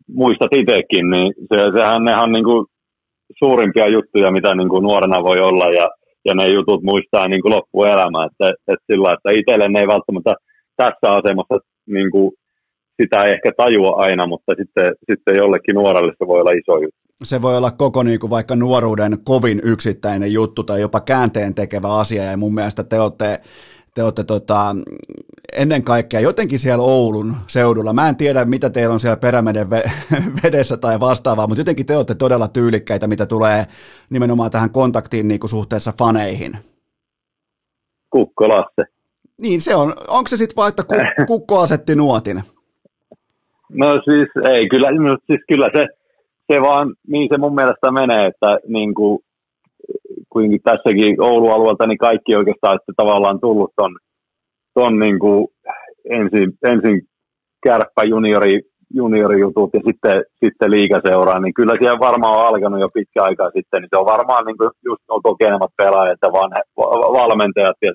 muistat 0.08 0.52
itsekin, 0.52 1.10
niin 1.10 1.34
se, 1.50 1.58
sehän 1.76 2.04
ne 2.04 2.16
on 2.16 2.32
niin 2.32 2.44
kuin 2.44 2.66
suurimpia 3.38 3.88
juttuja, 3.88 4.30
mitä 4.30 4.54
niin 4.54 4.68
kuin 4.68 4.82
nuorena 4.82 5.22
voi 5.22 5.40
olla 5.40 5.70
ja, 5.70 5.90
ja 6.24 6.34
ne 6.34 6.48
jutut 6.48 6.82
muistaa 6.82 7.28
niin 7.28 7.42
kuin 7.42 7.54
loppuelämää. 7.54 8.26
Että, 8.26 8.48
että 8.72 8.86
sillä, 8.92 9.12
että 9.12 9.30
itselle 9.38 9.68
ne 9.68 9.80
ei 9.80 9.86
välttämättä 9.86 10.34
tässä 10.76 11.06
asemassa 11.18 11.56
niin 11.86 12.10
kuin 12.10 12.32
sitä 13.02 13.24
ei 13.24 13.32
ehkä 13.32 13.50
tajua 13.56 13.92
aina, 13.96 14.26
mutta 14.26 14.52
sitten, 14.60 14.92
sitten 15.10 15.36
jollekin 15.36 15.74
nuorelle 15.74 16.12
se 16.18 16.26
voi 16.26 16.40
olla 16.40 16.50
iso 16.50 16.74
juttu. 16.82 17.05
Se 17.24 17.42
voi 17.42 17.56
olla 17.56 17.70
koko 17.70 18.02
niin 18.02 18.20
kuin 18.20 18.30
vaikka 18.30 18.56
nuoruuden 18.56 19.18
kovin 19.24 19.60
yksittäinen 19.64 20.32
juttu 20.32 20.62
tai 20.62 20.80
jopa 20.80 21.00
käänteen 21.00 21.54
tekevä 21.54 21.98
asia 21.98 22.24
ja 22.24 22.36
mun 22.36 22.54
mielestä 22.54 22.84
te 22.84 23.00
olette 23.00 23.40
te 23.96 24.02
olette 24.02 24.24
tota, 24.24 24.76
ennen 25.52 25.82
kaikkea 25.82 26.20
jotenkin 26.20 26.58
siellä 26.58 26.84
Oulun 26.84 27.34
seudulla. 27.46 27.92
Mä 27.92 28.08
en 28.08 28.16
tiedä, 28.16 28.44
mitä 28.44 28.70
teillä 28.70 28.92
on 28.92 29.00
siellä 29.00 29.16
perämeden 29.16 29.70
vedessä 30.42 30.76
tai 30.76 31.00
vastaavaa, 31.00 31.46
mutta 31.46 31.60
jotenkin 31.60 31.86
te 31.86 31.96
olette 31.96 32.14
todella 32.14 32.48
tyylikkäitä, 32.48 33.06
mitä 33.06 33.26
tulee 33.26 33.66
nimenomaan 34.10 34.50
tähän 34.50 34.70
kontaktiin 34.70 35.28
niin 35.28 35.40
kuin 35.40 35.50
suhteessa 35.50 35.92
faneihin. 35.98 36.58
Kukko 38.10 38.48
Lasse. 38.48 38.84
Niin 39.38 39.60
se 39.60 39.74
on. 39.74 39.94
Onko 40.08 40.28
se 40.28 40.36
sitten 40.36 40.56
vaan, 40.56 40.68
että 40.68 40.84
kukko 41.26 41.60
asetti 41.60 41.96
nuotin? 41.96 42.42
No 43.68 43.92
siis 44.04 44.28
ei, 44.50 44.68
kyllä, 44.68 44.90
no, 44.90 45.16
siis 45.26 45.40
kyllä 45.48 45.70
se, 45.76 45.86
se 46.52 46.60
vaan, 46.60 46.94
niin 47.08 47.28
se 47.32 47.38
mun 47.38 47.54
mielestä 47.54 47.90
menee, 47.90 48.26
että 48.26 48.58
niin 48.68 48.94
kuin, 48.94 49.18
kuitenkin 50.30 50.60
tässäkin 50.64 51.22
Oulu-alueelta, 51.22 51.86
niin 51.86 51.98
kaikki 51.98 52.36
oikeastaan 52.36 52.76
että 52.76 52.92
tavallaan 52.96 53.40
tullut 53.40 53.72
ton, 53.76 53.96
ton 54.74 54.98
niin 54.98 55.18
kuin 55.18 55.46
ensin, 56.10 56.52
ensin 56.64 57.02
kärppä 57.66 58.02
juniori, 58.04 58.60
juniorijutut 58.94 59.70
ja 59.74 59.80
sitten, 59.86 60.24
sitten 60.44 60.70
liikaseuraa, 60.70 61.40
niin 61.40 61.54
kyllä 61.54 61.74
siellä 61.80 61.98
varmaan 61.98 62.38
on 62.38 62.46
alkanut 62.46 62.80
jo 62.80 62.88
pitkä 62.94 63.22
aikaa 63.22 63.50
sitten, 63.50 63.80
niin 63.80 63.88
se 63.92 63.98
on 63.98 64.12
varmaan 64.14 64.44
niin 64.44 64.56
kuin 64.56 64.70
just 64.84 65.02
nuo 65.08 65.20
kokenemat 65.22 65.72
pelaajat 65.76 66.18
ja 66.22 66.32
vanhe, 66.32 66.60
valmentajat 67.18 67.76
ja 67.82 67.92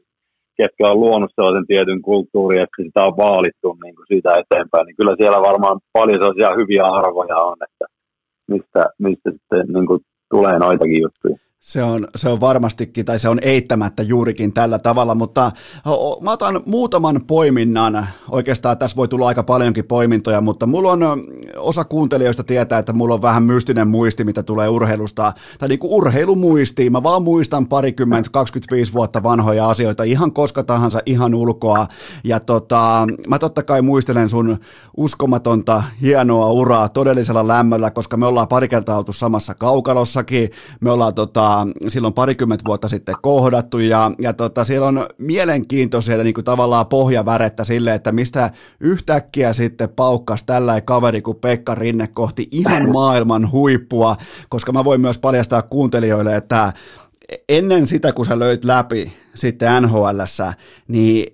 ketkä 0.57 0.83
on 0.91 0.99
luonut 0.99 1.31
sellaisen 1.35 1.67
tietyn 1.67 2.01
kulttuurin, 2.01 2.61
että 2.61 2.83
sitä 2.83 3.01
on 3.07 3.17
vaalittu 3.17 3.77
niin 3.83 3.95
kuin 3.95 4.07
siitä 4.07 4.29
eteenpäin, 4.41 4.85
niin 4.85 4.95
kyllä 4.99 5.15
siellä 5.19 5.41
varmaan 5.49 5.79
paljon 5.93 6.19
sellaisia 6.19 6.57
hyviä 6.59 6.83
arvoja 6.83 7.37
on, 7.49 7.57
että 7.67 7.85
mistä, 8.51 8.83
mistä 8.97 9.31
sitten 9.31 9.73
niin 9.73 9.85
kuin 9.85 10.01
tulee 10.29 10.59
noitakin 10.59 11.01
juttuja. 11.01 11.50
Se 11.61 11.83
on, 11.83 12.07
se 12.15 12.29
on 12.29 12.41
varmastikin, 12.41 13.05
tai 13.05 13.19
se 13.19 13.29
on 13.29 13.39
eittämättä 13.41 14.03
juurikin 14.03 14.53
tällä 14.53 14.79
tavalla, 14.79 15.15
mutta 15.15 15.51
mä 16.21 16.31
otan 16.31 16.61
muutaman 16.65 17.21
poiminnan. 17.27 18.07
Oikeastaan 18.29 18.77
tässä 18.77 18.95
voi 18.95 19.07
tulla 19.07 19.27
aika 19.27 19.43
paljonkin 19.43 19.85
poimintoja, 19.85 20.41
mutta 20.41 20.67
mulla 20.67 20.91
on 20.91 21.01
osa 21.57 21.83
kuuntelijoista 21.83 22.43
tietää, 22.43 22.79
että 22.79 22.93
mulla 22.93 23.13
on 23.13 23.21
vähän 23.21 23.43
mystinen 23.43 23.87
muisti, 23.87 24.23
mitä 24.23 24.43
tulee 24.43 24.69
urheilusta, 24.69 25.33
tai 25.59 25.69
niin 25.69 25.79
kuin 25.79 25.93
urheilumuisti. 25.93 26.89
Mä 26.89 27.03
vaan 27.03 27.23
muistan 27.23 27.67
parikymmentä, 27.67 28.29
25 28.29 28.93
vuotta 28.93 29.23
vanhoja 29.23 29.69
asioita 29.69 30.03
ihan 30.03 30.31
koska 30.33 30.63
tahansa, 30.63 30.99
ihan 31.05 31.35
ulkoa. 31.35 31.87
Ja 32.23 32.39
tota, 32.39 33.07
mä 33.27 33.39
totta 33.39 33.63
kai 33.63 33.81
muistelen 33.81 34.29
sun 34.29 34.57
uskomatonta, 34.97 35.83
hienoa 36.01 36.51
uraa 36.51 36.89
todellisella 36.89 37.47
lämmöllä, 37.47 37.91
koska 37.91 38.17
me 38.17 38.25
ollaan 38.25 38.47
pari 38.47 38.67
kertaa 38.67 38.97
oltu 38.97 39.13
samassa 39.13 39.55
kaukalossakin. 39.55 40.49
Me 40.79 40.91
ollaan 40.91 41.13
tota, 41.13 41.50
silloin 41.87 42.13
parikymmentä 42.13 42.63
vuotta 42.67 42.87
sitten 42.87 43.15
kohdattu 43.21 43.79
ja, 43.79 44.11
ja 44.19 44.33
tota, 44.33 44.63
siellä 44.63 44.87
on 44.87 45.07
mielenkiintoisia 45.17 46.23
niin 46.23 46.33
kuin 46.33 46.45
tavallaan 46.45 46.87
pohjavärettä 46.87 47.63
sille, 47.63 47.93
että 47.93 48.11
mistä 48.11 48.51
yhtäkkiä 48.79 49.53
sitten 49.53 49.89
paukkas 49.89 50.43
tällä 50.43 50.81
kaveri 50.81 51.21
kuin 51.21 51.37
Pekka 51.37 51.75
Rinne 51.75 52.07
kohti 52.07 52.47
ihan 52.51 52.91
maailman 52.91 53.51
huippua, 53.51 54.15
koska 54.49 54.71
mä 54.71 54.83
voin 54.83 55.01
myös 55.01 55.17
paljastaa 55.17 55.61
kuuntelijoille, 55.61 56.35
että 56.35 56.73
ennen 57.49 57.87
sitä, 57.87 58.13
kun 58.13 58.25
sä 58.25 58.39
löit 58.39 58.65
läpi 58.65 59.13
sitten 59.33 59.83
NHLssä, 59.83 60.53
niin 60.87 61.25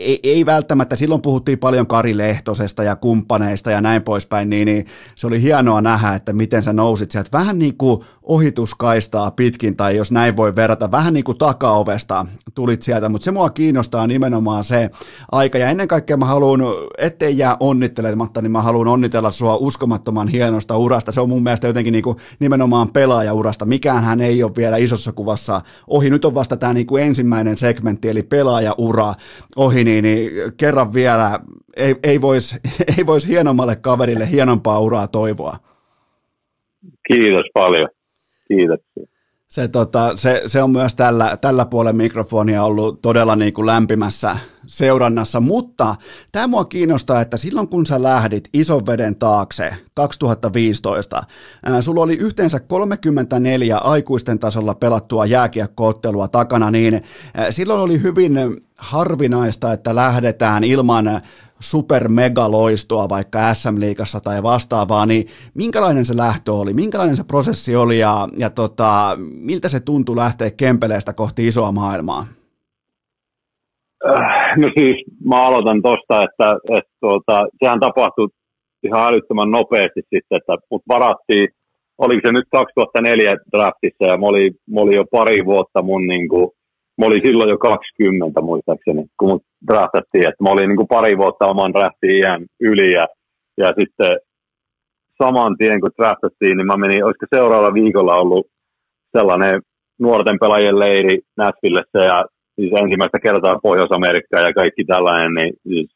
ei, 0.00 0.20
ei 0.22 0.46
välttämättä, 0.46 0.96
silloin 0.96 1.22
puhuttiin 1.22 1.58
paljon 1.58 1.86
Kari 1.86 2.16
Lehtosesta 2.16 2.82
ja 2.82 2.96
kumppaneista 2.96 3.70
ja 3.70 3.80
näin 3.80 4.02
poispäin, 4.02 4.50
niin, 4.50 4.66
niin 4.66 4.86
se 5.16 5.26
oli 5.26 5.42
hienoa 5.42 5.80
nähdä, 5.80 6.14
että 6.14 6.32
miten 6.32 6.62
sä 6.62 6.72
nousit 6.72 7.10
sieltä. 7.10 7.38
Vähän 7.38 7.58
niin 7.58 7.76
kuin 7.76 8.00
ohituskaistaa 8.30 9.30
pitkin, 9.30 9.76
tai 9.76 9.96
jos 9.96 10.12
näin 10.12 10.36
voi 10.36 10.56
verrata, 10.56 10.90
vähän 10.90 11.14
niin 11.14 11.24
kuin 11.24 11.38
takaovesta 11.38 12.26
tulit 12.54 12.82
sieltä, 12.82 13.08
mutta 13.08 13.24
se 13.24 13.30
mua 13.30 13.50
kiinnostaa 13.50 14.06
nimenomaan 14.06 14.64
se 14.64 14.90
aika, 15.32 15.58
ja 15.58 15.70
ennen 15.70 15.88
kaikkea 15.88 16.16
mä 16.16 16.24
haluan, 16.24 16.60
ettei 16.98 17.38
jää 17.38 17.56
onnittelematta, 17.60 18.42
niin 18.42 18.52
mä 18.52 18.62
haluan 18.62 18.88
onnitella 18.88 19.30
sua 19.30 19.56
uskomattoman 19.56 20.28
hienosta 20.28 20.76
urasta, 20.76 21.12
se 21.12 21.20
on 21.20 21.28
mun 21.28 21.42
mielestä 21.42 21.66
jotenkin 21.66 21.92
niin 21.92 22.04
kuin 22.04 22.16
nimenomaan 22.40 22.92
pelaajaurasta, 22.92 23.64
mikään 23.64 24.04
hän 24.04 24.20
ei 24.20 24.42
ole 24.42 24.52
vielä 24.56 24.76
isossa 24.76 25.12
kuvassa 25.12 25.60
ohi, 25.86 26.10
nyt 26.10 26.24
on 26.24 26.34
vasta 26.34 26.56
tämä 26.56 26.74
niin 26.74 26.86
kuin 26.86 27.02
ensimmäinen 27.02 27.58
segmentti, 27.58 28.08
eli 28.08 28.22
pelaajaura 28.22 29.14
ohi, 29.56 29.84
niin, 29.84 30.04
niin 30.04 30.30
kerran 30.56 30.92
vielä 30.92 31.40
ei, 31.76 31.96
ei 32.02 32.20
voisi 32.20 32.56
ei 32.98 33.06
vois 33.06 33.28
hienommalle 33.28 33.76
kaverille 33.76 34.30
hienompaa 34.30 34.80
uraa 34.80 35.08
toivoa. 35.08 35.56
Kiitos 37.08 37.44
paljon. 37.54 37.88
Kiitos 38.50 38.80
se, 39.50 39.68
tota, 39.68 40.16
se, 40.16 40.42
se 40.46 40.62
on 40.62 40.70
myös 40.70 40.94
tällä, 40.94 41.36
tällä 41.36 41.66
puolen 41.66 41.96
mikrofonia 41.96 42.62
ollut 42.62 43.02
todella 43.02 43.36
niin 43.36 43.52
kuin 43.52 43.66
lämpimässä 43.66 44.36
seurannassa, 44.70 45.40
mutta 45.40 45.94
tämä 46.32 46.46
mua 46.46 46.64
kiinnostaa, 46.64 47.20
että 47.20 47.36
silloin 47.36 47.68
kun 47.68 47.86
sä 47.86 48.02
lähdit 48.02 48.48
ison 48.52 48.86
veden 48.86 49.16
taakse 49.16 49.74
2015, 49.94 51.22
ää, 51.62 51.82
sulla 51.82 52.02
oli 52.02 52.14
yhteensä 52.14 52.60
34 52.60 53.78
aikuisten 53.78 54.38
tasolla 54.38 54.74
pelattua 54.74 55.26
jääkiekkoottelua 55.26 56.28
takana, 56.28 56.70
niin 56.70 57.02
ää, 57.34 57.50
silloin 57.50 57.80
oli 57.80 58.02
hyvin 58.02 58.38
harvinaista, 58.76 59.72
että 59.72 59.94
lähdetään 59.94 60.64
ilman 60.64 61.20
supermegaloistoa 61.60 63.08
vaikka 63.08 63.54
SM-liigassa 63.54 64.20
tai 64.20 64.42
vastaavaa, 64.42 65.06
niin 65.06 65.26
minkälainen 65.54 66.06
se 66.06 66.16
lähtö 66.16 66.52
oli, 66.52 66.72
minkälainen 66.72 67.16
se 67.16 67.24
prosessi 67.24 67.76
oli 67.76 67.98
ja, 67.98 68.28
ja 68.36 68.50
tota, 68.50 69.16
miltä 69.18 69.68
se 69.68 69.80
tuntui 69.80 70.16
lähteä 70.16 70.50
Kempeleestä 70.50 71.12
kohti 71.12 71.46
isoa 71.46 71.72
maailmaa? 71.72 72.26
Äh, 74.08 74.39
no 74.56 74.68
siis 74.78 75.04
mä 75.24 75.46
aloitan 75.46 75.82
tuosta, 75.82 76.22
että, 76.22 76.76
että 76.78 76.92
tuota, 77.00 77.46
sehän 77.62 77.80
tapahtui 77.80 78.28
ihan 78.82 79.06
älyttömän 79.08 79.50
nopeasti 79.50 80.00
sitten, 80.00 80.38
että 80.38 80.56
mut 80.70 80.82
varattiin, 80.88 81.48
oliko 81.98 82.20
se 82.28 82.32
nyt 82.32 82.48
2004 82.50 83.36
draftissa 83.56 84.04
ja 84.06 84.16
mä 84.16 84.26
olin, 84.26 84.54
mä 84.74 84.80
olin 84.80 84.96
jo 84.96 85.04
pari 85.10 85.44
vuotta 85.44 85.82
mun 85.82 86.06
niin 86.06 86.28
kuin, 86.28 86.48
mä 86.98 87.06
olin 87.06 87.22
silloin 87.24 87.50
jo 87.50 87.58
20 87.58 88.40
muistaakseni, 88.40 89.06
kun 89.18 89.28
mut 89.28 89.42
draftattiin, 89.66 90.28
että 90.28 90.44
mä 90.44 90.50
olin 90.50 90.68
niin 90.68 90.76
kuin 90.76 90.88
pari 90.88 91.18
vuotta 91.18 91.46
oman 91.46 91.72
draftin 91.72 92.10
iän 92.10 92.46
yli 92.60 92.92
ja, 92.92 93.06
ja 93.58 93.72
sitten 93.78 94.16
saman 95.22 95.56
tien 95.58 95.80
kun 95.80 95.90
draftattiin, 95.98 96.56
niin 96.56 96.66
mä 96.66 96.76
menin, 96.76 97.04
olisiko 97.04 97.26
seuraavalla 97.34 97.74
viikolla 97.74 98.14
ollut 98.14 98.46
sellainen 99.18 99.60
nuorten 100.00 100.38
pelaajien 100.40 100.78
leiri 100.78 101.18
Nashvillessä 101.36 101.98
ja 101.98 102.24
siis 102.60 102.72
ensimmäistä 102.82 103.18
kertaa 103.18 103.62
Pohjois-Amerikkaa 103.62 104.40
ja 104.40 104.52
kaikki 104.52 104.84
tällainen, 104.84 105.34
niin 105.34 105.52
siis, 105.62 105.88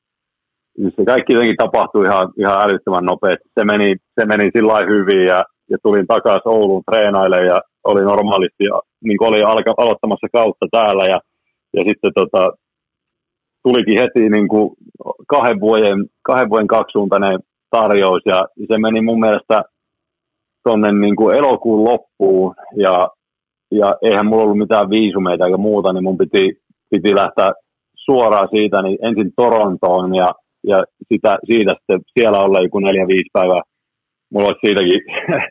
siis 0.77 0.95
se 0.97 1.05
kaikki 1.05 1.33
jotenkin 1.33 1.57
tapahtui 1.57 2.05
ihan, 2.05 2.33
ihan 2.39 2.63
älyttömän 2.65 3.05
nopeasti. 3.05 3.49
Se 3.59 3.65
meni, 3.65 3.97
se 4.21 4.27
meni 4.27 4.51
sillä 4.57 4.79
hyvin 4.93 5.25
ja, 5.27 5.45
ja 5.71 5.79
tulin 5.83 6.07
takaisin 6.07 6.49
Ouluun 6.49 6.83
treenaille 6.91 7.37
ja 7.37 7.61
oli 7.85 8.03
normaalisti, 8.03 8.65
niin 9.05 9.19
kuin 9.19 9.29
oli 9.29 9.43
alka, 9.43 9.75
aloittamassa 9.77 10.27
kautta 10.33 10.67
täällä 10.71 11.05
ja, 11.05 11.21
ja 11.73 11.83
sitten 11.89 12.13
tota, 12.15 12.53
tulikin 13.63 13.99
heti 13.99 14.29
niin 14.29 14.49
kuin 14.49 14.71
kahden, 15.29 15.61
vuoden, 15.61 16.07
kahden 16.23 16.51
vuoden 16.51 16.67
kaksisuuntainen 16.67 17.39
tarjous 17.71 18.23
ja 18.27 18.47
se 18.69 18.79
meni 18.79 19.01
mun 19.01 19.21
mielestä 19.21 19.63
tuonne 20.65 20.93
niin 20.93 21.37
elokuun 21.37 21.85
loppuun 21.85 22.55
ja, 22.77 23.09
ja 23.79 23.97
eihän 24.03 24.27
mulla 24.27 24.43
ollut 24.43 24.59
mitään 24.59 24.91
viisumeita 24.91 25.47
eikä 25.47 25.57
muuta, 25.57 25.93
niin 25.93 26.05
mun 26.05 26.19
piti, 26.19 26.59
piti 26.91 27.15
lähteä 27.15 27.53
suoraan 27.95 28.49
siitä 28.51 28.83
niin 28.83 28.99
ensin 29.03 29.33
Torontoon 29.37 30.15
ja, 30.15 30.33
ja 30.67 30.85
sitä, 31.09 31.39
siitä 31.45 31.75
sitten 31.79 32.01
siellä 32.19 32.39
olla 32.39 32.61
joku 32.61 32.79
neljä, 32.79 33.07
viisi 33.07 33.31
päivää. 33.33 33.63
Mulla 34.33 34.47
olisi 34.47 34.61
siitäkin, 34.67 35.01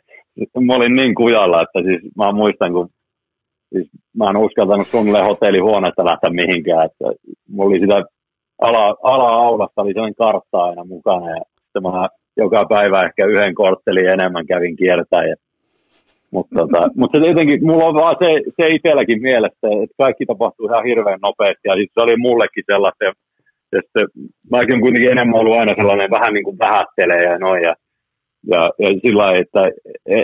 mä 0.66 0.74
olin 0.74 0.94
niin 0.94 1.14
kujalla, 1.14 1.62
että 1.62 1.78
siis 1.82 2.02
mä 2.18 2.32
muistan, 2.32 2.72
kun 2.72 2.88
siis 3.72 3.88
mä 4.18 4.24
en 4.30 4.36
uskaltanut 4.36 4.88
suunnilleen 4.88 5.24
hotellihuoneesta 5.24 6.04
lähteä 6.04 6.30
mihinkään, 6.30 6.84
että 6.84 7.04
mulla 7.48 7.70
oli 7.70 7.80
sitä 7.80 8.02
ala, 8.62 8.96
ala-aulasta 9.02 9.82
oli 9.82 9.92
sellainen 9.92 10.14
kartta 10.14 10.58
aina 10.58 10.84
mukana 10.84 11.30
ja 11.30 11.42
sitten 11.64 11.82
mä 11.82 12.08
joka 12.36 12.64
päivä 12.68 13.02
ehkä 13.02 13.26
yhden 13.26 13.54
korttelin 13.54 14.08
enemmän 14.08 14.46
kävin 14.46 14.76
kiertäen. 14.76 15.36
Mutta 16.34 16.54
tota, 16.60 16.88
mut 16.96 17.10
se 17.12 17.28
jotenkin, 17.28 17.66
mulla 17.66 17.84
on 17.84 17.94
vaan 17.94 18.16
se, 18.22 18.30
se 18.56 18.68
itselläkin 18.68 19.22
mielessä, 19.22 19.66
että 19.82 19.96
kaikki 20.02 20.26
tapahtuu 20.26 20.66
ihan 20.66 20.84
hirveän 20.84 21.18
nopeasti 21.22 21.64
ja 21.64 21.74
se 21.94 22.00
oli 22.00 22.16
mullekin 22.16 22.64
sellaista. 22.72 23.04
Sitten, 23.74 24.06
mäkin 24.50 24.80
kuitenkin 24.80 25.10
enemmän 25.10 25.40
ollut 25.40 25.58
aina 25.58 25.74
sellainen 25.76 26.10
vähän 26.10 26.34
niin 26.34 26.44
kuin 26.44 26.58
vähättelee 26.58 27.22
ja 27.22 27.38
noin. 27.38 27.62
Ja, 27.62 27.74
ja, 28.52 28.70
ja 28.78 28.88
sillä 29.02 29.22
lailla, 29.22 29.40
että 29.40 29.62
e, 30.06 30.22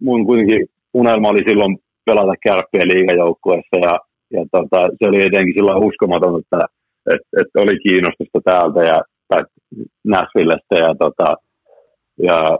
mun 0.00 0.26
kuitenkin 0.26 0.66
unelma 0.94 1.28
oli 1.28 1.42
silloin 1.48 1.78
pelata 2.06 2.34
kärppien 2.42 2.88
liigajoukkueessa 2.88 3.76
ja, 3.86 3.94
ja 4.30 4.42
tota, 4.52 4.80
se 4.98 5.08
oli 5.08 5.22
jotenkin 5.22 5.54
sillä 5.54 5.76
uskomaton, 5.76 6.40
että, 6.40 6.60
että, 7.14 7.28
että 7.40 7.60
oli 7.60 7.78
kiinnostusta 7.84 8.40
täältä 8.44 8.80
ja 8.84 8.98
tai 9.28 9.42
ja, 10.70 10.94
tota, 10.98 11.36
ja 12.22 12.58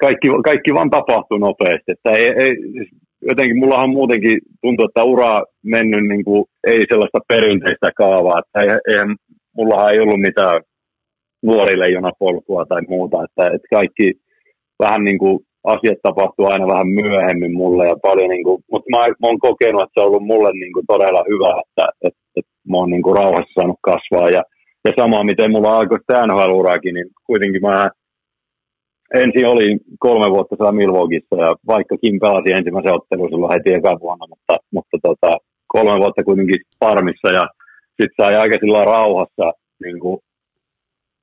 kaikki, 0.00 0.28
kaikki 0.44 0.74
vaan 0.74 0.90
tapahtui 0.90 1.38
nopeasti. 1.38 1.92
Että 1.92 2.10
ei, 2.10 2.26
ei, 2.26 2.56
siis 2.72 2.88
jotenkin 3.22 3.58
mullahan 3.58 3.90
muutenkin 3.90 4.38
tuntuu, 4.62 4.86
että 4.86 5.04
ura 5.04 5.42
mennyt 5.64 6.04
niin 6.08 6.24
kuin, 6.24 6.44
ei 6.66 6.82
sellaista 6.88 7.18
perinteistä 7.28 7.90
kaavaa. 7.96 8.38
Että 8.38 8.60
ei, 8.60 8.78
eihän, 8.90 9.16
mullahan 9.56 9.92
ei 9.92 10.00
ollut 10.00 10.20
mitään 10.20 10.60
nuorille 11.42 11.86
polkua 12.18 12.64
tai 12.66 12.82
muuta. 12.88 13.24
Että, 13.24 13.54
että 13.54 13.68
kaikki 13.70 14.12
vähän 14.78 15.04
niin 15.04 15.18
kuin 15.18 15.38
asiat 15.64 15.98
tapahtuu 16.02 16.46
aina 16.46 16.66
vähän 16.66 16.88
myöhemmin 16.88 17.54
mulle 17.54 17.86
ja 17.86 17.96
paljon, 18.02 18.30
niin 18.30 18.44
kuin, 18.44 18.62
mutta 18.70 18.90
mä, 18.90 18.98
mä 18.98 19.26
oon 19.28 19.38
kokenut, 19.38 19.82
että 19.82 19.94
se 19.94 20.00
on 20.00 20.06
ollut 20.06 20.26
mulle 20.26 20.52
niin 20.52 20.72
kuin 20.72 20.86
todella 20.86 21.24
hyvä, 21.28 21.60
että, 21.62 21.84
että, 22.06 22.20
että 22.36 22.52
mä 22.70 22.76
oon 22.76 22.90
niin 22.90 23.02
kuin 23.02 23.16
rauhassa 23.16 23.54
saanut 23.54 23.78
kasvaa 23.82 24.30
ja, 24.30 24.42
ja 24.84 24.92
sama 24.98 25.24
miten 25.24 25.50
mulla 25.52 25.78
alkoi 25.78 25.98
tämä 26.06 26.26
niin 26.94 27.06
kuitenkin 27.26 27.62
mä 27.62 27.90
ensin 29.14 29.46
oli 29.46 29.76
kolme 29.98 30.30
vuotta 30.30 30.56
siellä 30.56 30.72
Milwaukeeissa 30.72 31.36
ja 31.36 31.56
vaikkakin 31.66 32.20
pelasi 32.20 32.52
ensimmäisen 32.52 32.94
ottelun 32.94 33.28
silloin 33.28 33.52
heti 33.52 33.74
eka 33.74 34.00
vuonna, 34.00 34.26
mutta, 34.26 34.56
mutta 34.74 34.96
tota, 35.02 35.30
kolme 35.66 35.98
vuotta 35.98 36.24
kuitenkin 36.24 36.60
farmissa 36.80 37.28
ja 37.28 37.44
sitten 37.88 38.16
sai 38.24 38.36
aika 38.36 38.56
sillä 38.60 38.84
rauhassa 38.84 39.52
niin 39.84 40.00
kuin 40.00 40.18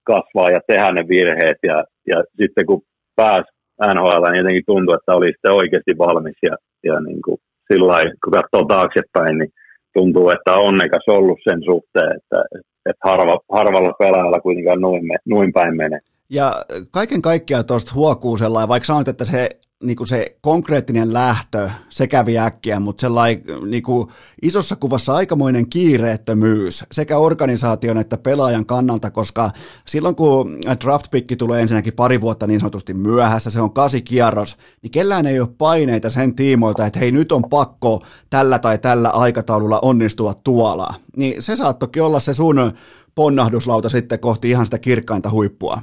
kasvaa 0.03 0.49
ja 0.51 0.59
tehdä 0.67 0.91
ne 0.91 1.07
virheet 1.07 1.57
ja, 1.63 1.83
ja 2.07 2.23
sitten 2.41 2.65
kun 2.65 2.81
pääsi 3.15 3.51
NHL, 3.93 4.23
niin 4.25 4.37
jotenkin 4.37 4.63
tuntui, 4.65 4.95
että 4.95 5.15
oli 5.15 5.27
sitten 5.31 5.53
oikeasti 5.53 5.97
valmis 5.97 6.37
ja, 6.43 6.55
ja 6.83 6.99
niin 6.99 7.21
kuin 7.25 7.37
sillä 7.73 8.11
kun 8.23 8.33
katsoo 8.33 8.65
taaksepäin, 8.65 9.37
niin 9.37 9.51
tuntuu, 9.93 10.29
että 10.29 10.53
on 10.53 10.67
onnekas 10.67 11.05
ollut 11.07 11.39
sen 11.49 11.63
suhteen, 11.63 12.11
että, 12.17 12.43
että 12.89 13.03
harva, 13.09 13.39
harvalla 13.51 13.93
pelaajalla 13.99 14.39
kuitenkaan 14.39 14.81
noin, 14.81 15.03
noin 15.25 15.53
päin 15.53 15.75
menee. 15.75 15.99
Ja 16.33 16.65
kaiken 16.91 17.21
kaikkiaan 17.21 17.65
tuosta 17.65 17.91
huokuu 17.93 18.37
sellainen, 18.37 18.69
vaikka 18.69 18.87
sanoit, 18.87 19.07
että 19.07 19.25
se, 19.25 19.49
niin 19.83 19.95
kuin 19.95 20.07
se 20.07 20.37
konkreettinen 20.41 21.13
lähtö, 21.13 21.69
se 21.89 22.07
kävi 22.07 22.39
äkkiä, 22.39 22.79
mutta 22.79 23.01
sellainen 23.01 23.43
niin 23.69 23.83
kuin 23.83 24.07
isossa 24.41 24.75
kuvassa 24.75 25.15
aikamoinen 25.15 25.69
kiireettömyys 25.69 26.83
sekä 26.91 27.17
organisaation 27.17 27.97
että 27.97 28.17
pelaajan 28.17 28.65
kannalta, 28.65 29.11
koska 29.11 29.51
silloin 29.87 30.15
kun 30.15 30.57
draftpikki 30.83 31.35
tulee 31.35 31.61
ensinnäkin 31.61 31.93
pari 31.93 32.21
vuotta 32.21 32.47
niin 32.47 32.59
sanotusti 32.59 32.93
myöhässä, 32.93 33.49
se 33.49 33.61
on 33.61 33.73
kasi 33.73 34.01
kierros, 34.01 34.57
niin 34.81 34.91
kellään 34.91 35.25
ei 35.25 35.39
ole 35.39 35.49
paineita 35.57 36.09
sen 36.09 36.35
tiimoilta, 36.35 36.85
että 36.85 36.99
hei 36.99 37.11
nyt 37.11 37.31
on 37.31 37.43
pakko 37.49 38.03
tällä 38.29 38.59
tai 38.59 38.77
tällä 38.77 39.09
aikataululla 39.09 39.79
onnistua 39.81 40.33
tuolla. 40.33 40.93
Niin 41.17 41.43
se 41.43 41.55
saattokin 41.55 42.03
olla 42.03 42.19
se 42.19 42.33
sun 42.33 42.71
ponnahduslauta 43.15 43.89
sitten 43.89 44.19
kohti 44.19 44.49
ihan 44.49 44.65
sitä 44.65 44.79
kirkkainta 44.79 45.29
huippua. 45.29 45.81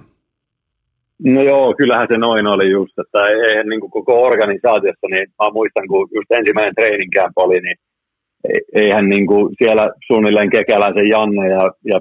No 1.25 1.43
joo, 1.43 1.75
kyllähän 1.79 2.09
se 2.13 2.19
noin 2.19 2.47
oli 2.47 2.71
just, 2.71 2.99
että 2.99 3.27
eihän 3.27 3.67
niin 3.67 3.81
kuin 3.81 3.91
koko 3.91 4.23
organisaatiossa, 4.23 5.07
niin 5.11 5.27
mä 5.43 5.51
muistan, 5.53 5.89
kun 5.89 6.09
just 6.15 6.31
ensimmäinen 6.31 6.75
training 6.75 7.11
camp 7.17 7.33
oli, 7.37 7.61
niin 7.61 7.77
eihän 8.75 9.09
niin 9.09 9.27
kuin 9.27 9.55
siellä 9.59 9.91
suunnilleen 10.07 10.51
Kekäläisen 10.51 11.09
Janne 11.09 11.49
ja, 11.49 11.71
ja 11.85 12.01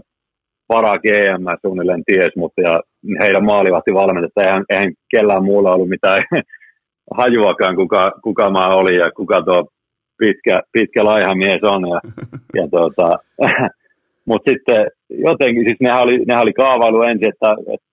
para 0.67 0.99
GM 0.99 1.45
suunnilleen 1.65 2.03
ties, 2.05 2.35
mutta 2.35 2.61
ja 2.61 2.79
heidän 3.21 3.45
maalivahti 3.45 3.93
valmentajat, 3.93 4.47
eihän, 4.47 4.65
eihän 4.69 4.93
kellään 5.11 5.43
muulla 5.43 5.73
ollut 5.73 5.89
mitään 5.89 6.23
hajuakaan, 7.17 7.75
kuka, 7.75 8.11
kuka 8.23 8.49
mä 8.49 8.67
olin 8.67 8.95
ja 8.95 9.11
kuka 9.11 9.41
tuo 9.41 9.67
pitkä, 10.17 10.61
pitkä 10.71 11.05
laiha 11.05 11.35
mies 11.35 11.63
on. 11.63 11.89
Ja, 11.89 11.99
ja 12.61 12.67
tuota, 12.67 13.11
mutta 14.27 14.51
sitten 14.51 14.87
jotenkin, 15.09 15.63
siis 15.65 15.77
nehän 15.81 16.01
oli, 16.01 16.17
nehän 16.25 16.43
oli 16.43 16.53
kaavailu 16.53 17.01
ensin, 17.01 17.29
että, 17.29 17.51
että 17.73 17.86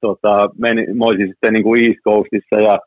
tota, 0.00 0.50
meni, 0.58 0.86
mä 0.94 1.04
olisin 1.04 1.28
sitten 1.28 1.52
niin 1.52 1.62
kuin 1.62 1.84
East 1.84 1.98
Coastissa 2.04 2.56
ja, 2.68 2.78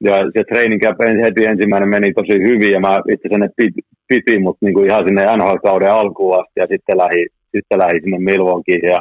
ja 0.00 0.14
se 0.36 0.44
training 0.44 0.82
camp 0.82 0.98
heti 1.24 1.44
ensimmäinen 1.44 1.88
meni 1.88 2.12
tosi 2.12 2.38
hyvin 2.48 2.72
ja 2.72 2.80
mä 2.80 3.00
itse 3.12 3.28
sen 3.28 3.50
piti, 3.56 3.80
piti 4.08 4.38
mutta 4.38 4.66
niin 4.66 4.74
kuin 4.74 4.86
ihan 4.86 5.04
sinne 5.04 5.36
NHL-kauden 5.36 5.92
alkuun 5.92 6.38
asti 6.38 6.56
ja 6.56 6.66
sitten 6.70 6.98
lähi, 6.98 7.26
sitten 7.54 7.78
lähi 7.78 8.00
sinne 8.00 8.18
Milwaukeeen 8.18 8.88
ja 8.88 9.00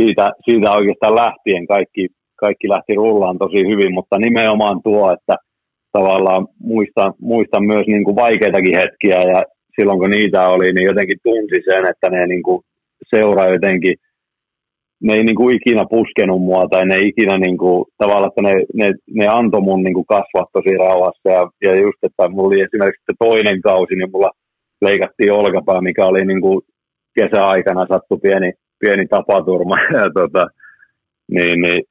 siitä, 0.00 0.30
siitä 0.44 0.72
oikeastaan 0.72 1.14
lähtien 1.14 1.66
kaikki, 1.66 2.08
kaikki 2.36 2.68
lähti 2.68 2.94
rullaan 2.94 3.38
tosi 3.38 3.60
hyvin, 3.70 3.94
mutta 3.94 4.18
nimenomaan 4.18 4.80
tuo, 4.82 5.12
että 5.12 5.36
tavallaan 5.92 6.46
muistan, 6.58 7.12
muistan 7.20 7.64
myös 7.64 7.86
niin 7.86 8.04
kuin 8.04 8.16
vaikeitakin 8.16 8.76
hetkiä 8.76 9.22
ja 9.22 9.42
silloin 9.76 9.98
kun 9.98 10.10
niitä 10.10 10.48
oli, 10.48 10.72
niin 10.72 10.86
jotenkin 10.86 11.18
tunsi 11.22 11.62
sen, 11.64 11.86
että 11.86 12.10
ne 12.10 12.26
niin 12.26 12.42
kuin 12.42 12.62
seuraa 13.14 13.48
jotenkin, 13.48 13.94
ne 15.02 15.14
ei 15.14 15.24
niin 15.24 15.36
kuin 15.36 15.56
ikinä 15.56 15.84
puskenut 15.90 16.42
mua 16.42 16.68
tai 16.68 16.86
ne 16.86 16.98
ikinä 16.98 17.38
niin 17.38 17.58
kuin, 17.58 17.84
tavallaan, 17.98 18.30
että 18.30 18.42
ne, 18.42 18.54
ne, 18.74 18.92
ne 19.10 19.26
antoi 19.28 19.60
mun 19.60 19.82
niin 19.82 19.94
kuin 19.94 20.06
kasvaa 20.06 20.46
tosi 20.52 20.76
rauhassa 20.78 21.28
ja, 21.36 21.50
ja 21.62 21.80
just, 21.80 21.98
että 22.02 22.28
mulla 22.28 22.46
oli 22.46 22.60
esimerkiksi 22.60 23.12
toinen 23.18 23.60
kausi, 23.60 23.94
niin 23.96 24.10
mulla 24.12 24.30
leikattiin 24.82 25.32
olkapää, 25.32 25.80
mikä 25.80 26.06
oli 26.06 26.24
niin 26.24 26.40
kuin 26.40 26.60
kesäaikana 27.18 27.86
sattu 27.86 28.18
pieni, 28.18 28.52
pieni 28.80 29.06
tapaturma. 29.06 29.76
Ja 29.98 30.10
tota, 30.14 30.46
niin, 31.30 31.60
niin, 31.62 31.82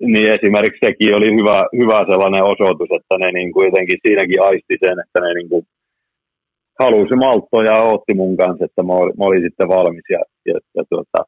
niin 0.00 0.32
esimerkiksi 0.32 0.86
sekin 0.86 1.16
oli 1.16 1.28
hyvä, 1.38 1.58
hyvä 1.80 1.98
sellainen 2.10 2.44
osoitus, 2.44 2.88
että 2.98 3.14
ne 3.18 3.32
niin 3.32 3.52
kuin 3.52 3.64
jotenkin 3.64 3.98
siinäkin 4.06 4.42
aisti 4.42 4.74
sen, 4.84 4.96
että 5.04 5.20
ne 5.20 5.34
niin 5.34 5.48
kuin 5.48 5.66
halusi 6.80 7.14
malttoa 7.16 7.64
ja 7.64 7.76
otti 7.82 8.14
mun 8.14 8.36
kanssa, 8.36 8.64
että 8.64 8.82
mä 8.82 8.92
olin, 8.92 9.14
mä 9.18 9.24
olin 9.24 9.42
sitten 9.42 9.68
valmis 9.68 10.04
ja, 10.10 10.22
ja, 10.46 10.58
ja, 10.76 10.84
tuota, 10.90 11.18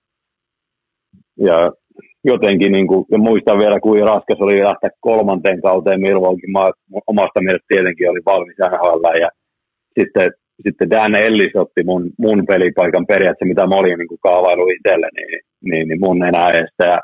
ja 1.38 1.72
jotenkin 2.24 2.72
niin 2.72 2.86
kuin, 2.86 3.04
ja 3.10 3.18
muistan 3.18 3.58
vielä, 3.58 3.80
kuin 3.80 4.02
raskas 4.02 4.40
oli 4.40 4.62
lähteä 4.62 4.90
kolmanteen 5.00 5.62
kauteen 5.62 6.00
Milwaukeein. 6.00 6.52
Omasta 7.06 7.40
mielestä 7.40 7.66
tietenkin 7.68 8.10
oli 8.10 8.20
valmis 8.26 8.56
NHL 8.60 9.04
ja 9.20 9.28
sitten, 9.98 10.30
sitten 10.66 10.90
Dan 10.90 11.14
Ellis 11.14 11.56
otti 11.56 11.84
mun, 11.84 12.10
mun 12.18 12.46
pelipaikan 12.46 13.06
periaatteessa, 13.06 13.52
mitä 13.52 13.66
mä 13.66 13.74
olin 13.74 13.98
niin 13.98 14.18
kaavailu 14.22 14.68
itselle, 14.68 15.08
niin, 15.16 15.40
niin, 15.70 15.88
niin 15.88 16.00
mun 16.00 16.24
enää 16.24 16.50
edestä. 16.50 16.84
Ja 16.84 16.98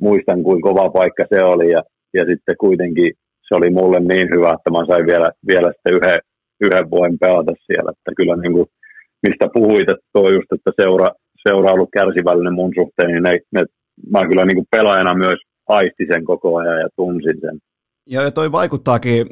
muistan, 0.00 0.42
kuin 0.42 0.60
kova 0.62 0.90
paikka 0.90 1.24
se 1.34 1.42
oli 1.42 1.70
ja, 1.70 1.82
ja 2.14 2.24
sitten 2.26 2.56
kuitenkin 2.60 3.12
se 3.48 3.54
oli 3.54 3.70
mulle 3.70 4.00
niin 4.00 4.28
hyvä, 4.34 4.50
että 4.56 4.70
mä 4.70 4.86
sain 4.86 5.06
vielä, 5.06 5.30
vielä 5.46 5.72
sitten 5.72 5.94
yhden, 5.94 6.18
yhden 6.60 6.90
vuoden 6.90 7.18
pelata 7.18 7.52
siellä. 7.66 7.90
Että 7.92 8.12
kyllä 8.16 8.36
niin 8.36 8.52
kuin, 8.52 8.66
mistä 9.26 9.46
puhuit, 9.54 9.88
että 9.90 10.34
just, 10.36 10.50
että 10.52 10.72
seura, 10.82 11.08
seura 11.48 11.72
ollut 11.72 11.90
kärsivällinen 11.92 12.54
mun 12.54 12.72
suhteen, 12.74 13.08
niin 13.08 13.22
ne, 13.22 13.38
ne, 13.52 13.64
mä 14.10 14.28
kyllä 14.28 14.44
niin 14.44 14.56
kuin 14.56 14.66
pelaajana 14.70 15.14
myös 15.14 15.38
aisti 15.68 16.06
sen 16.10 16.24
koko 16.24 16.56
ajan 16.56 16.80
ja 16.80 16.88
tunsin 16.96 17.40
sen. 17.40 17.58
Ja 18.10 18.30
toi 18.30 18.52
vaikuttaakin 18.52 19.26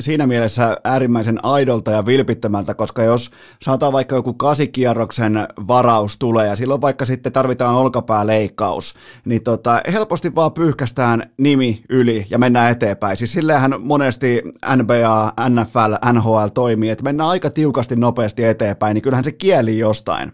siinä 0.00 0.26
mielessä 0.26 0.76
äärimmäisen 0.84 1.38
aidolta 1.42 1.90
ja 1.90 2.06
vilpittömältä, 2.06 2.74
koska 2.74 3.02
jos 3.02 3.30
saattaa 3.62 3.92
vaikka 3.92 4.16
joku 4.16 4.34
kasikierroksen 4.34 5.48
varaus 5.68 6.18
tulee 6.18 6.46
ja 6.46 6.56
silloin 6.56 6.80
vaikka 6.80 7.04
sitten 7.04 7.32
tarvitaan 7.32 7.76
olkapääleikkaus, 7.76 8.94
niin 9.24 9.42
tota, 9.42 9.80
helposti 9.92 10.34
vaan 10.34 10.52
pyyhkästään 10.52 11.22
nimi 11.38 11.82
yli 11.90 12.26
ja 12.30 12.38
mennään 12.38 12.72
eteenpäin. 12.72 13.16
Siis 13.16 13.32
silleenhän 13.32 13.74
monesti 13.78 14.42
NBA, 14.76 15.32
NFL, 15.48 16.12
NHL 16.12 16.46
toimii, 16.54 16.90
että 16.90 17.04
mennään 17.04 17.30
aika 17.30 17.50
tiukasti 17.50 17.96
nopeasti 17.96 18.44
eteenpäin, 18.44 18.94
niin 18.94 19.02
kyllähän 19.02 19.24
se 19.24 19.32
kieli 19.32 19.78
jostain. 19.78 20.32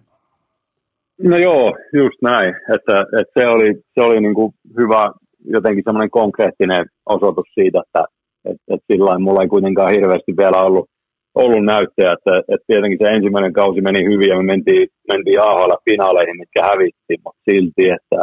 No 1.19 1.37
joo, 1.37 1.77
just 1.93 2.19
näin. 2.23 2.55
Että, 2.75 3.01
että 3.21 3.41
se 3.41 3.49
oli, 3.49 3.75
se 3.95 4.01
oli 4.03 4.21
niin 4.21 4.35
kuin 4.35 4.53
hyvä, 4.79 5.13
jotenkin 5.45 5.85
semmoinen 5.85 6.11
konkreettinen 6.11 6.87
osoitus 7.07 7.47
siitä, 7.55 7.83
että 7.87 8.05
että, 8.45 8.63
että 8.75 8.87
sillä 8.93 9.19
mulla 9.19 9.43
ei 9.43 9.49
kuitenkaan 9.49 9.93
hirveästi 9.93 10.33
vielä 10.37 10.63
ollut, 10.63 10.87
ollut 11.35 11.65
näyttöä, 11.65 12.13
että, 12.13 12.39
että 12.39 12.67
tietenkin 12.67 12.99
se 13.03 13.11
ensimmäinen 13.11 13.53
kausi 13.53 13.81
meni 13.81 14.05
hyvin 14.05 14.29
ja 14.29 14.37
me 14.37 14.43
mentiin, 14.43 14.87
mentiin 15.13 15.41
AHL-finaaleihin, 15.41 16.39
mitkä 16.39 16.63
hävittiin, 16.63 17.21
mutta 17.25 17.43
silti, 17.51 17.85
että, 17.97 18.21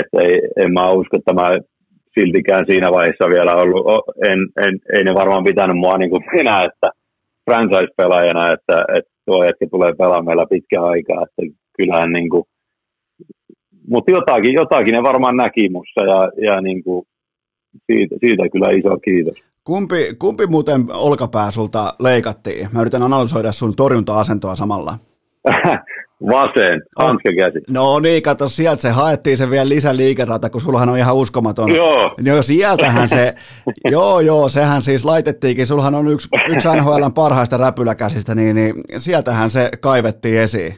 että 0.00 0.16
ei, 0.22 0.40
en 0.56 0.72
mä 0.72 0.90
usko, 0.90 1.16
että 1.16 1.32
mä 1.32 1.50
siltikään 2.18 2.64
siinä 2.66 2.92
vaiheessa 2.92 3.28
vielä 3.28 3.54
ollut, 3.54 3.84
en, 4.30 4.38
en, 4.64 4.74
ei 4.94 5.04
ne 5.04 5.14
varmaan 5.14 5.44
pitänyt 5.44 5.76
mua 5.76 5.98
niin 5.98 6.10
kuin 6.10 6.24
minä, 6.32 6.64
että 6.64 6.88
franchise-pelaajana, 7.50 8.52
että, 8.52 8.84
että 8.96 9.12
tuo 9.26 9.42
hetki 9.42 9.66
tulee 9.66 9.92
pelaamaan 9.98 10.24
meillä 10.24 10.46
pitkä 10.50 10.82
aikaa, 10.82 11.22
että 11.22 11.59
kyllähän 11.76 12.12
niin 12.12 12.30
kuin, 12.30 12.44
mutta 13.88 14.10
jotakin, 14.10 14.52
jotakin 14.52 14.94
ne 14.94 15.02
varmaan 15.02 15.36
näki 15.36 15.68
mussa 15.68 16.00
ja, 16.04 16.44
ja 16.46 16.60
niin 16.60 16.84
kuin 16.84 17.06
siitä, 17.86 18.16
siitä 18.20 18.48
kyllä 18.48 18.70
iso 18.70 18.98
kiitos. 19.04 19.38
Kumpi, 19.64 20.14
kumpi 20.18 20.46
muuten 20.46 20.84
olkapää 20.94 21.50
sulta 21.50 21.94
leikattiin? 21.98 22.68
Mä 22.72 22.80
yritän 22.80 23.02
analysoida 23.02 23.52
sun 23.52 23.76
torjunta-asentoa 23.76 24.56
samalla. 24.56 24.94
Vasen, 26.26 26.82
käsi. 27.36 27.58
No 27.70 28.00
niin, 28.00 28.22
kato, 28.22 28.48
sieltä 28.48 28.82
se 28.82 28.90
haettiin 28.90 29.38
se 29.38 29.50
vielä 29.50 29.68
lisäliikerata, 29.68 30.50
kun 30.50 30.60
sullahan 30.60 30.88
on 30.88 30.98
ihan 30.98 31.16
uskomaton. 31.16 31.74
Joo. 31.74 32.14
Joo, 32.24 32.42
sieltähän 32.42 33.08
se, 33.08 33.34
joo 33.90 34.20
joo, 34.20 34.48
sehän 34.48 34.82
siis 34.82 35.04
laitettiinkin, 35.04 35.66
sullahan 35.66 35.94
on 35.94 36.08
yksi, 36.08 36.28
yksi 36.48 36.68
NHLn 36.68 37.12
parhaista 37.14 37.56
räpyläkäsistä, 37.56 38.34
niin, 38.34 38.56
niin 38.56 38.74
sieltähän 38.98 39.50
se 39.50 39.70
kaivettiin 39.80 40.40
esiin. 40.40 40.74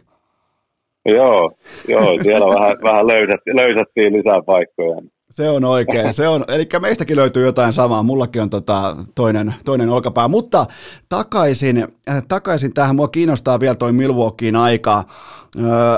Joo, 1.06 1.52
joo 1.88 2.22
siellä 2.22 2.46
vähän, 2.46 2.76
vähän 2.82 3.06
löysättiin, 3.06 3.56
löysättiin 3.56 4.12
lisää 4.12 4.42
paikkoja. 4.46 5.02
Se 5.30 5.48
on 5.48 5.64
oikein, 5.64 6.14
se 6.14 6.28
on, 6.28 6.44
eli 6.48 6.68
meistäkin 6.80 7.16
löytyy 7.16 7.46
jotain 7.46 7.72
samaa, 7.72 8.02
mullakin 8.02 8.42
on 8.42 8.50
tota 8.50 8.96
toinen, 9.14 9.54
toinen 9.64 9.88
olkapää, 9.88 10.28
mutta 10.28 10.66
takaisin, 11.08 11.88
äh, 12.08 12.22
takaisin 12.28 12.74
tähän, 12.74 12.96
mua 12.96 13.08
kiinnostaa 13.08 13.60
vielä 13.60 13.74
toi 13.74 13.92
Milwaukeein 13.92 14.56
aika, 14.56 15.04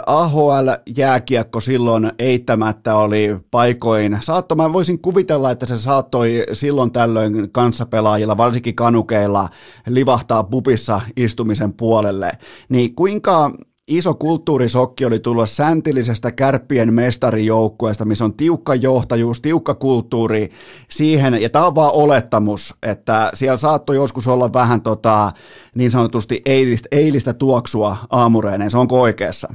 AHL-jääkiekko 0.06 1.60
silloin 1.60 2.12
eittämättä 2.18 2.94
oli 2.96 3.36
paikoin, 3.50 4.18
saatto, 4.20 4.54
mä 4.54 4.72
voisin 4.72 4.98
kuvitella, 4.98 5.50
että 5.50 5.66
se 5.66 5.76
saattoi 5.76 6.44
silloin 6.52 6.92
tällöin 6.92 7.52
kanssapelaajilla, 7.52 8.36
varsinkin 8.36 8.74
kanukeilla, 8.74 9.48
livahtaa 9.88 10.44
pupissa 10.44 11.00
istumisen 11.16 11.72
puolelle, 11.72 12.30
niin 12.68 12.94
kuinka 12.94 13.50
iso 13.88 14.14
kulttuurisokki 14.14 15.04
oli 15.04 15.18
tulla 15.18 15.46
säntillisestä 15.46 16.32
kärppien 16.32 16.94
mestarijoukkueesta, 16.94 18.04
missä 18.04 18.24
on 18.24 18.36
tiukka 18.36 18.74
johtajuus, 18.74 19.40
tiukka 19.40 19.74
kulttuuri 19.74 20.48
siihen, 20.88 21.42
ja 21.42 21.50
tämä 21.50 21.66
on 21.66 21.74
vaan 21.74 21.92
olettamus, 21.94 22.74
että 22.82 23.30
siellä 23.34 23.56
saattoi 23.56 23.96
joskus 23.96 24.28
olla 24.28 24.52
vähän 24.52 24.82
tota, 24.82 25.30
niin 25.74 25.90
sanotusti 25.90 26.42
eilistä, 26.46 26.88
eilistä 26.92 27.32
tuoksua 27.34 27.96
aamureineen, 28.10 28.70
se 28.70 28.78
onko 28.78 29.00
oikeassa? 29.00 29.48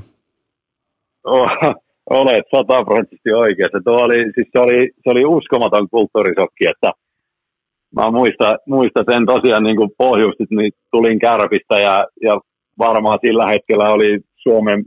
Oh, 1.24 1.50
olet 2.10 2.46
sataprosenttisesti 2.56 3.32
oikeassa. 3.32 3.82
Tuo 3.84 4.02
oli, 4.02 4.24
siis 4.36 4.48
se, 4.52 4.60
oli, 4.60 4.90
se 5.04 5.10
oli 5.10 5.26
uskomaton 5.26 5.90
kulttuurisokki, 5.90 6.68
että 6.68 6.92
mä 7.96 8.12
muistan, 8.12 8.60
muistan 8.68 9.06
sen 9.12 9.26
tosiaan 9.26 9.64
niin 9.64 9.76
kuin 9.76 9.90
pohjusti, 9.98 10.44
niin 10.50 10.72
tulin 10.92 11.20
kärpistä 11.20 11.80
ja, 11.80 12.08
ja 12.22 12.42
varmaan 12.80 13.20
sillä 13.26 13.48
hetkellä 13.48 13.90
oli 13.90 14.20
Suomen 14.36 14.84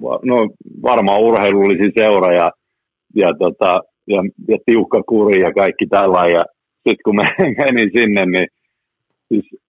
no, 0.00 0.48
varmaan 0.82 1.20
urheilullisin 1.20 1.92
seura 1.98 2.34
ja, 2.34 2.50
ja, 3.16 3.34
tota, 3.38 3.80
ja, 4.06 4.22
ja 4.48 4.58
tiukka 4.66 5.02
kuri 5.02 5.40
ja 5.40 5.52
kaikki 5.52 5.86
tällä. 5.86 6.28
Ja 6.28 6.44
sitten 6.74 7.04
kun 7.04 7.16
menin 7.64 7.90
sinne, 7.94 8.26
niin 8.26 8.46
siis 9.28 9.60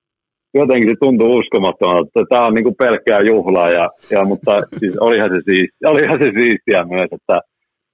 jotenkin 0.54 0.90
se 0.90 0.96
tuntuu 1.00 1.38
uskomattomalta, 1.38 2.08
että 2.08 2.30
tämä 2.30 2.46
on 2.46 2.54
niinku 2.54 2.74
pelkkää 2.74 3.22
juhlaa, 3.22 3.70
ja, 3.70 3.90
ja, 4.12 4.26
mutta 4.26 4.62
siis 4.80 4.98
olihan, 4.98 5.30
se 5.30 5.42
siistiä, 5.46 5.90
olihan 5.90 6.20
se 6.20 6.32
siistiä 6.38 6.84
myös, 6.84 7.10
että 7.12 7.40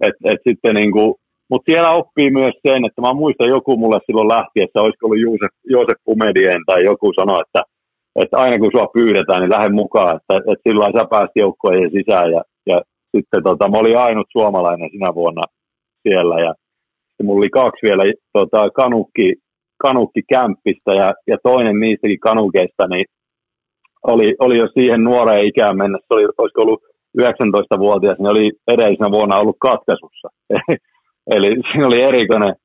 et, 0.01 0.15
et 0.25 0.39
sitten 0.47 0.75
niinku, 0.75 1.19
mutta 1.49 1.71
siellä 1.71 1.89
oppii 1.89 2.31
myös 2.31 2.53
sen, 2.67 2.85
että 2.85 3.01
mä 3.01 3.13
muistan 3.13 3.49
joku 3.49 3.77
mulle 3.77 3.99
silloin 4.05 4.27
lähtiessä, 4.27 4.81
olisiko 4.81 5.05
ollut 5.05 5.21
Joosef, 5.21 5.53
Joosef 5.69 5.99
Pumedien 6.05 6.61
tai 6.65 6.83
joku 6.83 7.13
sanoi, 7.13 7.41
että 7.41 7.63
että 8.15 8.37
aina 8.37 8.59
kun 8.59 8.71
sua 8.75 8.87
pyydetään, 8.93 9.41
niin 9.41 9.49
lähde 9.49 9.69
mukaan, 9.69 10.15
että, 10.15 10.51
että 10.51 10.69
silloin 10.69 10.93
sä 10.93 11.05
pääsit 11.09 11.35
joukkoihin 11.35 11.91
sisään 11.91 12.31
ja, 12.31 12.41
ja 12.65 12.81
sitten 13.15 13.43
tota, 13.43 13.69
mä 13.69 13.77
olin 13.77 13.97
ainut 13.97 14.27
suomalainen 14.31 14.89
sinä 14.91 15.15
vuonna 15.15 15.41
siellä 16.03 16.39
ja 16.39 16.53
mulla 17.23 17.37
oli 17.37 17.49
kaksi 17.49 17.87
vielä 17.87 18.03
tota, 18.33 18.69
kanukki, 18.69 19.35
kanukki 19.77 20.21
kämppistä 20.29 20.93
ja, 20.93 21.13
ja 21.27 21.37
toinen 21.43 21.79
niistäkin 21.79 22.19
kanukeista 22.19 22.87
niin 22.87 23.05
oli, 24.07 24.35
oli 24.39 24.57
jo 24.57 24.67
siihen 24.73 25.03
nuoreen 25.03 25.45
ikään 25.45 25.77
mennessä, 25.77 26.05
oli, 26.09 26.25
olisiko 26.37 26.61
ollut 26.61 26.83
19-vuotias, 27.21 28.17
niin 28.17 28.27
oli 28.27 28.51
edellisenä 28.67 29.11
vuonna 29.11 29.37
ollut 29.37 29.57
katkaisussa. 29.59 30.27
Eli 31.35 31.47
siinä 31.47 31.87
oli 31.87 32.01
erikoinen, 32.01 32.55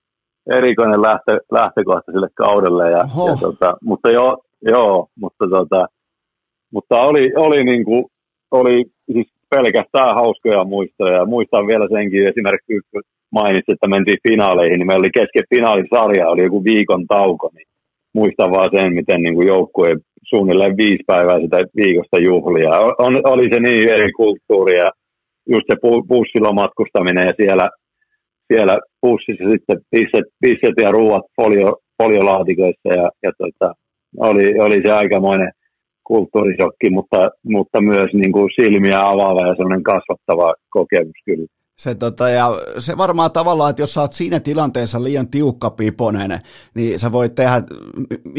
erikoinen 0.52 1.02
lähtö, 1.02 1.39
lähtökohta 1.52 2.12
sille 2.12 2.28
kaudelle. 2.35 2.90
Ja, 2.90 2.98
ja 3.27 3.36
tota, 3.40 3.77
mutta 3.82 4.10
jo, 4.10 4.39
joo, 4.62 5.07
mutta, 5.16 5.45
tota, 5.51 5.87
mutta 6.73 7.01
oli, 7.03 7.32
oli, 7.37 7.65
niin 7.65 7.85
kuin, 7.85 8.05
oli 8.51 8.85
siis 9.12 9.32
pelkästään 9.51 10.15
hauskoja 10.15 10.65
muistoja. 10.65 11.16
Ja 11.16 11.24
muistan 11.24 11.66
vielä 11.66 11.89
senkin 11.93 12.27
esimerkiksi, 12.27 12.91
kun 12.93 13.03
mainitsin, 13.32 13.74
että 13.74 13.89
mentiin 13.89 14.24
finaaleihin, 14.28 14.78
niin 14.78 14.87
meillä 14.87 15.03
oli 15.03 15.19
kesken 15.20 15.51
finaalisarja, 15.55 16.28
oli 16.28 16.43
joku 16.43 16.65
viikon 16.65 17.07
tauko, 17.07 17.51
niin 17.55 17.66
muistan 18.15 18.51
vaan 18.51 18.70
sen, 18.74 18.95
miten 18.95 19.23
niin 19.23 19.47
joukkue 19.47 19.97
suunnilleen 20.23 20.77
viisi 20.77 21.05
päivää 21.07 21.41
sitä 21.41 21.65
viikosta 21.77 22.19
juhlia. 22.19 22.70
On, 22.99 23.20
oli 23.24 23.49
se 23.53 23.61
niin 23.61 23.89
eri 23.89 24.12
kulttuuri 24.12 24.78
ja 24.78 24.91
just 25.51 25.66
se 25.70 25.77
bussilla 26.09 26.53
matkustaminen 26.53 27.27
ja 27.27 27.32
siellä, 27.37 27.70
siellä 28.53 28.78
bussissa 29.03 29.51
sitten 29.51 29.78
pisset, 29.91 30.27
pisset 30.41 30.74
ja 30.82 30.91
ruuat 30.91 31.24
folio, 31.37 31.77
foliolaatikoissa 32.03 32.89
ja, 32.89 33.11
ja 33.23 33.32
tota, 33.39 33.74
oli, 34.19 34.61
oli 34.61 34.82
se 34.87 34.93
aikamoinen 34.93 35.53
kulttuurisokki, 36.05 36.91
mutta, 36.91 37.31
mutta 37.45 37.81
myös 37.81 38.11
niin 38.12 38.32
kuin 38.32 38.51
silmiä 38.57 39.09
avaava 39.09 39.47
ja 39.47 39.55
sellainen 39.55 39.82
kasvattava 39.82 40.55
kokemus 40.70 41.20
kyllä. 41.24 41.47
Se, 41.81 41.95
tota, 41.95 42.28
ja 42.28 42.51
se 42.78 42.97
varmaan 42.97 43.31
tavallaan, 43.31 43.70
että 43.70 43.82
jos 43.82 43.95
sä 43.95 44.01
oot 44.01 44.12
siinä 44.12 44.41
tilanteessa 44.41 45.05
liian 45.05 45.28
tiukka 45.28 45.70
piponen, 45.70 46.41
niin 46.74 46.99
sä 46.99 47.12
voit 47.12 47.35
tehdä, 47.35 47.62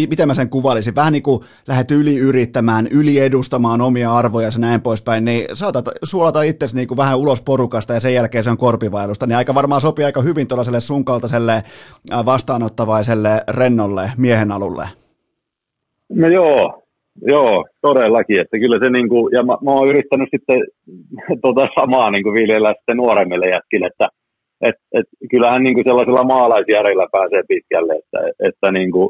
miten 0.09 0.27
mä 0.27 0.33
sen 0.33 0.49
kuvailisin, 0.49 0.95
vähän 0.95 1.13
niin 1.13 1.23
kuin 1.23 1.41
lähdet 1.67 1.91
yli 1.91 2.17
yrittämään, 2.17 2.87
yli 2.91 3.19
edustamaan 3.19 3.81
omia 3.81 4.13
arvoja 4.13 4.47
ja 4.47 4.59
näin 4.59 4.81
poispäin, 4.81 5.25
niin 5.25 5.45
saatat 5.53 5.85
suolata 6.03 6.41
itsesi 6.41 6.75
niin 6.75 6.87
kuin 6.87 6.97
vähän 6.97 7.17
ulos 7.17 7.41
porukasta 7.41 7.93
ja 7.93 7.99
sen 7.99 8.13
jälkeen 8.13 8.43
se 8.43 8.49
on 8.49 8.57
korpivailusta, 8.57 9.27
niin 9.27 9.37
aika 9.37 9.55
varmaan 9.55 9.81
sopii 9.81 10.05
aika 10.05 10.21
hyvin 10.21 10.47
tuollaiselle 10.47 10.79
sun 10.79 11.05
kaltaiselle 11.05 11.63
vastaanottavaiselle 12.25 13.43
rennolle 13.47 14.11
miehen 14.17 14.51
alulle. 14.51 15.00
No 16.13 16.27
joo, 16.27 16.81
Joo, 17.21 17.65
todellakin. 17.81 18.39
Että 18.39 18.59
kyllä 18.59 18.79
se 18.83 18.89
niin 18.89 19.09
kuin, 19.09 19.31
ja 19.33 19.43
mä, 19.43 19.57
mä 19.65 19.71
oon 19.71 19.89
yrittänyt 19.89 20.29
sitten 20.31 20.59
tota 21.45 21.67
samaa 21.79 22.11
niin 22.11 22.23
kuin 22.23 22.33
viljellä 22.33 22.73
sitten 22.77 22.97
nuoremmille 22.97 23.49
jätkille, 23.49 23.87
että 23.87 24.07
et, 24.61 24.75
et, 24.93 25.05
kyllähän 25.31 25.63
niin 25.63 25.73
kuin 25.73 25.83
sellaisella 25.87 26.23
maalaisjärjellä 26.23 27.07
pääsee 27.11 27.43
pitkälle, 27.47 27.93
että, 27.93 28.19
että 28.47 28.71
niin 28.71 28.91
kuin, 28.91 29.09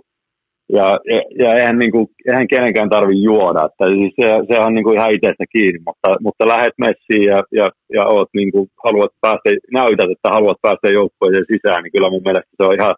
ja, 0.69 0.99
ja, 1.05 1.21
ja 1.39 1.53
eihän, 1.55 1.77
niin 1.79 1.91
kuin, 1.91 2.07
eihän 2.27 2.47
kenenkään 2.47 2.89
tarvi 2.89 3.23
juoda, 3.23 3.65
että 3.65 3.85
siis 3.95 4.13
se, 4.21 4.27
se 4.49 4.59
on 4.59 4.73
niin 4.73 4.83
kuin 4.83 4.97
ihan 4.97 5.11
itsestä 5.11 5.45
kiinni, 5.51 5.79
mutta, 5.87 6.17
mutta 6.21 6.47
lähet 6.47 6.73
messiin 6.77 7.23
ja, 7.31 7.43
ja, 7.51 7.69
ja 7.93 8.05
oot, 8.05 8.29
niin 8.33 8.51
kuin, 8.51 8.67
haluat 8.83 9.11
päästä, 9.21 9.49
näytät, 9.73 10.11
että 10.11 10.29
haluat 10.29 10.57
päästä 10.61 10.89
joukkojen 10.89 11.45
sisään, 11.51 11.83
niin 11.83 11.91
kyllä 11.91 12.09
mun 12.09 12.25
mielestä 12.25 12.55
se 12.57 12.63
on 12.63 12.73
ihan, 12.73 12.95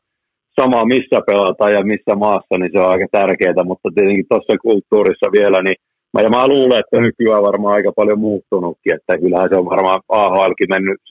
sama 0.61 0.85
missä 0.85 1.21
pelataan 1.27 1.73
ja 1.73 1.84
missä 1.84 2.15
maassa, 2.15 2.57
niin 2.57 2.71
se 2.73 2.80
on 2.80 2.89
aika 2.89 3.07
tärkeää, 3.11 3.63
mutta 3.63 3.89
tietenkin 3.95 4.25
tuossa 4.30 4.57
kulttuurissa 4.57 5.27
vielä, 5.31 5.61
niin 5.61 5.75
mä, 6.13 6.21
ja 6.21 6.30
mä 6.30 6.47
luulen, 6.47 6.80
että 6.80 7.01
nykyään 7.01 7.43
varmaan 7.43 7.73
aika 7.73 7.91
paljon 7.95 8.19
muuttunutkin, 8.19 8.95
että 8.95 9.17
kyllähän 9.17 9.49
se 9.49 9.55
on 9.55 9.65
varmaan 9.65 10.01
AHLkin 10.09 10.69
mennyt, 10.69 11.01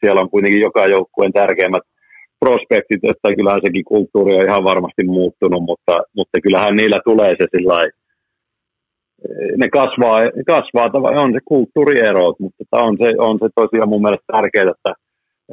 siellä 0.00 0.20
on 0.20 0.30
kuitenkin 0.30 0.60
joka 0.60 0.86
joukkueen 0.86 1.32
tärkeimmät 1.32 1.82
prospektit, 2.40 3.00
että 3.02 3.36
kyllähän 3.36 3.60
sekin 3.64 3.84
kulttuuri 3.84 4.34
on 4.34 4.44
ihan 4.44 4.64
varmasti 4.64 5.04
muuttunut, 5.04 5.62
mutta, 5.62 5.94
mutta 6.16 6.40
kyllähän 6.40 6.76
niillä 6.76 7.00
tulee 7.04 7.30
se 7.38 7.46
sillä 7.56 7.88
ne 9.56 9.68
kasvaa, 9.68 10.20
kasvaa 10.46 11.22
on 11.22 11.32
se 11.32 11.38
kulttuuriero, 11.44 12.34
mutta 12.38 12.64
on 12.72 12.96
se, 13.02 13.14
on 13.18 13.38
se 13.42 13.48
tosiaan 13.54 13.88
mun 13.88 14.02
mielestä 14.02 14.32
tärkeää, 14.32 14.70
että, 14.70 14.92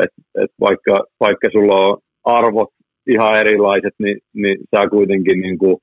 että, 0.03 0.21
että 0.43 0.55
vaikka, 0.61 1.03
vaikka 1.19 1.47
sulla 1.51 1.75
on 1.75 1.97
arvot 2.23 2.69
ihan 3.07 3.39
erilaiset, 3.39 3.93
niin, 3.99 4.17
niin 4.33 4.57
sä 4.75 4.89
kuitenkin 4.89 5.41
niin 5.41 5.57
kuin 5.57 5.77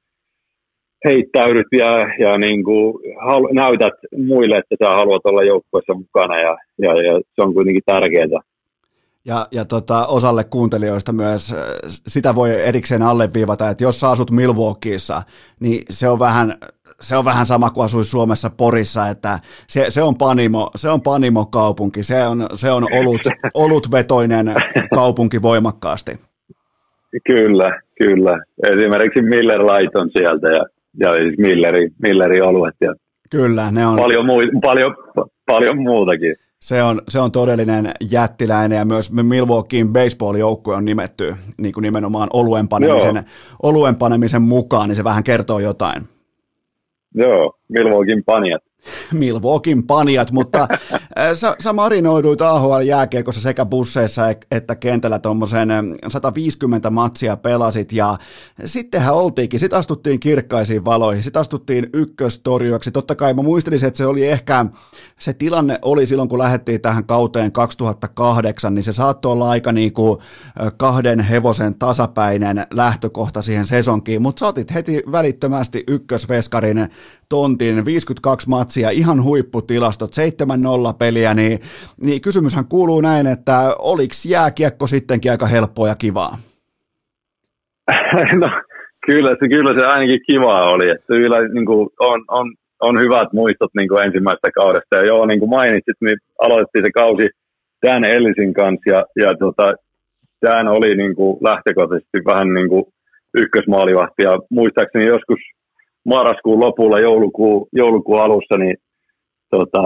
heittäydyt 1.04 1.66
ja, 1.72 2.06
ja 2.18 2.38
niin 2.38 2.64
kuin 2.64 2.94
halu, 3.26 3.48
näytät 3.52 3.94
muille, 4.16 4.56
että 4.56 4.76
sä 4.84 4.90
haluat 4.90 5.22
olla 5.24 5.42
joukkueessa 5.42 5.94
mukana 5.94 6.40
ja, 6.40 6.56
ja, 6.78 7.02
ja 7.02 7.20
se 7.34 7.42
on 7.42 7.54
kuitenkin 7.54 7.82
tärkeää. 7.86 8.26
Ja, 9.24 9.46
ja 9.50 9.64
tota, 9.64 10.06
osalle 10.06 10.44
kuuntelijoista 10.44 11.12
myös 11.12 11.54
sitä 11.86 12.34
voi 12.34 12.62
erikseen 12.62 13.02
alleviivata, 13.02 13.68
että 13.68 13.84
jos 13.84 14.00
sä 14.00 14.10
asut 14.10 14.30
Milwaukeeissa, 14.30 15.22
niin 15.60 15.82
se 15.90 16.08
on 16.08 16.18
vähän, 16.18 16.54
se 17.00 17.16
on 17.16 17.24
vähän 17.24 17.46
sama 17.46 17.70
kuin 17.70 17.84
asuisi 17.84 18.10
Suomessa 18.10 18.50
Porissa, 18.50 19.08
että 19.08 19.38
se, 19.68 19.86
se 19.88 20.02
on 20.02 20.16
panimo, 20.16 20.70
se 20.76 20.88
on 20.88 21.02
panimo 21.02 21.46
kaupunki, 21.46 22.02
se 22.02 22.26
on, 22.26 22.46
se 22.54 22.70
on 22.70 22.86
olut, 23.00 23.20
olutvetoinen 23.54 24.54
kaupunki 24.94 25.42
voimakkaasti. 25.42 26.31
Kyllä, 27.26 27.80
kyllä. 28.02 28.38
Esimerkiksi 28.66 29.22
Miller 29.22 29.60
Light 29.60 29.96
on 29.96 30.10
sieltä 30.16 30.46
ja, 30.52 30.64
ja 30.98 31.14
siis 31.14 31.38
Milleri, 31.38 31.88
Milleri 32.02 32.40
oluet 32.40 32.74
ja 32.80 32.94
Kyllä, 33.32 33.70
ne 33.70 33.86
on. 33.86 33.96
Paljon, 33.96 34.26
muu, 34.26 34.42
paljon, 34.62 34.96
paljon 35.46 35.82
muutakin. 35.82 36.36
Se 36.60 36.82
on, 36.82 37.02
se 37.08 37.18
on 37.18 37.32
todellinen 37.32 37.90
jättiläinen 38.10 38.78
ja 38.78 38.84
myös 38.84 39.12
Milwaukeein 39.12 39.92
baseball-joukkue 39.92 40.74
on 40.74 40.84
nimetty 40.84 41.34
niin 41.58 41.74
kuin 41.74 41.82
nimenomaan 41.82 42.28
oluen 42.32 42.68
panemisen, 42.68 43.24
oluen 43.62 43.96
panemisen 43.96 44.42
mukaan, 44.42 44.88
niin 44.88 44.96
se 44.96 45.04
vähän 45.04 45.24
kertoo 45.24 45.58
jotain. 45.58 46.02
Joo, 47.14 47.58
Milwaukeein 47.68 48.24
panijat. 48.24 48.62
Milwaukeein 49.12 49.86
panijat, 49.86 50.32
mutta 50.32 50.68
sä, 51.40 51.56
sä 51.58 51.72
marinoiduit 51.72 52.40
AHL-jääkiekossa 52.40 53.40
sekä 53.40 53.64
busseissa 53.64 54.22
että 54.50 54.76
kentällä 54.76 55.18
tuommoisen 55.18 55.68
150 56.08 56.90
matsia 56.90 57.36
pelasit 57.36 57.92
ja 57.92 58.16
sittenhän 58.64 59.14
oltiinkin, 59.14 59.60
sit 59.60 59.72
astuttiin 59.72 60.20
kirkkaisiin 60.20 60.84
valoihin, 60.84 61.24
sit 61.24 61.36
astuttiin 61.36 61.90
ykköstorjuaksi. 61.92 62.90
Totta 62.90 63.14
kai 63.14 63.34
mä 63.34 63.42
muistelisin, 63.42 63.86
että 63.86 63.98
se 63.98 64.06
oli 64.06 64.28
ehkä, 64.28 64.66
se 65.22 65.32
tilanne 65.32 65.78
oli 65.82 66.06
silloin 66.06 66.28
kun 66.28 66.38
lähdettiin 66.38 66.80
tähän 66.80 67.04
kauteen 67.04 67.52
2008, 67.52 68.74
niin 68.74 68.82
se 68.82 68.92
saattoi 68.92 69.32
olla 69.32 69.50
aika 69.50 69.72
niin 69.72 69.92
kuin 69.92 70.18
kahden 70.76 71.20
hevosen 71.20 71.74
tasapäinen 71.74 72.66
lähtökohta 72.74 73.42
siihen 73.42 73.64
sesonkiin, 73.64 74.22
mutta 74.22 74.40
sä 74.40 74.46
otit 74.46 74.74
heti 74.74 75.02
välittömästi 75.12 75.84
ykkösveskarin 75.88 76.88
tontin, 77.28 77.84
52 77.84 78.48
matsia, 78.48 78.90
ihan 78.90 79.22
huipputilastot, 79.22 80.16
7-0 80.92 80.94
peliä, 80.98 81.34
niin, 81.34 81.60
niin 82.00 82.20
kysymyshän 82.20 82.66
kuuluu 82.66 83.00
näin, 83.00 83.26
että 83.26 83.76
oliko 83.78 84.14
jääkiekko 84.28 84.86
sittenkin 84.86 85.30
aika 85.30 85.46
helppoa 85.46 85.88
ja 85.88 85.94
kivaa? 85.94 86.38
No, 88.40 88.48
kyllä, 89.06 89.36
se, 89.40 89.48
kyllä 89.48 89.80
se 89.80 89.86
ainakin 89.86 90.20
kivaa 90.26 90.62
oli, 90.62 90.90
että 90.90 91.06
kyllä 91.06 91.48
niin 91.48 91.66
kuin 91.66 91.88
on, 92.00 92.24
on, 92.28 92.54
on, 92.82 93.00
hyvät 93.00 93.32
muistot 93.32 93.70
niin 93.78 93.88
kuin 93.88 94.04
ensimmäisestä 94.04 94.50
kaudesta, 94.54 94.96
ja 94.96 95.06
joo, 95.06 95.26
niin 95.26 95.40
kuin 95.40 95.50
mainitsit, 95.50 95.98
niin 96.00 96.18
aloitettiin 96.38 96.84
se 96.84 96.90
kausi 96.90 97.28
Dan 97.86 98.04
Ellisin 98.04 98.54
kanssa, 98.54 98.90
ja, 98.90 99.04
ja 99.16 99.30
tota, 99.38 99.72
Dan 100.42 100.68
oli 100.68 100.96
niin 100.96 101.14
kuin 101.14 101.38
lähtökohtaisesti 101.40 102.18
vähän 102.26 102.54
niin 102.54 102.68
kuin 102.68 102.84
ykkösmaalivahti, 103.34 104.22
ja 104.22 104.38
muistaakseni 104.50 105.04
joskus 105.06 105.38
marraskuun 106.04 106.60
lopulla, 106.60 107.00
joulukuun, 107.00 107.68
joulukuun 107.72 108.22
alussa, 108.22 108.56
niin 108.58 108.76
tota, 109.50 109.82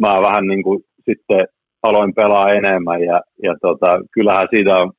mä 0.00 0.22
vähän 0.22 0.46
niin 0.46 0.62
kuin 0.62 0.84
sitten 1.04 1.46
aloin 1.82 2.14
pelaa 2.14 2.52
enemmän. 2.52 3.02
Ja, 3.02 3.20
ja 3.42 3.54
tota, 3.60 4.00
kyllähän 4.12 4.48
siitä 4.50 4.76
on 4.76 4.92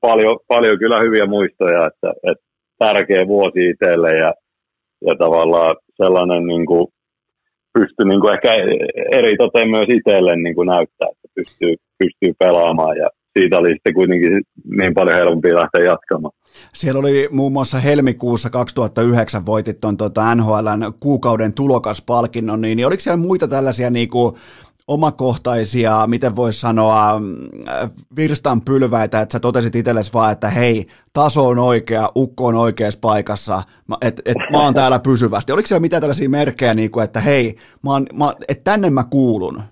paljon, 0.00 0.38
paljon 0.48 0.78
kyllä 0.78 1.00
hyviä 1.00 1.26
muistoja, 1.26 1.86
että, 1.86 2.12
että 2.30 2.44
tärkeä 2.78 3.26
vuosi 3.26 3.68
itselle 3.70 4.10
ja, 4.10 4.32
ja 5.06 5.14
tavallaan 5.18 5.76
sellainen 6.04 6.46
niin 6.46 6.66
kuin, 6.66 6.86
pystyy 7.74 8.06
niin 8.08 8.20
kuin 8.20 8.34
ehkä 8.34 8.48
eri 9.18 9.36
toteen 9.36 9.70
myös 9.70 9.88
itselle 9.88 10.36
niin 10.36 10.54
kuin 10.54 10.66
näyttää, 10.66 11.08
että 11.12 11.28
pystyy, 11.34 11.74
pystyy 11.98 12.32
pelaamaan 12.38 12.96
ja 12.96 13.08
siitä 13.38 13.58
oli 13.58 13.72
sitten 13.72 13.94
kuitenkin 13.94 14.42
niin 14.78 14.94
paljon 14.94 15.16
helpompi 15.16 15.54
lähteä 15.54 15.84
jatkamaan. 15.84 16.32
Siellä 16.74 17.00
oli 17.00 17.28
muun 17.30 17.52
muassa 17.52 17.78
helmikuussa 17.78 18.50
2009 18.50 19.46
voitit 19.46 19.80
tuon 19.80 19.96
tuota 19.96 20.34
NHLn 20.34 20.92
kuukauden 21.00 21.52
tulokaspalkinnon, 21.52 22.60
niin, 22.60 22.76
niin 22.76 22.86
oliko 22.86 23.00
siellä 23.00 23.16
muita 23.16 23.48
tällaisia 23.48 23.90
niin 23.90 24.08
kuin 24.08 24.34
omakohtaisia, 24.88 26.06
miten 26.06 26.36
voisi 26.36 26.60
sanoa, 26.60 27.20
virstan 28.16 28.60
pylväitä, 28.60 29.20
että 29.20 29.32
sä 29.32 29.40
totesit 29.40 29.76
itsellesi 29.76 30.12
vaan, 30.12 30.32
että 30.32 30.50
hei, 30.50 30.86
taso 31.12 31.48
on 31.48 31.58
oikea, 31.58 32.08
ukko 32.16 32.46
on 32.46 32.54
oikeassa 32.54 32.98
paikassa, 33.02 33.62
että 34.00 34.22
et, 34.24 34.36
mä 34.52 34.64
oon 34.64 34.74
täällä 34.74 34.98
pysyvästi. 34.98 35.52
Oliko 35.52 35.66
siellä 35.66 35.80
mitään 35.80 36.00
tällaisia 36.00 36.28
merkkejä, 36.28 36.74
niin 36.74 36.90
kuin, 36.90 37.04
että 37.04 37.20
hei, 37.20 37.54
mä 37.84 37.90
oon, 37.90 38.06
mä, 38.18 38.32
että 38.48 38.70
tänne 38.70 38.90
mä 38.90 39.04
kuulun? 39.10 39.62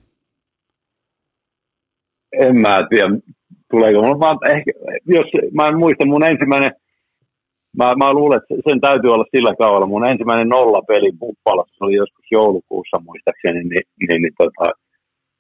En 2.33 2.57
mä 2.57 2.87
tiedä 2.91 3.09
tuleeko. 3.71 4.19
Mä, 4.19 4.51
ehkä, 4.51 4.73
jos, 5.07 5.27
mä 5.53 5.69
en 5.69 5.79
muista 5.79 6.07
mun 6.07 6.25
ensimmäinen, 6.25 6.73
mä, 7.77 7.95
mä 7.95 8.13
luulen, 8.13 8.41
että 8.43 8.71
sen 8.71 8.81
täytyy 8.81 9.13
olla 9.15 9.25
sillä 9.37 9.55
kaudella. 9.57 9.87
Mun 9.87 10.07
ensimmäinen 10.07 10.49
nollapeli 10.49 11.13
Buffalossa 11.13 11.85
oli 11.85 11.95
joskus 11.95 12.25
joulukuussa 12.31 13.03
muistaakseni, 13.05 13.65
niin, 13.65 13.83
niin, 14.01 14.23
niin 14.23 14.35
tota, 14.39 14.73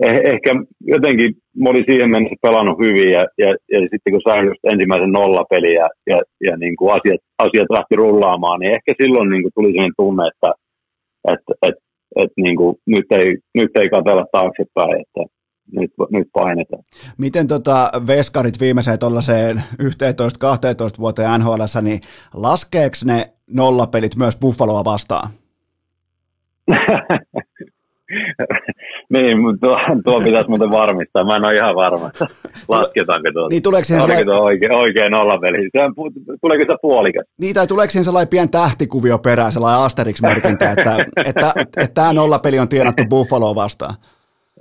eh, 0.05 0.21
ehkä 0.33 0.51
jotenkin 0.81 1.35
mä 1.57 1.71
olin 1.71 1.85
siihen 1.89 2.11
mennessä 2.11 2.37
pelannut 2.43 2.79
hyvin 2.79 3.13
ja, 3.13 3.27
ja, 3.39 3.49
ja 3.73 3.81
sitten 3.81 4.13
kun 4.13 4.21
sain 4.29 4.47
just 4.47 4.65
ensimmäisen 4.73 5.13
nollapeli 5.13 5.75
ja, 5.75 5.89
ja, 6.07 6.23
ja 6.49 6.57
niin 6.57 6.77
kuin 6.77 6.93
asiat, 6.93 7.21
asiat 7.39 7.71
lähti 7.71 7.97
rullaamaan, 7.97 8.61
niin 8.61 8.73
ehkä 8.73 8.95
silloin 9.03 9.31
niin 9.31 9.43
kuin 9.43 9.53
tuli 9.55 9.69
sellainen 9.69 9.95
tunne, 9.97 10.25
että, 10.33 10.53
että, 11.33 11.53
että, 11.63 11.85
että 12.17 12.43
niin 12.43 12.57
kuin 12.57 12.77
nyt, 12.87 13.07
ei, 13.11 13.39
nyt 13.55 13.71
ei 13.77 13.89
katsella 13.89 14.27
taaksepäin, 14.33 15.01
että, 15.01 15.21
nyt, 15.73 15.91
nyt 16.11 16.29
painetaan. 16.33 16.83
Miten 17.19 17.49
tota 17.49 17.91
veskarit 18.07 18.61
viimeiseen 18.61 18.99
tuollaiseen 18.99 19.63
11-12 19.83 19.87
vuoteen 21.01 21.41
NHL, 21.41 21.63
niin 21.83 22.01
laskeeko 22.35 22.97
ne 23.05 23.33
nollapelit 23.47 24.17
myös 24.17 24.39
Buffaloa 24.41 24.85
vastaan? 24.85 25.31
Niin, 29.11 29.41
mutta 29.41 29.67
tuo, 29.67 29.77
tuo 30.05 30.21
pitäisi 30.21 30.49
muuten 30.49 30.71
varmistaa. 30.71 31.25
Mä 31.25 31.37
en 31.37 31.45
ole 31.45 31.57
ihan 31.57 31.75
varma, 31.75 32.11
lasketaanko 32.69 33.29
tuota. 33.33 33.49
Niin 33.49 33.63
tuleeko 33.63 33.85
siihen 33.85 34.01
sellainen, 34.01 34.27
tuo 34.27 34.41
oikein, 34.41 34.73
oikein 34.73 35.13
nollapeli? 35.13 35.69
Se 35.77 35.85
on, 35.85 35.95
tuleeko 36.41 36.73
se 36.73 36.79
puolikas? 36.83 37.25
niin, 37.39 37.55
tai 37.55 37.67
tuleeko 37.67 37.91
siihen 37.91 38.05
sellainen 38.05 38.29
pien 38.29 38.51
tähtikuvio 38.51 39.19
perään, 39.19 39.53
sellainen 39.53 39.83
Asterix-merkintä, 39.83 40.71
että, 40.71 40.97
että, 41.01 41.13
että, 41.25 41.53
että 41.57 41.95
tämä 41.95 42.13
nollapeli 42.13 42.59
on 42.59 42.69
tienattu 42.69 43.03
Buffaloa 43.09 43.55
vastaan? 43.55 43.95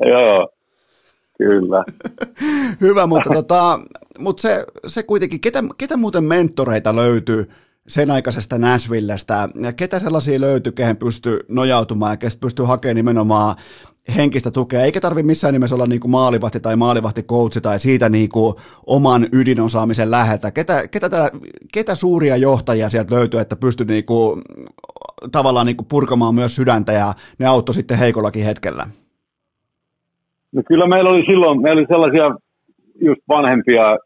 Joo, 0.06 0.50
kyllä. 1.38 1.84
Hyvä, 2.82 3.08
mutta, 3.08 3.30
tota, 3.34 3.80
mutta 4.20 4.42
se, 4.42 4.66
se 4.88 5.04
kuitenkin, 5.04 5.42
ketä, 5.42 5.64
ketä 5.78 5.98
muuten 5.98 6.24
mentoreita 6.24 6.96
löytyy 6.96 7.50
sen 7.88 8.12
aikaisesta 8.12 8.58
Nashvillestä, 8.58 9.50
ja 9.62 9.74
ketä 9.74 10.00
sellaisia 10.00 10.42
löytyy, 10.42 10.72
kehen 10.72 10.98
pystyy 10.98 11.40
nojautumaan 11.48 12.14
ja 12.14 12.18
kestä 12.18 12.40
pystyy 12.40 12.66
hakemaan 12.66 12.96
nimenomaan 12.96 13.56
henkistä 14.16 14.52
tukea, 14.52 14.84
eikä 14.84 15.00
tarvi 15.00 15.24
missään 15.24 15.54
nimessä 15.54 15.76
olla 15.76 15.88
niin 15.88 16.00
kuin 16.00 16.12
maalivahti 16.12 16.60
tai 16.60 16.76
maalivahtikoutsi 16.76 17.62
tai 17.62 17.80
siitä 17.80 18.10
niin 18.10 18.30
kuin 18.30 18.54
oman 18.88 19.28
ydinosaamisen 19.34 20.12
läheltä. 20.12 20.52
Ketä, 20.52 20.88
ketä, 20.88 21.10
tää, 21.10 21.30
ketä 21.74 21.96
suuria 21.96 22.38
johtajia 22.38 22.90
sieltä 22.90 23.16
löytyy, 23.16 23.40
että 23.40 23.56
pystyy 23.56 23.86
niin 23.86 24.06
kuin, 24.06 24.42
tavallaan 25.32 25.66
niin 25.66 25.78
kuin 25.78 25.88
purkamaan 25.88 26.36
myös 26.36 26.56
sydäntä 26.56 26.92
ja 26.92 27.14
ne 27.40 27.46
auttoi 27.46 27.76
sitten 27.76 27.98
heikollakin 27.98 28.44
hetkellä? 28.44 28.88
No 30.52 30.62
kyllä 30.68 30.88
meillä 30.88 31.10
oli 31.10 31.26
silloin, 31.26 31.62
meillä 31.62 31.80
oli 31.80 31.88
sellaisia 31.90 32.36
just 33.02 33.22
vanhempia, 33.28 33.98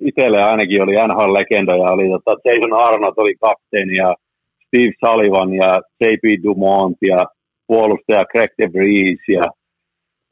itselle 0.00 0.42
ainakin 0.42 0.82
oli 0.82 0.92
NHL-legendoja, 0.92 1.92
oli 1.92 2.08
tota 2.08 2.40
Jason 2.44 2.72
Arnott 2.72 3.18
oli 3.18 3.34
kapteeni 3.34 3.96
ja 3.96 4.14
Steve 4.66 4.92
Sullivan 5.00 5.54
ja 5.54 5.80
J.P. 6.00 6.42
Dumont 6.42 6.98
ja 7.02 7.26
puolustaja 7.72 8.24
Greg 8.32 8.50
DeVries 8.58 9.22
ja 9.28 9.44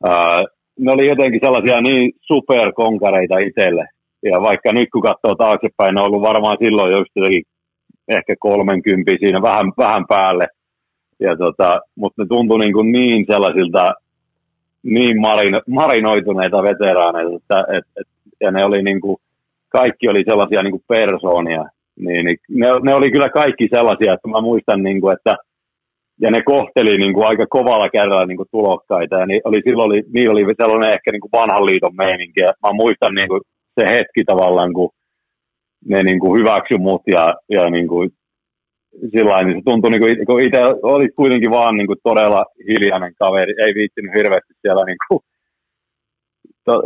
ää, 0.04 0.44
ne 0.78 0.92
oli 0.92 1.06
jotenkin 1.08 1.40
sellaisia 1.44 1.80
niin 1.80 2.12
superkonkareita 2.20 3.38
itselle. 3.38 3.84
Ja 4.22 4.36
vaikka 4.42 4.72
nyt 4.72 4.88
kun 4.92 5.02
katsoo 5.02 5.34
taaksepäin, 5.34 5.94
ne 5.94 6.00
on 6.00 6.06
ollut 6.06 6.22
varmaan 6.22 6.56
silloin 6.64 6.92
just 6.92 7.10
jotenkin 7.16 7.42
ehkä 8.08 8.34
30 8.38 9.12
siinä 9.20 9.42
vähän, 9.42 9.72
vähän 9.78 10.04
päälle. 10.08 10.46
Ja 11.20 11.36
tota, 11.36 11.80
mutta 11.96 12.22
ne 12.22 12.26
tuntui 12.28 12.58
niin, 12.58 12.72
kuin 12.72 12.92
niin 12.92 13.24
sellaisilta 13.32 13.92
niin 14.82 15.20
marino, 15.20 15.60
marinoituneita 15.68 16.62
veteraaneita, 16.62 17.36
että, 17.36 17.58
et, 17.76 17.84
et, 18.00 18.08
ja 18.40 18.50
ne 18.50 18.64
oli 18.64 18.82
niin 18.82 19.00
kuin, 19.00 19.16
kaikki 19.68 20.08
oli 20.08 20.22
sellaisia 20.28 20.62
niin 20.62 20.76
kuin 20.76 20.84
persoonia, 20.88 21.64
niin, 21.96 22.24
niin 22.26 22.38
ne, 22.48 22.66
ne, 22.82 22.94
oli 22.94 23.10
kyllä 23.10 23.28
kaikki 23.28 23.68
sellaisia, 23.74 24.12
että 24.14 24.28
mä 24.28 24.40
muistan, 24.40 24.82
niin 24.82 25.00
kuin, 25.00 25.16
että 25.16 25.36
ja 26.20 26.30
ne 26.30 26.42
kohteli 26.42 26.98
niin 26.98 27.14
kuin 27.14 27.26
aika 27.26 27.46
kovalla 27.46 27.88
kädellä 27.90 28.26
niin 28.26 28.36
kuin 28.36 28.48
tulokkaita, 28.50 29.16
ja 29.16 29.26
niin 29.26 29.40
oli, 29.44 29.60
silloin 29.64 29.86
oli, 29.86 30.02
niin 30.14 30.30
oli 30.30 30.44
sellainen 30.62 30.90
ehkä 30.90 31.12
niin 31.12 31.20
kuin 31.20 31.32
vanhan 31.32 31.66
liiton 31.66 31.96
meininki, 31.96 32.40
ja 32.40 32.52
mä 32.62 32.72
muistan 32.72 33.14
niin 33.14 33.28
kuin 33.28 33.40
se 33.80 33.86
hetki 33.94 34.24
tavallaan, 34.26 34.72
kun 34.72 34.90
ne 35.84 36.02
niin 36.02 36.20
kuin 36.20 36.40
hyväksy 36.40 36.78
mut, 36.78 37.02
ja, 37.06 37.34
ja 37.48 37.70
niin 37.70 37.88
kuin 37.88 38.10
sillä 39.10 39.42
niin 39.42 39.56
se 39.56 39.62
tuntui, 39.64 39.90
niin 39.90 40.00
kuin, 40.00 40.26
kun 40.26 40.40
itse 40.40 40.58
oli 40.82 41.08
kuitenkin 41.08 41.50
vaan 41.50 41.76
niin 41.76 41.86
kuin 41.86 41.98
todella 42.02 42.44
hiljainen 42.68 43.14
kaveri, 43.18 43.54
ei 43.58 43.74
viittinyt 43.74 44.14
hirveästi 44.14 44.54
siellä 44.62 44.84
niin 44.84 45.00
kuin, 45.08 45.20
to, 46.66 46.82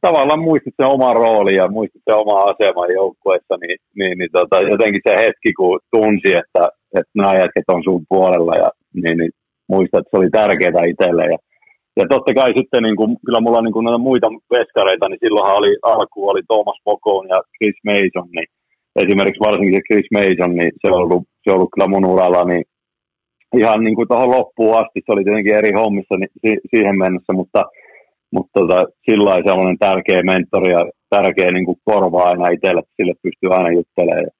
tavallaan 0.00 0.40
muistit 0.40 0.74
sen 0.76 0.86
oman 0.86 1.16
roolin 1.16 1.56
ja 1.56 1.68
muistit 1.68 2.02
sen 2.10 2.16
oman 2.16 2.44
aseman 2.50 2.94
joukkueessa, 2.94 3.56
niin, 3.60 3.78
niin, 3.98 4.18
niin 4.18 4.30
tota, 4.32 4.60
jotenkin 4.60 5.00
se 5.08 5.16
hetki, 5.16 5.52
kun 5.52 5.80
tunsi, 5.90 6.30
että, 6.42 6.68
että 7.00 7.18
nämä 7.20 7.38
jätket 7.40 7.68
on 7.68 7.82
sun 7.84 8.02
puolella, 8.08 8.54
ja, 8.62 8.68
niin, 9.02 9.18
niin 9.18 9.32
muistat, 9.68 9.98
että 10.00 10.10
se 10.10 10.16
oli 10.20 10.30
tärkeää 10.30 10.90
itselle. 10.92 11.24
Ja, 11.32 11.38
ja 11.98 12.04
totta 12.08 12.34
kai 12.34 12.50
sitten, 12.58 12.82
niin 12.82 12.96
kuin, 12.96 13.10
kyllä 13.26 13.40
mulla 13.40 13.58
on 13.58 13.64
niin 13.64 13.76
kuin 13.76 13.84
näitä 13.84 14.06
muita 14.08 14.28
veskareita, 14.54 15.08
niin 15.08 15.22
silloinhan 15.24 15.58
oli, 15.60 15.72
alku 15.82 16.28
oli 16.30 16.42
Thomas 16.46 16.78
Mokon 16.86 17.26
ja 17.34 17.38
Chris 17.56 17.78
Mason, 17.88 18.28
niin 18.36 18.48
esimerkiksi 19.02 19.44
varsinkin 19.48 19.74
se 19.74 19.86
Chris 19.88 20.08
Mason, 20.16 20.52
niin 20.56 20.72
se 20.80 20.86
on 20.92 21.02
ollut, 21.02 21.22
se 21.42 21.50
on 21.50 21.56
ollut 21.56 21.72
kyllä 21.74 21.88
mun 21.92 22.10
uralla, 22.12 22.44
niin 22.44 22.64
ihan 23.60 23.84
niin 23.84 23.96
kuin 23.96 24.08
tuohon 24.08 24.34
loppuun 24.36 24.78
asti, 24.78 24.98
se 25.00 25.12
oli 25.12 25.24
tietenkin 25.24 25.54
eri 25.54 25.72
hommissa 25.80 26.14
niin 26.16 26.32
si- 26.42 26.64
siihen 26.70 26.98
mennessä, 26.98 27.32
mutta, 27.32 27.60
mutta 28.34 28.60
tota, 28.60 28.78
sillä 29.06 29.24
lailla 29.24 29.48
sellainen 29.50 29.78
tärkeä 29.78 30.22
mentori 30.22 30.70
ja 30.70 30.82
tärkeä 31.10 31.50
niin 31.52 31.66
kuin 31.68 31.78
korva 31.84 32.22
aina 32.22 32.48
itselle, 32.48 32.82
sille 32.96 33.14
pystyy 33.22 33.50
aina 33.54 33.70
juttelemaan 33.78 34.24
ja, 34.26 34.32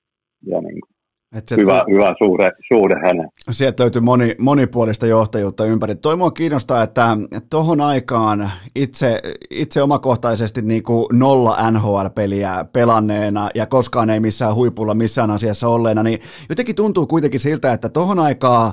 ja 0.52 0.60
niin 0.60 0.80
kuin 0.80 0.95
Et 1.36 1.50
hyvä, 1.50 1.84
hyvä 1.90 2.14
suhde, 2.18 2.52
suhde 2.68 2.94
hänen. 2.94 3.28
Sieltä 3.50 3.82
löytyy 3.82 4.02
moni, 4.02 4.34
monipuolista 4.38 5.06
johtajuutta 5.06 5.64
ympäri. 5.64 5.94
Toi 5.94 6.16
mua 6.16 6.30
kiinnostaa, 6.30 6.82
että 6.82 7.16
tuohon 7.50 7.80
aikaan 7.80 8.50
itse, 8.74 9.22
itse 9.50 9.82
omakohtaisesti 9.82 10.62
niin 10.62 10.82
kuin 10.82 11.06
nolla 11.12 11.70
NHL-peliä 11.70 12.64
pelanneena 12.72 13.48
ja 13.54 13.66
koskaan 13.66 14.10
ei 14.10 14.20
missään 14.20 14.54
huipulla 14.54 14.94
missään 14.94 15.30
asiassa 15.30 15.68
olleena, 15.68 16.02
niin 16.02 16.20
jotenkin 16.48 16.76
tuntuu 16.76 17.06
kuitenkin 17.06 17.40
siltä, 17.40 17.72
että 17.72 17.88
tuohon 17.88 18.18
aikaan 18.18 18.72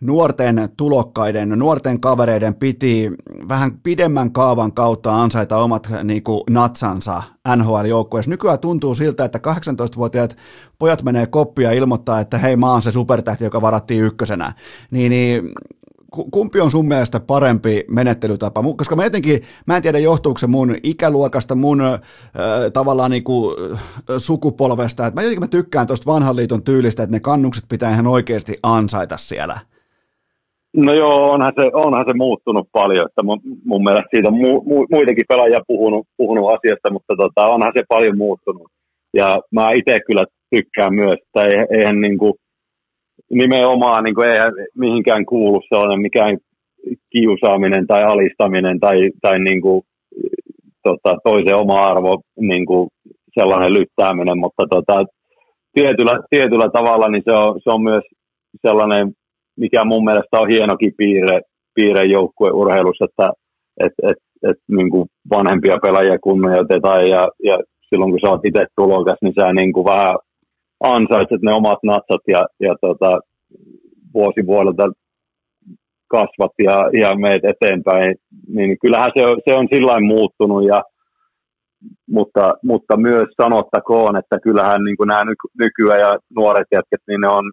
nuorten 0.00 0.68
tulokkaiden, 0.76 1.48
nuorten 1.48 2.00
kavereiden 2.00 2.54
piti 2.54 3.10
vähän 3.48 3.78
pidemmän 3.82 4.32
kaavan 4.32 4.72
kautta 4.72 5.22
ansaita 5.22 5.56
omat 5.56 5.88
niin 6.04 6.22
kuin, 6.22 6.42
natsansa 6.50 7.22
NHL-joukkueessa. 7.56 8.30
Nykyään 8.30 8.58
tuntuu 8.58 8.94
siltä, 8.94 9.24
että 9.24 9.38
18-vuotiaat 9.38 10.36
pojat 10.78 11.02
menee 11.02 11.26
koppia 11.26 11.72
ja 11.72 11.78
ilmoittaa, 11.78 12.20
että 12.20 12.38
hei 12.38 12.56
mä 12.56 12.70
oon 12.70 12.82
se 12.82 12.92
supertähti, 12.92 13.44
joka 13.44 13.62
varattiin 13.62 14.04
ykkösenä. 14.04 14.52
Niin, 14.90 15.10
niin 15.10 15.52
kumpi 16.30 16.60
on 16.60 16.70
sun 16.70 16.88
mielestä 16.88 17.20
parempi 17.20 17.84
menettelytapa? 17.88 18.62
Koska 18.76 18.96
mä 18.96 19.04
jotenkin, 19.04 19.42
mä 19.66 19.76
en 19.76 19.82
tiedä 19.82 19.98
johtuuko 19.98 20.38
se 20.38 20.46
mun 20.46 20.76
ikäluokasta, 20.82 21.54
mun 21.54 21.80
äh, 21.80 22.00
tavallaan 22.72 23.10
niinku, 23.10 23.56
äh, 23.72 23.80
sukupolvesta, 24.18 25.06
että 25.06 25.20
mä 25.20 25.22
jotenkin 25.22 25.42
mä 25.42 25.48
tykkään 25.48 25.86
tuosta 25.86 26.12
vanhan 26.12 26.36
liiton 26.36 26.62
tyylistä, 26.62 27.02
että 27.02 27.16
ne 27.16 27.20
kannukset 27.20 27.64
pitää 27.68 27.92
ihan 27.92 28.06
oikeasti 28.06 28.58
ansaita 28.62 29.16
siellä. 29.16 29.73
No 30.76 30.94
joo, 30.94 31.30
onhan 31.30 31.52
se, 31.60 31.70
onhan 31.72 32.04
se 32.08 32.12
muuttunut 32.14 32.68
paljon, 32.72 33.06
että 33.06 33.22
mun, 33.22 33.40
mun 33.64 33.84
mielestä 33.84 34.08
siitä 34.10 34.28
on 34.28 34.34
mu, 34.34 34.62
mu, 34.62 34.86
muitakin 34.90 35.24
pelaajia 35.28 35.60
puhunut, 35.66 36.06
puhunut 36.16 36.50
asiasta, 36.50 36.92
mutta 36.92 37.14
tota, 37.16 37.46
onhan 37.46 37.72
se 37.76 37.82
paljon 37.88 38.16
muuttunut. 38.16 38.70
Ja 39.14 39.40
mä 39.50 39.70
itse 39.74 40.00
kyllä 40.06 40.24
tykkään 40.50 40.94
myös, 40.94 41.14
että 41.14 41.44
eihän 41.70 42.00
niin 42.00 42.18
kuin, 42.18 42.34
nimenomaan 43.30 44.04
niin 44.04 44.14
kuin, 44.14 44.28
eihän 44.28 44.52
mihinkään 44.74 45.26
kuulu 45.26 45.62
sellainen 45.68 46.00
mikään 46.00 46.38
kiusaaminen 47.10 47.86
tai 47.86 48.04
alistaminen 48.04 48.80
tai, 48.80 49.10
tai 49.22 49.38
niin 49.38 49.60
kuin, 49.62 49.82
tota, 50.82 51.18
toisen 51.24 51.56
oma 51.56 51.86
arvo 51.86 52.20
niin 52.40 52.66
kuin 52.66 52.88
sellainen 53.38 53.72
lyttääminen, 53.72 54.38
mutta 54.38 54.66
tota, 54.70 55.04
tietyllä, 55.74 56.20
tietyllä 56.30 56.68
tavalla 56.72 57.08
niin 57.08 57.22
se 57.24 57.32
on, 57.32 57.60
se 57.64 57.70
on 57.70 57.82
myös 57.82 58.04
sellainen 58.62 59.12
mikä 59.56 59.84
mun 59.84 60.04
mielestä 60.04 60.40
on 60.40 60.48
hienokin 60.48 60.92
piirre, 60.96 61.40
piirre 61.74 62.04
joukkueurheilussa, 62.04 63.04
että 63.04 63.30
et, 63.80 63.92
et, 64.02 64.50
et, 64.50 64.56
niin 64.68 64.90
kuin 64.90 65.08
vanhempia 65.30 65.78
pelaajia 65.82 66.18
kunnioitetaan 66.18 67.08
ja, 67.08 67.28
ja 67.44 67.58
silloin 67.88 68.10
kun 68.10 68.20
sä 68.20 68.30
oot 68.30 68.44
itse 68.44 68.66
tulokas, 68.76 69.18
niin 69.22 69.34
sä 69.40 69.52
niin 69.52 69.72
kuin 69.72 69.84
vähän 69.84 70.16
ansaitset 70.84 71.42
ne 71.42 71.52
omat 71.52 71.78
natsat 71.82 72.20
ja, 72.28 72.46
ja 72.60 72.74
tota, 72.80 73.20
vuosi 74.14 74.46
vuodelta 74.46 74.88
kasvat 76.08 76.52
ja, 76.58 76.90
ja 77.00 77.16
meet 77.16 77.42
eteenpäin, 77.44 78.14
niin 78.48 78.76
kyllähän 78.82 79.10
se 79.16 79.22
se 79.48 79.54
on 79.54 79.68
sillä 79.72 80.00
muuttunut, 80.00 80.66
ja, 80.66 80.82
mutta, 82.08 82.54
mutta 82.62 82.96
myös 82.96 83.28
sanottakoon, 83.42 84.16
että 84.16 84.40
kyllähän 84.40 84.84
niin 84.84 84.96
kuin 84.96 85.08
nämä 85.08 85.24
nyky- 85.24 85.52
nykyään 85.58 86.00
ja 86.00 86.18
nuoret 86.36 86.66
jätket, 86.72 87.00
niin 87.08 87.20
ne 87.20 87.28
on 87.28 87.52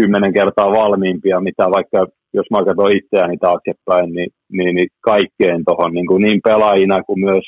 kymmenen 0.00 0.32
kertaa 0.32 0.70
valmiimpia, 0.80 1.40
mitä 1.40 1.64
vaikka 1.70 2.06
jos 2.34 2.46
mä 2.50 2.64
katson 2.64 2.96
itseäni 2.96 3.36
taaksepäin, 3.36 4.12
niin, 4.16 4.30
niin, 4.52 4.74
niin 4.76 4.88
kaikkeen 5.00 5.62
tuohon 5.64 5.92
niin, 5.92 6.06
kuin 6.06 6.22
niin 6.22 6.40
pelaajina 6.44 7.02
kuin 7.02 7.20
myös, 7.20 7.44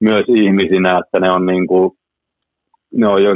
myös 0.00 0.24
ihmisinä, 0.28 0.90
että 1.00 1.20
ne 1.20 1.30
on, 1.30 1.46
niin 1.46 1.66
kuin, 1.66 1.90
ne 2.94 3.08
on 3.08 3.22
jo 3.22 3.30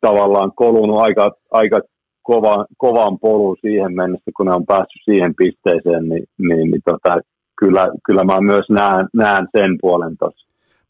tavallaan 0.00 0.52
kolunut 0.56 1.00
aika, 1.00 1.32
aika 1.50 1.80
kova, 2.22 2.66
kovan 2.78 3.18
polun 3.18 3.56
siihen 3.60 3.94
mennessä, 3.94 4.30
kun 4.36 4.46
ne 4.46 4.54
on 4.54 4.66
päässyt 4.66 5.02
siihen 5.04 5.34
pisteeseen, 5.34 6.08
niin, 6.08 6.24
niin, 6.38 6.70
niin 6.70 6.82
tota, 6.84 7.20
kyllä, 7.60 7.84
kyllä 8.06 8.24
mä 8.24 8.40
myös 8.40 8.66
näen, 8.70 9.06
näen 9.14 9.48
sen 9.56 9.78
puolen 9.80 10.16
tuossa. 10.18 10.43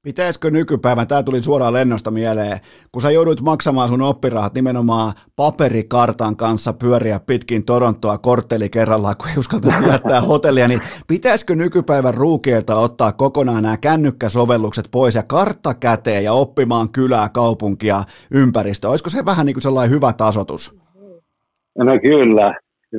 Pitäisikö 0.05 0.51
nykypäivän, 0.51 1.09
tämä 1.09 1.22
tuli 1.22 1.43
suoraan 1.43 1.72
lennosta 1.72 2.10
mieleen, 2.10 2.59
kun 2.93 3.02
sä 3.02 3.10
joudut 3.10 3.40
maksamaan 3.40 3.89
sun 3.89 4.02
oppirahat 4.02 4.55
nimenomaan 4.55 5.12
paperikartan 5.36 6.36
kanssa 6.36 6.72
pyöriä 6.72 7.20
pitkin 7.26 7.64
Torontoa 7.64 8.18
kortteli 8.18 8.68
kerrallaan, 8.68 9.16
kun 9.16 9.28
ei 9.28 9.39
uskalta 9.39 9.68
jättää 9.93 10.20
hotellia, 10.20 10.68
niin 10.68 10.81
pitäisikö 11.06 11.55
nykypäivän 11.55 12.14
ruukielta 12.14 12.76
ottaa 12.76 13.12
kokonaan 13.12 13.62
nämä 13.62 13.76
kännykkäsovellukset 13.76 14.89
pois 14.90 15.14
ja 15.14 15.22
kartta 15.22 15.74
käteen 15.74 16.24
ja 16.24 16.32
oppimaan 16.32 16.89
kylää, 16.89 17.28
kaupunkia, 17.28 17.97
ympäristöä? 18.35 18.90
Olisiko 18.90 19.10
se 19.10 19.24
vähän 19.24 19.47
niin 19.47 19.55
kuin 19.55 19.62
sellainen 19.62 19.94
hyvä 19.94 20.12
tasotus? 20.12 20.76
No 21.78 21.98
kyllä, 22.02 22.55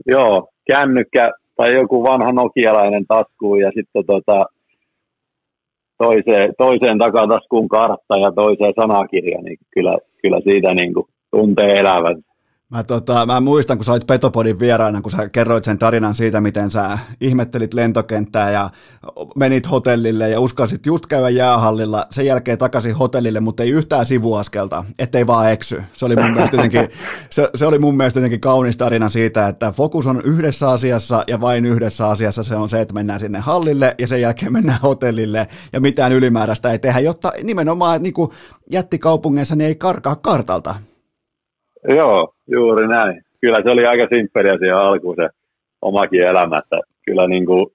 joo. 0.07 0.49
Kännykkä, 0.67 1.31
tai 1.55 1.73
joku 1.73 2.03
vanha 2.03 2.31
nokialainen 2.31 3.05
taskuun 3.07 3.59
ja 3.59 3.71
sitten 3.75 4.05
tota, 4.05 4.45
toiseen, 5.97 6.53
toiseen 6.57 6.97
takataskuun 6.97 7.67
kartta 7.67 8.17
ja 8.17 8.31
toiseen 8.31 8.73
sanakirja, 8.75 9.41
niin 9.41 9.57
kyllä, 9.73 9.93
kyllä 10.21 10.39
siitä 10.43 10.73
niin 10.73 10.93
kuin 10.93 11.07
tuntee 11.31 11.79
elävän. 11.79 12.21
Mä, 12.71 12.83
tota, 12.83 13.25
mä 13.25 13.39
muistan, 13.39 13.77
kun 13.77 13.85
sä 13.85 13.91
olit 13.91 14.07
Petopodin 14.07 14.59
vieraana, 14.59 15.01
kun 15.01 15.11
sä 15.11 15.29
kerroit 15.29 15.63
sen 15.63 15.77
tarinan 15.77 16.15
siitä, 16.15 16.41
miten 16.41 16.71
sä 16.71 16.97
ihmettelit 17.21 17.73
lentokenttää 17.73 18.51
ja 18.51 18.69
menit 19.35 19.71
hotellille 19.71 20.29
ja 20.29 20.39
uskalsit 20.39 20.85
just 20.85 21.05
käydä 21.05 21.29
jäähallilla, 21.29 22.07
sen 22.11 22.25
jälkeen 22.25 22.57
takaisin 22.57 22.95
hotellille, 22.95 23.39
mutta 23.39 23.63
ei 23.63 23.69
yhtään 23.69 24.05
sivuaskelta, 24.05 24.83
ettei 24.99 25.27
vaan 25.27 25.51
eksy. 25.51 25.83
Se 25.93 26.05
oli 26.05 26.15
mun 26.15 26.31
mielestä 26.31 26.55
jotenkin, 26.55 26.87
se, 27.29 27.49
se 27.55 27.65
oli 27.65 27.79
mun 27.79 27.97
mielestä 27.97 28.19
jotenkin 28.19 28.41
kaunis 28.41 28.77
tarina 28.77 29.09
siitä, 29.09 29.47
että 29.47 29.71
fokus 29.71 30.07
on 30.07 30.21
yhdessä 30.23 30.69
asiassa 30.69 31.23
ja 31.27 31.41
vain 31.41 31.65
yhdessä 31.65 32.07
asiassa 32.07 32.43
se 32.43 32.55
on 32.55 32.69
se, 32.69 32.81
että 32.81 32.93
mennään 32.93 33.19
sinne 33.19 33.39
hallille 33.39 33.95
ja 33.99 34.07
sen 34.07 34.21
jälkeen 34.21 34.53
mennään 34.53 34.81
hotellille 34.81 35.47
ja 35.73 35.81
mitään 35.81 36.11
ylimääräistä 36.11 36.71
ei 36.71 36.79
tehdä, 36.79 36.99
jotta 36.99 37.31
nimenomaan 37.43 38.03
niin 38.03 38.13
jättikaupungeissa 38.71 39.55
ne 39.55 39.65
ei 39.65 39.75
karkaa 39.75 40.15
kartalta. 40.15 40.75
Joo, 41.89 42.33
juuri 42.47 42.87
näin. 42.87 43.21
Kyllä 43.41 43.59
se 43.63 43.69
oli 43.69 43.85
aika 43.85 44.07
simppeliä 44.13 44.57
siihen 44.57 44.77
alkuun 44.77 45.15
se 45.15 45.29
omakin 45.81 46.23
elämä, 46.23 46.57
että 46.57 46.79
kyllä 47.05 47.27
niin 47.27 47.45
kuin, 47.45 47.65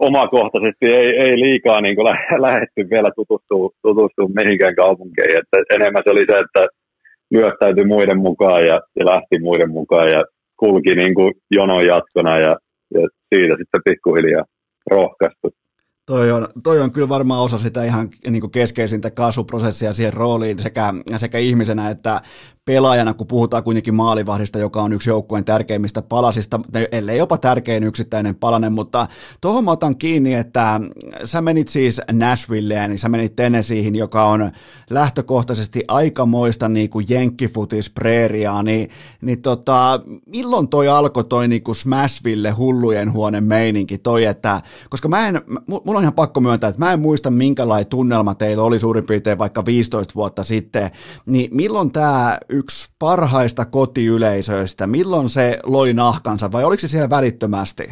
omakohtaisesti 0.00 0.86
ei, 0.86 1.16
ei 1.18 1.40
liikaa 1.40 1.80
niin 1.80 1.96
kuin 1.96 2.04
lä- 2.04 2.42
lähetty 2.48 2.90
vielä 2.90 3.10
tutustua, 3.16 3.70
tutustua 3.82 4.28
mihinkään 4.34 4.74
kaupunkeihin. 4.74 5.38
Että 5.38 5.74
enemmän 5.74 6.02
se 6.04 6.10
oli 6.10 6.24
se, 6.30 6.38
että 6.38 6.66
lyöttäytyi 7.30 7.84
muiden 7.84 8.18
mukaan 8.18 8.66
ja, 8.66 8.80
ja 8.98 9.06
lähti 9.06 9.38
muiden 9.40 9.70
mukaan 9.70 10.12
ja 10.12 10.22
kulki 10.56 10.94
niin 10.94 11.14
kuin 11.14 11.34
jonon 11.50 11.86
jatkona 11.86 12.38
ja, 12.38 12.56
ja 12.94 13.08
siitä 13.34 13.56
sitten 13.58 13.80
pikkuhiljaa 13.84 14.44
rohkaistui. 14.90 15.50
Toi 16.08 16.32
on, 16.32 16.48
toi 16.62 16.80
on 16.80 16.92
kyllä 16.92 17.08
varmaan 17.08 17.40
osa 17.40 17.58
sitä 17.58 17.84
ihan 17.84 18.10
niin 18.30 18.50
keskeisintä 18.50 19.10
kasvuprosessia 19.10 19.92
siihen 19.92 20.12
rooliin 20.12 20.58
sekä, 20.58 20.94
sekä 21.16 21.38
ihmisenä 21.38 21.90
että 21.90 22.20
pelaajana, 22.68 23.14
kun 23.14 23.26
puhutaan 23.26 23.62
kuitenkin 23.62 23.94
maalivahdista, 23.94 24.58
joka 24.58 24.82
on 24.82 24.92
yksi 24.92 25.10
joukkueen 25.10 25.44
tärkeimmistä 25.44 26.02
palasista, 26.02 26.60
ellei 26.92 27.18
jopa 27.18 27.38
tärkein 27.38 27.84
yksittäinen 27.84 28.34
palanen, 28.34 28.72
mutta 28.72 29.06
tuohon 29.40 29.64
mä 29.64 29.70
otan 29.70 29.96
kiinni, 29.96 30.34
että 30.34 30.80
sä 31.24 31.40
menit 31.40 31.68
siis 31.68 32.00
Nashvilleen, 32.12 32.90
niin 32.90 32.98
sä 32.98 33.08
menit 33.08 33.36
Tennesseeihin, 33.36 33.96
joka 33.96 34.24
on 34.24 34.50
lähtökohtaisesti 34.90 35.84
aikamoista 35.88 36.68
niin 36.68 36.90
kuin 36.90 37.06
jenkkifutis 37.08 37.90
preeriaa, 37.90 38.62
niin, 38.62 38.90
niin 39.20 39.42
tota, 39.42 40.00
milloin 40.26 40.68
toi 40.68 40.88
alkoi 40.88 41.24
toi 41.24 41.48
niin 41.48 41.62
kuin 41.62 41.76
Smashville 41.76 42.50
hullujen 42.50 43.12
huoneen 43.12 43.44
meininki, 43.44 43.98
toi, 43.98 44.24
että, 44.24 44.62
koska 44.90 45.08
mä 45.08 45.28
en, 45.28 45.40
mulla 45.66 45.98
on 45.98 46.02
ihan 46.02 46.14
pakko 46.14 46.40
myöntää, 46.40 46.68
että 46.68 46.80
mä 46.80 46.92
en 46.92 47.00
muista 47.00 47.30
minkälainen 47.30 47.86
tunnelma 47.86 48.34
teillä 48.34 48.62
oli 48.62 48.78
suurin 48.78 49.06
piirtein 49.06 49.38
vaikka 49.38 49.64
15 49.64 50.14
vuotta 50.14 50.44
sitten, 50.44 50.90
niin 51.26 51.50
milloin 51.52 51.90
tämä 51.90 52.38
yksi 52.58 52.88
parhaista 52.98 53.64
kotiyleisöistä? 53.64 54.86
Milloin 54.86 55.28
se 55.28 55.58
loi 55.66 55.92
nahkansa 55.94 56.52
vai 56.52 56.64
oliko 56.64 56.80
se 56.80 56.88
siellä 56.88 57.10
välittömästi? 57.10 57.82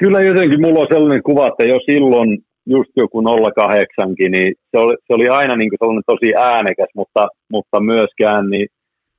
Kyllä 0.00 0.20
jotenkin 0.20 0.60
mulla 0.60 0.80
on 0.80 0.86
sellainen 0.92 1.22
kuva, 1.22 1.46
että 1.46 1.64
jo 1.64 1.78
silloin 1.90 2.38
just 2.66 2.90
joku 2.96 3.22
08 3.56 4.14
niin 4.30 4.54
se 4.70 4.78
oli, 4.78 4.94
se 5.06 5.14
oli 5.14 5.28
aina 5.28 5.56
niin 5.56 5.70
kuin 5.70 5.78
sellainen 5.80 6.02
tosi 6.06 6.34
äänekäs, 6.36 6.88
mutta, 6.94 7.28
mutta 7.52 7.80
myöskään 7.80 8.50
niin 8.50 8.68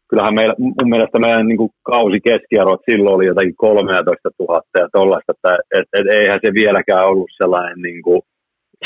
kyllähän 0.09 0.35
meillä, 0.35 0.55
mun 0.57 0.89
mielestä 0.89 1.19
meidän 1.19 1.47
niin 1.47 1.57
kuin 1.57 1.69
kausi 1.83 2.19
keskiarvot 2.19 2.81
silloin 2.89 3.15
oli 3.15 3.25
jotakin 3.25 3.55
13 3.55 4.29
000 4.39 4.61
ja 4.79 4.87
tollaista, 4.91 5.33
että 5.35 5.57
et, 5.77 5.87
et, 5.93 6.07
eihän 6.07 6.39
se 6.45 6.53
vieläkään 6.53 7.07
ollut 7.07 7.29
sellainen 7.37 7.81
niin 7.81 8.01
kuin 8.01 8.21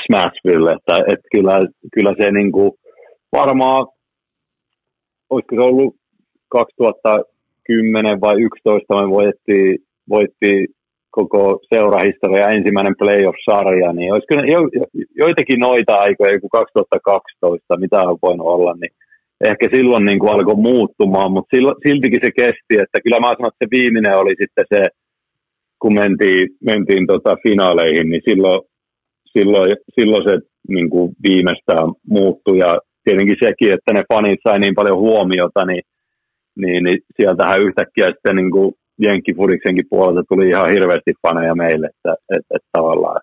Smashville, 0.05 0.71
että 0.71 0.95
et 1.13 1.19
kyllä, 1.31 1.59
kyllä 1.95 2.13
se 2.19 2.31
niin 2.31 2.51
kuin, 2.51 2.71
varmaan 3.31 3.87
olisiko 5.31 5.55
se 5.55 5.61
ollut 5.61 5.95
2010 6.49 8.21
vai 8.21 8.35
2011 8.35 9.01
me 9.01 9.09
voitti, 9.09 9.85
voitti 10.09 10.67
koko 11.11 11.59
seurahistoria 11.73 12.49
ensimmäinen 12.49 12.95
playoff-sarja, 12.97 13.93
niin 13.93 14.13
olisiko 14.13 14.35
ne 14.35 14.51
jo, 14.51 14.61
joitakin 15.15 15.59
noita 15.59 15.95
aikoja, 15.95 16.33
joku 16.33 16.49
2012, 16.49 17.77
mitä 17.77 17.99
on 18.01 18.17
voinut 18.21 18.47
olla, 18.47 18.73
niin 18.73 18.91
ehkä 19.41 19.69
silloin 19.73 20.05
niin 20.05 20.19
kuin 20.19 20.31
alkoi 20.31 20.55
muuttumaan, 20.55 21.31
mutta 21.31 21.57
siltikin 21.87 22.19
se 22.23 22.31
kesti, 22.31 22.73
että 22.83 22.97
kyllä 23.03 23.19
mä 23.19 23.27
sanon, 23.27 23.51
että 23.51 23.65
se 23.65 23.71
viimeinen 23.71 24.17
oli 24.17 24.33
sitten 24.41 24.65
se, 24.73 24.81
kun 25.81 25.93
mentiin, 25.93 26.47
mentiin 26.65 27.07
tota 27.07 27.37
finaaleihin, 27.43 28.09
niin 28.09 28.21
silloin, 28.29 28.61
silloin, 29.37 29.75
silloin 29.99 30.23
se 30.29 30.39
niin 30.67 30.89
kuin 30.89 31.13
viimeistään 31.27 31.87
muuttui 32.09 32.57
ja 32.57 32.79
tietenkin 33.03 33.35
sekin, 33.43 33.73
että 33.73 33.93
ne 33.93 34.03
fanit 34.13 34.39
sai 34.43 34.59
niin 34.59 34.75
paljon 34.75 34.97
huomiota, 34.97 35.65
niin, 35.65 35.83
niin, 36.55 36.83
niin 36.83 36.99
sieltähän 37.15 37.61
yhtäkkiä 37.61 38.07
sitten 38.07 38.35
niin 38.35 38.51
kuin 38.51 38.73
Jenkkifudiksenkin 39.03 39.85
puolelta 39.89 40.23
tuli 40.29 40.49
ihan 40.49 40.69
hirveästi 40.69 41.13
faneja 41.21 41.55
meille, 41.55 41.87
että, 41.87 42.13
että, 42.35 42.55
että 42.55 42.69
tavallaan 42.71 43.21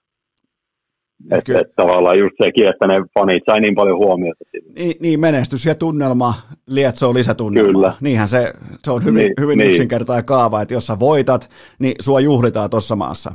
että, 1.33 1.61
että 1.61 1.73
tavallaan 1.77 2.19
just 2.19 2.35
sekin, 2.45 2.69
että 2.69 2.87
ne 2.87 2.95
fanit 3.19 3.43
sai 3.47 3.61
niin 3.61 3.75
paljon 3.75 3.97
huomiota. 3.97 4.45
Niin, 4.77 4.97
niin 5.01 5.21
menestys 5.21 5.67
ja 5.67 5.75
tunnelma 5.75 6.35
lietsoo 6.67 7.15
lisätunnelmaa. 7.15 7.73
Kyllä. 7.73 7.93
Niinhän 8.01 8.29
se, 8.29 8.53
se 8.85 8.91
on 8.91 9.05
hyvin, 9.05 9.15
niin, 9.15 9.35
hyvin 9.41 9.59
niin. 9.59 9.71
yksinkertainen 9.71 10.25
kaava, 10.25 10.63
että 10.63 10.75
jos 10.75 10.87
sä 10.87 10.99
voitat, 11.01 11.51
niin 11.79 11.95
sua 12.01 12.21
juhlitaan 12.21 12.71
tuossa 12.71 12.97
maassa. 12.97 13.33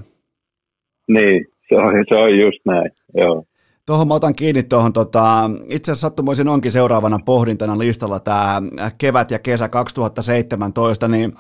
Niin, 1.08 1.46
se 1.70 1.76
on, 1.76 2.06
se 2.10 2.16
on 2.16 2.40
just 2.40 2.60
näin, 2.66 2.92
joo. 3.18 3.44
Tuohon 3.86 4.08
mä 4.08 4.14
otan 4.14 4.36
kiinni 4.36 4.64
tuohon, 4.64 4.94
tota, 4.94 5.50
itse 5.70 5.92
asiassa 5.92 6.08
sattumoisin 6.08 6.48
onkin 6.48 6.72
seuraavana 6.72 7.20
pohdintana 7.26 7.78
listalla 7.78 8.20
tämä 8.20 8.62
kevät 8.98 9.32
ja 9.32 9.40
kesä 9.40 9.70
2017, 9.70 11.08
niin 11.08 11.36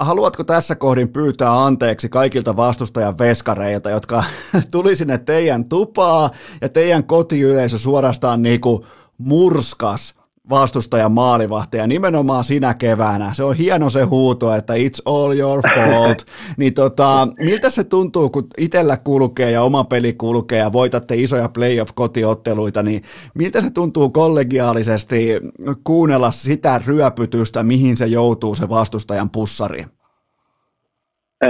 haluatko 0.00 0.44
tässä 0.44 0.74
kohdin 0.74 1.08
pyytää 1.08 1.64
anteeksi 1.64 2.08
kaikilta 2.08 2.56
vastustajan 2.56 3.18
veskareilta, 3.18 3.90
jotka 3.90 4.24
tuli 4.72 4.96
sinne 4.96 5.18
teidän 5.18 5.68
tupaa 5.68 6.30
ja 6.60 6.68
teidän 6.68 7.04
kotiyleisö 7.04 7.78
suorastaan 7.78 8.42
niinku 8.42 8.84
murskas 9.18 10.19
vastustajan 10.50 11.12
maalivahtia 11.12 11.86
nimenomaan 11.86 12.44
sinä 12.44 12.74
keväänä. 12.74 13.30
Se 13.32 13.44
on 13.44 13.56
hieno 13.56 13.90
se 13.90 14.02
huuto, 14.02 14.54
että 14.54 14.72
it's 14.72 15.02
all 15.04 15.38
your 15.38 15.62
fault. 15.74 16.24
niin 16.58 16.74
tota, 16.74 17.28
miltä 17.38 17.70
se 17.70 17.84
tuntuu, 17.84 18.30
kun 18.30 18.46
itsellä 18.58 18.96
kulkee 18.96 19.50
ja 19.50 19.62
oma 19.62 19.84
peli 19.84 20.12
kulkee 20.12 20.58
ja 20.58 20.72
voitatte 20.72 21.14
isoja 21.16 21.48
playoff-kotiotteluita, 21.48 22.82
niin 22.82 23.02
miltä 23.34 23.60
se 23.60 23.70
tuntuu 23.70 24.10
kollegiaalisesti 24.10 25.40
kuunnella 25.84 26.30
sitä 26.30 26.80
ryöpytystä, 26.86 27.62
mihin 27.62 27.96
se 27.96 28.06
joutuu 28.06 28.54
se 28.54 28.68
vastustajan 28.68 29.30
pussari? 29.30 29.84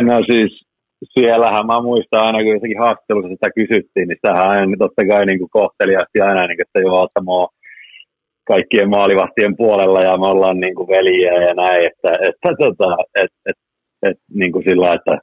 No 0.03 0.25
siis 0.31 0.71
siellähän 1.05 1.67
mä 1.67 1.83
muistan 1.83 2.25
aina, 2.25 2.39
kun 2.39 2.53
jossakin 2.53 2.79
haastattelussa 2.79 3.29
sitä 3.29 3.51
kysyttiin, 3.55 4.09
niin 4.09 4.17
sitähän 4.17 4.49
aina 4.49 4.77
totta 4.79 5.07
kai 5.07 5.27
niin 5.27 5.39
kuin 5.39 5.51
kohteliaasti 5.51 6.21
aina, 6.21 6.47
niin 6.47 6.57
kuin, 6.57 6.67
että 6.67 6.81
joo, 6.81 7.05
että 7.05 7.21
kaikkien 8.53 8.91
maalivahtien 8.91 9.57
puolella 9.57 10.01
ja 10.03 10.19
me 10.19 10.27
ollaan 10.27 10.61
niin 10.61 10.75
kuin 10.75 10.89
veljiä 10.89 11.35
ja 11.47 11.55
näin, 11.55 11.87
että, 11.87 12.13
että, 12.29 12.51
tota, 12.59 12.97
et, 13.23 13.33
et, 13.47 13.59
et, 14.03 14.19
niin 14.35 14.53
kuin 14.53 14.65
sillä, 14.69 14.95
että 14.95 15.19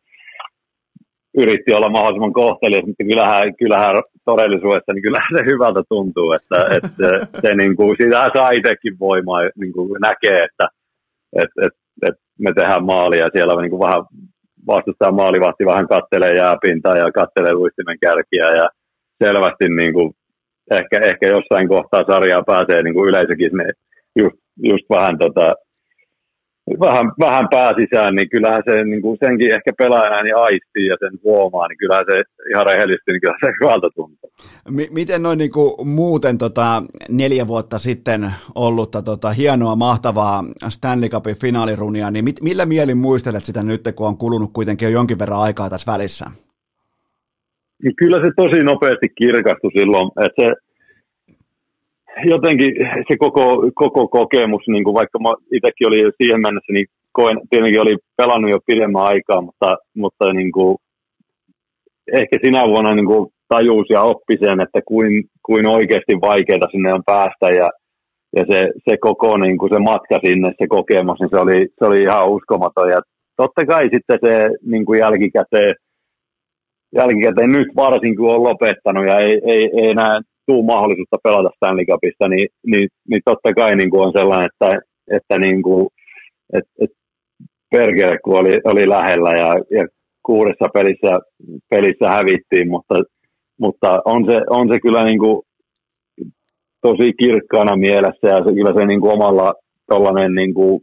yritti 1.38 1.74
olla 1.74 1.90
mahdollisimman 1.90 2.34
kohtelias, 2.34 2.86
mutta 2.86 3.04
kyllähän, 3.04 3.56
kyllähän 3.56 3.96
todellisuudessa 4.26 4.94
niin 4.94 5.02
kyllähän 5.08 5.34
se 5.38 5.44
hyvältä 5.52 5.82
tuntuu, 5.90 6.32
että, 6.32 6.60
että 6.76 7.28
se, 7.42 7.56
niin 7.56 7.76
kuin, 7.76 7.96
siitähän 7.98 8.32
saa 8.34 8.52
itsekin 8.52 9.00
voimaa 9.00 9.42
niin 9.56 9.74
kuin 9.74 9.90
näkee, 10.02 10.40
että, 10.44 10.68
että, 11.42 11.62
että, 11.66 11.80
että 12.08 12.22
me 12.40 12.54
tehdään 12.54 12.86
maalia 12.86 13.30
siellä 13.34 13.62
niin 13.62 13.72
kuin 13.72 13.86
vähän 13.88 14.04
vastustaa 14.68 15.12
maalivahti 15.12 15.66
vähän 15.66 15.88
kattelee 15.88 16.36
jääpintaa 16.36 16.98
ja 16.98 17.12
kattelee 17.12 17.54
luistimen 17.54 17.98
kärkiä 18.02 18.48
ja 18.60 18.70
selvästi 19.24 19.70
niin 19.70 19.94
kuin 19.94 20.14
ehkä, 20.72 20.98
ehkä 21.04 21.28
jossain 21.28 21.68
kohtaa 21.68 22.04
sarjaa 22.12 22.44
pääsee 22.44 22.84
niin 22.84 22.94
kuin 22.94 23.10
yleisökin 23.10 23.52
just, 24.20 24.36
just 24.64 24.86
vähän, 24.90 25.18
tota, 25.18 25.56
vähän, 26.80 27.12
vähän 27.20 27.48
pääsisään, 27.50 28.16
niin 28.16 28.30
kyllähän 28.30 28.64
se 28.70 28.84
niin 28.84 29.02
kuin 29.02 29.18
senkin 29.26 29.52
ehkä 29.52 29.72
pelaajana 29.78 30.22
niin 30.24 30.36
aistii 30.36 30.88
ja 30.88 30.98
sen 31.00 31.20
huomaa, 31.24 31.68
niin 31.68 31.78
kyllähän 31.78 32.06
se 32.12 32.24
ihan 32.54 32.66
rehellisesti 32.66 33.12
niin 33.12 33.22
kyllä 33.22 33.38
se 33.46 33.52
hyvältä 33.62 33.88
tuntuu. 33.96 34.30
M- 34.70 34.94
miten 34.94 35.24
noin 35.24 35.38
niin 35.38 35.52
kuin 35.52 35.88
muuten 35.88 36.38
tota, 36.38 36.84
neljä 37.10 37.48
vuotta 37.48 37.80
sitten 37.80 38.32
ollutta 38.56 39.02
tota, 39.02 39.32
hienoa, 39.32 39.76
mahtavaa 39.76 40.44
Stanley 40.70 41.10
Cupin 41.10 41.36
finaalirunia, 41.36 42.12
niin 42.12 42.26
mit, 42.26 42.42
millä 42.42 42.66
mielin 42.66 42.98
muistelet 42.98 43.44
sitä 43.44 43.64
nyt, 43.64 43.82
kun 43.96 44.08
on 44.08 44.18
kulunut 44.18 44.54
kuitenkin 44.54 44.86
jo 44.86 44.92
jonkin 44.92 45.20
verran 45.20 45.40
aikaa 45.40 45.70
tässä 45.70 45.92
välissä? 45.92 46.26
Niin 47.84 47.96
kyllä 47.96 48.18
se 48.18 48.32
tosi 48.36 48.64
nopeasti 48.64 49.10
kirkastui 49.18 49.72
silloin, 49.72 50.12
että 50.26 50.44
se 50.44 50.54
jotenkin 52.26 52.74
se 53.08 53.18
koko, 53.18 53.72
koko 53.76 54.08
kokemus, 54.08 54.62
niin 54.68 54.84
kuin 54.84 54.94
vaikka 54.94 55.20
mä 55.20 55.30
itsekin 55.52 55.88
olin 55.88 56.12
siihen 56.18 56.42
mennessä 56.42 56.74
niin 56.74 56.88
koen, 57.12 57.38
tietenkin 57.50 57.82
oli 57.82 57.98
pelannut 58.18 58.52
jo 58.52 58.60
pidemmän 58.66 59.04
aikaa, 59.04 59.42
mutta, 59.42 59.78
mutta 59.96 60.34
niin 60.34 60.52
kuin, 60.52 60.78
ehkä 62.14 62.38
sinä 62.44 62.68
vuonna 62.68 62.96
niin 62.96 63.06
kuin 63.06 63.28
tajusi 63.48 63.94
ja 63.94 64.02
oppi 64.02 64.38
sen, 64.40 64.62
että 64.62 64.82
kuin, 64.86 65.24
kuin 65.46 65.68
oikeasti 65.68 66.14
vaikeaa 66.22 66.72
sinne 66.72 66.94
on 66.94 67.04
päästä 67.06 67.50
ja, 67.50 67.70
ja 68.36 68.46
se, 68.50 68.72
se 68.90 68.98
koko 68.98 69.38
niin 69.38 69.58
kuin 69.58 69.74
se 69.74 69.80
matka 69.80 70.20
sinne, 70.26 70.52
se 70.58 70.68
kokemus, 70.68 71.20
niin 71.20 71.30
se 71.30 71.38
oli, 71.38 71.68
se 71.80 71.86
oli 71.86 72.02
ihan 72.02 72.30
uskomaton. 72.30 72.90
Ja 72.90 73.02
totta 73.38 73.66
kai 73.66 73.90
sitten 73.94 74.20
se 74.26 74.50
niin 74.66 74.86
kuin 74.86 75.00
jälkikäteen, 75.00 75.76
jälkikäteen 76.98 77.52
nyt 77.52 77.68
varsinkin 77.76 78.18
kun 78.18 78.36
on 78.36 78.44
lopettanut 78.44 79.06
ja 79.06 79.18
ei, 79.20 79.42
ei, 79.46 79.70
ei 79.82 79.90
enää 79.90 80.22
tule 80.46 80.66
mahdollisuutta 80.66 81.18
pelata 81.24 81.50
Stanley 81.56 81.86
Cupista, 81.86 82.28
niin, 82.28 82.48
niin, 82.66 82.90
niin 83.10 83.22
totta 83.26 83.54
kai 83.54 83.76
niin 83.76 83.90
kuin 83.90 84.02
on 84.08 84.14
sellainen, 84.16 84.50
että, 84.54 84.80
että 85.12 85.40
niin 85.40 85.62
kuin, 85.62 85.88
et, 86.54 86.64
et 86.82 86.92
perkele, 87.72 88.18
kun 88.24 88.40
oli, 88.40 88.62
oli 88.64 88.90
lähellä 88.90 89.32
ja, 89.32 89.54
ja 89.78 89.88
kuudessa 90.26 90.66
pelissä, 90.74 91.20
pelissä 91.70 92.08
hävittiin, 92.10 92.70
mutta, 92.70 92.96
mutta 93.60 94.02
on, 94.06 94.26
se, 94.26 94.42
on 94.50 94.68
se 94.70 94.80
kyllä 94.80 95.04
niin 95.04 95.20
kuin 95.20 95.42
tosi 96.82 97.14
kirkkaana 97.14 97.76
mielessä 97.76 98.28
ja 98.28 98.44
se 98.44 98.54
kyllä 98.54 98.74
se 98.74 98.86
niin 98.86 99.02
kuin 99.02 99.14
omalla 99.14 99.54
tollainen 99.88 100.34
niin 100.34 100.54
kuin 100.54 100.82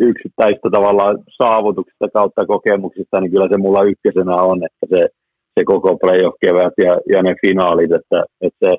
yksittäistä 0.00 0.70
tavalla 0.70 1.04
saavutuksista 1.42 2.08
kautta 2.08 2.46
kokemuksista, 2.46 3.20
niin 3.20 3.30
kyllä 3.30 3.48
se 3.48 3.56
mulla 3.56 3.82
ykkösenä 3.82 4.36
on, 4.36 4.58
että 4.64 4.86
se, 4.96 5.08
se 5.54 5.64
koko 5.64 5.96
playoff-kevät 5.96 6.74
ja, 6.84 7.00
ja 7.12 7.22
ne 7.22 7.34
finaalit, 7.46 7.92
että, 7.92 8.24
että 8.40 8.66
se, 8.66 8.76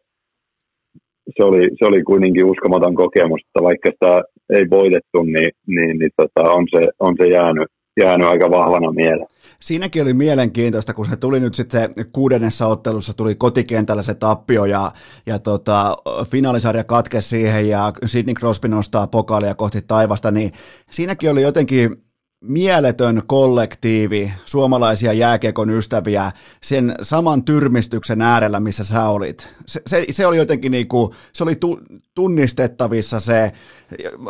se, 1.38 1.43
oli, 1.43 1.64
se 1.80 1.85
oli 1.85 2.03
kuitenkin 2.03 2.45
uskomaton 2.45 2.95
kokemus, 2.95 3.41
että 3.41 3.64
vaikka 3.64 3.89
sitä 3.91 4.22
ei 4.49 4.65
voitettu, 4.69 5.23
niin, 5.23 5.52
niin, 5.68 5.99
niin 5.99 6.11
tota, 6.18 6.52
on, 6.52 6.68
se, 6.76 6.81
on 6.99 7.15
se 7.19 7.27
jäänyt, 7.27 7.68
jäänyt 7.99 8.27
aika 8.27 8.49
vahvana 8.49 8.91
mieleen. 8.91 9.27
Siinäkin 9.59 10.01
oli 10.01 10.13
mielenkiintoista, 10.13 10.93
kun 10.93 11.05
se 11.05 11.15
tuli 11.15 11.39
nyt 11.39 11.55
sitten 11.55 11.93
se 11.97 12.03
kuudennessa 12.03 12.68
ottelussa, 12.68 13.13
tuli 13.13 13.35
kotikentällä 13.35 14.03
se 14.03 14.13
tappio 14.13 14.65
ja, 14.65 14.91
ja 15.26 15.39
tota, 15.39 15.95
finaalisarja 16.31 16.84
katkesi 16.84 17.30
siihen 17.30 17.69
ja 17.69 17.93
Sidney 18.05 18.35
Crosby 18.35 18.68
nostaa 18.68 19.07
pokaalia 19.07 19.55
kohti 19.55 19.81
taivasta, 19.81 20.31
niin 20.31 20.51
siinäkin 20.89 21.31
oli 21.31 21.41
jotenkin 21.41 22.03
mieletön 22.41 23.22
kollektiivi 23.27 24.34
suomalaisia 24.45 25.13
jääkiekon 25.13 25.69
ystäviä 25.69 26.31
sen 26.63 26.95
saman 27.01 27.43
tyrmistyksen 27.43 28.22
äärellä, 28.22 28.59
missä 28.59 28.84
sä 28.84 29.05
olit. 29.05 29.47
Se, 29.65 29.81
se, 29.88 30.05
se 30.11 30.27
oli 30.27 30.38
jotenkin 30.38 30.72
niinku, 30.72 31.13
se 31.34 31.43
oli 31.43 31.55
tu, 31.55 31.80
tunnistettavissa 32.15 33.19
se, 33.19 33.51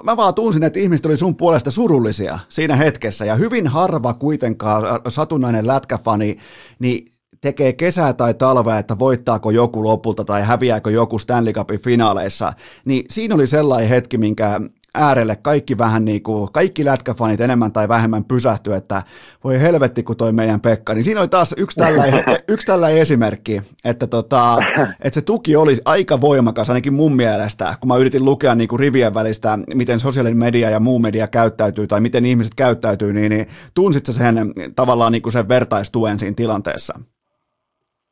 mä 0.04 0.18
vaan 0.18 0.34
tunsin, 0.34 0.64
että 0.64 0.80
ihmiset 0.80 1.06
oli 1.06 1.18
sun 1.18 1.36
puolesta 1.36 1.72
surullisia 1.72 2.40
siinä 2.50 2.76
hetkessä 2.76 3.26
ja 3.26 3.36
hyvin 3.36 3.68
harva 3.68 4.14
kuitenkaan 4.14 4.84
satunnainen 5.10 5.68
lätkäfani, 5.68 6.38
niin 6.80 7.12
tekee 7.42 7.74
kesää 7.74 8.14
tai 8.14 8.34
talvea, 8.34 8.78
että 8.78 9.00
voittaako 9.00 9.52
joku 9.52 9.84
lopulta 9.84 10.26
tai 10.26 10.42
häviääkö 10.42 10.92
joku 10.92 11.20
Stanley 11.20 11.54
Cupin 11.54 11.80
finaaleissa, 11.80 12.54
niin 12.86 13.06
siinä 13.10 13.36
oli 13.36 13.48
sellainen 13.48 13.90
hetki, 13.90 14.18
minkä 14.18 14.62
äärelle 14.96 15.36
kaikki 15.42 15.78
vähän 15.78 16.06
niin 16.06 16.24
kuin, 16.24 16.52
kaikki 16.52 16.86
lätkäfanit 16.86 17.42
enemmän 17.42 17.72
tai 17.72 17.88
vähemmän 17.88 18.24
pysähtyy, 18.24 18.74
että 18.74 19.02
voi 19.44 19.62
helvetti 19.62 20.04
kun 20.04 20.18
toi 20.18 20.34
meidän 20.34 20.62
Pekka, 20.62 20.94
niin 20.94 21.04
siinä 21.04 21.20
oli 21.20 21.28
taas 21.28 21.56
yksi 21.58 21.78
tällainen, 21.78 22.24
yksi 22.54 22.68
tällainen 22.68 23.02
esimerkki, 23.02 23.62
että, 23.86 24.08
tota, 24.08 24.58
että 25.04 25.20
se 25.20 25.22
tuki 25.22 25.56
oli 25.56 25.74
aika 25.86 26.22
voimakas, 26.22 26.70
ainakin 26.70 26.94
mun 26.94 27.16
mielestä, 27.16 27.76
kun 27.80 27.88
mä 27.88 27.98
yritin 27.98 28.26
lukea 28.26 28.56
niin 28.56 28.68
kuin 28.68 28.80
rivien 28.80 29.14
välistä, 29.14 29.60
miten 29.76 30.00
sosiaalinen 30.00 30.38
media 30.38 30.70
ja 30.70 30.80
muu 30.80 31.00
media 31.00 31.28
käyttäytyy 31.28 31.88
tai 31.88 32.02
miten 32.02 32.26
ihmiset 32.26 32.56
käyttäytyy, 32.56 33.14
niin, 33.14 33.30
niin 33.30 33.46
tunsit 33.74 34.06
sä 34.06 34.14
sen 34.14 34.54
tavallaan 34.76 35.12
niin 35.12 35.22
kuin 35.22 35.34
sen 35.34 35.50
vertaistuen 35.50 36.20
siinä 36.20 36.36
tilanteessa? 36.36 37.00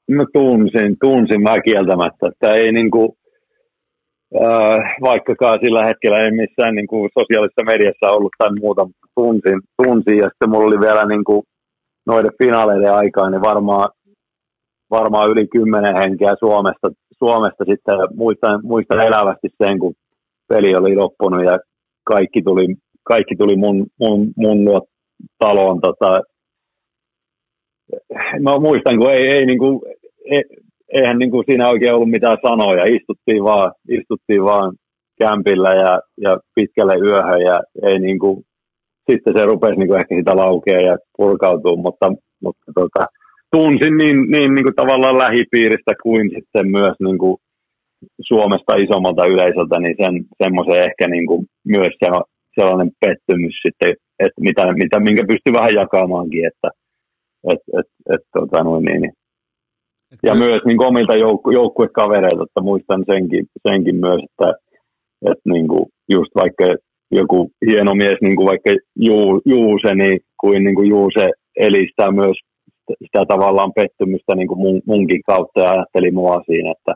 No 0.10 0.26
tunsin, 0.34 0.98
tunsin 1.02 1.42
mä 1.42 1.62
kieltämättä, 1.62 2.28
että 2.28 2.54
ei 2.54 2.72
niin 2.72 2.92
kuin, 2.92 3.10
äh, 4.36 4.96
vaikkakaan 5.02 5.60
sillä 5.64 5.86
hetkellä 5.86 6.20
ei 6.20 6.32
missään 6.32 6.76
niin 6.76 6.88
kuin 6.88 7.10
sosiaalisessa 7.20 7.64
mediassa 7.66 8.10
ollut 8.10 8.32
tai 8.38 8.50
muuta, 8.60 8.86
mutta 8.86 9.08
tunsin, 9.16 9.60
tunsin 9.78 10.18
ja 10.18 10.30
sitten 10.30 10.50
mulla 10.50 10.68
oli 10.68 10.80
vielä 10.80 11.06
niin 11.06 11.24
kuin 11.24 11.42
noiden 12.06 12.32
finaaleiden 12.44 12.94
aikaa, 12.94 13.30
niin 13.30 13.42
varmaan, 13.42 13.90
varmaan 14.92 15.30
yli 15.30 15.48
kymmenen 15.48 15.96
henkeä 15.98 16.36
Suomesta, 16.40 16.92
Suomesta 17.18 17.64
sitten 17.70 17.96
muistan, 18.16 18.60
muistan 18.64 19.02
elävästi 19.02 19.48
sen, 19.64 19.80
kun 19.80 19.94
peli 20.50 20.76
oli 20.76 20.96
loppunut 20.96 21.44
ja 21.44 21.60
kaikki 22.04 22.42
tuli, 22.42 22.68
kaikki 23.04 23.36
tuli 23.36 23.56
mun, 23.56 23.88
mun, 24.00 24.28
mun 24.38 24.66
luo 24.66 24.82
taloon. 25.40 25.82
Tota, 25.82 26.22
mä 28.42 28.60
muistan, 28.60 28.98
kun 29.00 29.12
ei, 29.12 29.28
ei, 29.28 29.46
niin 29.46 29.60
kuin, 29.60 29.82
eihän 30.94 31.20
niin 31.20 31.32
kuin 31.32 31.44
siinä 31.48 31.70
oikein 31.70 31.94
ollut 31.94 32.10
mitään 32.10 32.38
sanoja. 32.48 32.84
Istuttiin 32.86 33.44
vaan, 33.44 33.72
istuttiin 33.90 34.44
vaan 34.44 34.76
kämpillä 35.20 35.74
ja, 35.74 36.00
ja 36.22 36.38
pitkälle 36.56 36.96
yöhön 36.96 37.42
ja 37.42 37.60
ei 37.84 38.00
niin 38.00 38.20
kuin, 38.20 38.44
sitten 39.12 39.34
se 39.38 39.46
rupesi 39.46 39.76
niin 39.76 39.88
kuin 39.88 40.00
ehkä 40.00 40.16
sitä 40.16 40.36
laukea 40.36 40.80
ja 40.80 40.98
purkautua, 41.18 41.76
mutta, 41.76 42.12
mutta 42.44 42.72
tota, 42.76 43.06
tunsin 43.52 43.98
niin, 43.98 44.32
niin, 44.32 44.54
niin 44.54 44.64
kuin 44.64 44.76
tavallaan 44.76 45.18
lähipiiristä 45.18 45.94
kuin 46.04 46.30
sitten 46.36 46.72
myös 46.72 46.96
niin 47.00 47.18
kuin 47.18 47.38
Suomesta 48.22 48.76
isommalta 48.76 49.26
yleisöltä, 49.26 49.80
niin 49.80 49.96
sen, 50.02 50.26
semmoisen 50.44 50.84
ehkä 50.84 51.08
niin 51.08 51.28
kuin 51.28 51.46
myös 51.68 51.94
se, 52.00 52.08
sellainen 52.56 52.92
pettymys 53.00 53.56
sitten, 53.66 53.90
että 54.20 54.42
mitä, 54.42 54.74
mitä, 54.74 55.00
minkä 55.00 55.24
pystyy 55.28 55.54
vähän 55.54 55.74
jakamaankin, 55.74 56.46
että 56.48 56.70
et, 57.52 57.62
et, 57.80 57.88
et, 58.14 58.22
tota, 58.34 58.64
noin, 58.64 58.86
niin, 58.86 59.02
niin 59.02 59.14
ja 60.24 60.36
myös 60.36 60.60
niin 60.66 60.86
omilta 60.86 61.16
joukku, 61.16 61.52
joukkuekavereilta, 61.52 62.44
että 62.44 62.62
muistan 62.62 63.04
senkin, 63.12 63.46
senkin 63.68 63.96
myös, 63.96 64.22
että, 64.24 64.54
että 65.32 65.50
niin 65.50 65.68
kuin 65.68 65.86
just 66.10 66.32
vaikka 66.36 66.66
joku 67.12 67.52
hieno 67.70 67.96
mies, 67.96 68.18
niin 68.22 68.36
kuin 68.36 68.46
vaikka 68.46 68.70
Juu, 68.96 69.42
Juuse, 69.46 69.96
niin 69.96 70.20
kuin, 70.40 70.64
niin 70.64 70.76
kuin 70.76 70.90
Juuse 70.90 71.30
elistää 71.56 72.12
myös 72.12 72.38
sitä 73.06 73.26
tavallaan 73.28 73.74
pettymystä 73.74 74.36
niin 74.36 74.48
kuin 74.48 74.60
mun, 74.60 74.82
munkin 74.86 75.22
kautta 75.28 75.62
ja 75.62 75.70
ajatteli 75.70 76.12
mua 76.12 76.42
siinä, 76.46 76.72
että, 76.72 76.94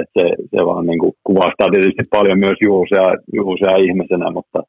että 0.00 0.12
se, 0.20 0.26
se 0.50 0.66
vaan 0.66 0.86
niin 0.86 0.98
kuin 0.98 1.12
kuvastaa 1.24 1.70
tietysti 1.70 2.02
paljon 2.10 2.38
myös 2.38 2.56
Juusea, 2.64 3.14
Juusea 3.32 3.76
ihmisenä, 3.76 4.30
mutta, 4.30 4.62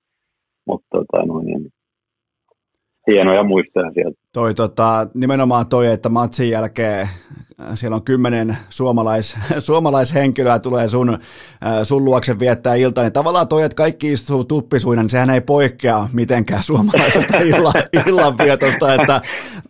mutta 0.67 0.87
tota, 0.91 1.25
no, 1.25 1.39
niin, 1.39 1.67
hienoja 3.07 3.43
muistoja 3.43 3.91
sieltä. 3.93 4.19
Toi 4.33 4.53
tota, 4.53 5.07
nimenomaan 5.13 5.67
toi, 5.67 5.87
että 5.87 6.09
matsin 6.09 6.49
jälkeen 6.49 7.07
Äh, 7.61 7.67
siellä 7.73 7.95
on 7.95 8.03
kymmenen 8.03 8.57
suomalais, 8.69 9.37
suomalaishenkilöä 9.59 10.59
tulee 10.59 10.89
sun, 10.89 11.09
äh, 11.09 11.19
sun 11.83 12.05
luokse 12.05 12.39
viettää 12.39 12.75
iltaa, 12.75 13.03
niin 13.03 13.13
tavallaan 13.13 13.47
toi, 13.47 13.63
että 13.63 13.75
kaikki 13.75 14.11
istuu 14.11 14.43
tuppisuina, 14.43 15.01
niin 15.01 15.09
sehän 15.09 15.29
ei 15.29 15.41
poikkea 15.41 16.07
mitenkään 16.13 16.63
suomalaisesta 16.63 17.37
illan, 17.55 17.73
illanvietosta, 18.07 18.93
että 18.93 19.21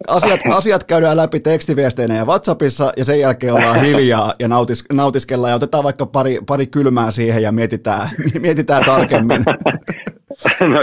asiat, 0.08 0.40
asiat 0.54 0.84
käydään 0.84 1.18
läpi 1.18 1.40
tekstiviesteinä 1.40 2.16
ja 2.16 2.26
WhatsAppissa 2.26 2.92
ja 2.98 3.06
sen 3.06 3.20
jälkeen 3.20 3.54
ollaan 3.54 3.82
hiljaa 3.82 4.34
ja 4.40 4.48
nautis, 4.48 4.86
nautiskellaan 4.94 5.52
ja 5.52 5.56
otetaan 5.56 5.84
vaikka 5.84 6.06
pari, 6.06 6.40
pari 6.48 6.68
kylmää 6.68 7.12
siihen 7.12 7.44
ja 7.44 7.52
mietitään, 7.52 8.10
mietitään 8.40 8.86
tarkemmin. 8.86 9.44
No 10.60 10.80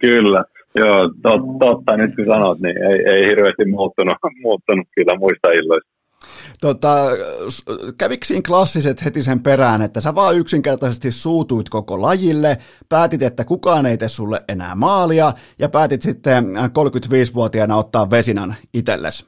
kyllä. 0.00 0.44
Joo, 0.74 1.10
tot, 1.22 1.40
totta 1.58 1.96
nyt 1.96 2.16
kun 2.16 2.26
sanot, 2.26 2.60
niin 2.60 2.76
ei, 2.76 3.14
ei 3.14 3.26
hirveästi 3.28 3.64
muuttunut, 3.64 4.14
muuttunut 4.42 4.86
kyllä 4.94 5.18
muista 5.18 5.48
illoista. 5.50 5.92
Tota, 6.60 6.94
kävikö 7.98 8.24
siinä 8.24 8.42
klassiset 8.46 9.04
heti 9.04 9.22
sen 9.22 9.40
perään, 9.42 9.82
että 9.82 10.00
sä 10.00 10.14
vaan 10.14 10.38
yksinkertaisesti 10.38 11.10
suutuit 11.10 11.68
koko 11.68 12.02
lajille, 12.02 12.56
päätit, 12.88 13.22
että 13.22 13.44
kukaan 13.44 13.86
ei 13.86 13.96
tee 13.96 14.08
sulle 14.08 14.40
enää 14.48 14.74
maalia, 14.74 15.32
ja 15.58 15.68
päätit 15.68 16.02
sitten 16.02 16.44
35-vuotiaana 16.56 17.76
ottaa 17.76 18.10
vesinan 18.10 18.54
itsellesi? 18.74 19.26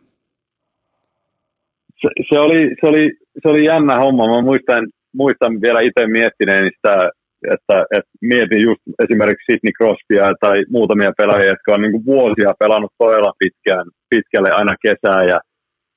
Se, 2.00 2.08
se, 2.28 2.38
oli, 2.38 2.70
se, 2.80 2.86
oli, 2.86 3.10
se 3.42 3.48
oli 3.48 3.64
jännä 3.64 3.96
homma. 3.96 4.28
Mä 4.28 4.42
muistan, 4.42 4.86
muistan 5.14 5.60
vielä 5.60 5.80
itse 5.80 6.06
miettineeni 6.06 6.70
sitä, 6.76 7.10
että, 7.54 7.84
että 7.96 8.10
mietin 8.20 8.62
just 8.62 8.82
esimerkiksi 9.04 9.46
Sidney 9.52 9.72
Crosbya 9.78 10.34
tai 10.40 10.64
muutamia 10.70 11.12
pelaajia, 11.16 11.54
jotka 11.54 11.74
on 11.74 11.82
niin 11.82 12.06
vuosia 12.06 12.52
pelannut 12.58 12.92
todella 12.98 13.32
pitkään, 13.38 13.86
pitkälle 14.10 14.50
aina 14.50 14.74
kesää 14.82 15.24
ja 15.24 15.40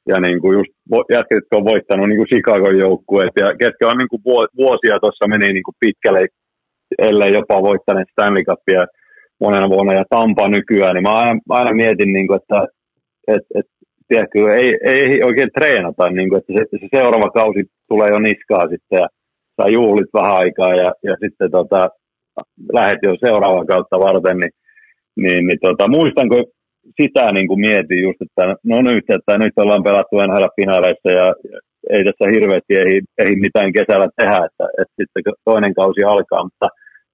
ja 0.07 0.19
niin 0.19 0.41
kuin 0.41 0.57
just 0.57 0.71
jätket, 1.11 1.35
jotka 1.35 1.57
on 1.57 1.69
voittanut 1.71 2.07
niin 2.09 2.19
kuin 2.19 2.27
Chicagon 2.27 2.77
joukkueet 2.77 3.33
ja 3.39 3.47
ketkä 3.61 3.87
on 3.87 3.97
niin 3.97 4.11
kuin 4.11 4.23
vuosia 4.57 4.99
tuossa 4.99 5.27
meni 5.27 5.53
niin 5.53 5.63
kuin 5.63 5.75
pitkälle, 5.79 6.27
ellei 6.97 7.33
jopa 7.33 7.61
voittaneet 7.61 8.07
Stanley 8.11 8.43
Cupia 8.43 8.85
monena 9.39 9.69
vuonna 9.69 9.93
ja 9.93 10.05
Tampa 10.09 10.47
nykyään, 10.49 10.93
niin 10.93 11.03
mä 11.03 11.13
aina, 11.13 11.39
aina 11.49 11.73
mietin, 11.73 12.13
niin 12.13 12.27
kuin, 12.27 12.39
että 12.41 12.67
et, 13.27 13.45
et, 13.55 13.65
tiedätkö, 14.07 14.39
ei, 14.55 14.77
ei 14.83 15.23
oikein 15.23 15.49
treenata, 15.57 16.09
niin 16.09 16.29
kuin, 16.29 16.39
että 16.39 16.53
se, 16.53 16.77
se, 16.79 16.87
seuraava 16.95 17.29
kausi 17.29 17.63
tulee 17.87 18.09
jo 18.09 18.19
niskaa 18.19 18.67
sitten 18.69 18.97
ja 19.01 19.07
saa 19.61 19.69
juhlit 19.69 20.09
vähän 20.13 20.35
aikaa 20.35 20.75
ja, 20.75 20.91
ja 21.03 21.15
sitten 21.21 21.51
tota, 21.51 21.89
lähet 22.73 22.99
jo 23.03 23.15
seuraavaa 23.19 23.65
kautta 23.65 23.99
varten, 23.99 24.37
niin 24.37 24.51
niin, 25.17 25.47
niin 25.47 25.59
tota, 25.61 25.87
muistanko 25.87 26.35
sitä 27.01 27.31
niin 27.33 27.47
kuin 27.47 27.59
mietin 27.59 28.01
just, 28.01 28.21
että 28.21 28.55
no 28.63 28.81
nyt, 28.81 29.05
että 29.09 29.37
nyt 29.37 29.53
ollaan 29.57 29.83
pelattu 29.83 30.15
NHL-finaaleissa 30.15 31.11
ja 31.11 31.33
ei 31.89 32.03
tässä 32.03 32.31
hirveästi 32.33 32.75
ei, 32.75 33.01
ei 33.17 33.35
mitään 33.35 33.73
kesällä 33.73 34.07
tehdä, 34.15 34.37
että, 34.47 34.65
että 34.81 34.93
sitten 34.97 35.33
toinen 35.45 35.73
kausi 35.73 36.03
alkaa, 36.03 36.43
mutta 36.43 36.67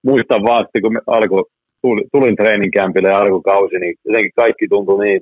muistan 0.04 0.44
vaan, 0.44 0.66
että 0.66 0.82
kun 0.82 1.02
alkoi, 1.08 1.44
tulin 2.12 2.36
treeninkämpille 2.36 3.10
ja 3.10 3.20
alkoi 3.20 3.42
kausi, 3.42 3.76
niin 3.80 3.96
jotenkin 4.06 4.32
kaikki 4.36 4.68
tuntui 4.68 5.06
niin, 5.06 5.22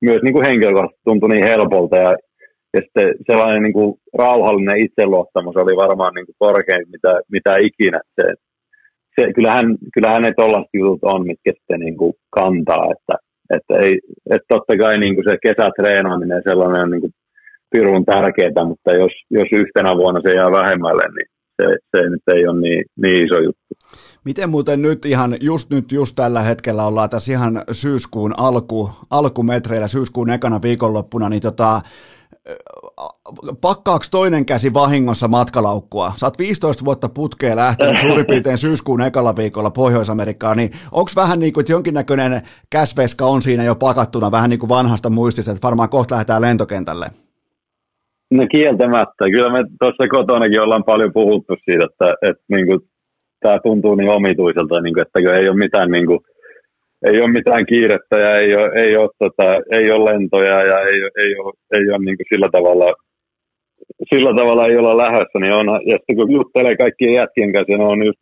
myös 0.00 0.22
niin 0.22 0.32
kuin 0.32 0.46
henkilökohtaisesti 0.46 1.04
tuntui 1.04 1.28
niin 1.28 1.44
helpolta 1.44 1.96
ja, 1.96 2.16
ja 2.74 2.80
sitten 2.84 3.14
sellainen 3.30 3.62
niin 3.62 3.72
kuin 3.72 3.94
rauhallinen 4.18 4.80
itseluottamus 4.80 5.56
oli 5.56 5.76
varmaan 5.76 6.14
niin 6.14 6.26
kuin 6.26 6.36
korkein, 6.38 6.86
mitä, 6.92 7.20
mitä 7.32 7.56
ikinä. 7.56 8.00
Se, 8.20 8.34
se, 9.20 9.32
kyllähän, 9.32 9.66
kyllähän 9.94 10.22
ne 10.22 10.32
tollaiset 10.36 10.70
jutut 10.74 10.98
on, 11.02 11.26
mitkä 11.26 11.52
sitten 11.58 11.80
niin 11.80 11.96
kuin 11.96 12.14
kantaa, 12.30 12.86
että, 12.94 13.14
että, 13.56 13.86
ei, 13.86 14.00
että 14.30 14.46
totta 14.48 14.76
kai 14.78 14.98
niin 14.98 15.14
kuin 15.14 15.24
se 15.28 15.36
kesätreenaaminen 15.42 16.42
sellainen 16.48 16.82
on 16.82 16.90
niin 16.90 17.00
kuin 17.00 17.12
pirun 17.70 18.04
tärkeää, 18.04 18.64
mutta 18.66 18.92
jos, 18.92 19.12
jos 19.30 19.48
yhtenä 19.52 19.96
vuonna 19.96 20.20
se 20.24 20.34
jää 20.34 20.50
vähemmälle, 20.50 21.02
niin 21.16 21.26
se, 21.62 21.66
se 21.96 22.10
nyt 22.10 22.22
ei 22.34 22.46
ole 22.48 22.60
niin, 22.60 22.84
niin 23.02 23.26
iso 23.26 23.38
juttu. 23.38 23.66
Miten 24.24 24.50
muuten 24.50 24.82
nyt 24.82 25.04
ihan, 25.04 25.34
just 25.40 25.70
nyt, 25.70 25.92
just 25.92 26.16
tällä 26.16 26.40
hetkellä 26.40 26.86
ollaan 26.86 27.10
tässä 27.10 27.32
ihan 27.32 27.62
syyskuun 27.72 28.34
alku, 28.38 28.90
alkumetreillä, 29.10 29.88
syyskuun 29.88 30.30
ekana 30.30 30.62
viikonloppuna, 30.62 31.28
niin 31.28 31.42
tota, 31.42 31.80
pakkaaks 33.60 34.10
toinen 34.10 34.46
käsi 34.46 34.74
vahingossa 34.74 35.28
matkalaukkua? 35.28 36.12
Sä 36.16 36.26
oot 36.26 36.38
15 36.38 36.84
vuotta 36.84 37.08
putkeen 37.08 37.56
lähtenyt 37.56 37.98
suurin 38.00 38.26
piirtein 38.26 38.58
syyskuun 38.58 39.02
ekalla 39.02 39.36
viikolla 39.36 39.70
Pohjois-Amerikkaan, 39.70 40.56
niin 40.56 40.70
onko 40.92 41.10
vähän 41.16 41.40
niin 41.40 41.52
kuin, 41.52 41.62
että 41.62 41.72
jonkinnäköinen 41.72 42.42
käsveska 42.70 43.24
on 43.24 43.42
siinä 43.42 43.64
jo 43.64 43.74
pakattuna 43.74 44.30
vähän 44.30 44.50
niin 44.50 44.60
kuin 44.60 44.68
vanhasta 44.68 45.10
muistista, 45.10 45.50
että 45.50 45.66
varmaan 45.66 45.88
kohta 45.88 46.14
lähdetään 46.14 46.42
lentokentälle? 46.42 47.06
No 48.30 48.46
kieltämättä. 48.50 49.24
Kyllä 49.30 49.52
me 49.52 49.64
tuossa 49.80 50.08
kotonakin 50.08 50.62
ollaan 50.62 50.84
paljon 50.84 51.12
puhuttu 51.12 51.54
siitä, 51.64 51.84
että, 51.84 52.14
että 52.22 52.44
niin 52.48 52.66
kuin, 52.66 52.80
tämä 53.40 53.58
tuntuu 53.62 53.94
niin 53.94 54.10
omituiselta, 54.10 54.80
niin 54.80 54.94
kuin, 54.94 55.02
että 55.02 55.36
ei 55.38 55.48
ole 55.48 55.56
mitään 55.56 55.90
niin 55.90 56.06
kuin, 56.06 56.20
ei 57.06 57.20
ole 57.20 57.30
mitään 57.30 57.66
kiirettä 57.66 58.16
ja 58.16 58.36
ei 58.36 58.54
ole, 58.54 58.70
ei 58.76 58.96
ole, 58.96 59.10
tota, 59.18 59.46
ei 59.72 59.90
ole 59.90 60.12
lentoja 60.12 60.66
ja 60.66 60.80
ei, 60.80 60.98
ei 61.24 61.36
ole, 61.38 61.52
ei 61.72 61.90
ole 61.90 62.04
niin 62.04 62.16
kuin 62.16 62.26
sillä 62.32 62.48
tavalla 62.52 62.92
sillä 64.14 64.34
tavalla 64.36 64.66
ei 64.66 64.76
olla 64.76 64.96
lähdössä, 64.96 65.38
niin 65.40 65.52
on, 65.52 65.66
ja 65.66 65.96
sitten 65.96 66.16
kun 66.16 66.32
juttelee 66.32 66.76
kaikkien 66.76 67.14
jätkien 67.14 67.52
kanssa, 67.52 67.72
niin 67.72 67.80
on 67.80 68.06
just, 68.06 68.18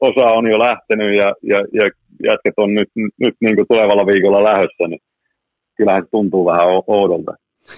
osa 0.00 0.30
on 0.30 0.50
jo 0.50 0.58
lähtenyt 0.58 1.16
ja, 1.16 1.32
ja, 1.42 1.58
ja 1.72 1.90
jätket 2.24 2.54
on 2.56 2.74
nyt, 2.74 2.88
nyt 3.20 3.34
niin 3.40 3.56
kuin 3.56 3.66
tulevalla 3.68 4.06
viikolla 4.06 4.44
lähdössä, 4.44 4.88
niin 4.88 5.00
kyllähän 5.76 6.02
se 6.02 6.08
tuntuu 6.10 6.44
vähän 6.46 6.66
oudolta 6.86 7.32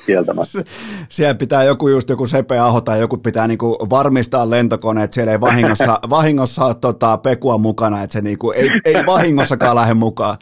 kieltämättä. 0.06 0.59
Siellä 1.09 1.35
pitää 1.35 1.65
joku 1.65 1.89
just 1.89 2.10
joku 2.10 2.27
Sepe 2.27 2.59
Aho 2.59 2.81
tai 2.81 3.01
joku 3.01 3.16
pitää 3.16 3.47
niinku 3.47 3.78
varmistaa 3.90 4.51
lentokone, 4.51 5.05
että 5.05 5.15
siellä 5.15 5.32
ei 5.32 5.40
vahingossa, 5.40 6.01
vahingossa 6.10 6.65
ole 6.65 6.74
tota 6.81 7.19
Pekua 7.19 7.59
mukana, 7.59 8.02
että 8.02 8.12
se 8.12 8.20
niinku 8.20 8.51
ei, 8.51 8.69
ei 8.85 9.06
vahingossakaan 9.06 9.77
lähde 9.77 9.94
mukaan. 9.94 10.36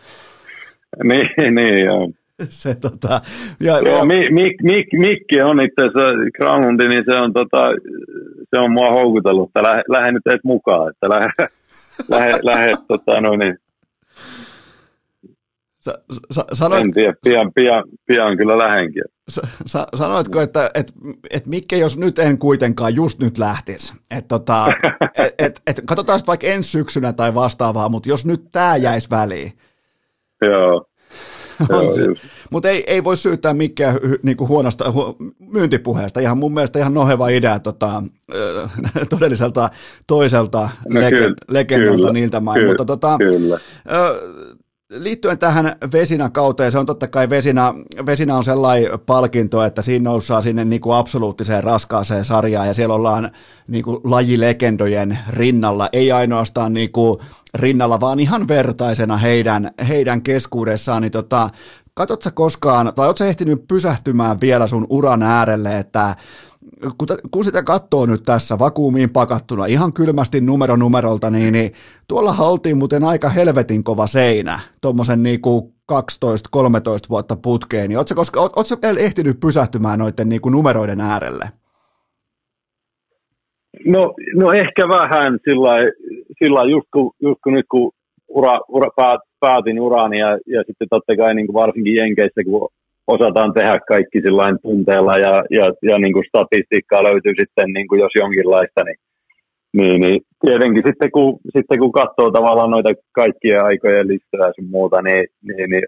niin, 1.09 1.55
niin 1.55 1.85
joo. 1.85 2.11
Se, 2.49 2.75
tota, 2.75 3.21
ja, 3.61 3.79
joo, 3.79 4.05
mi, 4.05 4.31
mi, 4.31 4.55
mi, 4.63 4.85
Mikki 4.93 5.41
on 5.41 5.61
itse 5.61 5.85
asiassa, 5.85 6.31
Granlundi, 6.37 6.89
niin 6.89 7.05
se 7.11 7.17
on, 7.17 7.33
tota, 7.33 7.71
se 8.51 8.59
on 8.61 8.73
mua 8.73 8.91
houkutellut, 8.91 9.49
että 9.49 9.63
lähde, 9.63 9.83
lähde 9.89 10.13
nyt 10.13 10.27
edes 10.27 10.41
mukaan, 10.45 10.91
että 10.91 11.09
lähde, 11.09 11.49
lähde, 12.09 12.39
lähde 12.43 12.75
tota, 12.89 13.21
no 13.21 13.37
niin, 13.37 13.59
Sa, 15.87 15.95
sa, 16.31 16.45
sanoit, 16.53 16.85
en 16.85 16.93
tiedä, 16.93 17.15
pian, 17.25 17.53
pian, 17.55 17.85
pian 18.07 18.37
kyllä 18.37 18.59
lähenkin. 18.59 19.03
Sa, 19.67 19.87
sanoitko, 19.95 20.41
että 20.41 20.71
et, 20.75 20.93
et 21.31 21.47
Mikke, 21.47 21.77
jos 21.77 21.99
nyt 21.99 22.19
en 22.19 22.39
kuitenkaan 22.39 22.95
just 22.95 23.19
nyt 23.19 23.39
lähtisi, 23.39 23.93
että 24.11 24.29
tota, 24.29 24.67
et, 25.19 25.35
et, 25.39 25.63
et, 25.67 25.83
katsotaan 25.85 26.19
sitten 26.19 26.27
vaikka 26.27 26.47
ensi 26.47 26.71
syksynä 26.71 27.13
tai 27.13 27.35
vastaavaa, 27.35 27.89
mutta 27.89 28.09
jos 28.09 28.27
nyt 28.27 28.45
tämä 28.53 28.77
jäisi 28.77 29.11
väliin. 29.11 29.53
Joo. 30.43 30.87
Mutta 32.51 32.69
ei, 32.69 32.85
ei 32.87 33.05
voi 33.05 33.17
syyttää 33.17 33.55
Mikkeä 33.55 33.95
niinku 34.23 34.49
huonosta 34.49 34.93
hu, 34.93 35.17
myyntipuheesta. 35.39 36.21
Ihan 36.21 36.39
mun 36.39 36.55
mielestä 36.55 36.79
ihan 36.79 36.95
noheva 36.95 37.29
idea 37.29 37.59
tota, 37.59 38.03
todelliselta 39.11 39.69
toiselta 40.07 40.69
no, 40.89 41.01
lege, 41.01 41.35
legendalta 41.49 42.13
niiltä 42.13 42.41
main. 42.41 42.67
Mutta 42.67 42.85
tota, 42.85 43.17
kyllä 43.19 43.61
liittyen 44.91 45.39
tähän 45.39 45.77
Vesina-kauteen, 45.93 46.73
se 46.73 46.79
on 46.79 46.87
totta 46.87 47.09
kai 47.09 47.31
Vesina, 47.31 47.75
Vesina 48.07 48.37
on 48.37 48.45
sellainen 48.45 48.91
palkinto, 49.07 49.65
että 49.65 49.83
siinä 49.83 50.11
noussaa 50.11 50.43
sinne 50.43 50.65
niin 50.65 50.81
kuin 50.81 50.97
absoluuttiseen 50.97 51.65
raskaaseen 51.65 52.25
sarjaan 52.25 52.67
ja 52.67 52.75
siellä 52.75 52.95
ollaan 52.95 53.31
niin 53.69 53.85
kuin 53.85 54.01
lajilegendojen 54.05 55.19
rinnalla, 55.31 55.89
ei 55.93 56.13
ainoastaan 56.13 56.73
niin 56.75 56.93
kuin 56.93 57.21
rinnalla, 57.55 58.01
vaan 58.01 58.21
ihan 58.21 58.49
vertaisena 58.49 59.17
heidän, 59.17 59.71
heidän 59.89 60.23
keskuudessaan. 60.23 61.03
Niin 61.03 61.13
tota, 61.13 61.51
katsotko 61.95 62.31
koskaan, 62.35 62.93
tai 62.95 63.07
oletko 63.07 63.25
ehtinyt 63.25 63.69
pysähtymään 63.69 64.41
vielä 64.41 64.67
sun 64.67 64.87
uran 64.91 65.23
äärelle, 65.23 65.79
että 65.79 66.17
kun, 67.31 67.45
sitä 67.45 67.63
katsoo 67.63 68.07
nyt 68.07 68.23
tässä 68.23 68.59
vakuumiin 68.59 69.11
pakattuna 69.11 69.67
ihan 69.67 69.93
kylmästi 69.93 70.41
numero 70.41 70.77
numerolta, 70.77 71.31
niin, 71.31 71.53
niin 71.53 71.71
tuolla 72.09 72.33
haltiin 72.33 72.79
muuten 72.79 73.05
aika 73.05 73.29
helvetin 73.29 73.85
kova 73.85 74.07
seinä, 74.07 74.59
tuommoisen 74.81 75.23
niin 75.23 75.41
12-13 75.93 75.97
vuotta 77.11 77.37
putkeen, 77.43 77.89
niin 77.89 77.99
ootko, 77.99 78.15
koska, 78.15 78.41
oot, 78.41 78.53
ootko 78.57 78.77
ehtinyt 78.99 79.41
pysähtymään 79.41 79.99
noiden 79.99 80.29
niin 80.29 80.41
kuin 80.41 80.53
numeroiden 80.53 81.01
äärelle? 81.01 81.45
No, 83.87 84.15
no 84.35 84.53
ehkä 84.53 84.89
vähän 84.89 85.39
sillä 85.49 85.71
sillä 86.39 86.71
just, 86.71 86.89
just 87.23 87.41
kun 87.45 87.53
nyt 87.53 87.67
kun 87.71 87.93
ura, 88.29 88.61
ura, 88.69 88.91
päät, 88.97 89.21
päätin 89.41 89.81
urani 89.81 90.19
ja, 90.19 90.31
ja 90.47 90.63
sitten 90.67 90.89
totta 90.91 91.17
kai 91.17 91.35
niin 91.35 91.47
kuin 91.47 91.55
varsinkin 91.55 91.95
Jenkeissä, 91.95 92.45
kun 92.45 92.69
osataan 93.07 93.53
tehdä 93.53 93.81
kaikki 93.89 94.21
sillain 94.21 94.59
tunteella 94.63 95.19
ja, 95.19 95.45
ja, 95.51 95.73
ja 95.83 95.99
niin 95.99 96.13
kuin 96.13 96.25
statistiikkaa 96.29 97.03
löytyy 97.03 97.33
sitten 97.41 97.73
niin 97.73 97.89
kuin 97.89 98.01
jos 98.01 98.13
jonkinlaista, 98.15 98.85
niin, 98.85 98.99
niin, 99.77 100.01
niin 100.01 100.21
tietenkin 100.47 100.83
sitten 100.87 101.11
kun, 101.11 101.39
sitten 101.57 101.79
kun 101.79 101.93
katsoo 101.93 102.31
tavallaan 102.31 102.71
noita 102.71 102.91
kaikkia 103.13 103.63
aikojen 103.63 104.09
listoja 104.09 104.47
ja 104.47 104.65
muuta, 104.71 105.03
niin, 105.03 105.27
niin, 105.43 105.71
niin 105.71 105.87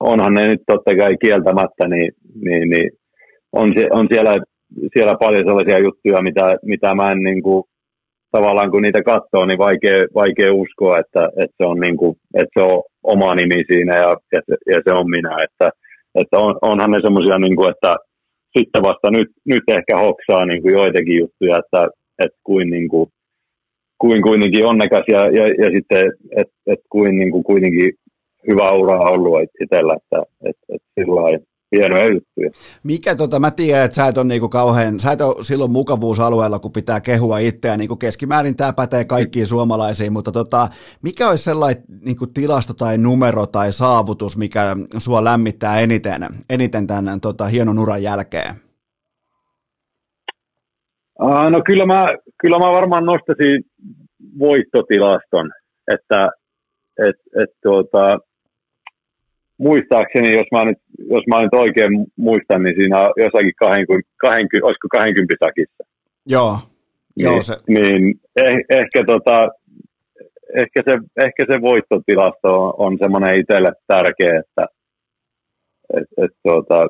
onhan 0.00 0.34
ne 0.34 0.48
nyt 0.48 0.62
totta 0.66 0.96
kai 0.96 1.16
kieltämättä, 1.16 1.88
niin, 1.88 2.12
niin, 2.44 2.70
niin 2.70 2.90
on, 3.52 3.74
on 3.90 4.06
siellä, 4.10 4.34
siellä 4.96 5.14
paljon 5.20 5.44
sellaisia 5.46 5.78
juttuja, 5.78 6.22
mitä, 6.22 6.56
mitä 6.62 6.94
mä 6.94 7.12
en 7.12 7.18
niin 7.18 7.42
kuin, 7.42 7.64
tavallaan 8.32 8.70
kun 8.70 8.82
niitä 8.82 9.02
katsoo, 9.02 9.46
niin 9.46 9.58
vaikea, 9.58 10.06
vaikea 10.14 10.54
uskoa, 10.54 10.98
että, 10.98 11.28
että, 11.42 11.56
se 11.56 11.64
on 11.64 11.80
niin 11.80 11.96
kuin, 11.96 12.16
että 12.34 12.60
se 12.60 12.66
on 12.72 12.82
oma 13.02 13.34
nimi 13.34 13.64
siinä 13.66 13.96
ja, 13.96 14.16
ja, 14.32 14.40
se, 14.46 14.56
ja 14.72 14.80
se 14.84 14.92
on 14.92 15.10
minä, 15.10 15.36
että, 15.44 15.70
että 16.20 16.38
on, 16.38 16.58
onhan 16.62 16.90
ne 16.90 17.00
semmoisia, 17.00 17.38
niin 17.38 17.56
kuin, 17.56 17.70
että 17.70 17.96
sitten 18.58 18.82
vasta 18.82 19.10
nyt, 19.10 19.28
nyt 19.44 19.62
ehkä 19.68 19.98
hoksaa 19.98 20.46
niin 20.46 20.62
kuin 20.62 20.72
joitakin 20.72 21.18
juttuja, 21.18 21.58
että, 21.58 21.88
että 22.18 22.38
kuin, 22.44 22.70
niin 22.70 22.88
kuin, 22.88 23.10
kuin 23.98 24.22
kuitenkin 24.22 24.66
onnekas 24.66 25.04
ja, 25.08 25.20
ja, 25.20 25.48
ja 25.48 25.70
sitten, 25.70 26.12
että 26.36 26.54
että 26.66 26.86
kuin, 26.88 27.18
niin 27.18 27.30
kuin 27.30 27.44
kuitenkin 27.44 27.92
hyvä 28.48 28.70
ura 28.70 28.98
on 29.00 29.08
ollut 29.08 29.50
itsellä, 29.62 29.94
että 29.94 30.22
että 30.48 30.64
että 30.74 30.88
sillä 31.00 31.20
hienoja 31.72 32.04
juttuja. 32.04 32.50
Mikä 32.82 33.14
tota, 33.14 33.40
mä 33.40 33.50
tiedän, 33.50 33.84
että 33.84 33.94
sä 33.94 34.06
et 34.06 34.18
ole 34.18 34.26
niinku 34.26 34.48
kauhean, 34.48 35.00
sä 35.00 35.12
et 35.12 35.20
ole 35.20 35.44
silloin 35.44 35.70
mukavuusalueella, 35.70 36.58
kun 36.58 36.72
pitää 36.72 37.00
kehua 37.00 37.38
itseä, 37.38 37.76
niinku 37.76 37.96
keskimäärin 37.96 38.56
tämä 38.56 38.72
pätee 38.72 39.04
kaikkiin 39.04 39.46
suomalaisiin, 39.46 40.12
mutta 40.12 40.32
tota, 40.32 40.68
mikä 41.02 41.28
olisi 41.28 41.44
sellainen 41.44 41.82
niinku 42.04 42.26
tilasto 42.26 42.74
tai 42.74 42.98
numero 42.98 43.46
tai 43.46 43.72
saavutus, 43.72 44.36
mikä 44.36 44.76
sua 44.98 45.24
lämmittää 45.24 45.80
eniten, 45.80 46.22
eniten 46.50 46.86
tämän 46.86 47.20
tota, 47.20 47.44
hienon 47.44 47.78
uran 47.78 48.02
jälkeen? 48.02 48.54
Uh, 51.22 51.50
no 51.50 51.62
kyllä 51.66 51.86
mä, 51.86 52.06
kyllä 52.40 52.58
mä 52.58 52.72
varmaan 52.72 53.04
nostaisin 53.04 53.62
voittotilaston, 54.38 55.50
että 55.94 56.28
et, 56.98 57.16
et, 57.42 57.50
tuota, 57.62 58.18
muistaakseni, 59.58 60.34
jos 60.34 60.46
mä 60.52 60.64
nyt, 60.64 60.78
jos 60.98 61.24
mä 61.26 61.42
nyt 61.42 61.54
oikein 61.54 62.06
muistan, 62.16 62.62
niin 62.62 62.76
siinä 62.76 63.00
on 63.00 63.12
jossakin 63.16 63.52
20, 63.58 64.08
20 64.16 64.66
olisiko 64.66 64.88
20 64.90 65.34
sakissa. 65.44 65.84
Joo, 66.26 66.58
niin, 67.16 67.24
joo 67.24 67.42
se. 67.42 67.56
Niin 67.68 68.20
eh, 68.36 68.54
ehkä, 68.70 69.04
tota, 69.06 69.48
ehkä, 70.56 70.82
se, 70.88 70.98
ehkä 71.26 71.44
se 71.50 71.60
voittotilasto 71.60 72.64
on, 72.64 72.74
on 72.78 72.98
semmoinen 73.00 73.40
itselle 73.40 73.72
tärkeä, 73.86 74.40
että 74.40 74.66
et, 75.94 76.24
et, 76.24 76.30
tuota, 76.42 76.86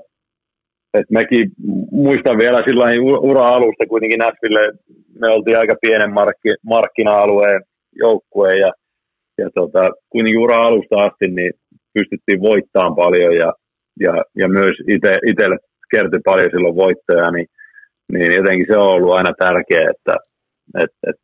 et 0.95 1.11
mekin 1.11 1.51
muistan 1.91 2.39
vielä 2.39 2.63
silloin 2.67 3.01
ura-alusta 3.01 3.87
kuitenkin 3.89 4.19
Näsville, 4.19 4.73
me 5.21 5.29
oltiin 5.29 5.59
aika 5.59 5.75
pienen 5.81 6.13
markki, 6.13 6.49
markkina-alueen 6.63 7.63
joukkue 7.93 8.55
ja 8.55 8.73
ja 9.39 9.51
tota, 9.55 9.91
kuitenkin 10.11 10.41
ura 10.41 10.57
alusta 10.57 10.97
asti 10.97 11.29
niin 11.29 11.53
pystyttiin 11.97 12.41
voittamaan 12.41 12.97
paljon 12.97 13.35
ja, 13.43 13.53
ja, 14.05 14.15
ja 14.41 14.49
myös 14.49 14.77
itselle 15.31 15.59
kertyi 15.91 16.21
paljon 16.25 16.51
silloin 16.51 16.77
voittoja, 16.77 17.31
niin, 17.31 17.47
niin 18.13 18.35
jotenkin 18.35 18.67
se 18.71 18.77
on 18.79 18.93
ollut 18.95 19.15
aina 19.15 19.33
tärkeää, 19.39 19.91
että 19.95 20.15
et, 20.83 20.91
et 21.09 21.21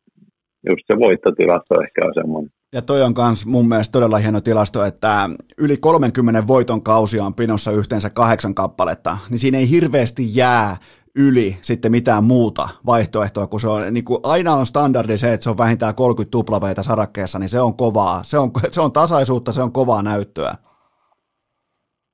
just 0.69 0.83
se 0.91 0.99
voittotilasto 0.99 1.81
ehkä 1.81 2.01
on 2.07 2.13
semmoinen. 2.13 2.51
Ja 2.73 2.81
toi 2.81 3.01
on 3.01 3.13
myös 3.27 3.45
mun 3.45 3.69
mielestä 3.69 3.91
todella 3.91 4.17
hieno 4.17 4.41
tilasto, 4.41 4.85
että 4.85 5.29
yli 5.57 5.77
30 5.77 6.47
voiton 6.47 6.83
kausia 6.83 7.23
on 7.23 7.33
pinossa 7.33 7.71
yhteensä 7.71 8.09
kahdeksan 8.09 8.55
kappaletta, 8.55 9.17
niin 9.29 9.39
siinä 9.39 9.57
ei 9.57 9.69
hirveästi 9.69 10.35
jää 10.35 10.75
yli 11.19 11.57
sitten 11.61 11.91
mitään 11.91 12.23
muuta 12.23 12.69
vaihtoehtoa, 12.85 13.47
kun 13.47 13.59
se 13.59 13.67
on, 13.67 13.93
niin 13.93 14.05
kuin 14.05 14.19
aina 14.23 14.53
on 14.53 14.65
standardi 14.65 15.17
se, 15.17 15.33
että 15.33 15.43
se 15.43 15.49
on 15.49 15.57
vähintään 15.57 15.95
30 15.95 16.31
tuplaveita 16.31 16.83
sarakkeessa, 16.83 17.39
niin 17.39 17.49
se 17.49 17.59
on 17.59 17.77
kovaa. 17.77 18.23
Se 18.23 18.37
on, 18.37 18.51
se 18.75 18.81
on 18.81 18.91
tasaisuutta, 18.91 19.51
se 19.51 19.61
on 19.61 19.71
kovaa 19.71 20.01
näyttöä. 20.01 20.53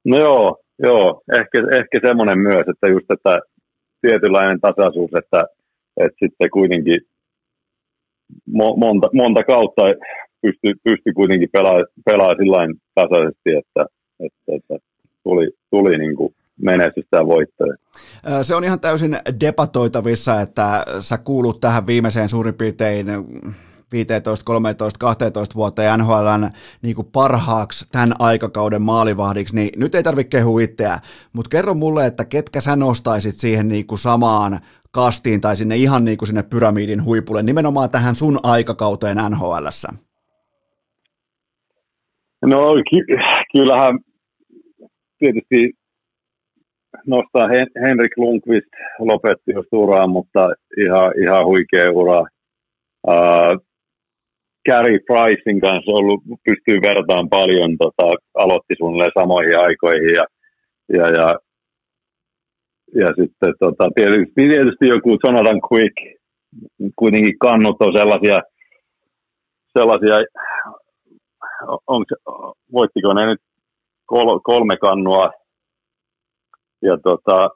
No 0.05 0.17
joo, 0.17 0.57
joo. 0.83 1.21
Ehkä, 1.33 1.57
ehkä 1.77 2.07
semmoinen 2.07 2.39
myös, 2.39 2.65
että 2.67 2.87
just 2.87 3.11
että 3.11 3.39
tietynlainen 4.01 4.59
tasaisuus, 4.59 5.11
että, 5.17 5.45
että 5.97 6.17
sitten 6.19 6.49
kuitenkin 6.49 7.01
monta, 8.77 9.09
monta 9.13 9.43
kautta 9.43 9.81
pystyi 10.41 10.73
pysty 10.83 11.13
kuitenkin 11.13 11.49
pelaamaan 11.53 11.85
pelaa 12.05 12.35
sillä 12.35 12.57
tasaisesti, 12.95 13.49
että, 13.49 13.85
että, 14.19 14.55
että 14.55 14.77
tuli, 15.23 15.49
tuli 15.71 15.97
niin 15.97 16.15
kuin 16.15 16.35
menestystä 16.61 17.17
ja 17.17 17.25
voittoja. 17.25 17.75
Se 18.43 18.55
on 18.55 18.63
ihan 18.63 18.79
täysin 18.79 19.17
debatoitavissa, 19.39 20.41
että 20.41 20.85
sä 20.99 21.17
kuulut 21.17 21.59
tähän 21.59 21.87
viimeiseen 21.87 22.29
suurin 22.29 22.53
piirtein 22.53 23.07
15, 23.91 24.45
13, 24.45 24.99
12 24.99 25.55
vuotta 25.55 25.97
NHLn 25.97 26.49
niin 26.81 26.95
kuin 26.95 27.07
parhaaksi 27.13 27.85
tämän 27.91 28.13
aikakauden 28.19 28.81
maalivahdiksi, 28.81 29.55
niin 29.55 29.69
nyt 29.75 29.95
ei 29.95 30.03
tarvitse 30.03 30.29
kehua 30.29 30.61
itseä, 30.61 30.99
mutta 31.33 31.49
kerro 31.49 31.73
mulle, 31.73 32.05
että 32.05 32.25
ketkä 32.25 32.61
sä 32.61 32.75
nostaisit 32.75 33.35
siihen 33.35 33.67
niin 33.67 33.87
kuin 33.87 33.99
samaan 33.99 34.59
kastiin 34.91 35.41
tai 35.41 35.57
sinne 35.57 35.75
ihan 35.75 36.05
niin 36.05 36.17
kuin 36.17 36.27
sinne 36.27 36.43
pyramidin 36.43 37.03
huipulle, 37.03 37.43
nimenomaan 37.43 37.89
tähän 37.89 38.15
sun 38.15 38.39
aikakauteen 38.43 39.17
NHLssä? 39.29 39.89
No 42.45 42.59
ky- 42.89 43.17
kyllähän 43.53 43.99
tietysti 45.19 45.78
nostaa 47.07 47.47
Hen- 47.47 47.81
Henrik 47.81 48.17
Lundqvist 48.17 48.71
lopetti 48.99 49.51
just 49.53 49.73
uraa, 49.73 50.07
mutta 50.07 50.49
ihan, 50.85 51.11
ihan 51.23 51.45
huikea 51.45 51.91
ura. 51.91 52.19
Uh, 53.07 53.69
Gary 54.69 54.99
Pricein 54.99 55.61
kanssa 55.61 55.91
ollut, 55.91 56.21
pystyy 56.43 56.77
vertaan 56.81 57.29
paljon, 57.29 57.77
tota, 57.77 58.13
aloitti 58.33 58.75
suunnilleen 58.77 59.11
samoihin 59.19 59.59
aikoihin 59.59 60.13
ja, 60.13 60.25
ja, 60.97 61.07
ja, 61.09 61.35
ja 62.95 63.07
sitten 63.07 63.53
tota, 63.59 63.89
tietysti, 63.95 64.33
tietysti 64.35 64.87
joku 64.87 65.17
Jonathan 65.23 65.61
Quick, 65.71 65.97
kuitenkin 66.95 67.39
kannut 67.39 67.81
on 67.81 67.93
sellaisia, 67.93 68.41
sellaisia 69.77 70.15
onko, 71.87 72.15
voittiko 72.73 73.13
ne 73.13 73.25
nyt 73.25 73.41
kol, 74.05 74.39
kolme 74.39 74.77
kannua 74.77 75.29
ja 76.81 76.97
tota, 77.03 77.49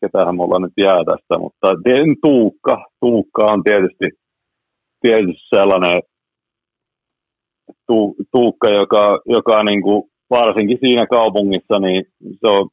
ketähän 0.00 0.36
mulla 0.36 0.58
nyt 0.58 0.72
jää 0.76 1.04
tästä, 1.04 1.38
mutta 1.38 1.68
Tuukka, 2.22 2.84
Tuukka 3.00 3.44
on 3.44 3.62
tietysti, 3.62 4.08
tietysti 5.00 5.48
sellainen 5.54 6.00
tu, 7.86 8.14
Tuukka, 8.32 8.68
joka, 8.68 9.20
joka 9.26 9.64
niin 9.64 9.82
kuin 9.82 10.02
varsinkin 10.30 10.78
siinä 10.80 11.06
kaupungissa, 11.06 11.78
niin 11.78 12.04
se 12.40 12.48
on 12.48 12.68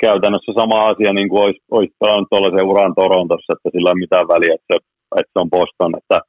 käytännössä 0.00 0.52
sama 0.60 0.88
asia, 0.88 1.12
niin 1.12 1.28
kuin 1.28 1.42
olisi, 1.42 1.60
olisi 1.70 1.94
pelannut 2.00 2.28
tuollaisen 2.30 2.66
uran 2.66 2.94
Torontossa, 2.94 3.52
että 3.52 3.70
sillä 3.72 3.88
ei 3.88 3.92
ole 3.92 4.04
mitään 4.04 4.28
väliä, 4.28 4.54
että 4.54 4.66
se, 4.72 4.78
että 5.20 5.40
on 5.40 5.50
Boston, 5.50 5.92
että 5.98 6.20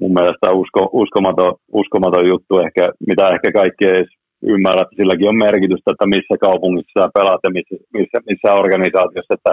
mun 0.00 0.12
mielestä 0.12 0.52
usko, 0.52 0.80
uskomaton, 0.92 1.54
uskomaton 1.72 2.26
juttu, 2.28 2.58
ehkä, 2.58 2.88
mitä 3.06 3.28
ehkä 3.28 3.52
kaikki 3.52 3.84
ei 3.84 3.96
edes 3.96 4.23
ymmärrä, 4.52 4.82
että 4.82 4.96
silläkin 4.96 5.28
on 5.28 5.44
merkitystä, 5.46 5.90
että 5.90 6.06
missä 6.06 6.34
kaupungissa 6.46 7.00
sä 7.00 7.14
pelaat 7.14 7.42
ja 7.44 7.50
missä, 7.56 7.74
missä, 7.98 8.18
missä 8.30 8.48
organisaatiossa, 8.62 9.34
että, 9.34 9.52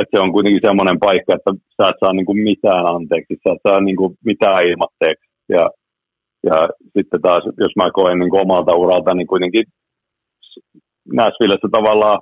että 0.00 0.12
se 0.12 0.22
on 0.24 0.32
kuitenkin 0.32 0.66
semmoinen 0.66 0.98
paikka, 1.06 1.34
että 1.34 1.50
sä 1.76 1.88
et 1.88 2.00
saa 2.00 2.12
niin 2.12 2.26
kuin 2.26 2.40
mitään 2.50 2.86
anteeksi, 2.86 3.42
sä 3.44 3.52
et 3.52 3.62
saa 3.68 3.80
niin 3.80 3.96
kuin 4.00 4.12
mitään 4.24 4.60
ilmatteeksi. 4.68 5.26
Ja, 5.56 5.64
ja 6.48 6.58
sitten 6.96 7.22
taas, 7.22 7.44
jos 7.64 7.74
mä 7.76 7.96
koen 7.98 8.18
niin 8.18 8.30
kuin 8.30 8.42
omalta 8.42 8.74
uralta, 8.82 9.14
niin 9.14 9.26
kuitenkin 9.26 9.64
Nashvillessä 11.12 11.68
tavallaan 11.72 12.18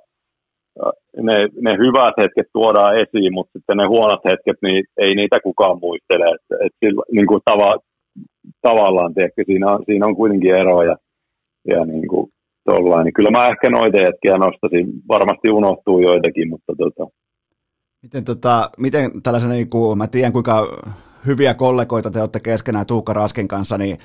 ne, 1.23 1.37
ne 1.61 1.73
hyvät 1.85 2.15
hetket 2.21 2.47
tuodaan 2.53 2.97
esiin, 2.97 3.33
mutta 3.35 3.53
sitten 3.53 3.77
ne 3.77 3.87
huonot 3.87 4.21
hetket, 4.25 4.57
niin 4.63 4.85
ei 4.97 5.15
niitä 5.15 5.41
kukaan 5.41 5.79
muistele. 5.81 6.25
Et, 6.35 6.67
et 6.67 6.73
sillä, 6.85 7.03
niin 7.13 7.27
kuin 7.27 7.41
tava, 7.45 7.75
tavallaan, 8.63 9.15
tiedätkö, 9.15 9.43
siinä, 9.47 9.73
on, 9.73 9.85
siinä 9.87 10.07
on 10.07 10.17
kuitenkin 10.17 10.55
eroja. 10.55 10.97
Ja 11.65 11.85
niin 11.85 12.09
kuin 12.09 12.33
tollain. 12.65 13.05
Niin 13.05 13.15
kyllä 13.15 13.31
mä 13.31 13.49
ehkä 13.49 13.71
noita 13.71 13.99
hetkiä 13.99 14.39
nostasin. 14.39 14.87
Varmasti 15.09 15.51
unohtuu 15.51 16.01
joitakin, 16.01 16.49
mutta 16.49 16.73
tota. 16.79 17.11
Miten, 18.03 18.25
tota, 18.25 18.71
miten 18.79 19.23
tällaisen, 19.23 19.51
niin 19.51 19.71
kuin, 19.71 19.99
mä 19.99 20.07
tiedän 20.07 20.33
kuinka 20.33 20.67
hyviä 21.27 21.55
kollegoita 21.55 22.11
te 22.11 22.21
olette 22.21 22.41
keskenään 22.41 22.87
Tuukka 22.87 23.13
Raskin 23.13 23.49
kanssa, 23.49 23.79
niin, 23.79 23.99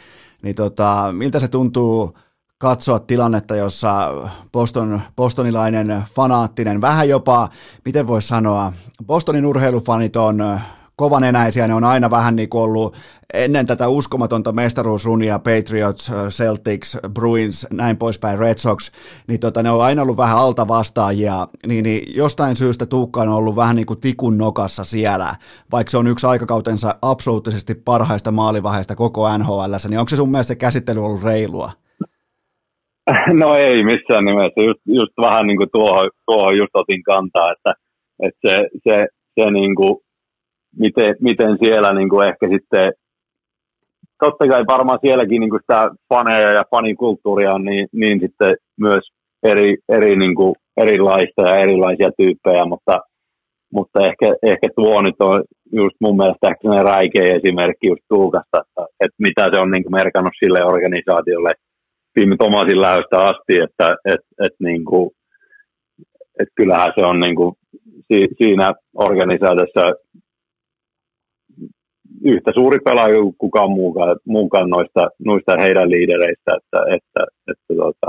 niin 0.44 0.56
tota, 0.56 1.10
miltä 1.12 1.40
se 1.40 1.48
tuntuu 1.48 2.14
katsoa 2.58 3.00
tilannetta, 3.00 3.56
jossa 3.56 4.12
Boston, 4.52 5.02
bostonilainen 5.16 6.04
fanaattinen, 6.16 6.82
vähän 6.82 7.10
jopa, 7.10 7.50
miten 7.86 8.08
voisi 8.08 8.28
sanoa, 8.28 8.74
Bostonin 9.06 9.46
urheilufanit 9.46 10.16
on 10.16 10.60
kovanenäisiä, 10.96 11.68
ne 11.68 11.74
on 11.74 11.84
aina 11.84 12.12
vähän 12.12 12.36
niin 12.36 12.50
kuin 12.50 12.64
ollut 12.64 12.96
ennen 13.34 13.66
tätä 13.66 13.88
uskomatonta 13.88 14.52
mestaruusrunia, 14.52 15.40
Patriots, 15.40 16.12
Celtics, 16.30 16.98
Bruins, 17.14 17.68
näin 17.72 17.98
poispäin, 17.98 18.40
Red 18.40 18.58
Sox, 18.58 18.92
niin 19.28 19.40
tota, 19.40 19.64
ne 19.64 19.72
on 19.72 19.84
aina 19.84 20.02
ollut 20.02 20.18
vähän 20.18 20.38
alta 20.38 20.68
vastaajia, 20.68 21.48
niin, 21.68 21.84
niin 21.84 22.16
jostain 22.16 22.56
syystä 22.56 22.86
Tuukka 22.86 23.22
on 23.22 23.30
ollut 23.30 23.56
vähän 23.56 23.76
niin 23.76 23.86
kuin 23.86 24.00
tikun 24.00 24.38
nokassa 24.38 24.84
siellä, 24.84 25.36
vaikka 25.72 25.92
se 25.92 25.98
on 25.98 26.08
yksi 26.08 26.28
aikakautensa 26.28 26.96
absoluuttisesti 27.02 27.76
parhaista 27.76 28.32
maalivaiheista 28.32 28.96
koko 28.96 29.38
NHL, 29.38 29.74
niin 29.90 30.00
onko 30.00 30.10
se 30.10 30.16
sun 30.16 30.32
mielestä 30.32 30.48
se 30.48 30.56
käsittely 30.56 31.06
ollut 31.06 31.24
reilua? 31.24 31.72
No 33.34 33.56
ei 33.56 33.84
missään 33.84 34.26
nimessä, 34.26 34.62
just, 34.62 34.82
just 34.86 35.14
vähän 35.22 35.48
niin 35.48 35.58
kuin 35.58 35.70
tuohon, 35.72 36.10
tuohon 36.26 36.58
just 36.58 36.76
otin 36.76 37.04
kantaa, 37.04 37.52
että, 37.52 37.74
että 38.24 38.40
se, 38.48 38.68
se, 38.84 39.08
se 39.40 39.52
niin 39.52 39.76
kuin, 39.76 39.98
miten, 40.80 41.16
miten 41.22 41.58
siellä 41.62 41.94
niin 41.94 42.10
kuin 42.10 42.28
ehkä 42.28 42.48
sitten, 42.50 42.94
totta 44.20 44.48
kai 44.48 44.64
varmaan 44.68 45.00
sielläkin 45.02 45.40
niin 45.40 45.50
kuin 45.50 45.62
sitä 45.62 45.90
faneja 46.10 46.52
ja 46.52 46.64
fanikulttuuria 46.72 47.54
on 47.54 47.66
niin, 47.66 47.88
niin 47.94 48.20
sitten 48.20 48.56
myös 48.80 49.04
eri, 49.44 49.78
eri 49.90 50.16
niin 50.16 50.36
kuin 50.36 50.56
erilaista 50.78 51.42
ja 51.42 51.56
erilaisia 51.56 52.10
tyyppejä, 52.18 52.66
mutta, 52.66 53.00
mutta 53.74 54.00
ehkä, 54.00 54.36
ehkä 54.44 54.68
tuo 54.76 55.02
nyt 55.02 55.16
on 55.20 55.44
just 55.72 55.96
mun 56.00 56.18
mielestä 56.18 56.48
ehkä 56.48 56.84
räikeä 56.84 57.36
esimerkki 57.36 57.88
just 57.88 58.04
Tuukasta, 58.10 58.58
että, 58.62 58.86
että 59.00 59.16
mitä 59.18 59.50
se 59.54 59.62
on 59.62 59.72
niin 59.72 59.84
kuin 59.84 59.94
merkannut 59.94 60.34
sille 60.40 60.66
organisaatiolle, 60.66 61.52
Tim 62.14 62.30
Tomasin 62.38 62.82
lähöstä 62.82 63.18
asti, 63.18 63.58
että 63.58 63.96
et, 64.06 64.22
et 64.46 64.54
niin 64.60 64.86
kuin, 64.86 65.10
et 66.40 66.48
kyllähän 66.56 66.94
se 66.96 67.02
on 67.06 67.20
niin 67.20 67.36
kuin, 67.36 67.56
si, 68.08 68.28
siinä 68.38 68.74
organisaatiossa 68.94 69.94
yhtä 72.26 72.52
suuri 72.54 72.80
pelaaja 72.80 73.16
kuin 73.22 73.36
kukaan 73.38 73.72
muukaan, 73.72 74.20
muukaan 74.26 74.70
noista, 74.70 75.10
noista 75.26 75.58
heidän 75.62 75.90
liidereistä, 75.90 76.52
että, 76.58 76.80
että, 76.96 77.22
että, 77.52 77.74
tota, 77.78 78.08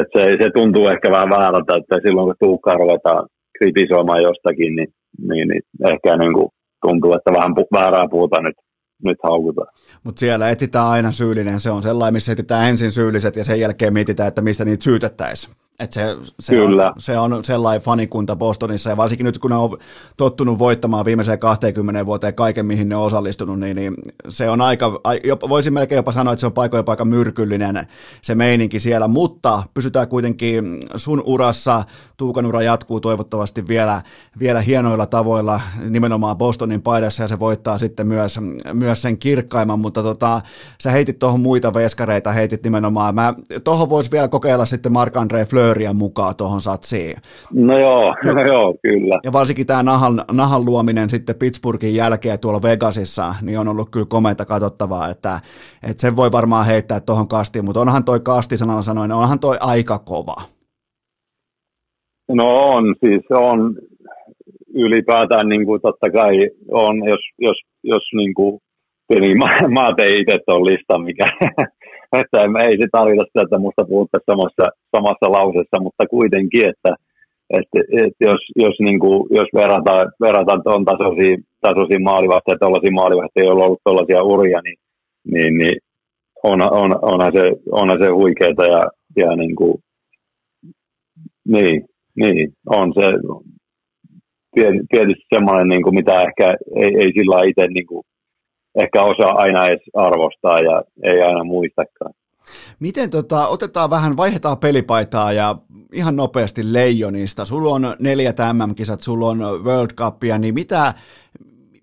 että 0.00 0.20
se, 0.20 0.36
se, 0.42 0.50
tuntuu 0.54 0.86
ehkä 0.88 1.10
vähän 1.10 1.30
väärältä, 1.30 1.76
että 1.76 1.96
silloin 2.02 2.26
kun 2.26 2.34
Tuukkaa 2.40 2.74
ruvetaan 2.74 3.28
kritisoimaan 3.58 4.22
jostakin, 4.22 4.76
niin, 4.76 4.88
niin, 5.28 5.48
niin 5.48 5.62
ehkä 5.92 6.16
niin 6.16 6.34
kuin 6.34 6.48
tuntuu, 6.86 7.12
että 7.12 7.32
vähän 7.32 7.54
väärää 7.72 8.08
puhuta 8.10 8.42
nyt 8.42 8.56
nyt 9.04 9.18
haukutaan. 9.22 9.68
Mutta 10.04 10.20
siellä 10.20 10.50
etsitään 10.50 10.86
aina 10.86 11.12
syyllinen, 11.12 11.60
se 11.60 11.70
on 11.70 11.82
sellainen, 11.82 12.14
missä 12.14 12.32
etsitään 12.32 12.68
ensin 12.70 12.90
syylliset 12.90 13.36
ja 13.36 13.44
sen 13.44 13.60
jälkeen 13.60 13.92
mietitään, 13.92 14.28
että 14.28 14.42
mistä 14.42 14.64
niitä 14.64 14.84
syytettäisiin. 14.84 15.54
Et 15.80 15.92
se, 15.92 16.16
se, 16.40 16.54
Kyllä. 16.54 16.86
On, 16.86 17.00
se 17.00 17.18
on 17.18 17.44
sellainen 17.44 17.82
fanikunta 17.82 18.36
Bostonissa, 18.36 18.90
ja 18.90 18.96
varsinkin 18.96 19.24
nyt 19.24 19.38
kun 19.38 19.50
ne 19.50 19.56
on 19.56 19.78
tottunut 20.16 20.58
voittamaan 20.58 21.04
viimeiseen 21.04 21.38
20 21.38 22.06
vuoteen 22.06 22.34
kaiken, 22.34 22.66
mihin 22.66 22.88
ne 22.88 22.96
on 22.96 23.02
osallistunut, 23.02 23.60
niin, 23.60 23.76
niin 23.76 23.94
se 24.28 24.50
on 24.50 24.60
aika, 24.60 25.00
jopa, 25.24 25.48
voisin 25.48 25.72
melkein 25.72 25.96
jopa 25.96 26.12
sanoa, 26.12 26.32
että 26.32 26.40
se 26.40 26.46
on 26.46 26.52
paikoin 26.52 26.84
aika 26.86 27.04
myrkyllinen 27.04 27.86
se 28.22 28.34
meininki 28.34 28.80
siellä, 28.80 29.08
mutta 29.08 29.62
pysytään 29.74 30.08
kuitenkin 30.08 30.80
sun 30.96 31.22
urassa, 31.26 31.84
Tuukan 32.16 32.46
ura 32.46 32.62
jatkuu 32.62 33.00
toivottavasti 33.00 33.68
vielä, 33.68 34.02
vielä 34.38 34.60
hienoilla 34.60 35.06
tavoilla 35.06 35.60
nimenomaan 35.88 36.36
Bostonin 36.38 36.82
paidassa, 36.82 37.22
ja 37.22 37.28
se 37.28 37.38
voittaa 37.38 37.78
sitten 37.78 38.06
myös, 38.06 38.40
myös 38.72 39.02
sen 39.02 39.18
kirkkaimman, 39.18 39.80
mutta 39.80 40.02
tota, 40.02 40.40
sä 40.82 40.90
heitit 40.90 41.18
tuohon 41.18 41.40
muita 41.40 41.74
veskareita, 41.74 42.32
heitit 42.32 42.64
nimenomaan, 42.64 43.14
mä 43.14 43.34
tuohon 43.64 43.90
voisi 43.90 44.10
vielä 44.10 44.28
kokeilla 44.28 44.64
sitten 44.64 44.92
Mark-André 44.92 45.46
Fleuria 45.72 45.92
mukaan 45.92 46.36
tuohon 46.36 46.60
satsiin. 46.60 47.16
No 47.54 47.78
joo, 47.78 48.14
no 48.34 48.46
joo, 48.46 48.74
kyllä. 48.82 49.20
Ja 49.24 49.32
varsinkin 49.32 49.66
tämä 49.66 49.82
nahan, 49.82 50.24
nahan 50.32 50.64
luominen 50.64 51.10
sitten 51.10 51.36
Pittsburghin 51.36 51.94
jälkeen 51.94 52.40
tuolla 52.40 52.62
Vegasissa, 52.62 53.34
niin 53.42 53.58
on 53.58 53.68
ollut 53.68 53.90
kyllä 53.90 54.06
komeita 54.08 54.44
katsottavaa, 54.44 55.08
että, 55.08 55.40
että 55.88 56.00
sen 56.00 56.16
voi 56.16 56.32
varmaan 56.32 56.66
heittää 56.66 57.00
tuohon 57.00 57.28
kastiin, 57.28 57.64
mutta 57.64 57.80
onhan 57.80 58.04
toi 58.04 58.20
kasti 58.20 58.58
sanalla 58.58 58.82
sanoen, 58.82 59.12
onhan 59.12 59.40
toi 59.40 59.56
aika 59.60 59.98
kova. 59.98 60.36
No 62.28 62.46
on, 62.46 62.94
siis 63.00 63.22
on 63.30 63.74
ylipäätään 64.74 65.48
niin 65.48 65.66
kuin 65.66 65.80
totta 65.82 66.10
kai 66.10 66.36
on, 66.70 66.96
jos, 67.08 67.20
jos, 67.38 67.56
jos 67.84 68.02
niin 68.16 68.34
kuin, 68.34 68.60
niin 69.20 69.38
mä, 69.38 69.68
mä 69.68 69.94
tein 69.96 70.22
itse 70.22 70.38
tuon 70.46 70.66
listan, 70.66 71.02
mikä, 71.02 71.26
että 72.20 72.64
ei 72.68 72.76
se 72.80 72.86
tarvita 72.92 73.24
sitä, 73.24 73.42
että 73.42 73.58
musta 73.58 73.84
puhuttaisiin 73.84 74.32
samassa, 74.32 74.64
samassa 74.96 75.32
lausessa, 75.32 75.82
mutta 75.82 76.06
kuitenkin, 76.06 76.68
että, 76.68 76.94
että, 77.50 77.78
että 78.02 78.24
jos, 78.24 78.40
jos, 78.56 78.74
niin 78.80 79.00
kuin, 79.00 79.26
jos 79.30 79.48
verrataan, 79.54 80.12
verrataan 80.20 80.62
tuon 80.62 80.84
tasoisia, 80.84 81.36
tasoisia 81.60 82.00
maalivahtia, 82.00 82.58
tuollaisia 82.58 82.92
maalivahtia, 82.92 83.44
joilla 83.44 83.62
on 83.62 83.66
ollut 83.66 83.80
tuollaisia 83.84 84.22
uria, 84.22 84.60
niin, 84.62 84.78
niin, 85.24 85.58
niin 85.58 85.76
on, 86.42 86.62
on, 86.62 86.98
onhan, 87.02 87.32
se, 87.32 87.52
onhan 87.70 87.98
se 87.98 88.08
huikeeta 88.08 88.66
ja, 88.66 88.82
ja 89.16 89.36
niin 89.36 89.56
kuin, 89.56 89.74
niin, 91.48 91.84
niin, 92.16 92.52
on 92.66 92.92
se 92.98 93.12
tietysti 94.90 95.24
semmoinen, 95.34 95.68
niin 95.68 95.82
kuin 95.82 95.94
mitä 95.94 96.22
ehkä 96.22 96.54
ei, 96.76 96.90
ei 96.98 97.12
sillä 97.12 97.44
itse 97.44 97.66
niin 97.66 97.86
kuin, 97.86 98.04
ehkä 98.74 99.02
osaa 99.02 99.34
aina 99.34 99.66
edes 99.66 99.80
arvostaa 99.94 100.58
ja 100.58 100.82
ei 101.02 101.22
aina 101.22 101.44
muistakaan. 101.44 102.14
Miten 102.80 103.10
tota, 103.10 103.46
otetaan 103.46 103.90
vähän, 103.90 104.16
vaihdetaan 104.16 104.58
pelipaitaa 104.58 105.32
ja 105.32 105.56
ihan 105.92 106.16
nopeasti 106.16 106.72
Leijonista. 106.72 107.44
Sulla 107.44 107.70
on 107.70 107.96
neljät 107.98 108.36
MM-kisat, 108.52 109.00
sulla 109.00 109.26
on 109.26 109.38
World 109.64 109.90
Cupia, 109.94 110.38
niin 110.38 110.54
mitä, 110.54 110.94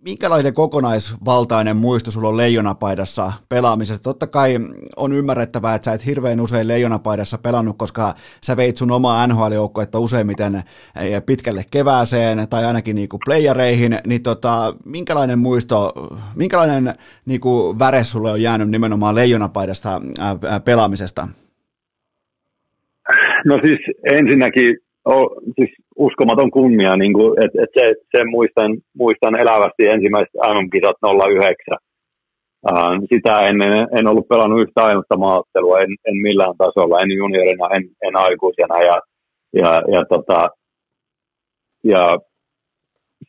minkälainen 0.01 0.53
kokonaisvaltainen 0.53 1.77
muisto 1.77 2.11
sulla 2.11 2.29
on 2.29 2.37
leijonapaidassa 2.37 3.31
pelaamisesta? 3.49 4.03
Totta 4.03 4.27
kai 4.27 4.55
on 4.95 5.13
ymmärrettävää, 5.13 5.75
että 5.75 5.85
sä 5.85 5.93
et 5.93 6.05
hirveän 6.05 6.41
usein 6.41 6.67
leijonapaidassa 6.67 7.37
pelannut, 7.37 7.77
koska 7.77 8.13
sä 8.43 8.57
veit 8.57 8.77
sun 8.77 8.91
omaa 8.91 9.27
NHL-joukkuetta 9.27 9.99
useimmiten 9.99 10.55
eh, 10.55 11.25
pitkälle 11.25 11.65
kevääseen 11.71 12.49
tai 12.49 12.65
ainakin 12.65 12.95
niinku 12.95 13.19
playereihin, 13.25 13.99
niin 14.07 14.23
tota, 14.23 14.75
minkälainen 14.85 15.39
muisto, 15.39 15.93
minkälainen 16.35 16.93
niinku 17.25 17.79
väre 17.79 18.03
sulle 18.03 18.31
on 18.31 18.41
jäänyt 18.41 18.69
nimenomaan 18.69 19.15
leijonapaidasta 19.15 20.01
pelaamisesta? 20.65 21.27
No 23.45 23.59
siis 23.65 23.79
ensinnäkin 24.11 24.77
o, 25.05 25.29
siis 25.55 25.69
uskomaton 25.99 26.51
kunnia, 26.51 26.97
niin 26.97 27.13
kuin, 27.13 27.43
että 27.43 27.63
et 27.63 27.69
se, 27.73 27.93
sen 28.17 28.29
muistan, 28.29 28.77
muistan 28.97 29.35
elävästi 29.39 29.83
ensimmäiset 29.87 30.33
MM-kisat 30.53 30.97
09. 31.01 31.77
Uh, 32.71 33.07
sitä 33.13 33.39
ennen 33.39 33.87
en 33.97 34.07
ollut 34.07 34.27
pelannut 34.27 34.61
yhtä 34.61 34.83
ainutta 34.83 35.17
maattelua, 35.17 35.79
en, 35.79 35.91
en 36.05 36.17
millään 36.17 36.57
tasolla, 36.57 37.01
en 37.01 37.11
juniorina, 37.11 37.67
en, 37.75 37.83
en 38.03 38.15
aikuisena. 38.15 38.77
Ja, 38.81 38.97
ja, 39.53 39.83
ja, 39.93 40.01
tota, 40.09 40.49
ja 41.83 42.17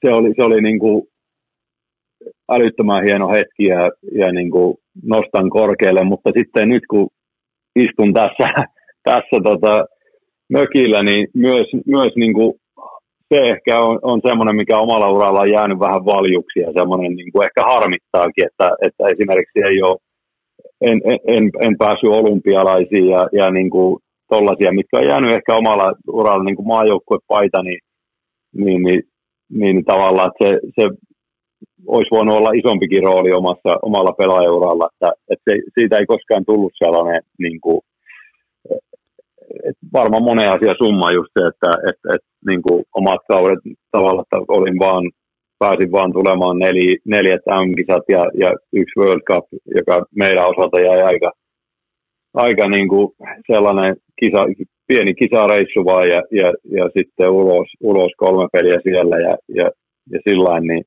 se 0.01 0.12
oli, 0.12 0.32
se 0.36 0.42
oli 0.42 0.62
niin 0.62 0.78
kuin 0.78 1.02
älyttömän 2.51 3.05
hieno 3.05 3.28
hetki 3.28 3.64
ja, 3.64 3.90
ja 4.12 4.32
niin 4.32 4.51
kuin 4.51 4.76
nostan 5.02 5.51
korkealle, 5.51 6.05
mutta 6.05 6.30
sitten 6.38 6.68
nyt 6.68 6.82
kun 6.90 7.09
istun 7.76 8.14
tässä, 8.14 8.47
tässä 9.09 9.36
tota, 9.44 9.84
mökillä, 10.51 11.02
niin 11.02 11.28
myös, 11.34 11.66
myös 11.86 12.12
niin 12.16 12.34
kuin 12.34 12.59
se 13.35 13.39
ehkä 13.52 13.81
on, 13.81 13.98
on 14.02 14.20
semmoinen, 14.27 14.57
mikä 14.57 14.78
omalla 14.78 15.11
uralla 15.11 15.40
on 15.40 15.52
jäänyt 15.52 15.78
vähän 15.78 16.05
valjuksi 16.05 16.61
ja 16.61 16.73
semmoinen 16.78 17.12
niin 17.16 17.32
kuin 17.32 17.44
ehkä 17.44 17.62
harmittaakin, 17.73 18.47
että, 18.47 18.70
että 18.86 19.02
esimerkiksi 19.09 19.59
ei 19.70 19.82
ole, 19.82 19.97
en, 20.81 21.01
en, 21.27 21.51
en 21.61 21.78
päässyt 21.78 22.11
olympialaisiin 22.11 23.07
ja, 23.09 23.28
ja 23.32 23.51
niin 23.51 23.70
kuin 23.70 23.98
tollaisia, 24.28 24.73
mitkä 24.73 24.98
on 24.98 25.07
jäänyt 25.07 25.31
ehkä 25.31 25.55
omalla 25.55 25.93
uralla 26.09 26.44
niin 26.44 26.57
kuin 26.57 26.66
maajoukkuepaita, 26.66 27.62
niin, 27.62 27.81
niin, 28.55 28.82
niin, 28.82 29.02
niin 29.51 29.85
tavallaan 29.85 30.31
että 30.31 30.44
se, 30.47 30.61
se 30.81 30.89
olisi 31.86 32.11
voinut 32.11 32.36
olla 32.36 32.52
isompikin 32.52 33.02
rooli 33.02 33.32
omassa, 33.32 33.78
omalla 33.82 34.12
pelaajauralla, 34.12 34.89
että, 34.93 35.12
että 35.31 35.44
se, 35.51 35.59
siitä 35.74 35.98
ei 35.98 36.07
koskaan 36.07 36.44
tullut 36.44 36.73
sellainen 36.85 37.23
niin 37.39 37.61
kuin, 37.61 37.81
et 39.68 39.77
varmaan 39.93 40.22
monen 40.22 40.48
asia 40.48 40.74
summa 40.78 41.12
just 41.12 41.31
se, 41.39 41.47
että 41.47 41.70
et, 41.89 42.14
et, 42.14 42.24
niin 42.47 42.62
kuin 42.62 42.85
omat 42.94 43.20
kaudet 43.28 43.59
tavallaan, 43.90 44.24
että 44.27 44.36
olin 44.48 44.78
vaan, 44.78 45.10
pääsin 45.59 45.93
vaan 45.93 46.12
tulemaan 46.12 46.59
neli, 46.59 46.98
neljät 47.05 47.43
M-kisat 47.47 48.05
ja, 48.09 48.22
ja 48.35 48.51
yksi 48.72 49.01
World 49.01 49.22
Cup, 49.22 49.44
joka 49.74 50.06
meidän 50.16 50.48
osalta 50.48 50.81
jäi 50.81 51.02
aika, 51.02 51.31
aika 52.35 52.68
niin 52.68 52.89
kuin 52.89 53.09
sellainen 53.52 53.97
kisa, 54.20 54.47
pieni 54.89 55.14
kisareissu 55.14 55.85
vaan 55.85 56.09
ja, 56.09 56.22
ja, 56.40 56.52
ja 56.78 56.85
sitten 56.97 57.31
ulos, 57.31 57.68
ulos 57.81 58.12
kolme 58.16 58.48
peliä 58.52 58.78
siellä 58.82 59.16
ja, 59.18 59.36
ja, 59.48 59.70
ja 60.12 60.18
sillä 60.28 60.60
niin, 60.60 60.85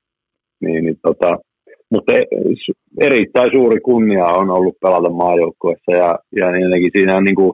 niin, 0.61 0.85
niin 0.85 0.97
tota, 1.01 1.37
mutta 1.91 2.13
e, 2.13 2.21
erittäin 3.01 3.51
suuri 3.55 3.79
kunnia 3.79 4.25
on 4.25 4.49
ollut 4.49 4.75
pelata 4.81 5.09
maajoukkueessa 5.09 5.91
ja, 5.91 6.19
ja 6.35 6.51
niin 6.51 6.91
siinä 6.95 7.15
on 7.17 7.23
niin 7.23 7.35
kuin 7.35 7.53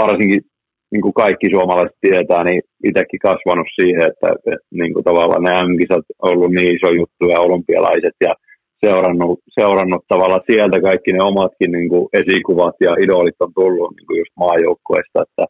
varsinkin 0.00 0.42
niin 0.92 1.02
kuin 1.02 1.14
kaikki 1.14 1.46
suomalaiset 1.50 1.96
tietää, 2.00 2.44
niin 2.44 2.62
itsekin 2.88 3.24
kasvanut 3.28 3.66
siihen, 3.80 4.02
että, 4.10 4.28
että 4.52 4.66
niin 4.80 4.92
kuin 4.94 5.04
tavallaan 5.04 5.42
ne 5.42 5.50
M-kisat 5.68 6.04
on 6.22 6.30
ollut 6.30 6.52
niin 6.52 6.76
iso 6.76 6.90
juttu 7.00 7.24
ja 7.32 7.40
olympialaiset 7.40 8.16
ja 8.20 8.32
seurannut, 8.84 9.38
seurannut 9.60 10.04
tavallaan 10.08 10.48
sieltä 10.50 10.80
kaikki 10.80 11.12
ne 11.12 11.22
omatkin 11.22 11.72
niin 11.72 11.88
kuin 11.88 12.08
esikuvat 12.12 12.76
ja 12.80 12.92
idolit 13.04 13.40
on 13.40 13.52
tullut 13.54 13.90
niin 13.96 14.06
kuin 14.06 14.18
just 14.18 14.34
maajoukkueesta, 14.36 15.22
että, 15.26 15.44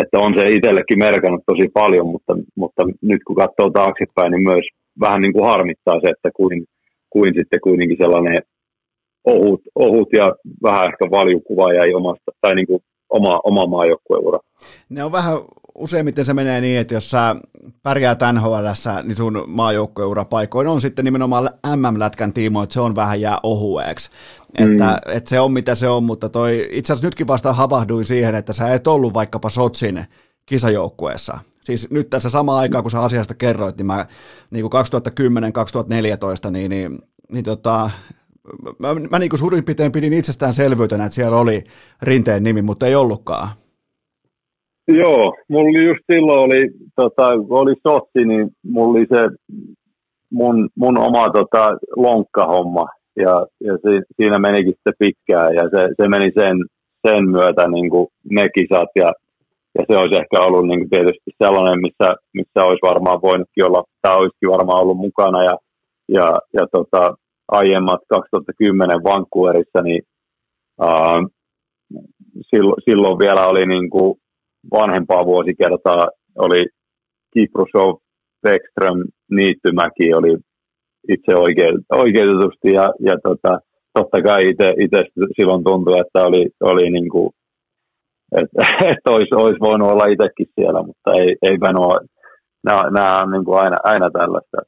että 0.00 0.18
on 0.18 0.32
se 0.36 0.50
itsellekin 0.50 0.98
merkannut 0.98 1.42
tosi 1.46 1.68
paljon, 1.74 2.06
mutta, 2.06 2.32
mutta 2.56 2.82
nyt 3.02 3.22
kun 3.26 3.36
katsoo 3.36 3.70
taaksepäin, 3.70 4.30
niin 4.32 4.42
myös 4.42 4.66
vähän 5.00 5.22
niin 5.22 5.32
kuin 5.32 5.46
harmittaa 5.50 6.00
se, 6.00 6.08
että 6.08 6.30
kuin, 6.36 6.64
kuin 7.10 7.34
sitten 7.38 7.60
kuitenkin 7.60 8.00
sellainen 8.00 8.38
ohut, 9.24 9.60
ohut 9.74 10.08
ja 10.12 10.34
vähän 10.62 10.88
ehkä 10.88 11.04
valjukuva 11.10 11.72
jäi 11.72 11.94
omasta, 11.94 12.30
tai 12.40 12.54
niin 12.54 12.66
kuin 12.66 12.82
oma, 13.10 13.40
oma 13.44 13.66
maajoukkueura. 13.66 14.38
Ne 14.88 15.04
on 15.04 15.12
vähän, 15.12 15.38
useimmiten 15.74 16.24
se 16.24 16.34
menee 16.34 16.60
niin, 16.60 16.80
että 16.80 16.94
jos 16.94 17.10
sä 17.10 17.36
pärjää 17.82 18.16
nhl 18.32 18.54
niin 19.02 19.16
sun 19.16 19.44
maajoukkueura 19.46 20.24
paikoin 20.24 20.68
on 20.68 20.80
sitten 20.80 21.04
nimenomaan 21.04 21.50
MM-lätkän 21.76 22.32
tiimo, 22.32 22.62
että 22.62 22.72
se 22.72 22.80
on 22.80 22.94
vähän 22.94 23.20
jää 23.20 23.38
ohueeksi. 23.42 24.10
Mm. 24.58 24.72
Että, 24.72 24.98
että 25.06 25.30
se 25.30 25.40
on 25.40 25.52
mitä 25.52 25.74
se 25.74 25.88
on, 25.88 26.04
mutta 26.04 26.28
toi, 26.28 26.68
itse 26.70 26.92
asiassa 26.92 27.06
nytkin 27.06 27.26
vasta 27.26 27.52
havahduin 27.52 28.04
siihen, 28.04 28.34
että 28.34 28.52
sä 28.52 28.74
et 28.74 28.86
ollut 28.86 29.14
vaikkapa 29.14 29.50
Sotsin 29.50 30.04
kisajoukkueessa. 30.46 31.38
Siis 31.64 31.90
nyt 31.90 32.10
tässä 32.10 32.28
sama 32.28 32.58
aikaa, 32.58 32.82
kun 32.82 32.90
sä 32.90 33.00
asiasta 33.00 33.34
kerroit, 33.34 33.76
niin 33.76 33.86
mä 33.86 34.06
niin 34.50 34.64
2010-2014, 36.48 36.50
niin, 36.50 36.70
niin, 36.70 36.98
niin 37.32 37.44
tota, 37.44 37.90
mä, 38.78 38.88
mä 39.10 39.18
niin 39.18 39.30
kuin 39.30 39.38
suurin 39.38 39.64
piirtein 39.64 39.92
pidin 39.92 40.12
itsestäänselvyytenä, 40.12 41.04
että 41.04 41.14
siellä 41.14 41.36
oli 41.36 41.64
rinteen 42.02 42.42
nimi, 42.42 42.62
mutta 42.62 42.86
ei 42.86 42.94
ollutkaan. 42.94 43.48
Joo, 44.88 45.36
mulla 45.48 45.80
just 45.80 46.00
silloin 46.12 46.40
oli, 46.40 46.70
tota, 46.96 47.32
kun 47.48 47.58
oli 47.58 47.74
sotti, 47.88 48.24
niin 48.24 48.50
mulla 48.62 48.90
oli 48.90 49.06
se 49.14 49.22
mun, 50.30 50.68
mun 50.76 50.98
oma 50.98 51.30
tota, 51.30 51.78
lonkkahomma, 51.96 52.86
ja, 53.16 53.46
ja 53.60 53.72
si, 53.76 54.02
siinä 54.16 54.38
menikin 54.38 54.72
sitten 54.72 54.92
pitkään, 54.98 55.54
ja 55.54 55.62
se, 55.62 55.88
se 56.02 56.08
meni 56.08 56.30
sen, 56.38 56.56
sen 57.08 57.30
myötä 57.30 57.68
niin 57.68 57.90
kuin 57.90 58.08
ne 58.30 58.48
kisat, 58.48 58.88
ja, 58.94 59.12
ja 59.78 59.84
se 59.90 59.96
olisi 59.96 60.16
ehkä 60.16 60.40
ollut 60.40 60.66
niin 60.66 60.80
kuin 60.80 60.90
tietysti 60.90 61.30
sellainen, 61.44 61.80
missä, 61.80 62.14
missä 62.34 62.64
olisi 62.64 62.82
varmaan 62.82 63.22
voinutkin 63.22 63.64
olla, 63.64 63.84
tai 64.02 64.16
olisikin 64.16 64.50
varmaan 64.50 64.82
ollut 64.82 64.98
mukana, 64.98 65.44
ja, 65.44 65.54
ja, 66.08 66.34
ja 66.52 66.66
tota, 66.72 67.14
aiemmat 67.50 68.00
2010 68.08 69.04
Vancouverissa, 69.04 69.82
niin 69.82 70.02
uh, 70.82 71.30
silloin, 72.42 72.82
silloin 72.84 73.18
vielä 73.18 73.46
oli 73.46 73.66
niin 73.66 73.90
kuin 73.90 74.18
vanhempaa 74.72 75.26
vuosikertaa, 75.26 76.08
oli 76.38 76.66
Kiprusov, 77.34 77.96
Beckström, 78.42 79.04
Niittymäki 79.30 80.14
oli 80.14 80.36
itse 81.08 81.34
oikeutetusti 81.92 82.68
ja, 82.72 82.92
ja 83.00 83.16
tota, 83.22 83.58
totta 83.94 84.22
kai 84.22 84.50
itse 84.50 85.04
silloin 85.36 85.64
tuntui, 85.64 85.98
että 86.00 86.22
oli, 86.22 86.46
oli 86.60 86.90
niin 86.90 87.08
kuin, 87.08 87.30
että, 88.36 88.62
että 88.92 89.10
olisi, 89.10 89.34
olisi 89.34 89.60
voinut 89.60 89.90
olla 89.90 90.06
itsekin 90.06 90.46
siellä, 90.54 90.82
mutta 90.82 91.12
ei, 91.12 91.36
ei 91.42 91.58
ole. 91.78 92.06
Nämä, 92.64 92.90
nämä 92.90 93.22
on 93.22 93.30
niin 93.30 93.44
kuin 93.44 93.58
aina, 93.58 93.76
aina 93.82 94.10
tällaista. 94.10 94.58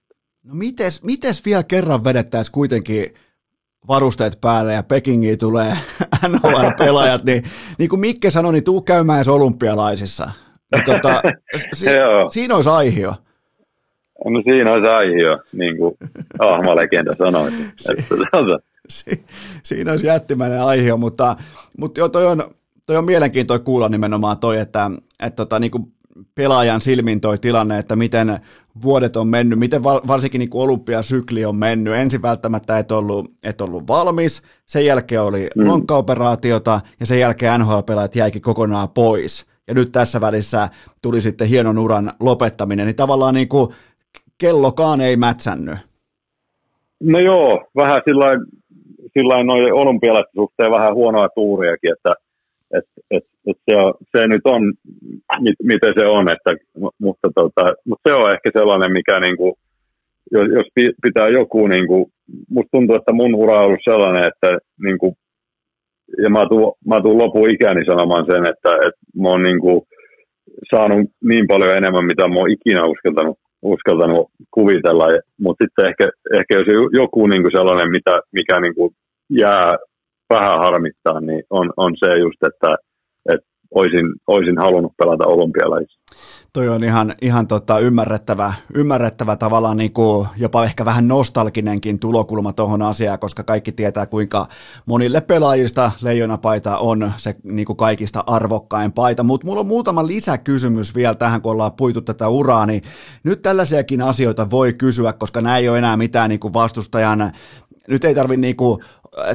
No 0.44 0.54
mites, 0.54 1.02
mites 1.02 1.44
vielä 1.44 1.62
kerran 1.62 2.04
vedettäisiin 2.04 2.52
kuitenkin 2.52 3.14
varusteet 3.88 4.40
päälle 4.40 4.72
ja 4.72 4.82
Pekingiin 4.82 5.38
tulee 5.38 5.76
NHL-pelaajat, 6.28 7.24
niin, 7.24 7.42
niin 7.78 7.88
kuin 7.88 8.00
Mikke 8.00 8.30
sanoi, 8.30 8.52
niin 8.52 8.64
tuu 8.64 8.80
käymään 8.80 9.24
olympialaisissa. 9.28 10.30
Niin 10.74 10.84
tota, 10.84 11.22
si, 11.72 11.86
siinä 12.30 12.56
olisi 12.56 12.70
aihio. 12.70 13.14
No 14.24 14.42
siinä 14.44 14.72
olisi 14.72 14.88
aihio, 14.88 15.38
niin 15.52 15.76
kuin 15.76 15.94
Ahma-legenda 16.38 17.14
sanoi. 17.18 17.50
si, 17.76 17.92
si, 18.88 19.24
siinä 19.62 19.90
olisi 19.90 20.06
jättimäinen 20.06 20.62
aihio, 20.62 20.96
mutta, 20.96 21.36
mutta 21.78 22.00
jo 22.00 22.08
toi 22.08 22.26
on, 22.26 22.54
toi 22.86 22.96
on 22.96 23.04
mielenkiintoinen 23.04 23.64
kuulla 23.64 23.88
nimenomaan 23.88 24.38
toi, 24.38 24.58
että, 24.58 24.90
että 25.20 25.36
tota, 25.36 25.58
niin 25.58 25.70
kuin 25.70 25.92
pelaajan 26.34 26.80
silmin 26.80 27.20
toi 27.20 27.38
tilanne, 27.38 27.78
että 27.78 27.96
miten 27.96 28.38
vuodet 28.82 29.16
on 29.16 29.28
mennyt, 29.28 29.58
miten 29.58 29.82
varsinkin 29.82 30.38
niin 30.38 30.50
kuin 30.50 30.62
olympiasykli 30.62 31.44
on 31.44 31.56
mennyt. 31.56 31.94
Ensin 31.94 32.22
välttämättä 32.22 32.78
et 32.78 32.92
ollut, 32.92 33.32
et 33.42 33.60
ollut 33.60 33.88
valmis, 33.88 34.42
sen 34.66 34.86
jälkeen 34.86 35.22
oli 35.22 35.48
mm. 35.56 35.66
lonkkaoperaatiota 35.68 36.80
ja 37.00 37.06
sen 37.06 37.20
jälkeen 37.20 37.60
NHL-pelaajat 37.60 38.16
jäikin 38.16 38.42
kokonaan 38.42 38.88
pois. 38.88 39.46
Ja 39.68 39.74
nyt 39.74 39.92
tässä 39.92 40.20
välissä 40.20 40.68
tuli 41.02 41.20
sitten 41.20 41.48
hienon 41.48 41.78
uran 41.78 42.12
lopettaminen, 42.20 42.86
niin 42.86 42.96
tavallaan 42.96 43.34
niin 43.34 43.48
kuin 43.48 43.68
kellokaan 44.38 45.00
ei 45.00 45.16
mätsännyt. 45.16 45.78
No 47.00 47.18
joo, 47.18 47.68
vähän 47.76 48.00
sillä 49.12 49.44
noin 49.44 49.72
olympialaisten 49.72 50.34
suhteen 50.34 50.70
vähän 50.70 50.94
huonoa 50.94 51.28
tuuriakin, 51.28 51.92
että 51.92 52.14
et, 52.78 52.84
et, 53.10 53.24
et 53.46 53.56
se, 53.70 53.76
on, 53.76 53.94
se 54.16 54.26
nyt 54.26 54.40
on, 54.44 54.72
mit, 55.40 55.54
miten 55.62 55.92
se 55.98 56.06
on, 56.06 56.28
että, 56.28 56.50
mutta, 56.98 57.28
tota, 57.34 57.74
mutta 57.86 58.10
se 58.10 58.14
on 58.14 58.32
ehkä 58.32 58.50
sellainen, 58.58 58.92
mikä 58.92 59.20
niinku, 59.20 59.58
jos, 60.32 60.46
jos 60.54 60.66
pitää 61.02 61.28
joku, 61.28 61.66
niinku, 61.66 62.10
musta 62.50 62.68
tuntuu, 62.72 62.96
että 62.96 63.12
mun 63.12 63.34
ura 63.34 63.58
on 63.58 63.64
ollut 63.64 63.80
sellainen, 63.84 64.24
että 64.24 64.58
niinku, 64.82 65.16
ja 66.22 66.30
mä 66.30 66.46
tuun, 66.48 66.72
mä 66.86 67.00
tuun 67.00 67.18
lopun 67.18 67.50
ikäni 67.50 67.84
sanomaan 67.84 68.26
sen, 68.26 68.46
että, 68.46 68.72
että 68.74 69.00
mä 69.22 69.28
oon 69.28 69.42
niinku, 69.42 69.86
saanut 70.70 71.10
niin 71.24 71.46
paljon 71.46 71.76
enemmän, 71.76 72.06
mitä 72.06 72.28
mä 72.28 72.34
oon 72.34 72.50
ikinä 72.50 72.84
uskaltanut, 72.84 73.38
uskaltanut 73.62 74.30
kuvitella, 74.50 75.06
mutta 75.40 75.64
sitten 75.64 75.86
ehkä, 75.86 76.08
ehkä 76.38 76.58
jos 76.58 76.88
joku 76.92 77.26
niinku 77.26 77.50
sellainen, 77.52 77.90
mitä, 77.90 78.20
mikä 78.32 78.60
niinku 78.60 78.92
jää 79.30 79.76
vähän 80.34 80.58
harmittaa, 80.58 81.20
niin 81.20 81.42
on, 81.50 81.72
on 81.76 81.92
se 82.00 82.18
just, 82.18 82.42
että, 82.42 82.76
että 83.32 83.46
olisin, 83.74 84.06
olisin 84.26 84.58
halunnut 84.58 84.92
pelata 84.96 85.26
olympialaisissa. 85.26 86.02
Toi 86.52 86.68
on 86.68 86.84
ihan, 86.84 87.14
ihan 87.22 87.46
tota 87.46 87.78
ymmärrettävä, 87.78 88.52
ymmärrettävä 88.74 89.36
tavallaan 89.36 89.76
niin 89.76 89.92
kuin 89.92 90.28
jopa 90.36 90.64
ehkä 90.64 90.84
vähän 90.84 91.08
nostalginenkin 91.08 91.98
tulokulma 91.98 92.52
tuohon 92.52 92.82
asiaan, 92.82 93.18
koska 93.18 93.42
kaikki 93.42 93.72
tietää 93.72 94.06
kuinka 94.06 94.46
monille 94.86 95.20
pelaajista 95.20 95.92
leijonapaita 96.02 96.76
on 96.76 97.12
se 97.16 97.36
niin 97.44 97.66
kuin 97.66 97.76
kaikista 97.76 98.24
arvokkain 98.26 98.92
paita. 98.92 99.22
Mutta 99.22 99.46
mulla 99.46 99.60
on 99.60 99.66
muutama 99.66 100.06
lisäkysymys 100.06 100.94
vielä 100.94 101.14
tähän, 101.14 101.42
kun 101.42 101.52
ollaan 101.52 101.72
puitu 101.72 102.00
tätä 102.00 102.28
uraa, 102.28 102.66
niin 102.66 102.82
nyt 103.24 103.42
tällaisiakin 103.42 104.02
asioita 104.02 104.50
voi 104.50 104.72
kysyä, 104.72 105.12
koska 105.12 105.40
nämä 105.40 105.58
ei 105.58 105.68
ole 105.68 105.78
enää 105.78 105.96
mitään 105.96 106.30
niin 106.30 106.40
kuin 106.40 106.54
vastustajan 106.54 107.32
nyt 107.88 108.04
ei 108.04 108.14
tarvitse 108.14 108.40
niinku 108.40 108.80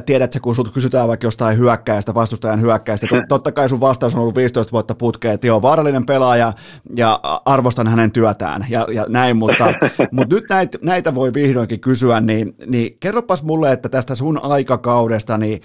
tiedätkö, 0.06 0.40
kun 0.42 0.54
sinulta 0.54 0.72
kysytään 0.72 1.08
vaikka 1.08 1.26
jostain 1.26 1.58
hyökkäistä, 1.58 2.14
vastustajan 2.14 2.60
hyökkäistä, 2.60 3.06
totta 3.28 3.52
kai 3.52 3.68
sun 3.68 3.80
vastaus 3.80 4.14
on 4.14 4.20
ollut 4.20 4.36
15 4.36 4.72
vuotta 4.72 4.94
putkeen, 4.94 5.34
että 5.34 5.46
joo, 5.46 5.62
vaarallinen 5.62 6.06
pelaaja 6.06 6.52
ja 6.96 7.20
arvostan 7.44 7.88
hänen 7.88 8.12
työtään 8.12 8.66
ja, 8.68 8.86
ja 8.92 9.06
näin, 9.08 9.36
mutta, 9.36 9.64
mutta 10.12 10.34
nyt 10.34 10.44
näitä, 10.50 10.78
näitä 10.82 11.14
voi 11.14 11.34
vihdoinkin 11.34 11.80
kysyä, 11.80 12.20
niin, 12.20 12.54
niin 12.66 12.96
kerropas 13.00 13.42
mulle, 13.42 13.72
että 13.72 13.88
tästä 13.88 14.14
sun 14.14 14.40
aikakaudesta, 14.42 15.38
niin 15.38 15.60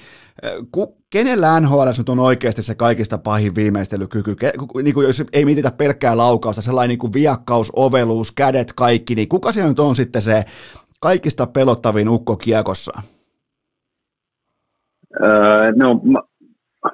ku, 0.72 0.98
kenellä 1.10 1.60
NHL 1.60 1.90
nyt 1.98 2.10
on 2.10 2.19
oikeasti 2.19 2.61
se 2.61 2.76
kaikista 2.76 3.18
pahin 3.18 3.56
viimeistelykyky, 3.56 4.35
Ke, 4.35 4.53
niin 4.84 4.94
kuin 4.94 5.07
jos 5.07 5.23
ei 5.34 5.45
mietitä 5.45 5.72
pelkkää 5.72 6.18
laukausta, 6.18 6.61
sellainen 6.61 6.90
niin 6.90 6.99
kuin 6.99 7.14
viakkaus, 7.14 7.72
oveluus, 7.76 8.31
kädet, 8.31 8.73
kaikki, 8.73 9.15
niin 9.15 9.30
kuka 9.30 9.52
siellä 9.52 9.69
nyt 9.69 9.80
on 9.80 9.95
sitten 9.95 10.22
se 10.22 10.45
kaikista 10.99 11.48
pelottavin 11.48 12.10
ukko 12.10 12.38
kiekossa? 12.38 13.02
No, 15.76 16.02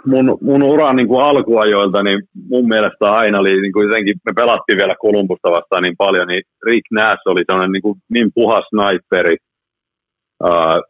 mun, 0.06 0.38
mun 0.42 0.64
uran 0.64 0.96
niin 0.96 1.08
kuin 1.08 1.24
alkuajoilta, 1.24 2.04
niin 2.04 2.22
mun 2.50 2.68
mielestä 2.68 3.12
aina 3.12 3.40
oli 3.40 3.62
niin 3.62 3.74
kuin 3.74 3.88
jotenkin, 3.88 4.16
me 4.26 4.34
pelattiin 4.36 4.78
vielä 4.78 4.96
Kolumbusta 5.00 5.52
vastaan 5.52 5.84
niin 5.84 5.98
paljon, 5.98 6.28
niin 6.28 6.44
Rick 6.66 6.86
Nash 6.92 7.22
oli 7.26 7.42
sellainen 7.46 7.72
niin, 7.72 7.82
kuin, 7.82 7.96
niin 8.10 8.32
puha 8.34 8.62
sniperi. 8.70 9.38
Uh, 10.44 10.82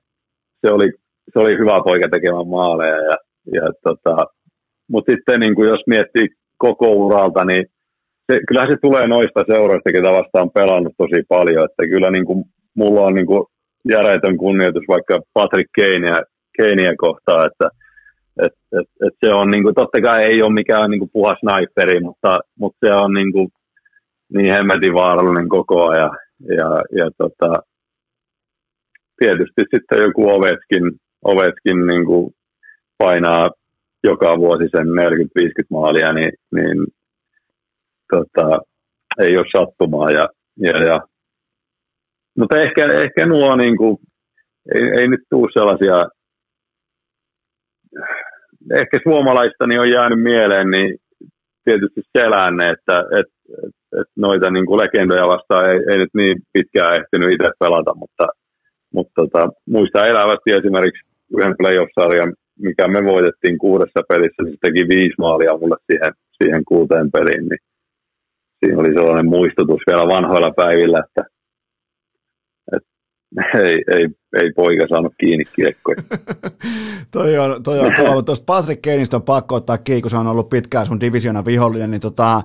se, 0.61 0.73
oli, 0.73 0.91
se 1.33 1.39
oli 1.39 1.57
hyvä 1.57 1.81
poika 1.83 2.09
tekemään 2.09 2.47
maaleja. 2.47 2.97
Ja, 2.97 3.15
ja 3.53 3.71
tota, 3.83 4.25
Mutta 4.91 5.11
sitten 5.11 5.39
niin 5.39 5.55
kuin 5.55 5.69
jos 5.69 5.81
miettii 5.87 6.27
koko 6.57 6.87
uralta, 6.91 7.45
niin 7.45 7.65
se, 8.31 8.39
kyllähän 8.47 8.71
se 8.71 8.77
tulee 8.81 9.07
noista 9.07 9.43
seuroista, 9.47 9.91
ketä 9.91 10.11
vastaan 10.11 10.49
pelannut 10.51 10.93
tosi 10.97 11.23
paljon. 11.29 11.65
Että 11.65 11.83
kyllä 11.89 12.11
niin 12.11 12.25
kuin, 12.25 12.43
mulla 12.75 13.01
on 13.01 13.13
niin 13.13 13.25
kuin 13.25 13.45
järjetön 13.89 14.37
kunnioitus 14.37 14.83
vaikka 14.87 15.19
Patrick 15.33 15.69
Kane 15.75 16.21
Keiniä 16.61 16.93
kohtaan, 16.97 17.45
että 17.45 17.67
et, 18.45 18.53
et, 18.79 18.89
et 19.07 19.15
se 19.25 19.33
on 19.33 19.51
niin 19.51 19.63
kuin, 19.63 19.75
totta 19.75 20.01
kai 20.01 20.23
ei 20.23 20.41
ole 20.41 20.53
mikään 20.53 20.91
niin 20.91 20.99
kuin 20.99 21.13
puha 21.13 21.35
sniperi, 21.39 21.99
mutta, 21.99 22.39
mutta 22.59 22.87
se 22.87 22.93
on 22.93 23.13
niin, 23.13 23.31
kuin, 23.31 23.47
niin 24.33 24.53
hemmetin 24.53 24.93
vaarallinen 24.93 25.49
koko 25.49 25.87
ajan. 25.89 26.17
Ja, 26.57 26.69
ja 26.99 27.11
tota, 27.17 27.53
tietysti 29.19 29.61
sitten 29.73 30.01
joku 30.01 30.29
Oveskin, 30.29 30.85
Oveskin 31.25 31.87
niin 31.87 32.05
kuin 32.05 32.33
painaa 32.97 33.49
joka 34.03 34.37
vuosi 34.37 34.63
sen 34.71 34.87
40-50 34.87 35.65
maalia, 35.69 36.13
niin, 36.13 36.31
niin 36.55 36.87
tota, 38.11 38.59
ei 39.19 39.37
ole 39.37 39.45
sattumaa. 39.57 40.11
Ja, 40.11 40.27
ja, 40.57 40.83
ja. 40.87 40.99
Mutta 42.37 42.61
ehkä, 42.61 42.93
ehkä 42.93 43.25
nuo, 43.25 43.55
niin 43.55 43.77
kuin, 43.77 43.97
ei, 44.75 44.81
ei 44.99 45.07
nyt 45.07 45.21
tule 45.29 45.49
sellaisia 45.53 46.05
ehkä 48.81 48.97
suomalaista 49.03 49.67
niin 49.67 49.81
on 49.81 49.89
jäänyt 49.89 50.21
mieleen, 50.21 50.69
niin 50.71 50.97
tietysti 51.65 52.01
selänne, 52.17 52.69
että 52.69 52.97
et, 53.19 53.29
et, 53.63 53.75
et 54.01 54.07
noita 54.15 54.51
niin 54.51 54.65
kuin 54.65 54.81
legendoja 54.81 55.27
vastaan 55.27 55.69
ei, 55.69 55.79
ei, 55.89 55.97
nyt 55.97 56.13
niin 56.13 56.37
pitkään 56.53 56.95
ehtinyt 56.95 57.33
itse 57.33 57.51
pelata, 57.59 57.93
mutta, 57.95 58.27
mutta 58.93 59.11
tota, 59.15 59.49
muista 59.67 60.07
elävästi 60.07 60.49
esimerkiksi 60.51 61.05
yhden 61.37 61.55
playoff-sarjan, 61.57 62.33
mikä 62.59 62.87
me 62.87 63.01
voitettiin 63.05 63.57
kuudessa 63.57 64.01
pelissä, 64.09 64.41
se 64.45 64.57
teki 64.61 64.87
viisi 64.87 65.15
maalia 65.17 65.57
mulle 65.57 65.77
siihen, 65.91 66.13
siihen 66.43 66.65
kuuteen 66.65 67.11
peliin, 67.11 67.45
niin 67.49 67.61
siinä 68.59 68.79
oli 68.81 68.93
sellainen 68.93 69.29
muistutus 69.35 69.81
vielä 69.87 70.13
vanhoilla 70.15 70.51
päivillä, 70.63 70.99
että 71.05 71.23
ei, 73.63 73.83
ei, 73.93 74.07
ei 74.41 74.51
poika 74.55 74.87
saanut 74.87 75.13
kiinni 75.19 75.45
kiekkoja. 75.55 75.97
toi 77.11 77.37
on, 77.37 77.63
toi 77.63 77.79
on 77.79 77.93
kova, 77.97 78.21
tuosta 78.23 78.45
Patrick 78.45 78.81
Keinistä 78.81 79.15
on 79.15 79.21
pakko 79.21 79.55
ottaa 79.55 79.77
kiinni, 79.77 80.01
kun 80.01 80.11
se 80.11 80.17
on 80.17 80.27
ollut 80.27 80.49
pitkään 80.49 80.85
sun 80.85 80.99
divisiona 80.99 81.45
vihollinen, 81.45 81.91
niin 81.91 82.01
tota, 82.01 82.41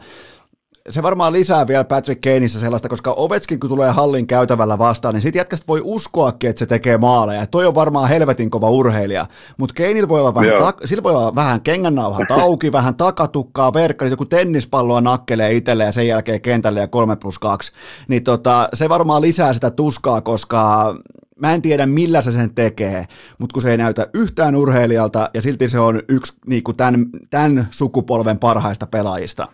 se 0.91 1.03
varmaan 1.03 1.33
lisää 1.33 1.67
vielä 1.67 1.85
Patrick 1.85 2.21
Kaneissa 2.21 2.61
sellaista, 2.61 2.89
koska 2.89 3.15
Ovetskin 3.17 3.61
kun 3.61 3.71
tulee 3.71 3.91
hallin 3.91 4.27
käytävällä 4.27 4.79
vastaan, 4.79 5.15
niin 5.15 5.23
sit 5.23 5.35
jätkästä 5.35 5.67
voi 5.69 5.81
uskoakin, 5.85 6.51
että 6.51 6.59
se 6.59 6.67
tekee 6.67 6.99
maaleja. 6.99 7.47
Toi 7.47 7.67
on 7.67 7.75
varmaan 7.75 8.09
helvetin 8.09 8.51
kova 8.51 8.71
urheilija, 8.71 9.27
mutta 9.57 9.75
Keinillä 9.75 10.09
voi 10.09 10.21
olla 10.21 10.35
vähän, 10.35 10.59
ta- 10.59 10.87
sillä 10.87 11.03
voi 11.03 11.13
olla 11.13 11.35
vähän 11.35 11.61
kengännauhat 11.61 12.31
auki, 12.31 12.73
vähän 12.73 12.95
takatukkaa, 12.95 13.73
verkka, 13.73 14.05
niin 14.05 14.11
joku 14.11 14.25
tennispalloa 14.25 15.01
nakkelee 15.01 15.53
itselleen 15.53 15.89
ja 15.89 15.93
sen 15.93 16.09
jälkeen 16.09 16.41
kentälle 16.41 16.81
ja 16.81 16.89
3 16.89 17.17
plus 17.17 17.39
2. 17.39 17.73
Niin 18.09 18.25
tota, 18.25 18.69
se 18.75 18.89
varmaan 18.89 19.23
lisää 19.23 19.55
sitä 19.55 19.71
tuskaa, 19.71 20.21
koska 20.21 20.95
mä 21.37 21.55
en 21.55 21.63
tiedä 21.63 21.87
millä 21.87 22.23
se 22.23 22.33
sen 22.33 22.55
tekee, 22.55 23.05
mutta 23.39 23.53
kun 23.53 23.63
se 23.63 23.71
ei 23.71 23.77
näytä 23.77 24.07
yhtään 24.15 24.57
urheilijalta 24.57 25.31
ja 25.35 25.43
silti 25.43 25.69
se 25.69 25.79
on 25.79 26.03
yksi 26.09 26.33
niin 26.47 26.63
kuin 26.63 26.77
tämän, 26.77 27.07
tämän 27.31 27.69
sukupolven 27.71 28.39
parhaista 28.39 28.87
pelaajista. 28.87 29.49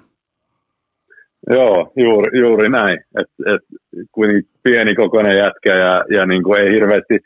Joo, 1.50 1.92
juuri, 1.96 2.38
juuri 2.40 2.68
näin. 2.68 2.98
Et, 3.20 3.26
et, 3.54 3.62
pieni 4.62 4.94
kokoinen 4.94 5.36
jätkä 5.36 5.74
ja, 5.74 6.04
ja 6.14 6.26
niin 6.26 6.42
kuin 6.42 6.60
ei 6.60 6.70
hirveästi, 6.70 7.18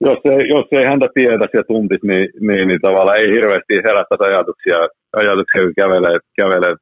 jos 0.00 0.18
ei, 0.24 0.48
jos 0.48 0.66
ei 0.72 0.84
häntä 0.84 1.08
tietäisi 1.14 1.56
ja 1.56 1.64
tuntisi, 1.64 2.06
niin, 2.06 2.28
niin, 2.40 2.68
niin 2.68 2.80
tavallaan 2.80 3.18
ei 3.18 3.30
hirveästi 3.30 3.74
herättäisi 3.84 4.24
ajatuksia, 4.24 4.78
ajatuksia 5.16 5.62
kun 5.62 5.74
kävelee, 5.76 6.18
kävelee 6.36 6.74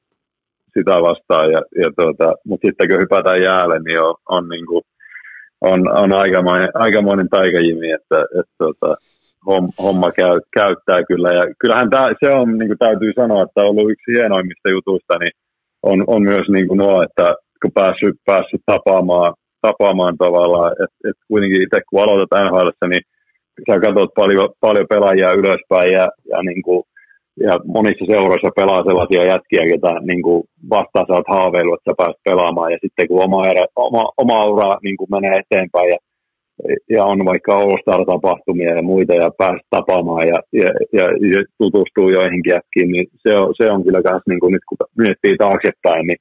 sitä 0.78 1.02
vastaan. 1.02 1.50
Ja, 1.50 1.60
ja 1.82 1.90
tuota, 1.96 2.34
mutta 2.44 2.66
sitten 2.66 2.88
kun 2.88 3.00
hypätään 3.00 3.42
jäälle, 3.42 3.78
niin 3.78 4.02
on, 4.02 4.14
on, 4.28 4.48
niin 4.48 4.66
kuin, 4.66 4.82
on, 5.60 5.80
on 5.98 6.12
aikamoinen, 6.12 6.68
aikamoinen 6.74 7.28
taikajimi, 7.28 7.90
että, 7.90 8.20
että 8.40 8.54
tuota, 8.58 8.96
homma 9.82 10.12
käy, 10.12 10.40
käyttää 10.54 11.02
kyllä. 11.08 11.32
Ja 11.32 11.42
kyllähän 11.58 11.90
tämä, 11.90 12.12
se 12.20 12.30
on, 12.30 12.58
niin 12.58 12.68
kuin 12.68 12.78
täytyy 12.78 13.12
sanoa, 13.16 13.42
että 13.42 13.60
on 13.60 13.68
ollut 13.68 13.90
yksi 13.90 14.12
hienoimmista 14.12 14.68
jutuista, 14.70 15.18
niin 15.18 15.32
on, 15.82 16.04
on 16.06 16.22
myös 16.22 16.48
niin 16.48 16.68
kuin 16.68 16.78
nuo, 16.78 17.02
että 17.02 17.34
kun 17.62 17.72
päässyt, 17.74 18.16
päässyt 18.26 18.62
tapaamaan, 18.66 19.34
tapaamaan 19.60 20.16
tavallaan, 20.16 20.72
että 20.72 21.08
et 21.08 21.16
kuitenkin 21.28 21.62
itse 21.62 21.80
kun 21.90 22.02
aloitat 22.02 22.40
NHL, 22.44 22.88
niin 22.88 23.02
sä 23.66 23.80
katsot 23.80 24.10
paljon, 24.14 24.48
paljon 24.60 24.86
pelaajia 24.88 25.32
ylöspäin 25.32 25.92
ja, 25.92 26.08
ja, 26.30 26.42
niin 26.42 26.62
kuin, 26.62 26.82
ja 27.46 27.54
monissa 27.64 28.04
seuroissa 28.06 28.50
pelaa 28.56 28.84
sellaisia 28.84 29.24
jätkiä, 29.24 29.64
ketä 29.70 29.92
niin 30.00 30.22
kuin 30.22 30.44
vastaan 30.70 31.06
sä 31.06 31.12
oot 31.12 31.34
haaveillut, 31.36 31.78
että 31.78 31.90
sä 31.90 31.94
pääset 32.00 32.22
pelaamaan. 32.24 32.72
Ja 32.72 32.78
sitten 32.82 33.08
kun 33.08 33.24
oma, 33.24 33.48
erä, 33.48 33.66
oma, 33.76 34.04
oma 34.16 34.44
ura 34.44 34.78
niin 34.82 34.96
kuin 34.96 35.10
menee 35.10 35.42
eteenpäin 35.42 35.90
ja, 35.90 35.98
ja 36.90 37.04
on 37.04 37.24
vaikka 37.24 37.58
All-Star-tapahtumia 37.58 38.76
ja 38.76 38.82
muita 38.82 39.14
ja 39.14 39.30
pääset 39.38 39.66
tapaamaan 39.70 40.28
ja, 40.28 40.38
ja, 40.52 40.70
ja, 40.92 41.04
ja 41.04 41.42
tutustuu 41.58 42.08
joihinkin 42.10 42.50
jätkiin, 42.50 42.92
niin 42.92 43.06
se 43.16 43.36
on, 43.36 43.54
se 43.56 43.70
on 43.70 43.84
kyllä 43.84 44.00
myös 44.10 44.22
niin 44.28 44.40
kuin 44.40 44.52
nyt 44.52 44.62
kun 44.68 44.78
miettii 44.98 45.36
taaksepäin, 45.36 46.06
niin 46.06 46.18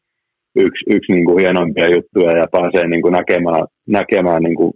yksi, 0.56 0.86
yksi 0.96 1.12
niin 1.14 1.26
kuin 1.26 1.40
hienoimpia 1.40 1.90
juttuja 1.90 2.38
ja 2.38 2.48
pääsee 2.52 2.88
niin 2.88 3.02
kuin 3.02 3.12
näkemään, 3.12 3.66
näkemään 3.88 4.44
niin 4.44 4.56
kuin 4.56 4.74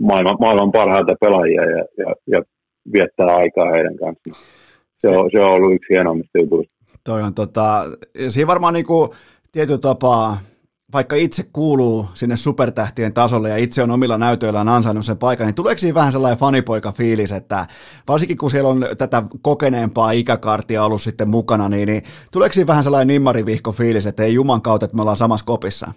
maailman, 0.00 0.36
maailman 0.40 0.72
parhaita 0.72 1.14
pelaajia 1.20 1.64
ja, 1.64 1.84
ja, 1.98 2.14
ja 2.26 2.42
viettää 2.92 3.36
aikaa 3.36 3.70
heidän 3.70 3.96
kanssaan. 3.96 4.44
Se, 4.98 5.08
se, 5.08 5.16
on, 5.16 5.30
se 5.32 5.40
on 5.40 5.52
ollut 5.52 5.74
yksi 5.74 5.94
hienoimmista 5.94 6.38
jutuista. 6.38 6.74
Toi 7.04 7.22
on 7.22 7.34
tota, 7.34 7.84
siinä 8.28 8.46
varmaan 8.46 8.74
niin 8.74 8.86
kuin 8.86 9.10
tietyllä 9.52 9.78
tapaa 9.78 10.36
vaikka 10.92 11.16
itse 11.16 11.42
kuuluu 11.52 12.06
sinne 12.14 12.36
supertähtien 12.36 13.14
tasolle 13.14 13.48
ja 13.48 13.56
itse 13.56 13.82
on 13.82 13.90
omilla 13.90 14.18
näytöillään 14.18 14.68
ansainnut 14.68 15.04
sen 15.04 15.18
paikan, 15.18 15.46
niin 15.46 15.54
tuleeko 15.54 15.78
siinä 15.78 15.94
vähän 15.94 16.12
sellainen 16.12 16.38
fanipoika-fiilis, 16.38 17.32
että 17.36 17.66
varsinkin 18.08 18.38
kun 18.38 18.50
siellä 18.50 18.70
on 18.70 18.84
tätä 18.98 19.22
kokeneempaa 19.42 20.10
ikäkartia 20.10 20.84
ollut 20.84 21.02
sitten 21.02 21.28
mukana, 21.28 21.68
niin, 21.68 21.86
niin 21.86 22.02
tuleeko 22.32 22.52
siinä 22.52 22.66
vähän 22.66 22.84
sellainen 22.84 23.08
nimmarivihko-fiilis, 23.08 24.06
että 24.06 24.22
ei 24.22 24.34
juman 24.34 24.62
kautta, 24.62 24.84
että 24.84 24.96
me 24.96 25.02
ollaan 25.02 25.16
samassa 25.16 25.46
kopissa? 25.46 25.92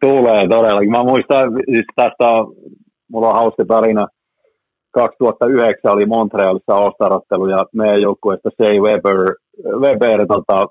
Tulee 0.00 0.48
todellakin. 0.48 0.90
Mä 0.90 1.04
muistan, 1.04 1.52
siis 1.70 1.86
tästä 1.96 2.24
mulla 3.08 3.28
on 3.28 3.34
hauska 3.34 3.64
tarina. 3.64 4.08
2009 4.92 5.92
oli 5.92 6.06
Montrealissa 6.06 6.74
ostarottelu 6.74 7.48
ja 7.48 7.66
meidän 7.72 8.02
joukkueesta 8.02 8.50
Sei 8.62 8.80
Weber, 8.80 9.34
Weber 9.80 10.26
tota, 10.26 10.66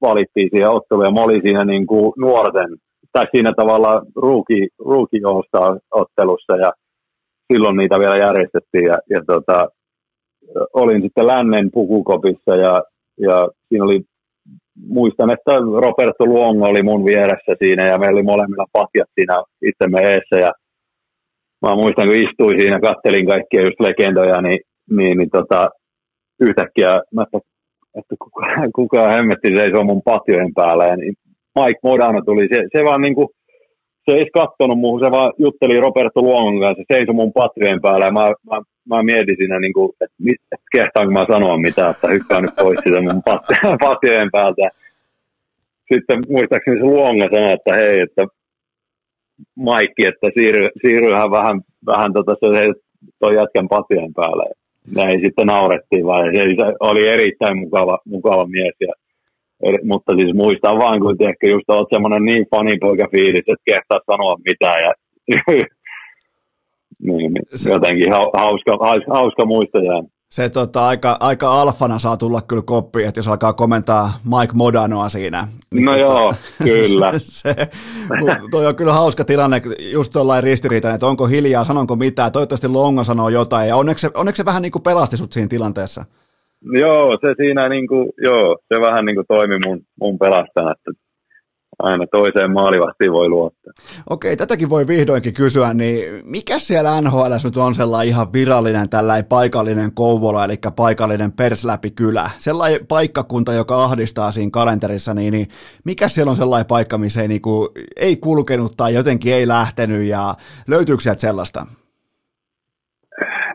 valittiin 0.00 0.48
siihen 0.50 0.70
otteluun 0.70 1.06
ja 1.06 1.10
mä 1.10 1.20
olin 1.20 1.42
siinä 1.42 1.64
niin 1.64 1.86
kuin 1.86 2.12
nuorten, 2.16 2.76
tai 3.12 3.26
siinä 3.30 3.52
tavalla 3.56 4.02
rookie, 4.16 4.66
rookie 4.78 5.20
ottelussa 5.90 6.56
ja 6.56 6.72
silloin 7.52 7.76
niitä 7.76 7.98
vielä 7.98 8.16
järjestettiin 8.16 8.84
ja, 8.84 8.98
ja 9.10 9.20
tota, 9.26 9.68
olin 10.74 11.02
sitten 11.02 11.26
lännen 11.26 11.70
pukukopissa 11.72 12.56
ja, 12.56 12.82
ja 13.20 13.48
siinä 13.68 13.84
oli 13.84 14.00
muistan, 14.88 15.30
että 15.30 15.52
Roberto 15.56 16.26
Luongo 16.26 16.66
oli 16.66 16.82
mun 16.82 17.04
vieressä 17.04 17.52
siinä 17.58 17.86
ja 17.86 17.98
meillä 17.98 18.16
oli 18.16 18.22
molemmilla 18.22 18.66
patjat 18.72 19.08
siinä 19.14 19.42
itsemme 19.62 20.00
eessä 20.00 20.36
ja 20.36 20.52
mä 21.62 21.74
muistan, 21.76 22.06
kun 22.06 22.16
istuin 22.16 22.60
siinä, 22.60 22.80
kattelin 22.80 23.26
kaikkia 23.26 23.62
just 23.62 23.80
legendoja, 23.80 24.42
niin, 24.42 24.60
niin, 24.90 25.18
niin 25.18 25.30
tota, 25.30 25.70
yhtäkkiä 26.40 27.00
mä 27.14 27.22
että, 27.22 27.40
että 27.98 28.14
kuka, 28.18 28.46
kuka 28.78 29.08
hemmetti 29.08 29.56
seisoo 29.56 29.84
mun 29.84 30.02
patjojen 30.02 30.54
päällä 30.54 30.86
ja 30.86 30.96
niin 30.96 31.14
Mike 31.54 31.80
Modano 31.82 32.20
tuli, 32.22 32.48
se, 32.48 32.78
se 32.78 32.84
vaan 32.84 33.00
niinku, 33.00 33.30
se 34.10 34.16
ei 34.16 34.30
kattonut 34.30 34.78
muuhun, 34.78 35.00
se 35.00 35.10
vaan 35.10 35.32
jutteli 35.38 35.80
Roberto 35.80 36.22
Luongon 36.22 36.60
kanssa, 36.60 36.82
se 36.82 36.94
seisoi 36.94 37.14
mun 37.14 37.32
patjojen 37.32 37.80
päällä 37.80 38.04
ja 38.04 38.12
mä, 38.12 38.26
mä, 38.50 38.62
mä 38.88 39.02
mietin 39.02 39.36
siinä, 39.38 39.60
niinku, 39.60 39.94
että 40.00 40.16
et 40.52 40.60
kehtaanko 40.72 41.12
mä 41.12 41.26
sanoa 41.30 41.58
mitään, 41.58 41.90
että 41.90 42.08
hyppään 42.08 42.42
nyt 42.42 42.56
pois 42.56 42.78
siitä 42.82 43.02
mun 43.02 43.22
patjojen 43.86 44.30
päältä. 44.30 44.68
Sitten 45.92 46.18
muistaakseni 46.28 46.78
se 46.78 46.84
Luonga 46.84 47.28
sanoi, 47.32 47.52
että 47.52 47.74
hei, 47.74 48.00
että 48.00 48.26
Maikki, 49.54 50.06
että 50.06 50.26
siirry, 50.34 50.68
siirryhän 50.82 51.30
vähän, 51.30 51.60
vähän 51.86 52.12
tota, 52.12 52.36
se 52.40 52.72
toi 53.18 53.34
jätkän 53.34 53.68
patjojen 53.68 54.14
päälle. 54.14 54.44
Näin 54.96 55.20
sitten 55.24 55.46
naurettiin 55.46 56.06
vaan. 56.06 56.34
Se 56.34 56.64
oli 56.80 57.08
erittäin 57.08 57.58
mukava, 57.58 57.98
mukava 58.04 58.46
mies. 58.46 58.74
Ja, 58.80 58.92
mutta 59.84 60.16
siis 60.16 60.34
muistan 60.34 60.78
vaan, 60.78 61.00
kun 61.00 61.16
ehkä 61.28 61.46
just 61.48 61.70
olet 61.70 61.88
semmoinen 61.92 62.24
niin 62.24 62.46
fanipoika 62.50 63.08
fiilis, 63.12 63.44
että 63.48 63.62
kehtaa 63.64 64.00
sanoa 64.06 64.36
mitään. 64.44 64.82
Ja, 64.82 64.92
niin, 65.46 65.64
niin, 67.02 67.32
jotenkin 67.68 68.12
hauska, 68.12 68.76
hauska, 68.80 69.14
hauska 69.14 69.44
muista 69.44 69.78
jää 69.78 70.02
se 70.30 70.48
tota, 70.48 70.86
aika, 70.86 71.16
aika 71.20 71.60
alfana 71.60 71.98
saa 71.98 72.16
tulla 72.16 72.40
kyllä 72.48 72.62
koppi, 72.62 73.04
että 73.04 73.18
jos 73.18 73.28
alkaa 73.28 73.52
komentaa 73.52 74.12
Mike 74.24 74.52
Modanoa 74.54 75.08
siinä. 75.08 75.48
Niin 75.74 75.84
no 75.84 75.92
tota, 75.92 76.02
joo, 76.02 76.34
kyllä. 76.64 77.12
se, 77.18 77.54
toi 78.50 78.66
on 78.66 78.76
kyllä 78.76 78.92
hauska 78.92 79.24
tilanne, 79.24 79.62
just 79.78 80.12
tuollainen 80.12 80.44
ristiriita, 80.44 80.94
että 80.94 81.06
onko 81.06 81.26
hiljaa, 81.26 81.64
sanonko 81.64 81.96
mitään, 81.96 82.32
toivottavasti 82.32 82.68
Longo 82.68 83.04
sanoo 83.04 83.28
jotain, 83.28 83.68
ja 83.68 83.76
onneksi 83.76 84.00
se, 84.02 84.10
onneksi 84.14 84.40
se 84.40 84.44
vähän 84.44 84.62
niin 84.62 84.72
kuin 84.72 84.82
pelasti 84.82 85.16
sut 85.16 85.32
siinä 85.32 85.48
tilanteessa. 85.48 86.04
Joo, 86.72 87.18
se 87.20 87.34
siinä 87.36 87.68
niin 87.68 87.88
kuin, 87.88 88.08
joo, 88.22 88.58
se 88.74 88.80
vähän 88.80 89.04
niin 89.04 89.16
kuin 89.16 89.26
toimi 89.26 89.58
mun, 89.66 89.80
mun 90.00 90.18
pelastajana, 90.18 90.72
että 90.72 90.90
aina 91.78 92.06
toiseen 92.06 92.52
maalivahtiin 92.52 93.12
voi 93.12 93.28
luottaa. 93.28 93.72
Okei, 94.10 94.36
tätäkin 94.36 94.70
voi 94.70 94.86
vihdoinkin 94.86 95.34
kysyä, 95.34 95.74
niin 95.74 96.22
mikä 96.24 96.58
siellä 96.58 97.00
NHL 97.00 97.32
nyt 97.44 97.56
on 97.56 97.74
sellainen 97.74 98.08
ihan 98.08 98.32
virallinen 98.32 98.88
tällainen 98.88 99.24
paikallinen 99.24 99.94
Kouvola, 99.94 100.44
eli 100.44 100.54
paikallinen 100.76 101.32
Persläpi-kylä, 101.32 102.30
sellainen 102.38 102.86
paikkakunta, 102.86 103.52
joka 103.52 103.84
ahdistaa 103.84 104.32
siinä 104.32 104.50
kalenterissa, 104.52 105.14
niin, 105.14 105.32
niin 105.32 105.46
mikä 105.84 106.08
siellä 106.08 106.30
on 106.30 106.36
sellainen 106.36 106.66
paikka, 106.66 106.98
missä 106.98 107.22
ei, 107.22 107.28
niin 107.28 107.42
kuin, 107.42 107.68
ei 107.96 108.16
kulkenut 108.16 108.76
tai 108.76 108.94
jotenkin 108.94 109.34
ei 109.34 109.48
lähtenyt, 109.48 110.02
ja 110.02 110.34
löytyykö 110.68 111.02
sieltä 111.02 111.20
sellaista? 111.20 111.66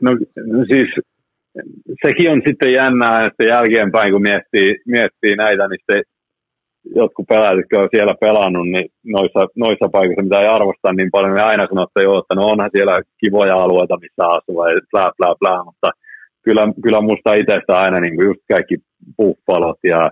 No 0.01 0.11
siis 0.67 0.89
sekin 2.07 2.31
on 2.31 2.41
sitten 2.47 2.73
jännää, 2.73 3.25
että 3.25 3.43
jälkeenpäin 3.43 4.11
kun 4.11 4.21
miettii, 4.21 4.75
miettii 4.85 5.35
näitä, 5.35 5.67
niin 5.67 5.79
se 5.91 6.01
jotkut 6.95 7.27
pelaajat, 7.27 7.57
jotka 7.57 7.79
on 7.79 7.87
siellä 7.91 8.15
pelannut, 8.21 8.67
niin 8.69 8.89
noissa, 9.03 9.47
noissa 9.55 9.89
paikoissa, 9.91 10.23
mitä 10.23 10.41
ei 10.41 10.47
arvosta 10.47 10.93
niin 10.93 11.11
paljon, 11.11 11.33
niin 11.33 11.45
aina 11.45 11.65
sanoo, 11.69 11.83
että 11.83 12.01
joo, 12.01 12.19
että 12.19 12.35
no 12.35 12.47
onhan 12.47 12.69
siellä 12.75 13.01
kivoja 13.19 13.55
alueita, 13.63 13.97
missä 13.97 14.23
asuu, 14.27 14.65
ja 14.65 14.81
bla 14.91 15.11
bla 15.17 15.35
bla, 15.39 15.63
mutta 15.63 15.89
kyllä, 16.45 16.67
kyllä 16.83 17.01
musta 17.01 17.33
itsestä 17.33 17.79
aina 17.79 17.99
niin 17.99 18.15
kuin 18.15 18.27
just 18.27 18.41
kaikki 18.51 18.75
Buffalot 19.17 19.79
ja 19.83 20.11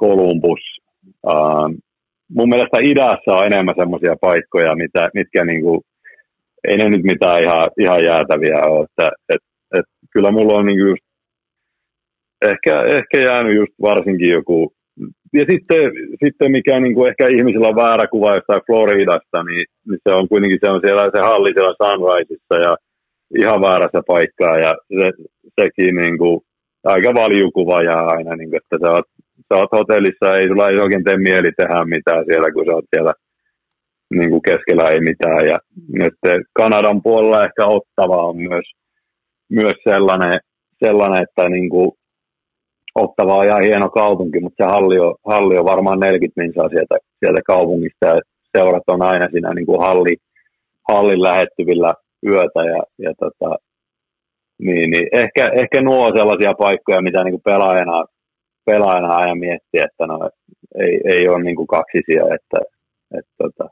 Columbus. 0.00 0.60
Uh, 1.26 1.68
mun 2.28 2.48
mielestä 2.48 2.78
idässä 2.82 3.30
on 3.32 3.46
enemmän 3.46 3.74
semmoisia 3.78 4.16
paikkoja, 4.20 4.76
mitä, 4.76 5.08
mitkä 5.14 5.44
niin 5.44 5.62
kuin, 5.62 5.80
ei 6.68 6.76
ne 6.76 6.88
nyt 6.88 7.02
mitään 7.02 7.42
ihan, 7.42 7.70
ihan 7.80 8.04
jäätäviä 8.04 8.62
ole. 8.66 8.84
Että, 8.84 9.10
et, 9.28 9.42
et, 9.78 9.84
kyllä 10.10 10.30
mulla 10.30 10.58
on 10.58 10.66
niin 10.66 10.78
kuin 10.78 10.88
just, 10.88 11.04
ehkä, 12.42 12.80
ehkä 12.96 13.18
jäänyt 13.20 13.56
just 13.56 13.72
varsinkin 13.82 14.30
joku 14.30 14.72
ja 15.34 15.44
sitten, 15.50 15.92
sitten 16.24 16.52
mikä 16.52 16.80
niin 16.80 16.94
kuin 16.94 17.08
ehkä 17.08 17.28
ihmisillä 17.28 17.68
on 17.68 17.76
väärä 17.76 18.06
kuva 18.06 18.34
jostain 18.34 18.66
Floridasta, 18.66 19.42
niin, 19.42 19.66
niin 19.88 20.00
se 20.08 20.14
on 20.14 20.28
kuitenkin 20.28 20.58
se 20.64 20.70
on 20.72 20.80
siellä 20.84 21.10
se 21.14 21.20
halli 21.20 21.52
siellä 21.54 21.74
Sunriseissa 21.82 22.54
ja 22.54 22.76
ihan 23.38 23.60
väärässä 23.60 24.02
paikkaa 24.06 24.56
ja 24.58 24.74
se, 25.00 25.12
sekin 25.60 25.96
niin 25.96 26.18
kuin, 26.18 26.40
aika 26.84 27.14
valjukuva 27.14 27.82
ja 27.82 27.98
aina, 27.98 28.36
niin 28.36 28.50
kuin, 28.50 28.60
että 28.62 28.86
sä 28.86 28.92
oot, 28.92 29.04
sä 29.48 29.54
oot 29.58 29.72
hotellissa, 29.72 30.36
ei 30.36 30.48
sulla 30.48 30.68
ei 30.68 30.78
oikein 30.78 31.04
tee 31.04 31.16
mieli 31.16 31.50
tehdä 31.56 31.84
mitään 31.84 32.24
siellä, 32.24 32.52
kun 32.52 32.64
sä 32.66 32.72
oot 32.72 32.84
siellä 32.94 33.14
niin 34.10 34.30
kuin 34.30 34.42
keskellä 34.42 34.90
ei 34.90 35.00
mitään. 35.00 35.46
Ja 35.46 35.58
nyt 35.92 36.14
Kanadan 36.52 37.02
puolella 37.02 37.44
ehkä 37.44 37.66
ottava 37.66 38.26
on 38.26 38.36
myös, 38.36 38.66
myös 39.50 39.74
sellainen, 39.88 40.40
sellainen, 40.84 41.22
että 41.22 41.48
niin 41.48 41.68
kuin 41.70 41.92
Ottava 42.94 43.34
on 43.34 43.46
ihan 43.46 43.62
hieno 43.62 43.88
kaupunki, 43.90 44.40
mutta 44.40 44.64
se 44.64 44.70
halli 44.70 44.98
on, 44.98 45.14
halli 45.26 45.58
on 45.58 45.64
varmaan 45.64 46.00
40 46.00 46.40
minsaa 46.40 46.68
sieltä, 46.68 46.96
sieltä 47.18 47.40
kaupungista 47.46 48.06
ja 48.06 48.20
seurat 48.56 48.82
on 48.86 49.02
aina 49.02 49.28
siinä 49.30 49.54
niin 49.54 49.66
kuin 49.66 49.80
halli, 49.80 50.16
hallin 50.88 51.22
lähettyvillä 51.22 51.94
yötä 52.26 52.60
ja, 52.64 52.82
ja 52.98 53.14
tota, 53.18 53.56
niin, 54.58 54.90
niin 54.90 55.08
ehkä, 55.12 55.50
ehkä 55.54 55.80
nuo 55.82 56.06
on 56.06 56.16
sellaisia 56.16 56.54
paikkoja, 56.58 57.02
mitä 57.02 57.24
niin 57.24 57.32
kuin 57.32 57.42
pelaajana, 57.42 58.04
pelaajana 58.66 59.14
aina 59.14 59.34
miettii, 59.34 59.80
että 59.80 60.06
no, 60.06 60.30
ei, 60.78 61.00
ei 61.04 61.28
ole 61.28 61.42
niin 61.42 61.56
kuin 61.56 61.66
kaksisia, 61.66 62.22
että, 62.22 62.58
että, 62.60 63.18
että 63.18 63.32
tota, 63.38 63.70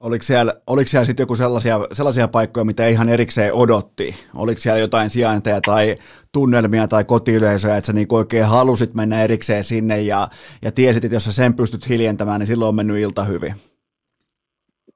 Oliko 0.00 0.22
siellä, 0.22 0.54
oliko 0.66 0.88
siellä 0.88 1.04
sitten 1.04 1.22
joku 1.22 1.36
sellaisia, 1.36 1.76
sellaisia 1.92 2.28
paikkoja, 2.28 2.64
mitä 2.64 2.86
ihan 2.86 3.08
erikseen 3.08 3.54
odotti? 3.54 4.14
Oliko 4.34 4.60
siellä 4.60 4.80
jotain 4.80 5.10
sijainteja 5.10 5.60
tai 5.60 5.96
tunnelmia 6.32 6.88
tai 6.88 7.04
kotiyleisöjä, 7.04 7.76
että 7.76 7.86
sä 7.86 7.92
niin 7.92 8.06
oikein 8.10 8.44
halusit 8.44 8.94
mennä 8.94 9.22
erikseen 9.22 9.64
sinne 9.64 10.00
ja, 10.00 10.28
ja 10.62 10.72
tiesit, 10.72 11.04
että 11.04 11.16
jos 11.16 11.24
sä 11.24 11.32
sen 11.32 11.54
pystyt 11.54 11.88
hiljentämään, 11.88 12.38
niin 12.38 12.46
silloin 12.46 12.68
on 12.68 12.74
mennyt 12.74 12.98
ilta 12.98 13.24
hyvin? 13.24 13.52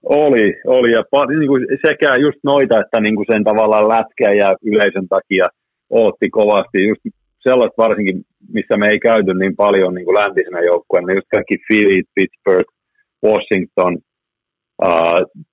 Oli, 0.03 0.55
oli. 0.67 0.91
Ja 0.91 1.03
niin 1.39 1.49
kuin 1.49 1.67
sekä 1.87 2.17
just 2.17 2.39
noita, 2.45 2.81
että 2.81 3.01
niin 3.01 3.17
kuin 3.17 3.27
sen 3.33 3.45
tavallaan 3.45 3.89
lätkeä 3.89 4.33
ja 4.33 4.57
yleisön 4.65 5.09
takia 5.09 5.49
ootti 5.91 6.31
kovasti. 6.31 6.89
Just 6.89 7.01
sellaista 7.41 7.83
varsinkin, 7.83 8.23
missä 8.53 8.77
me 8.77 8.89
ei 8.89 8.99
käyty 8.99 9.35
niin 9.35 9.57
paljon 9.57 9.95
niin 9.95 10.05
kuin 10.05 10.15
läntisenä 10.15 10.61
joukkueena, 10.61 11.07
niin 11.07 11.17
just 11.17 11.29
kaikki 11.31 11.59
Philly, 11.67 12.03
Pittsburgh, 12.15 12.73
Washington– 13.25 13.99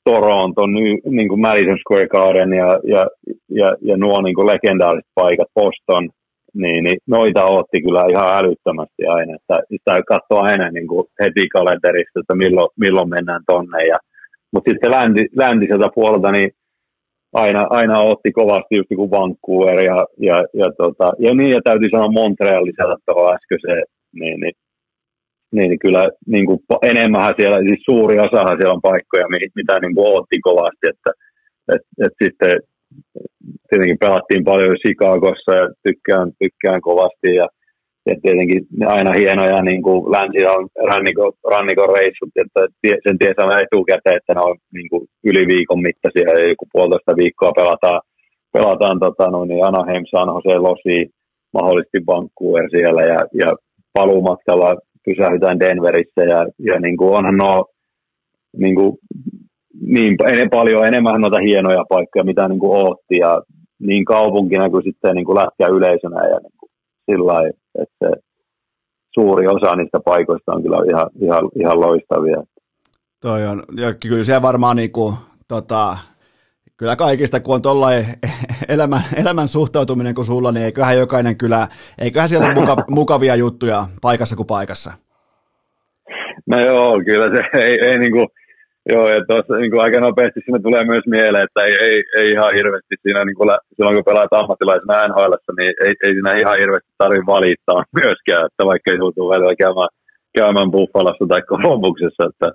Toronto, 0.03 0.65
niin 1.09 1.30
kuin 1.30 1.41
Madison 1.41 1.77
Square 1.77 2.07
Garden 2.07 2.53
ja, 2.53 2.80
ja, 2.83 3.07
ja, 3.49 3.75
ja 3.81 3.97
nuo 3.97 4.22
niin 4.22 4.35
kuin 4.35 4.47
legendaariset 4.47 5.11
paikat, 5.15 5.47
Boston, 5.56 6.09
niin, 6.53 6.83
niin 6.83 6.97
noita 7.07 7.45
otti 7.45 7.81
kyllä 7.81 8.06
ihan 8.09 8.38
älyttömästi 8.38 9.06
aina. 9.07 9.35
Että 9.35 9.59
sitä 9.72 10.01
katsoo 10.07 10.41
aina 10.41 10.72
niin 10.72 10.88
kuin 10.88 11.07
heti 11.22 11.47
kalenterista, 11.47 12.19
että 12.19 12.35
milloin, 12.35 12.69
milloin 12.80 13.09
mennään 13.09 13.41
tonne. 13.47 13.85
Ja, 13.88 13.97
mutta 14.53 14.72
sitten 14.72 14.91
länti, 14.91 15.25
läntiseltä 15.35 15.89
puolelta 15.95 16.31
niin 16.31 16.51
aina, 17.33 17.67
aina 17.69 17.99
otti 17.99 18.31
kovasti 18.31 18.75
just 18.75 18.89
niin 18.89 18.97
kuin 18.97 19.11
Vancouver 19.11 19.80
ja, 19.80 20.06
ja, 20.17 20.43
ja, 20.53 20.72
tota, 20.77 21.14
ja 21.19 21.33
niin, 21.33 21.51
ja 21.51 21.61
täytyy 21.64 21.89
sanoa 21.89 22.11
Montreal 22.11 22.65
lisätä 22.65 22.95
tuohon 23.06 23.35
äskeiseen, 23.35 23.83
niin, 24.19 24.39
niin 24.39 24.53
niin 25.51 25.80
kyllä 25.80 26.03
niin 26.27 26.45
kuin 26.45 26.59
enemmän 26.82 27.34
siellä, 27.38 27.58
siis 27.58 27.82
suuri 27.90 28.19
osahan 28.19 28.58
siellä 28.58 28.74
on 28.74 28.82
paikkoja, 28.82 29.27
mitä 29.56 29.80
niin 29.80 29.95
kuin 29.95 30.08
ootti 30.08 30.40
kovasti, 30.42 30.85
että 30.93 31.11
et, 31.76 31.82
et 32.06 32.14
sitten 32.24 32.58
tietenkin 33.69 33.98
pelattiin 34.00 34.43
paljon 34.43 34.76
Chicagossa 34.82 35.51
ja 35.56 35.67
tykkään, 35.88 36.32
tykkään 36.43 36.82
kovasti 36.82 37.30
ja, 37.35 37.48
ja 38.06 38.16
tietenkin 38.24 38.61
aina 38.88 39.11
hienoja 39.19 39.61
niin 39.61 39.84
kuin 39.84 40.11
länsi 40.11 40.45
on 40.45 40.67
rannikon, 40.92 41.34
rannikon 41.51 41.95
reissut, 41.98 42.30
että 42.35 42.61
sen 43.03 43.17
tiesi 43.17 43.42
aina 43.42 43.59
etukäteen, 43.59 44.17
että 44.17 44.34
ne 44.34 44.42
on 44.42 44.58
niin 44.74 44.90
kuin 44.90 45.03
yli 45.24 45.48
viikon 45.48 45.82
mittaisia 45.82 46.40
ja 46.40 46.50
joku 46.50 46.66
puolitoista 46.74 47.16
viikkoa 47.16 47.51
pelataan, 47.51 48.01
pelataan 48.53 49.00
tota, 49.00 49.30
no, 49.30 49.45
niin 49.45 49.66
Anaheim, 49.66 50.03
San 50.11 50.30
Jose, 50.34 50.58
Losi, 50.59 51.00
mahdollisesti 51.53 52.00
Vancouver 52.08 52.69
siellä 52.69 53.01
ja, 53.01 53.19
ja 53.42 53.50
paluumatkalla 53.93 54.76
pysähytään 55.07 55.59
Denverissä 55.59 56.21
ja, 56.33 56.39
ja 56.59 56.79
niin 56.79 56.97
kuin 56.97 57.17
onhan 57.17 57.37
nuo 57.37 57.65
niin, 58.57 58.75
kuin, 58.75 58.97
niin 59.81 60.15
en, 60.25 60.49
paljon 60.49 60.87
enemmän 60.87 61.21
noita 61.21 61.39
hienoja 61.39 61.83
paikkoja, 61.89 62.25
mitä 62.25 62.47
niin 62.47 62.59
kuin 62.59 62.77
ootti 62.77 63.17
ja 63.17 63.41
niin 63.79 64.05
kaupunkina 64.05 64.69
kuin 64.69 64.83
sitten 64.83 65.15
niin 65.15 65.25
kuin 65.25 65.35
lähteä 65.35 65.67
yleisönä 65.67 66.27
ja 66.27 66.37
niin 66.39 66.57
kuin 66.59 66.71
sillä 67.11 67.33
lailla, 67.33 67.57
että 67.83 68.09
suuri 69.13 69.47
osa 69.47 69.75
niistä 69.75 69.99
paikoista 70.05 70.51
on 70.51 70.63
kyllä 70.63 70.77
ihan, 70.91 71.09
ihan, 71.21 71.49
ihan 71.59 71.79
loistavia. 71.79 72.43
Toi 73.21 73.47
on, 73.47 73.63
ja 73.77 73.93
kyllä 73.93 74.23
siellä 74.23 74.41
varmaan 74.41 74.75
niin 74.75 74.91
kuin, 74.91 75.13
tota, 75.47 75.97
kyllä 76.77 76.95
kaikista, 76.95 77.39
kun 77.39 77.56
on 77.56 77.61
tuollainen 77.61 78.06
elämän, 78.75 79.01
elämän 79.22 79.47
suhtautuminen 79.47 80.15
kuin 80.15 80.25
sulla, 80.25 80.51
niin 80.51 80.65
eiköhän 80.65 80.97
jokainen 80.97 81.38
kyllä, 81.38 81.67
eiköhän 82.01 82.30
siellä 82.30 82.53
muka, 82.53 82.75
mukavia 82.99 83.35
juttuja 83.35 83.85
paikassa 84.01 84.35
kuin 84.35 84.47
paikassa. 84.47 84.91
No 86.49 86.59
joo, 86.59 87.01
kyllä 87.06 87.27
se 87.35 87.41
ei, 87.65 87.80
ei 87.85 87.99
niin 87.99 88.11
kuin, 88.11 88.27
joo, 88.89 89.07
että 89.07 89.27
tuossa 89.27 89.56
niin 89.56 89.72
kuin 89.72 89.81
aika 89.81 89.99
nopeasti 89.99 90.39
sinne 90.45 90.59
tulee 90.59 90.83
myös 90.83 91.06
mieleen, 91.06 91.43
että 91.43 91.61
ei, 91.61 91.75
ei, 91.88 92.03
ei 92.17 92.30
ihan 92.30 92.53
hirveästi 92.53 92.95
siinä, 93.01 93.25
niin 93.25 93.35
kuin, 93.35 93.49
silloin 93.75 93.95
kun 93.95 94.06
pelaat 94.06 94.33
ammattilaisena 94.33 95.07
NHL, 95.07 95.33
niin 95.57 95.73
ei, 95.83 95.93
ei 96.03 96.14
siinä 96.14 96.31
ihan 96.41 96.59
hirveästi 96.59 96.89
tarvitse 96.97 97.25
valittaa 97.25 97.83
myöskään, 98.01 98.45
että 98.45 98.65
vaikka 98.65 98.91
ei 98.91 98.97
joutuu 98.97 99.30
välillä 99.30 99.56
käymään, 99.56 99.89
käymään 100.38 100.72
Buffalossa 100.72 101.25
tai 101.30 101.41
Kolumbuksessa, 101.41 102.23
että 102.30 102.47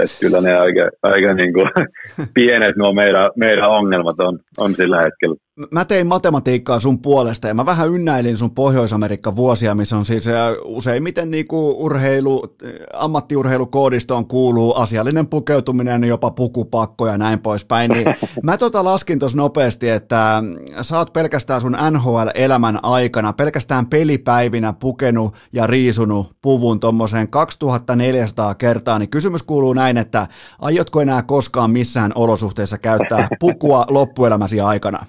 että 0.00 0.16
kyllä 0.20 0.40
ne 0.40 0.54
aika, 0.54 0.90
aika 1.02 1.34
niin 1.34 1.52
kuin 1.52 1.70
pienet 2.34 2.76
nuo 2.76 2.92
meidän, 2.92 3.30
meidän 3.36 3.70
ongelmat 3.70 4.20
on, 4.20 4.38
on 4.58 4.74
sillä 4.74 5.02
hetkellä. 5.02 5.36
Mä 5.70 5.84
tein 5.84 6.06
matematiikkaa 6.06 6.80
sun 6.80 6.98
puolesta 6.98 7.48
ja 7.48 7.54
mä 7.54 7.66
vähän 7.66 7.88
ynnäilin 7.88 8.36
sun 8.36 8.50
Pohjois-Amerikka 8.50 9.36
vuosia, 9.36 9.74
missä 9.74 9.96
on 9.96 10.06
siis 10.06 10.24
useimmiten 10.64 11.30
niin 11.30 11.46
kuin 11.46 11.76
urheilu, 11.76 12.56
ammattiurheilukoodistoon 12.94 14.26
kuuluu 14.26 14.74
asiallinen 14.74 15.26
pukeutuminen, 15.26 16.04
jopa 16.04 16.30
pukupakko 16.30 17.06
ja 17.06 17.18
näin 17.18 17.38
poispäin. 17.38 17.90
Niin 17.90 18.06
mä 18.42 18.58
tota 18.58 18.84
laskin 18.84 19.18
tuossa 19.18 19.36
nopeasti, 19.36 19.88
että 19.88 20.42
sä 20.80 20.98
oot 20.98 21.12
pelkästään 21.12 21.60
sun 21.60 21.76
NHL-elämän 21.90 22.78
aikana, 22.82 23.32
pelkästään 23.32 23.86
pelipäivinä 23.86 24.72
pukenut 24.72 25.34
ja 25.52 25.66
riisunut 25.66 26.36
puvun 26.42 26.80
tuommoiseen 26.80 27.28
2400 27.28 28.54
kertaa, 28.54 28.98
niin 28.98 29.10
kysymys 29.10 29.42
kuuluu 29.42 29.72
näin, 29.72 29.96
että 29.96 30.26
aiotko 30.58 31.00
enää 31.00 31.22
koskaan 31.22 31.70
missään 31.70 32.12
olosuhteessa 32.14 32.78
käyttää 32.78 33.28
pukua 33.40 33.84
loppuelämäsi 33.88 34.60
aikana? 34.60 35.06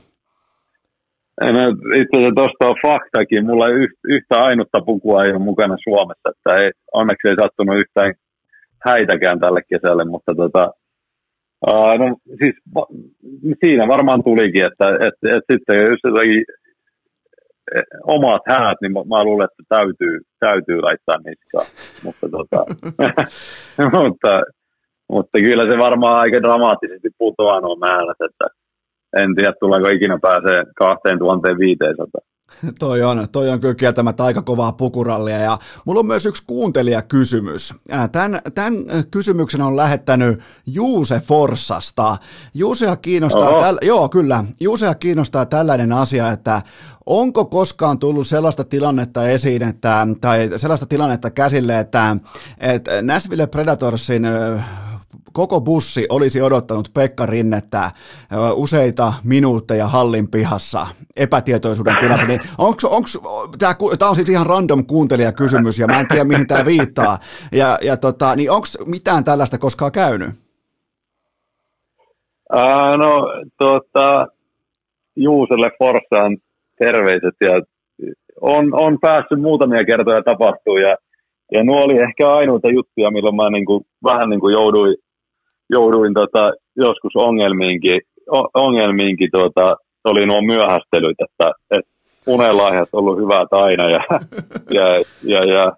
No, 1.42 1.70
itse 1.96 2.18
asiassa 2.18 2.36
tuosta 2.36 2.68
on 2.70 2.76
faktakin. 2.86 3.46
Mulla 3.46 3.68
ei 3.68 3.88
yhtä 4.08 4.38
ainutta 4.38 4.82
pukua 4.86 5.24
ei 5.24 5.32
ole 5.32 5.40
mukana 5.40 5.76
Suomessa. 5.84 6.30
Että 6.30 6.56
ei, 6.58 6.72
onneksi 6.94 7.28
ei 7.28 7.36
sattunut 7.36 7.80
yhtään 7.80 8.14
häitäkään 8.86 9.40
tälle 9.40 9.62
kesälle, 9.70 10.06
mutta 10.06 10.36
tota, 10.36 10.72
uh, 11.68 11.98
no, 12.00 12.16
siis, 12.40 12.56
siinä 13.60 13.88
varmaan 13.88 14.24
tulikin, 14.24 14.66
että 14.66 14.90
et, 14.90 15.36
et 15.36 15.44
sitten 15.52 15.82
jos 15.82 16.00
jotakin 16.04 16.44
e, 17.76 17.82
omat 18.04 18.42
häät, 18.48 18.78
niin 18.82 18.94
mä, 18.94 19.00
mä 19.00 19.24
luulen, 19.24 19.48
että 19.52 19.64
täytyy, 19.70 20.20
täytyy 20.40 20.82
laittaa 20.82 21.18
niskaan. 21.18 21.66
Mutta, 22.04 22.28
tota, 22.30 22.66
mutta, 24.04 24.42
mutta 25.10 25.38
kyllä 25.42 25.72
se 25.72 25.78
varmaan 25.78 26.20
aika 26.20 26.42
dramaattisesti 26.42 27.10
putoaa 27.18 27.62
nuo 27.62 27.76
määrät, 27.76 28.22
että 28.30 28.46
en 29.16 29.36
tiedä, 29.36 29.54
tuleeko 29.60 29.90
ikinä 29.90 30.20
pääsee 30.22 30.64
2500. 30.78 32.22
Toi 32.80 33.04
on, 33.04 33.28
toi 33.32 33.50
on 33.50 33.60
kyllä 33.60 33.76
kieltämättä 33.76 34.24
aika 34.24 34.42
kovaa 34.42 34.72
pukurallia 34.72 35.38
ja 35.38 35.58
mulla 35.86 36.00
on 36.00 36.06
myös 36.06 36.26
yksi 36.26 36.44
kuuntelijakysymys. 36.48 37.74
Tämän, 38.12 38.42
tämän 38.56 38.74
kysymyksen 39.12 39.62
on 39.62 39.78
lähettänyt 39.78 40.40
Juuse 40.68 41.20
Forsasta. 41.20 42.18
Juusea 42.54 42.96
kiinnostaa, 42.96 43.62
täl, 43.62 43.78
joo 43.82 44.10
kyllä, 44.10 44.44
Juusea 44.60 44.96
kiinnostaa 44.96 45.46
tällainen 45.46 45.92
asia, 45.92 46.32
että 46.32 46.62
onko 47.06 47.46
koskaan 47.46 48.00
tullut 48.00 48.28
sellaista 48.28 48.64
tilannetta 48.64 49.30
esiin, 49.30 49.64
että, 49.64 50.08
tai 50.22 50.50
sellaista 50.56 50.86
tilannetta 50.86 51.30
käsille, 51.30 51.80
että, 51.80 52.18
että 52.60 53.02
Nashville 53.02 53.48
Predatorsin 53.48 54.28
koko 55.34 55.62
bussi 55.62 56.06
olisi 56.10 56.42
odottanut 56.42 56.92
Pekka 56.94 57.26
Rinnettä 57.26 57.92
useita 58.56 59.14
minuutteja 59.24 59.88
hallin 59.88 60.28
pihassa 60.28 60.88
epätietoisuuden 61.16 61.96
tilassa, 62.00 62.26
niin 62.26 62.40
onko, 62.58 62.78
tämä 64.00 64.10
on 64.10 64.16
siis 64.16 64.30
ihan 64.30 64.46
random 64.46 64.86
kuuntelijakysymys 64.86 65.80
ja 65.80 65.88
mä 65.88 66.00
en 66.00 66.08
tiedä 66.08 66.24
mihin 66.24 66.48
tämä 66.48 66.66
viittaa, 66.66 67.18
ja, 67.52 67.80
ja 67.82 67.98
tota, 67.98 68.36
niin 68.36 68.52
onko 68.52 68.68
mitään 68.86 69.24
tällaista 69.24 69.58
koskaan 69.58 69.92
käynyt? 69.92 70.30
Uh, 72.54 72.98
no 72.98 73.28
tota, 73.58 74.28
Juuselle 75.16 75.72
Forssaan 75.80 76.38
terveiset 76.80 77.36
ja 77.42 77.62
on, 78.42 78.74
on 78.74 79.00
päässyt 79.00 79.42
muutamia 79.42 79.86
kertoja 79.86 80.24
tapahtuu 80.24 80.78
ja, 80.78 80.96
ja 81.52 81.64
nuo 81.64 81.82
oli 81.84 81.98
ehkä 81.98 82.34
ainoita 82.34 82.70
juttuja, 82.70 83.12
milloin 83.12 83.36
mä 83.36 83.50
niin 83.50 83.66
kuin, 83.66 83.86
vähän 84.04 84.30
niin 84.30 84.40
kuin 84.40 84.54
jouduin 84.54 84.96
jouduin 85.70 86.14
tota, 86.14 86.52
joskus 86.76 87.16
ongelmiinkin, 87.16 88.02
ongelmiinkin 88.54 89.30
tota, 89.32 89.76
oli 90.04 90.26
nuo 90.26 90.42
myöhästelyt, 90.42 91.18
että, 91.20 91.52
että 91.72 91.92
unelahjat 92.28 92.90
on 92.94 93.00
ollut 93.00 93.18
hyvät 93.18 93.48
aina 93.52 93.90
ja, 93.90 94.00
ja, 94.78 95.04
ja, 95.24 95.46
ja 95.46 95.72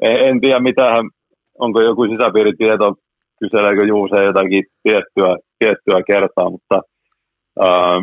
en, 0.00 0.28
en 0.28 0.40
tiedä 0.40 0.60
mitään, 0.60 1.10
onko 1.58 1.80
joku 1.80 2.06
sisäpiiritieto, 2.06 2.94
kyseleekö 3.40 3.86
Juuse 3.86 4.24
jotakin 4.24 4.64
tiettyä, 4.82 5.36
tiettyä 5.58 6.02
kertaa, 6.06 6.50
mutta 6.50 6.80
ää, 7.60 8.00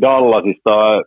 Dallasista 0.00 1.02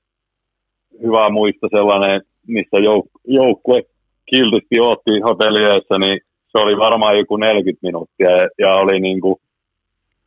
hyvä 1.04 1.30
muista 1.30 1.68
sellainen, 1.72 2.22
missä 2.48 2.78
jouk- 2.78 3.22
joukkue 3.28 3.82
kiltisti 4.26 4.80
otti 4.80 5.20
hotellieessa, 5.30 5.98
niin 6.00 6.20
se 6.48 6.58
oli 6.58 6.78
varmaan 6.78 7.18
joku 7.18 7.38
40 7.38 7.80
minuuttia 7.88 8.32
ja, 8.32 8.48
ja 8.60 8.74
oli 8.74 9.00
niin 9.00 9.22
kuin 9.22 9.36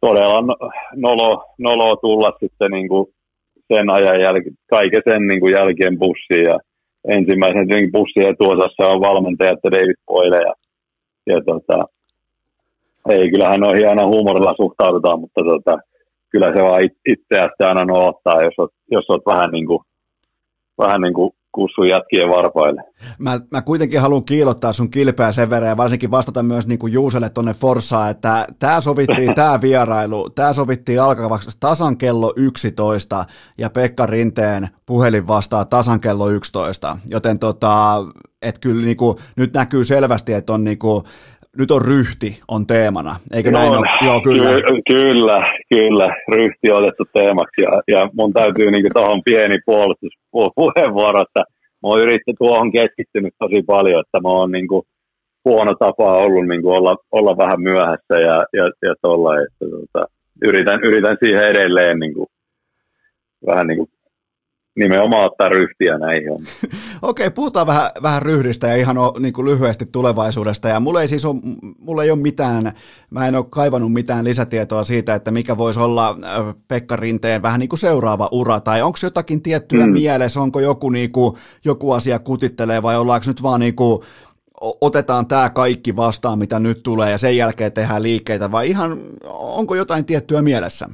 todella 0.00 0.56
nolo, 0.96 1.44
nolo 1.58 1.96
tulla 1.96 2.32
sitten 2.40 2.70
niin 2.70 2.88
kuin 2.88 3.06
sen 3.72 3.90
ajan 3.90 4.20
jälkeen, 4.20 4.54
kaiken 4.70 5.02
sen 5.08 5.26
niin 5.26 5.40
kuin 5.40 5.52
jälkeen 5.52 5.98
bussiin 5.98 6.44
ja 6.44 6.58
ensimmäisen 7.08 7.92
bussin 7.92 8.28
etuosassa 8.28 8.88
on 8.88 9.00
valmentajat 9.00 9.58
David 9.64 9.96
Boyle 10.06 10.36
ja, 10.36 10.54
ja 11.26 11.40
tota, 11.46 11.84
ei, 13.08 13.30
kyllähän 13.30 13.64
on 13.68 13.76
hieno 13.76 14.06
huumorilla 14.06 14.54
suhtaudutaan, 14.56 15.20
mutta 15.20 15.40
tota, 15.44 15.78
kyllä 16.30 16.46
se 16.46 16.62
vaan 16.62 16.82
itseästi 17.06 17.64
aina 17.64 17.84
noottaa, 17.84 18.42
jos 18.42 18.54
olet, 18.58 18.72
jos 18.90 19.10
olet 19.10 19.26
vähän 19.26 19.50
niin 19.50 19.66
kuin, 19.66 19.80
vähän 20.78 21.00
niin 21.00 21.14
kuin 21.14 21.30
kussu 21.52 21.82
jätkien 21.82 22.28
varpaille. 22.28 22.82
Mä, 23.18 23.40
mä 23.50 23.62
kuitenkin 23.62 24.00
haluan 24.00 24.24
kiilottaa 24.24 24.72
sun 24.72 24.90
kilpeä 24.90 25.32
sen 25.32 25.50
verran 25.50 25.68
ja 25.68 25.76
varsinkin 25.76 26.10
vastata 26.10 26.42
myös 26.42 26.66
niin 26.66 26.78
kuin 26.78 26.92
Juuselle 26.92 27.30
tuonne 27.30 27.54
Forsaan, 27.54 28.10
että 28.10 28.46
tämä 28.58 28.80
sovittiin, 28.80 29.34
tämä 29.34 29.60
vierailu, 29.66 30.30
tämä 30.30 30.52
sovittiin 30.52 31.02
alkavaksi 31.02 31.56
tasan 31.60 31.98
kello 31.98 32.32
11 32.36 33.24
ja 33.58 33.70
Pekka 33.70 34.06
Rinteen 34.06 34.68
puhelin 34.86 35.26
vastaa 35.26 35.64
tasan 35.64 36.00
kello 36.00 36.28
11, 36.30 36.98
joten 37.06 37.38
tota, 37.38 38.04
et 38.42 38.58
kyllä 38.58 38.84
niin 38.84 38.96
kuin, 38.96 39.16
nyt 39.36 39.54
näkyy 39.54 39.84
selvästi, 39.84 40.32
että 40.32 40.52
on 40.52 40.64
niin 40.64 40.78
kuin, 40.78 41.04
nyt 41.58 41.70
on 41.70 41.82
ryhti 41.82 42.40
on 42.48 42.66
teemana, 42.66 43.16
eikö 43.32 43.50
näin 43.50 43.70
ole? 43.70 44.06
Joo, 44.06 44.20
kyllä. 44.20 44.50
Ky- 44.54 44.82
kyllä, 44.88 45.54
kyllä, 45.68 46.16
ryhti 46.32 46.70
on 46.72 46.82
otettu 46.82 47.04
teemaksi 47.12 47.62
ja, 47.62 47.82
ja 47.88 48.10
mun 48.12 48.32
täytyy 48.32 48.70
niin 48.70 48.94
tuohon 48.94 49.22
pieni 49.24 49.58
puolustuspuheenvuoro, 49.66 51.22
että 51.22 51.40
mä 51.82 51.88
oon 51.88 52.00
yrittänyt 52.00 52.38
tuohon 52.38 52.72
keskittynyt 52.72 53.34
tosi 53.38 53.62
paljon, 53.66 54.00
että 54.00 54.20
mä 54.20 54.28
oon 54.28 54.52
niin 54.52 54.68
kuin, 54.68 54.82
huono 55.44 55.74
tapa 55.74 56.12
ollut 56.12 56.48
niin 56.48 56.62
kuin 56.62 56.76
olla, 56.76 56.96
olla 57.12 57.36
vähän 57.36 57.60
myöhässä 57.60 58.14
ja, 58.28 58.44
ja, 58.52 58.64
ja 58.82 58.94
tolla, 59.02 59.40
että 59.40 59.64
tota, 59.70 60.06
yritän, 60.46 60.80
yritän 60.84 61.16
siihen 61.22 61.44
edelleen 61.44 61.98
niin 61.98 62.14
kuin, 62.14 62.26
vähän 63.46 63.66
niin 63.66 63.78
kuin 63.78 63.90
nimenomaan 64.78 65.26
ottaa 65.26 65.48
ryhtiä 65.48 65.98
näihin. 65.98 66.30
Okei, 67.02 67.30
puhutaan 67.30 67.66
vähän, 67.66 67.90
vähän 68.02 68.22
ryhdistä 68.22 68.66
ja 68.66 68.76
ihan 68.76 68.98
o, 68.98 69.14
niin 69.18 69.32
kuin 69.32 69.46
lyhyesti 69.46 69.86
tulevaisuudesta. 69.92 70.68
Ja 70.68 70.80
mulla 70.80 71.00
ei 71.00 71.08
siis 71.08 71.24
ole, 71.24 71.36
mulla 71.78 72.04
ei 72.04 72.10
ole 72.10 72.18
mitään, 72.18 72.72
mä 73.10 73.28
en 73.28 73.34
ole 73.34 73.44
kaivannut 73.50 73.92
mitään 73.92 74.24
lisätietoa 74.24 74.84
siitä, 74.84 75.14
että 75.14 75.30
mikä 75.30 75.58
voisi 75.58 75.80
olla 75.80 76.18
Pekka 76.68 76.96
Rinteen 76.96 77.42
vähän 77.42 77.60
niin 77.60 77.68
kuin 77.68 77.78
seuraava 77.78 78.28
ura. 78.32 78.60
Tai 78.60 78.82
onko 78.82 78.98
jotakin 79.02 79.42
tiettyä 79.42 79.86
mm. 79.86 79.92
mielessä, 79.92 80.40
onko 80.40 80.60
joku, 80.60 80.90
niin 80.90 81.12
kuin, 81.12 81.36
joku 81.64 81.92
asia 81.92 82.18
kutittelee 82.18 82.82
vai 82.82 82.96
ollaanko 82.96 83.24
nyt 83.26 83.42
vaan 83.42 83.60
niin 83.60 83.76
kuin, 83.76 84.02
otetaan 84.60 85.26
tämä 85.26 85.50
kaikki 85.50 85.96
vastaan, 85.96 86.38
mitä 86.38 86.60
nyt 86.60 86.82
tulee 86.82 87.10
ja 87.10 87.18
sen 87.18 87.36
jälkeen 87.36 87.72
tehdään 87.72 88.02
liikkeitä 88.02 88.50
vai 88.50 88.68
ihan, 88.68 88.98
onko 89.32 89.74
jotain 89.74 90.04
tiettyä 90.04 90.42
mielessä? 90.42 90.88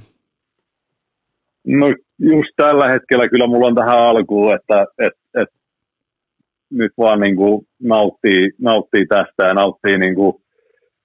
No 1.66 1.86
just 2.18 2.50
tällä 2.56 2.88
hetkellä 2.88 3.28
kyllä 3.28 3.46
mulla 3.46 3.66
on 3.66 3.74
tähän 3.74 3.98
alkuun, 3.98 4.54
että 4.54 4.86
et, 4.98 5.12
et, 5.42 5.48
nyt 6.70 6.92
vaan 6.98 7.20
niin 7.20 7.36
kuin 7.36 7.66
nauttii, 7.82 8.50
nauttii 8.60 9.06
tästä 9.06 9.42
ja 9.48 9.54
nauttii 9.54 9.98
niin 9.98 10.14
kuin, 10.14 10.34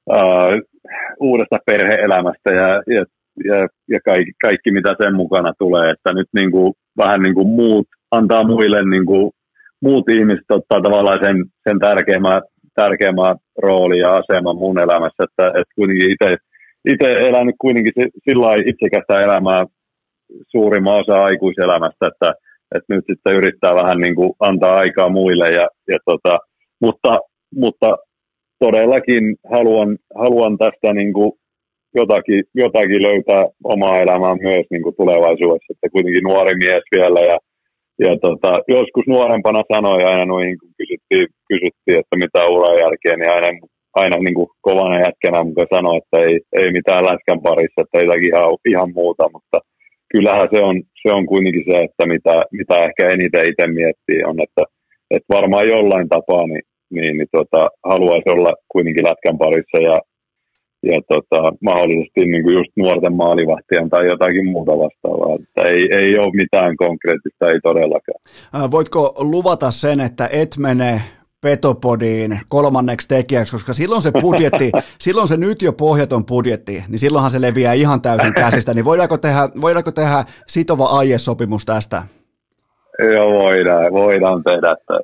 uh, 0.09 0.77
uudesta 1.19 1.57
perheelämästä 1.65 2.53
ja, 2.53 2.67
ja, 2.67 3.05
ja, 3.45 3.67
ja 3.89 3.99
kaikki, 4.05 4.31
kaikki, 4.41 4.71
mitä 4.71 4.95
sen 5.01 5.15
mukana 5.15 5.53
tulee. 5.59 5.91
Että 5.91 6.13
nyt 6.13 6.27
niin 6.33 6.51
kuin, 6.51 6.73
vähän 6.97 7.21
niin 7.21 7.35
kuin 7.35 7.47
muut, 7.47 7.87
antaa 8.11 8.43
muille 8.43 8.85
niin 8.85 9.05
kuin, 9.05 9.31
muut 9.81 10.09
ihmiset 10.09 10.45
ottaa 10.49 10.81
tavallaan 10.81 11.19
sen, 11.23 11.45
sen 11.69 11.79
tärkeimmän, 11.79 12.41
tärkeimmän 12.75 13.35
rooli 13.57 13.99
ja 13.99 14.15
aseman 14.15 14.55
mun 14.55 14.79
elämässä, 14.79 15.23
että, 15.23 15.47
että 15.47 15.73
kuitenkin 15.75 16.11
itse 16.11 16.37
itse 16.85 17.11
elänyt 17.11 17.55
kuitenkin 17.61 17.93
sillä 18.29 18.47
itsekästä 18.65 19.21
elämää 19.21 19.65
suurimman 20.47 20.99
osa 20.99 21.23
aikuiselämästä, 21.23 22.07
että, 22.07 22.33
että 22.75 22.93
nyt 22.95 23.05
sitten 23.09 23.35
yrittää 23.35 23.75
vähän 23.75 23.97
niin 23.97 24.15
kuin 24.15 24.33
antaa 24.39 24.75
aikaa 24.75 25.09
muille. 25.09 25.51
Ja, 25.51 25.67
ja 25.87 25.97
tota, 26.05 26.39
mutta, 26.81 27.19
mutta 27.55 27.97
todellakin 28.59 29.35
haluan, 29.51 29.97
haluan 30.15 30.57
tästä 30.57 30.93
niin 30.93 31.13
kuin 31.13 31.31
jotakin, 31.95 32.43
jotakin 32.55 33.03
löytää 33.03 33.45
omaa 33.63 33.97
elämää 33.97 34.35
myös 34.35 34.65
niin 34.71 34.83
kuin 34.83 34.95
tulevaisuudessa, 34.95 35.73
että 35.73 35.89
kuitenkin 35.91 36.23
nuori 36.23 36.55
mies 36.55 36.83
vielä 36.95 37.19
ja, 37.19 37.37
ja 37.99 38.17
tota, 38.21 38.51
joskus 38.67 39.05
nuorempana 39.07 39.61
sanoi 39.73 40.03
aina 40.03 40.25
noihin, 40.25 40.59
kun 40.59 40.69
kysyttiin, 40.77 41.27
kysyttiin 41.49 41.99
että 41.99 42.15
mitä 42.23 42.45
uran 42.45 42.79
jälkeen, 42.83 43.19
niin 43.19 43.31
aina, 43.31 43.49
aina 43.93 44.17
niin 44.17 44.33
kuin 44.33 44.49
kovana 44.61 44.99
jätkänä, 44.99 45.43
mutta 45.43 45.75
sanoi, 45.75 45.97
että 45.97 46.17
ei, 46.25 46.39
ei 46.59 46.71
mitään 46.71 47.03
läskän 47.03 47.41
parissa, 47.47 47.81
että 47.81 47.99
jotakin 48.01 48.29
ihan, 48.29 48.57
ihan 48.73 48.91
muuta, 48.93 49.29
mutta 49.33 49.57
kyllähän 50.13 50.47
se 50.53 50.59
on, 50.63 50.83
se 51.01 51.13
on 51.13 51.25
kuitenkin 51.25 51.63
se, 51.69 51.77
että 51.77 52.05
mitä, 52.05 52.43
mitä 52.51 52.75
ehkä 52.85 53.07
eniten 53.07 53.49
itse 53.49 53.67
miettii 53.67 54.23
on, 54.23 54.41
että, 54.41 54.63
että 55.11 55.33
varmaan 55.33 55.67
jollain 55.67 56.09
tapaa 56.09 56.47
niin, 56.47 56.65
niin, 56.89 57.17
niin 57.17 57.27
tota, 57.31 57.69
haluaisi 57.85 58.29
olla 58.29 58.53
kuitenkin 58.71 59.03
lätkän 59.03 59.37
parissa 59.37 59.77
ja, 59.77 60.01
ja 60.83 61.01
tota, 61.07 61.53
mahdollisesti 61.61 62.25
niin 62.25 62.43
kuin 62.43 62.55
just 62.55 62.71
nuorten 62.75 63.13
maalivahtien 63.13 63.89
tai 63.89 64.05
jotakin 64.05 64.45
muuta 64.45 64.71
vastaavaa. 64.71 65.35
Että 65.35 65.69
ei, 65.69 65.87
ei 65.91 66.19
ole 66.19 66.35
mitään 66.35 66.77
konkreettista, 66.77 67.51
ei 67.51 67.59
todellakaan. 67.63 68.71
Voitko 68.71 69.13
luvata 69.19 69.71
sen, 69.71 69.99
että 69.99 70.29
et 70.31 70.57
mene 70.57 71.01
Petopodiin 71.41 72.39
kolmanneksi 72.49 73.07
tekijäksi, 73.07 73.51
koska 73.51 73.73
silloin 73.73 74.01
se 74.01 74.11
budjetti, 74.21 74.71
silloin 75.05 75.27
se 75.27 75.37
nyt 75.37 75.61
jo 75.61 75.73
pohjaton 75.73 76.25
budjetti, 76.25 76.83
niin 76.87 76.99
silloinhan 76.99 77.31
se 77.31 77.41
leviää 77.41 77.73
ihan 77.73 78.01
täysin 78.01 78.33
käsistä, 78.33 78.73
niin 78.73 78.85
voidaanko 78.85 79.17
tehdä, 79.17 79.49
voidaanko 79.61 79.91
tehdä 79.91 80.23
sitova 80.47 80.85
aiesopimus 80.85 81.65
tästä? 81.65 82.03
Joo, 83.13 83.33
voidaan, 83.33 83.93
voidaan 83.93 84.43
tehdä, 84.43 84.71
että, 84.71 84.99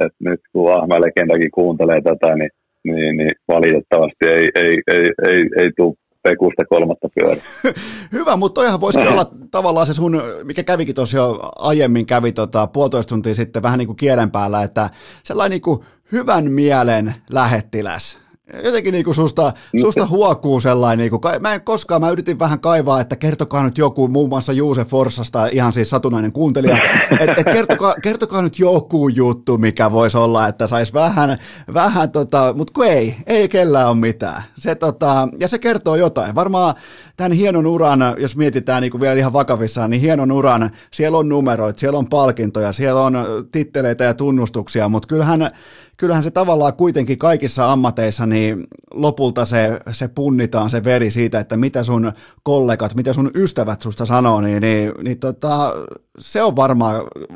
että 0.00 0.18
nyt 0.20 0.40
kun 0.52 0.74
Ahma 0.74 1.00
Legendakin 1.00 1.50
kuuntelee 1.50 2.00
tätä, 2.02 2.34
niin, 2.34 2.50
niin, 2.84 3.16
niin 3.16 3.30
valitettavasti 3.48 4.26
ei, 4.26 4.50
ei, 4.54 4.78
ei, 4.86 5.12
ei, 5.26 5.48
ei 5.58 5.70
tule 5.76 5.94
pekusta 6.24 6.64
kolmatta 6.64 7.08
pyörä. 7.14 7.40
Hyvä, 8.12 8.36
mutta 8.36 8.54
toihan 8.54 8.80
voisikin 8.80 9.08
olla 9.12 9.30
tavallaan 9.50 9.86
se 9.86 9.94
sun, 9.94 10.22
mikä 10.44 10.62
kävikin 10.62 10.94
tuossa 10.94 11.16
jo 11.16 11.50
aiemmin, 11.58 12.06
kävi 12.06 12.32
tota, 12.32 12.66
puolitoista 12.66 13.08
tuntia 13.08 13.34
sitten 13.34 13.62
vähän 13.62 13.78
niin 13.78 13.86
kuin 13.86 13.96
kielen 13.96 14.30
päällä, 14.30 14.62
että 14.62 14.90
sellainen 15.24 15.50
niin 15.50 15.62
kuin 15.62 15.80
hyvän 16.12 16.52
mielen 16.52 17.14
lähettiläs 17.30 18.23
jotenkin 18.64 18.92
niin 18.92 19.04
kuin 19.04 19.14
susta, 19.14 19.52
susta 19.80 20.06
huokuu 20.06 20.60
sellainen, 20.60 20.98
niin 20.98 21.10
kuin, 21.10 21.20
mä 21.40 21.54
en 21.54 21.60
koskaan, 21.60 22.00
mä 22.00 22.10
yritin 22.10 22.38
vähän 22.38 22.60
kaivaa, 22.60 23.00
että 23.00 23.16
kertokaa 23.16 23.62
nyt 23.62 23.78
joku, 23.78 24.08
muun 24.08 24.28
muassa 24.28 24.52
Juuse 24.52 24.84
Forsasta, 24.84 25.46
ihan 25.46 25.72
siis 25.72 25.90
satunnainen 25.90 26.32
kuuntelija, 26.32 26.78
että 27.20 27.34
et 27.36 27.46
kertokaa, 27.52 27.94
kertokaa 28.02 28.42
nyt 28.42 28.58
joku 28.58 29.08
juttu, 29.08 29.58
mikä 29.58 29.90
voisi 29.90 30.16
olla, 30.16 30.48
että 30.48 30.66
sais 30.66 30.94
vähän, 30.94 31.38
vähän 31.74 32.10
tota, 32.10 32.54
mutta 32.56 32.72
kun 32.72 32.86
ei, 32.86 33.16
ei 33.26 33.48
kellään 33.48 33.88
ole 33.88 33.96
mitään. 33.96 34.42
Se, 34.58 34.74
tota, 34.74 35.28
ja 35.40 35.48
se 35.48 35.58
kertoo 35.58 35.96
jotain. 35.96 36.34
Varmaan 36.34 36.74
tämän 37.16 37.32
hienon 37.32 37.66
uran, 37.66 38.00
jos 38.18 38.36
mietitään 38.36 38.82
niin 38.82 38.90
kuin 38.90 39.00
vielä 39.00 39.18
ihan 39.18 39.32
vakavissaan, 39.32 39.90
niin 39.90 40.00
hienon 40.00 40.32
uran, 40.32 40.70
siellä 40.90 41.18
on 41.18 41.28
numeroita, 41.28 41.80
siellä 41.80 41.98
on 41.98 42.06
palkintoja, 42.06 42.72
siellä 42.72 43.02
on 43.02 43.18
titteleitä 43.52 44.04
ja 44.04 44.14
tunnustuksia, 44.14 44.88
mutta 44.88 45.08
kyllähän 45.08 45.50
kyllähän 45.96 46.22
se 46.22 46.30
tavallaan 46.30 46.74
kuitenkin 46.74 47.18
kaikissa 47.18 47.72
ammateissa 47.72 48.26
niin 48.26 48.66
lopulta 48.94 49.44
se, 49.44 49.78
se 49.92 50.08
punnitaan 50.08 50.70
se 50.70 50.84
veri 50.84 51.10
siitä, 51.10 51.40
että 51.40 51.56
mitä 51.56 51.82
sun 51.82 52.12
kollegat, 52.42 52.94
mitä 52.94 53.12
sun 53.12 53.30
ystävät 53.36 53.82
susta 53.82 54.06
sanoo, 54.06 54.40
niin, 54.40 54.62
niin, 54.62 54.92
niin 55.02 55.18
tota, 55.20 55.72
se 56.18 56.42
on 56.42 56.56
varmaan, 56.56 56.94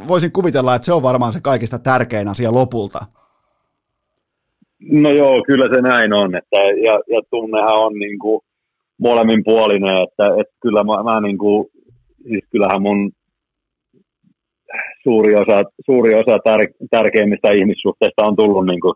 voisin 0.09 0.33
kuvitella, 0.33 0.75
että 0.75 0.87
se 0.87 0.93
on 0.93 1.03
varmaan 1.03 1.33
se 1.33 1.41
kaikista 1.43 1.79
tärkein 1.79 2.29
asia 2.29 2.53
lopulta. 2.53 2.99
No 4.81 5.11
joo, 5.11 5.45
kyllä 5.47 5.69
se 5.75 5.81
näin 5.83 6.13
on, 6.13 6.37
että, 6.37 6.57
ja, 6.57 6.93
ja 6.93 7.23
tunnehan 7.31 7.77
on 7.77 7.93
niin 7.95 8.19
kuin 8.19 8.41
molemmin 8.99 9.45
puolinen, 9.45 10.03
että, 10.03 10.27
että 10.41 10.55
kyllä 10.61 10.85
mä, 10.85 11.03
mä 11.03 11.21
niin 11.21 11.39
kuin, 11.39 11.69
siis 12.23 12.45
kyllähän 12.51 12.83
mun 12.83 13.13
suuri 15.09 15.35
osa, 15.43 15.59
suuri 15.87 16.15
osa 16.15 16.39
tär, 16.45 16.61
tärkeimmistä 16.91 17.49
ihmissuhteista 17.53 18.27
on 18.29 18.37
tullut 18.37 18.67
niin 18.67 18.81
kuin 18.81 18.95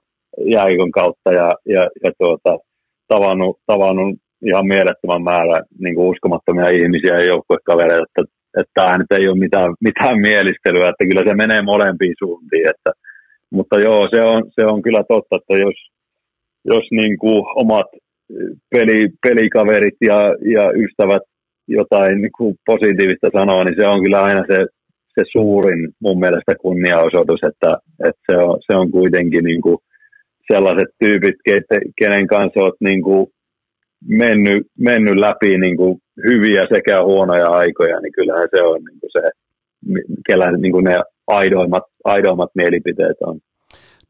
jääkikon 0.54 0.90
kautta 0.90 1.32
ja, 1.40 1.48
ja, 1.74 1.82
ja 2.04 2.10
tuota, 2.18 2.52
tavannut, 3.08 3.58
tavannut 3.66 4.10
ihan 4.48 4.66
mielettömän 4.66 5.22
määrä 5.22 5.56
niin 5.84 5.94
kuin 5.94 6.08
uskomattomia 6.12 6.68
ihmisiä 6.68 7.14
ja 7.18 7.24
joukkuekavereita, 7.32 8.04
että, 8.04 8.22
että 8.58 8.72
tämä 8.74 8.98
nyt 8.98 9.12
ei 9.12 9.28
ole 9.28 9.38
mitään, 9.38 9.70
mitään 9.80 10.18
mielistelyä, 10.28 10.88
että 10.88 11.04
kyllä 11.08 11.22
se 11.28 11.34
menee 11.34 11.62
molempiin 11.62 12.14
suuntiin. 12.18 12.66
Että, 12.72 12.90
mutta 13.50 13.76
joo, 13.80 14.08
se 14.14 14.22
on, 14.22 14.42
se 14.56 14.62
on 14.72 14.82
kyllä 14.82 15.02
totta, 15.08 15.36
että 15.36 15.54
jos, 15.66 15.78
jos 16.64 16.84
niin 16.90 17.18
kuin 17.18 17.42
omat 17.62 17.88
peli, 18.70 19.08
pelikaverit 19.26 19.98
ja, 20.00 20.20
ja 20.54 20.64
ystävät 20.84 21.22
jotain 21.68 22.22
niin 22.22 22.36
kuin 22.38 22.54
positiivista 22.66 23.28
sanoo, 23.38 23.64
niin 23.64 23.76
se 23.80 23.86
on 23.86 24.02
kyllä 24.04 24.22
aina 24.22 24.42
se 24.50 24.66
se 25.14 25.22
suurin 25.32 25.88
mun 26.00 26.20
mielestä 26.20 26.54
kunniaosoitus, 26.54 27.40
että, 27.42 27.78
että 28.08 28.22
se, 28.30 28.36
on, 28.36 28.58
se 28.66 28.74
on 28.74 28.90
kuitenkin 28.90 29.44
niin 29.44 29.60
kuin 29.60 29.78
sellaiset 30.52 30.88
tyypit, 30.98 31.34
kenen 31.98 32.26
kanssa 32.26 32.60
olet 32.60 32.80
niin 32.80 33.02
kuin 33.02 33.26
mennyt, 34.08 34.66
mennyt 34.78 35.16
läpi 35.16 35.58
niin 35.58 35.76
kuin 35.76 35.98
hyviä 36.26 36.62
sekä 36.74 37.04
huonoja 37.04 37.48
aikoja, 37.48 38.00
niin 38.00 38.12
kyllähän 38.12 38.48
se 38.54 38.62
on 38.62 38.80
niin 38.84 39.00
kuin 39.00 39.10
se, 39.12 39.30
kellä 40.26 40.52
niin 40.56 40.72
kuin 40.72 40.84
ne 40.84 40.96
aidoimmat, 41.26 41.82
aidoimmat 42.04 42.50
mielipiteet 42.54 43.16
on. 43.26 43.38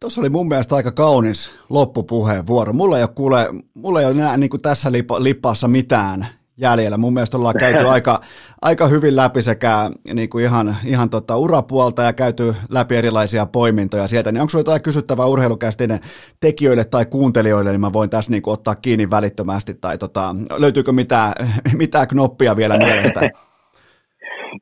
Tuossa 0.00 0.20
oli 0.20 0.30
mun 0.30 0.48
mielestä 0.48 0.76
aika 0.76 0.92
kaunis 0.92 1.52
loppupuheenvuoro. 1.70 2.72
Mulla 2.72 2.96
ei 2.96 3.02
ole, 3.02 3.10
kuule, 3.14 3.46
mulla 3.74 4.00
ei 4.00 4.06
ole 4.06 4.14
enää 4.14 4.36
niin 4.36 4.50
kuin 4.50 4.62
tässä 4.62 4.92
lippaassa 5.18 5.68
mitään 5.68 6.26
jäljellä. 6.56 6.96
Mun 6.96 7.14
mielestä 7.14 7.36
ollaan 7.36 7.54
käyty 7.58 7.88
aika, 7.96 8.20
aika 8.62 8.86
hyvin 8.86 9.16
läpi 9.16 9.42
sekä 9.42 9.90
niin 10.14 10.28
kuin 10.28 10.44
ihan, 10.44 10.76
ihan 10.84 11.10
tota 11.10 11.36
urapuolta 11.36 12.02
ja 12.02 12.12
käyty 12.12 12.54
läpi 12.70 12.96
erilaisia 12.96 13.46
poimintoja 13.46 14.06
sieltä. 14.06 14.32
Niin 14.32 14.40
onko 14.40 14.50
sinulla 14.50 14.68
jotain 14.68 14.82
kysyttävää 14.82 15.26
urheilukästinen 15.26 16.00
tekijöille 16.40 16.84
tai 16.84 17.06
kuuntelijoille, 17.06 17.70
niin 17.70 17.80
mä 17.80 17.92
voin 17.92 18.10
tässä 18.10 18.30
niin 18.30 18.42
kuin 18.42 18.54
ottaa 18.54 18.74
kiinni 18.74 19.10
välittömästi. 19.10 19.74
Tai 19.74 19.98
tota, 19.98 20.34
löytyykö 20.58 20.92
mitään, 20.92 21.32
mitään 21.82 22.08
knoppia 22.08 22.56
vielä 22.56 22.78
mielestä? 22.78 23.20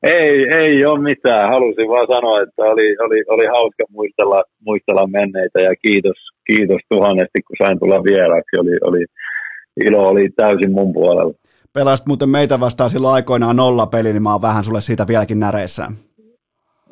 ei, 0.03 0.49
ei 0.55 0.85
ole 0.85 1.01
mitään. 1.01 1.53
Halusin 1.53 1.89
vaan 1.89 2.07
sanoa, 2.07 2.43
että 2.43 2.63
oli, 2.63 2.97
oli, 3.05 3.25
oli 3.29 3.47
hauska 3.47 3.85
muistella, 3.91 4.43
muistella 4.65 5.07
menneitä 5.07 5.61
ja 5.61 5.77
kiitos, 5.83 6.17
kiitos 6.47 6.81
tuhannesti, 6.89 7.43
kun 7.47 7.57
sain 7.63 7.79
tulla 7.79 8.05
vieraaksi. 8.05 8.57
Oli, 8.59 8.79
oli, 8.83 9.05
ilo 9.87 10.09
oli 10.09 10.29
täysin 10.37 10.73
mun 10.73 10.93
puolella. 10.93 11.35
Pelasit 11.73 12.07
muuten 12.07 12.29
meitä 12.29 12.61
vastaan 12.61 12.91
silloin 12.91 13.15
aikoinaan 13.15 13.57
nolla 13.57 13.87
peli, 13.87 14.13
niin 14.13 14.23
mä 14.23 14.33
oon 14.33 14.43
vähän 14.43 14.65
sulle 14.65 14.81
siitä 14.81 15.07
vieläkin 15.07 15.41
näreissä. 15.41 15.89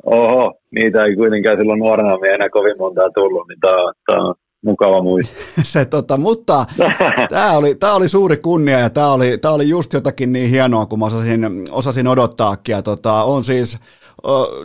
Oho, 0.05 0.53
niitä 0.71 1.03
ei 1.03 1.15
kuitenkaan 1.15 1.57
silloin 1.57 1.79
nuorena 1.79 2.17
enää 2.33 2.49
kovin 2.49 2.77
montaa 2.77 3.09
tullut, 3.09 3.47
niin 3.47 3.59
tää, 3.59 3.71
tää 4.05 4.21
on 4.21 4.35
mukava 4.65 5.03
muistaa. 5.03 5.37
Se, 5.63 5.85
tota, 5.85 6.17
mutta 6.17 6.65
tämä 7.29 7.51
oli, 7.51 7.75
tää 7.75 7.93
oli 7.93 8.07
suuri 8.07 8.37
kunnia 8.37 8.79
ja 8.79 8.89
tämä 8.89 9.11
oli, 9.11 9.37
tää 9.37 9.51
oli 9.51 9.69
just 9.69 9.93
jotakin 9.93 10.33
niin 10.33 10.49
hienoa, 10.49 10.85
kun 10.85 10.99
mä 10.99 11.05
osasin, 11.05 11.47
osasin 11.71 12.07
odottaakin. 12.07 12.73
Ja 12.73 12.81
tota, 12.81 13.23
on 13.23 13.43
siis 13.43 13.79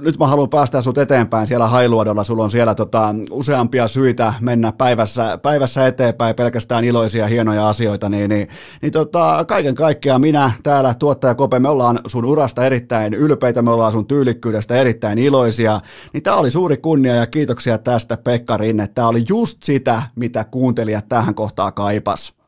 nyt 0.00 0.18
mä 0.18 0.26
haluan 0.26 0.49
päästä 0.49 0.83
sut 0.83 0.99
eteenpäin 0.99 1.47
siellä 1.47 1.66
Hailuodolla, 1.66 2.24
sulla 2.24 2.44
on 2.44 2.50
siellä 2.50 2.74
tota, 2.74 3.15
useampia 3.31 3.89
syitä 3.89 4.34
mennä 4.41 4.73
päivässä, 4.73 5.39
päivässä 5.39 5.86
eteenpäin, 5.86 6.34
pelkästään 6.34 6.84
iloisia, 6.84 7.26
hienoja 7.26 7.68
asioita, 7.68 8.08
niin, 8.08 8.28
niin, 8.31 8.49
niin 8.83 8.92
tota, 8.92 9.44
kaiken 9.49 9.74
kaikkiaan 9.74 10.20
minä 10.20 10.52
täällä 10.62 10.94
tuottaja 10.94 11.34
Kope, 11.34 11.58
me 11.58 11.68
ollaan 11.68 12.00
sun 12.07 12.24
urasta 12.24 12.65
erittäin 12.65 13.15
ylpeitä, 13.15 13.62
me 13.62 13.70
ollaan 13.70 13.92
sun 13.92 14.07
tyylikkyydestä 14.07 14.76
erittäin 14.76 15.18
iloisia, 15.18 15.81
niin 16.12 16.23
tämä 16.23 16.36
oli 16.36 16.50
suuri 16.50 16.76
kunnia 16.76 17.15
ja 17.15 17.26
kiitoksia 17.26 17.78
tästä 17.78 18.16
Pekka 18.16 18.57
Rinne, 18.57 18.86
tämä 18.86 19.08
oli 19.08 19.24
just 19.28 19.62
sitä, 19.62 20.02
mitä 20.16 20.44
kuuntelijat 20.44 21.08
tähän 21.08 21.34
kohtaan 21.34 21.73
kaipas. 21.73 22.43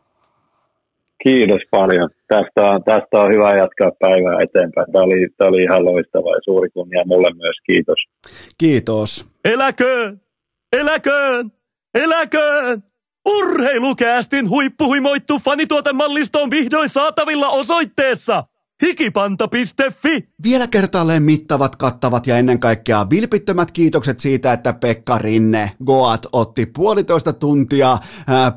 Kiitos 1.22 1.60
paljon. 1.70 2.10
Tästä 2.28 2.70
on, 2.70 2.84
tästä 2.84 3.20
on 3.20 3.32
hyvä 3.32 3.56
jatkaa 3.56 3.90
päivää 3.98 4.42
eteenpäin. 4.42 4.92
Tämä 4.92 5.04
oli, 5.04 5.28
tämä 5.36 5.48
oli 5.48 5.62
ihan 5.62 5.84
loistava 5.84 6.30
ja 6.30 6.40
suuri 6.44 6.70
kunnia 6.70 7.02
mulle 7.06 7.30
myös. 7.34 7.56
Kiitos. 7.66 7.98
Kiitos. 8.58 9.26
Eläköön! 9.44 10.20
Eläköön! 10.72 11.50
Eläköön! 11.94 12.82
Urheilukäästin 13.26 14.50
huippuhimoittu 14.50 15.38
fanituotemallisto 15.44 16.42
on 16.42 16.50
vihdoin 16.50 16.88
saatavilla 16.88 17.48
osoitteessa 17.48 18.44
Hikipanta.fi. 18.82 20.28
Vielä 20.42 20.66
kertaalleen 20.66 21.22
mittavat, 21.22 21.76
kattavat 21.76 22.26
ja 22.26 22.38
ennen 22.38 22.58
kaikkea 22.58 23.10
vilpittömät 23.10 23.70
kiitokset 23.70 24.20
siitä, 24.20 24.52
että 24.52 24.72
Pekka 24.72 25.18
Rinne 25.18 25.72
Goat 25.86 26.26
otti 26.32 26.66
puolitoista 26.66 27.32
tuntia 27.32 27.98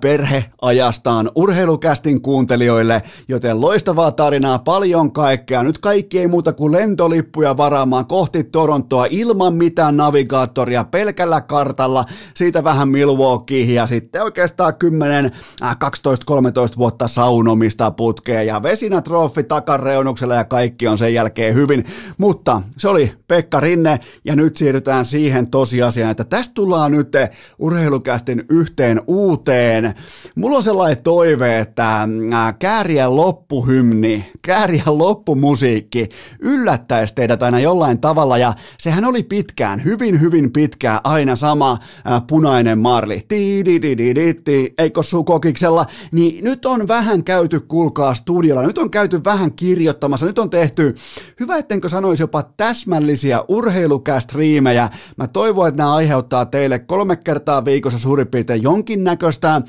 perheajastaan 0.01 1.31
urheilukästin 1.35 2.21
kuuntelijoille, 2.21 3.01
joten 3.27 3.61
loistavaa 3.61 4.11
tarinaa, 4.11 4.59
paljon 4.59 5.11
kaikkea. 5.11 5.63
Nyt 5.63 5.77
kaikki 5.77 6.19
ei 6.19 6.27
muuta 6.27 6.53
kuin 6.53 6.71
lentolippuja 6.71 7.57
varaamaan 7.57 8.05
kohti 8.05 8.43
Torontoa 8.43 9.05
ilman 9.09 9.53
mitään 9.53 9.97
navigaattoria, 9.97 10.83
pelkällä 10.83 11.41
kartalla, 11.41 12.05
siitä 12.33 12.63
vähän 12.63 12.89
Milwaukeehin 12.89 13.75
ja 13.75 13.87
sitten 13.87 14.23
oikeastaan 14.23 14.75
10, 14.75 15.31
12, 15.79 16.25
13 16.25 16.77
vuotta 16.77 17.07
saunomista 17.07 17.91
putkeen. 17.91 18.47
Ja 18.47 18.63
vesinä 18.63 19.01
trofi 19.01 19.43
takareun 19.43 20.09
bonuksella 20.09 20.35
ja 20.35 20.43
kaikki 20.43 20.87
on 20.87 20.97
sen 20.97 21.13
jälkeen 21.13 21.55
hyvin. 21.69 21.85
Mutta 22.17 22.61
se 22.77 22.87
oli 22.87 23.13
Pekka 23.27 23.59
Rinne 23.59 23.99
ja 24.25 24.35
nyt 24.35 24.57
siirrytään 24.57 25.05
siihen 25.05 25.47
tosiasiaan, 25.47 26.11
että 26.11 26.23
tästä 26.23 26.53
tullaan 26.53 26.91
nyt 26.91 27.11
urheilukästin 27.59 28.43
yhteen 28.49 29.01
uuteen. 29.07 29.93
Mulla 30.35 30.57
on 30.57 30.63
sellainen 30.63 31.03
toive, 31.03 31.59
että 31.59 32.07
kääriä 32.59 33.15
loppuhymni, 33.15 34.31
kääriä 34.41 34.83
loppumusiikki 34.85 36.09
yllättäisi 36.39 37.15
teidät 37.15 37.43
aina 37.43 37.59
jollain 37.59 38.01
tavalla 38.01 38.37
ja 38.37 38.53
sehän 38.79 39.05
oli 39.05 39.23
pitkään, 39.23 39.83
hyvin 39.85 40.21
hyvin 40.21 40.51
pitkään 40.51 40.99
aina 41.03 41.35
sama 41.35 41.77
punainen 42.27 42.79
marli. 42.79 43.25
Eikö 44.77 45.03
su 45.03 45.23
kokiksella? 45.23 45.85
Niin 46.11 46.43
nyt 46.43 46.65
on 46.65 46.87
vähän 46.87 47.23
käyty, 47.23 47.59
kuulkaa 47.59 48.13
studiolla, 48.13 48.63
nyt 48.63 48.77
on 48.77 48.91
käyty 48.91 49.23
vähän 49.23 49.53
kirjoittamassa. 49.53 50.25
Nyt 50.25 50.39
on 50.39 50.49
tehty, 50.49 50.95
hyvä 51.39 51.58
ettenkö 51.59 51.89
sanoisi 51.89 52.23
jopa 52.23 52.43
täsmällisiä 52.43 53.43
urheilukästriimejä. 53.47 54.89
Mä 55.17 55.27
toivon, 55.27 55.67
että 55.67 55.77
nämä 55.77 55.93
aiheuttaa 55.93 56.45
teille 56.45 56.79
kolme 56.79 57.15
kertaa 57.15 57.65
viikossa 57.65 57.99
suurin 57.99 58.27
piirtein 58.27 58.63
jonkinnäköistä 58.63 59.61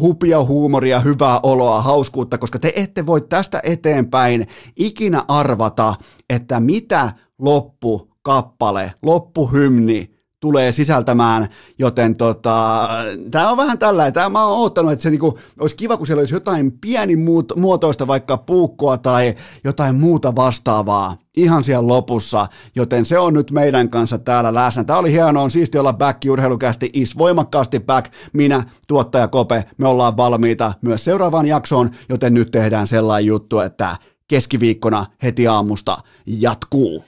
hupia, 0.00 0.44
huumoria, 0.44 1.00
hyvää 1.00 1.40
oloa, 1.42 1.82
hauskuutta, 1.82 2.38
koska 2.38 2.58
te 2.58 2.72
ette 2.76 3.06
voi 3.06 3.20
tästä 3.20 3.60
eteenpäin 3.62 4.46
ikinä 4.76 5.24
arvata, 5.28 5.94
että 6.30 6.60
mitä 6.60 7.12
loppukappale, 7.38 8.92
loppuhymni, 9.02 10.19
tulee 10.40 10.72
sisältämään, 10.72 11.48
joten 11.78 12.16
tota, 12.16 12.88
tämä 13.30 13.50
on 13.50 13.56
vähän 13.56 13.78
tällä, 13.78 14.12
tämä 14.12 14.28
mä 14.28 14.44
oon 14.44 14.58
oottanut, 14.58 14.92
että 14.92 15.02
se 15.02 15.10
niinku, 15.10 15.38
olisi 15.60 15.76
kiva, 15.76 15.96
kun 15.96 16.06
siellä 16.06 16.20
olisi 16.20 16.34
jotain 16.34 16.72
pienimuotoista, 16.72 18.06
vaikka 18.06 18.36
puukkoa 18.36 18.98
tai 18.98 19.34
jotain 19.64 19.94
muuta 19.94 20.36
vastaavaa 20.36 21.16
ihan 21.36 21.64
siellä 21.64 21.88
lopussa, 21.88 22.46
joten 22.76 23.04
se 23.04 23.18
on 23.18 23.34
nyt 23.34 23.50
meidän 23.50 23.88
kanssa 23.88 24.18
täällä 24.18 24.54
läsnä. 24.54 24.84
Tämä 24.84 24.98
oli 24.98 25.12
hienoa, 25.12 25.42
on 25.42 25.50
siisti 25.50 25.78
olla 25.78 25.92
back 25.92 26.22
urheilukästi, 26.30 26.90
is 26.92 27.18
voimakkaasti 27.18 27.80
back, 27.80 28.12
minä, 28.32 28.62
tuottaja 28.88 29.28
Kope, 29.28 29.64
me 29.78 29.88
ollaan 29.88 30.16
valmiita 30.16 30.72
myös 30.82 31.04
seuraavaan 31.04 31.46
jaksoon, 31.46 31.90
joten 32.08 32.34
nyt 32.34 32.50
tehdään 32.50 32.86
sellainen 32.86 33.26
juttu, 33.26 33.58
että 33.58 33.96
keskiviikkona 34.28 35.06
heti 35.22 35.48
aamusta 35.48 35.98
jatkuu. 36.26 37.04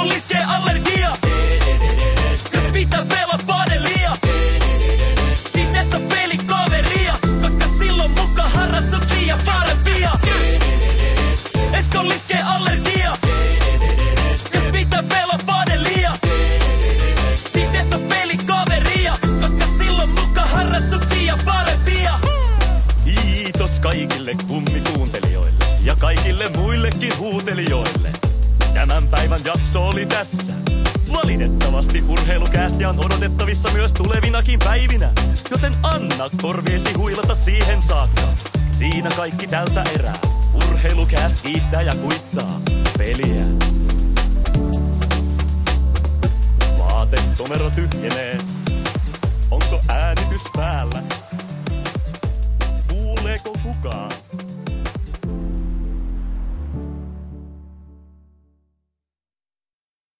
kaikillekin 0.00 0.29
Tämän 29.44 29.58
jakso 29.58 29.88
oli 29.88 30.06
tässä. 30.06 30.52
Valitettavasti 31.12 32.04
urheilukästi 32.08 32.84
on 32.84 33.04
odotettavissa 33.04 33.70
myös 33.72 33.92
tulevinakin 33.92 34.58
päivinä, 34.58 35.10
joten 35.50 35.72
anna 35.82 36.30
korviesi 36.42 36.92
huilata 36.92 37.34
siihen 37.34 37.82
saakka. 37.82 38.22
Siinä 38.72 39.10
kaikki 39.16 39.46
tältä 39.46 39.84
erää. 39.94 40.18
Urheilukäst 40.54 41.40
kiittää 41.40 41.82
ja 41.82 41.94
kuittaa 41.94 42.60
peliä. 42.98 43.44
Vaatetomero 46.78 47.70
tyhjenee. 47.70 48.38
Onko 49.50 49.80
äänitys 49.88 50.42
päällä? 50.56 51.02
Kuuleeko 52.88 53.56
kukaan? 53.62 54.12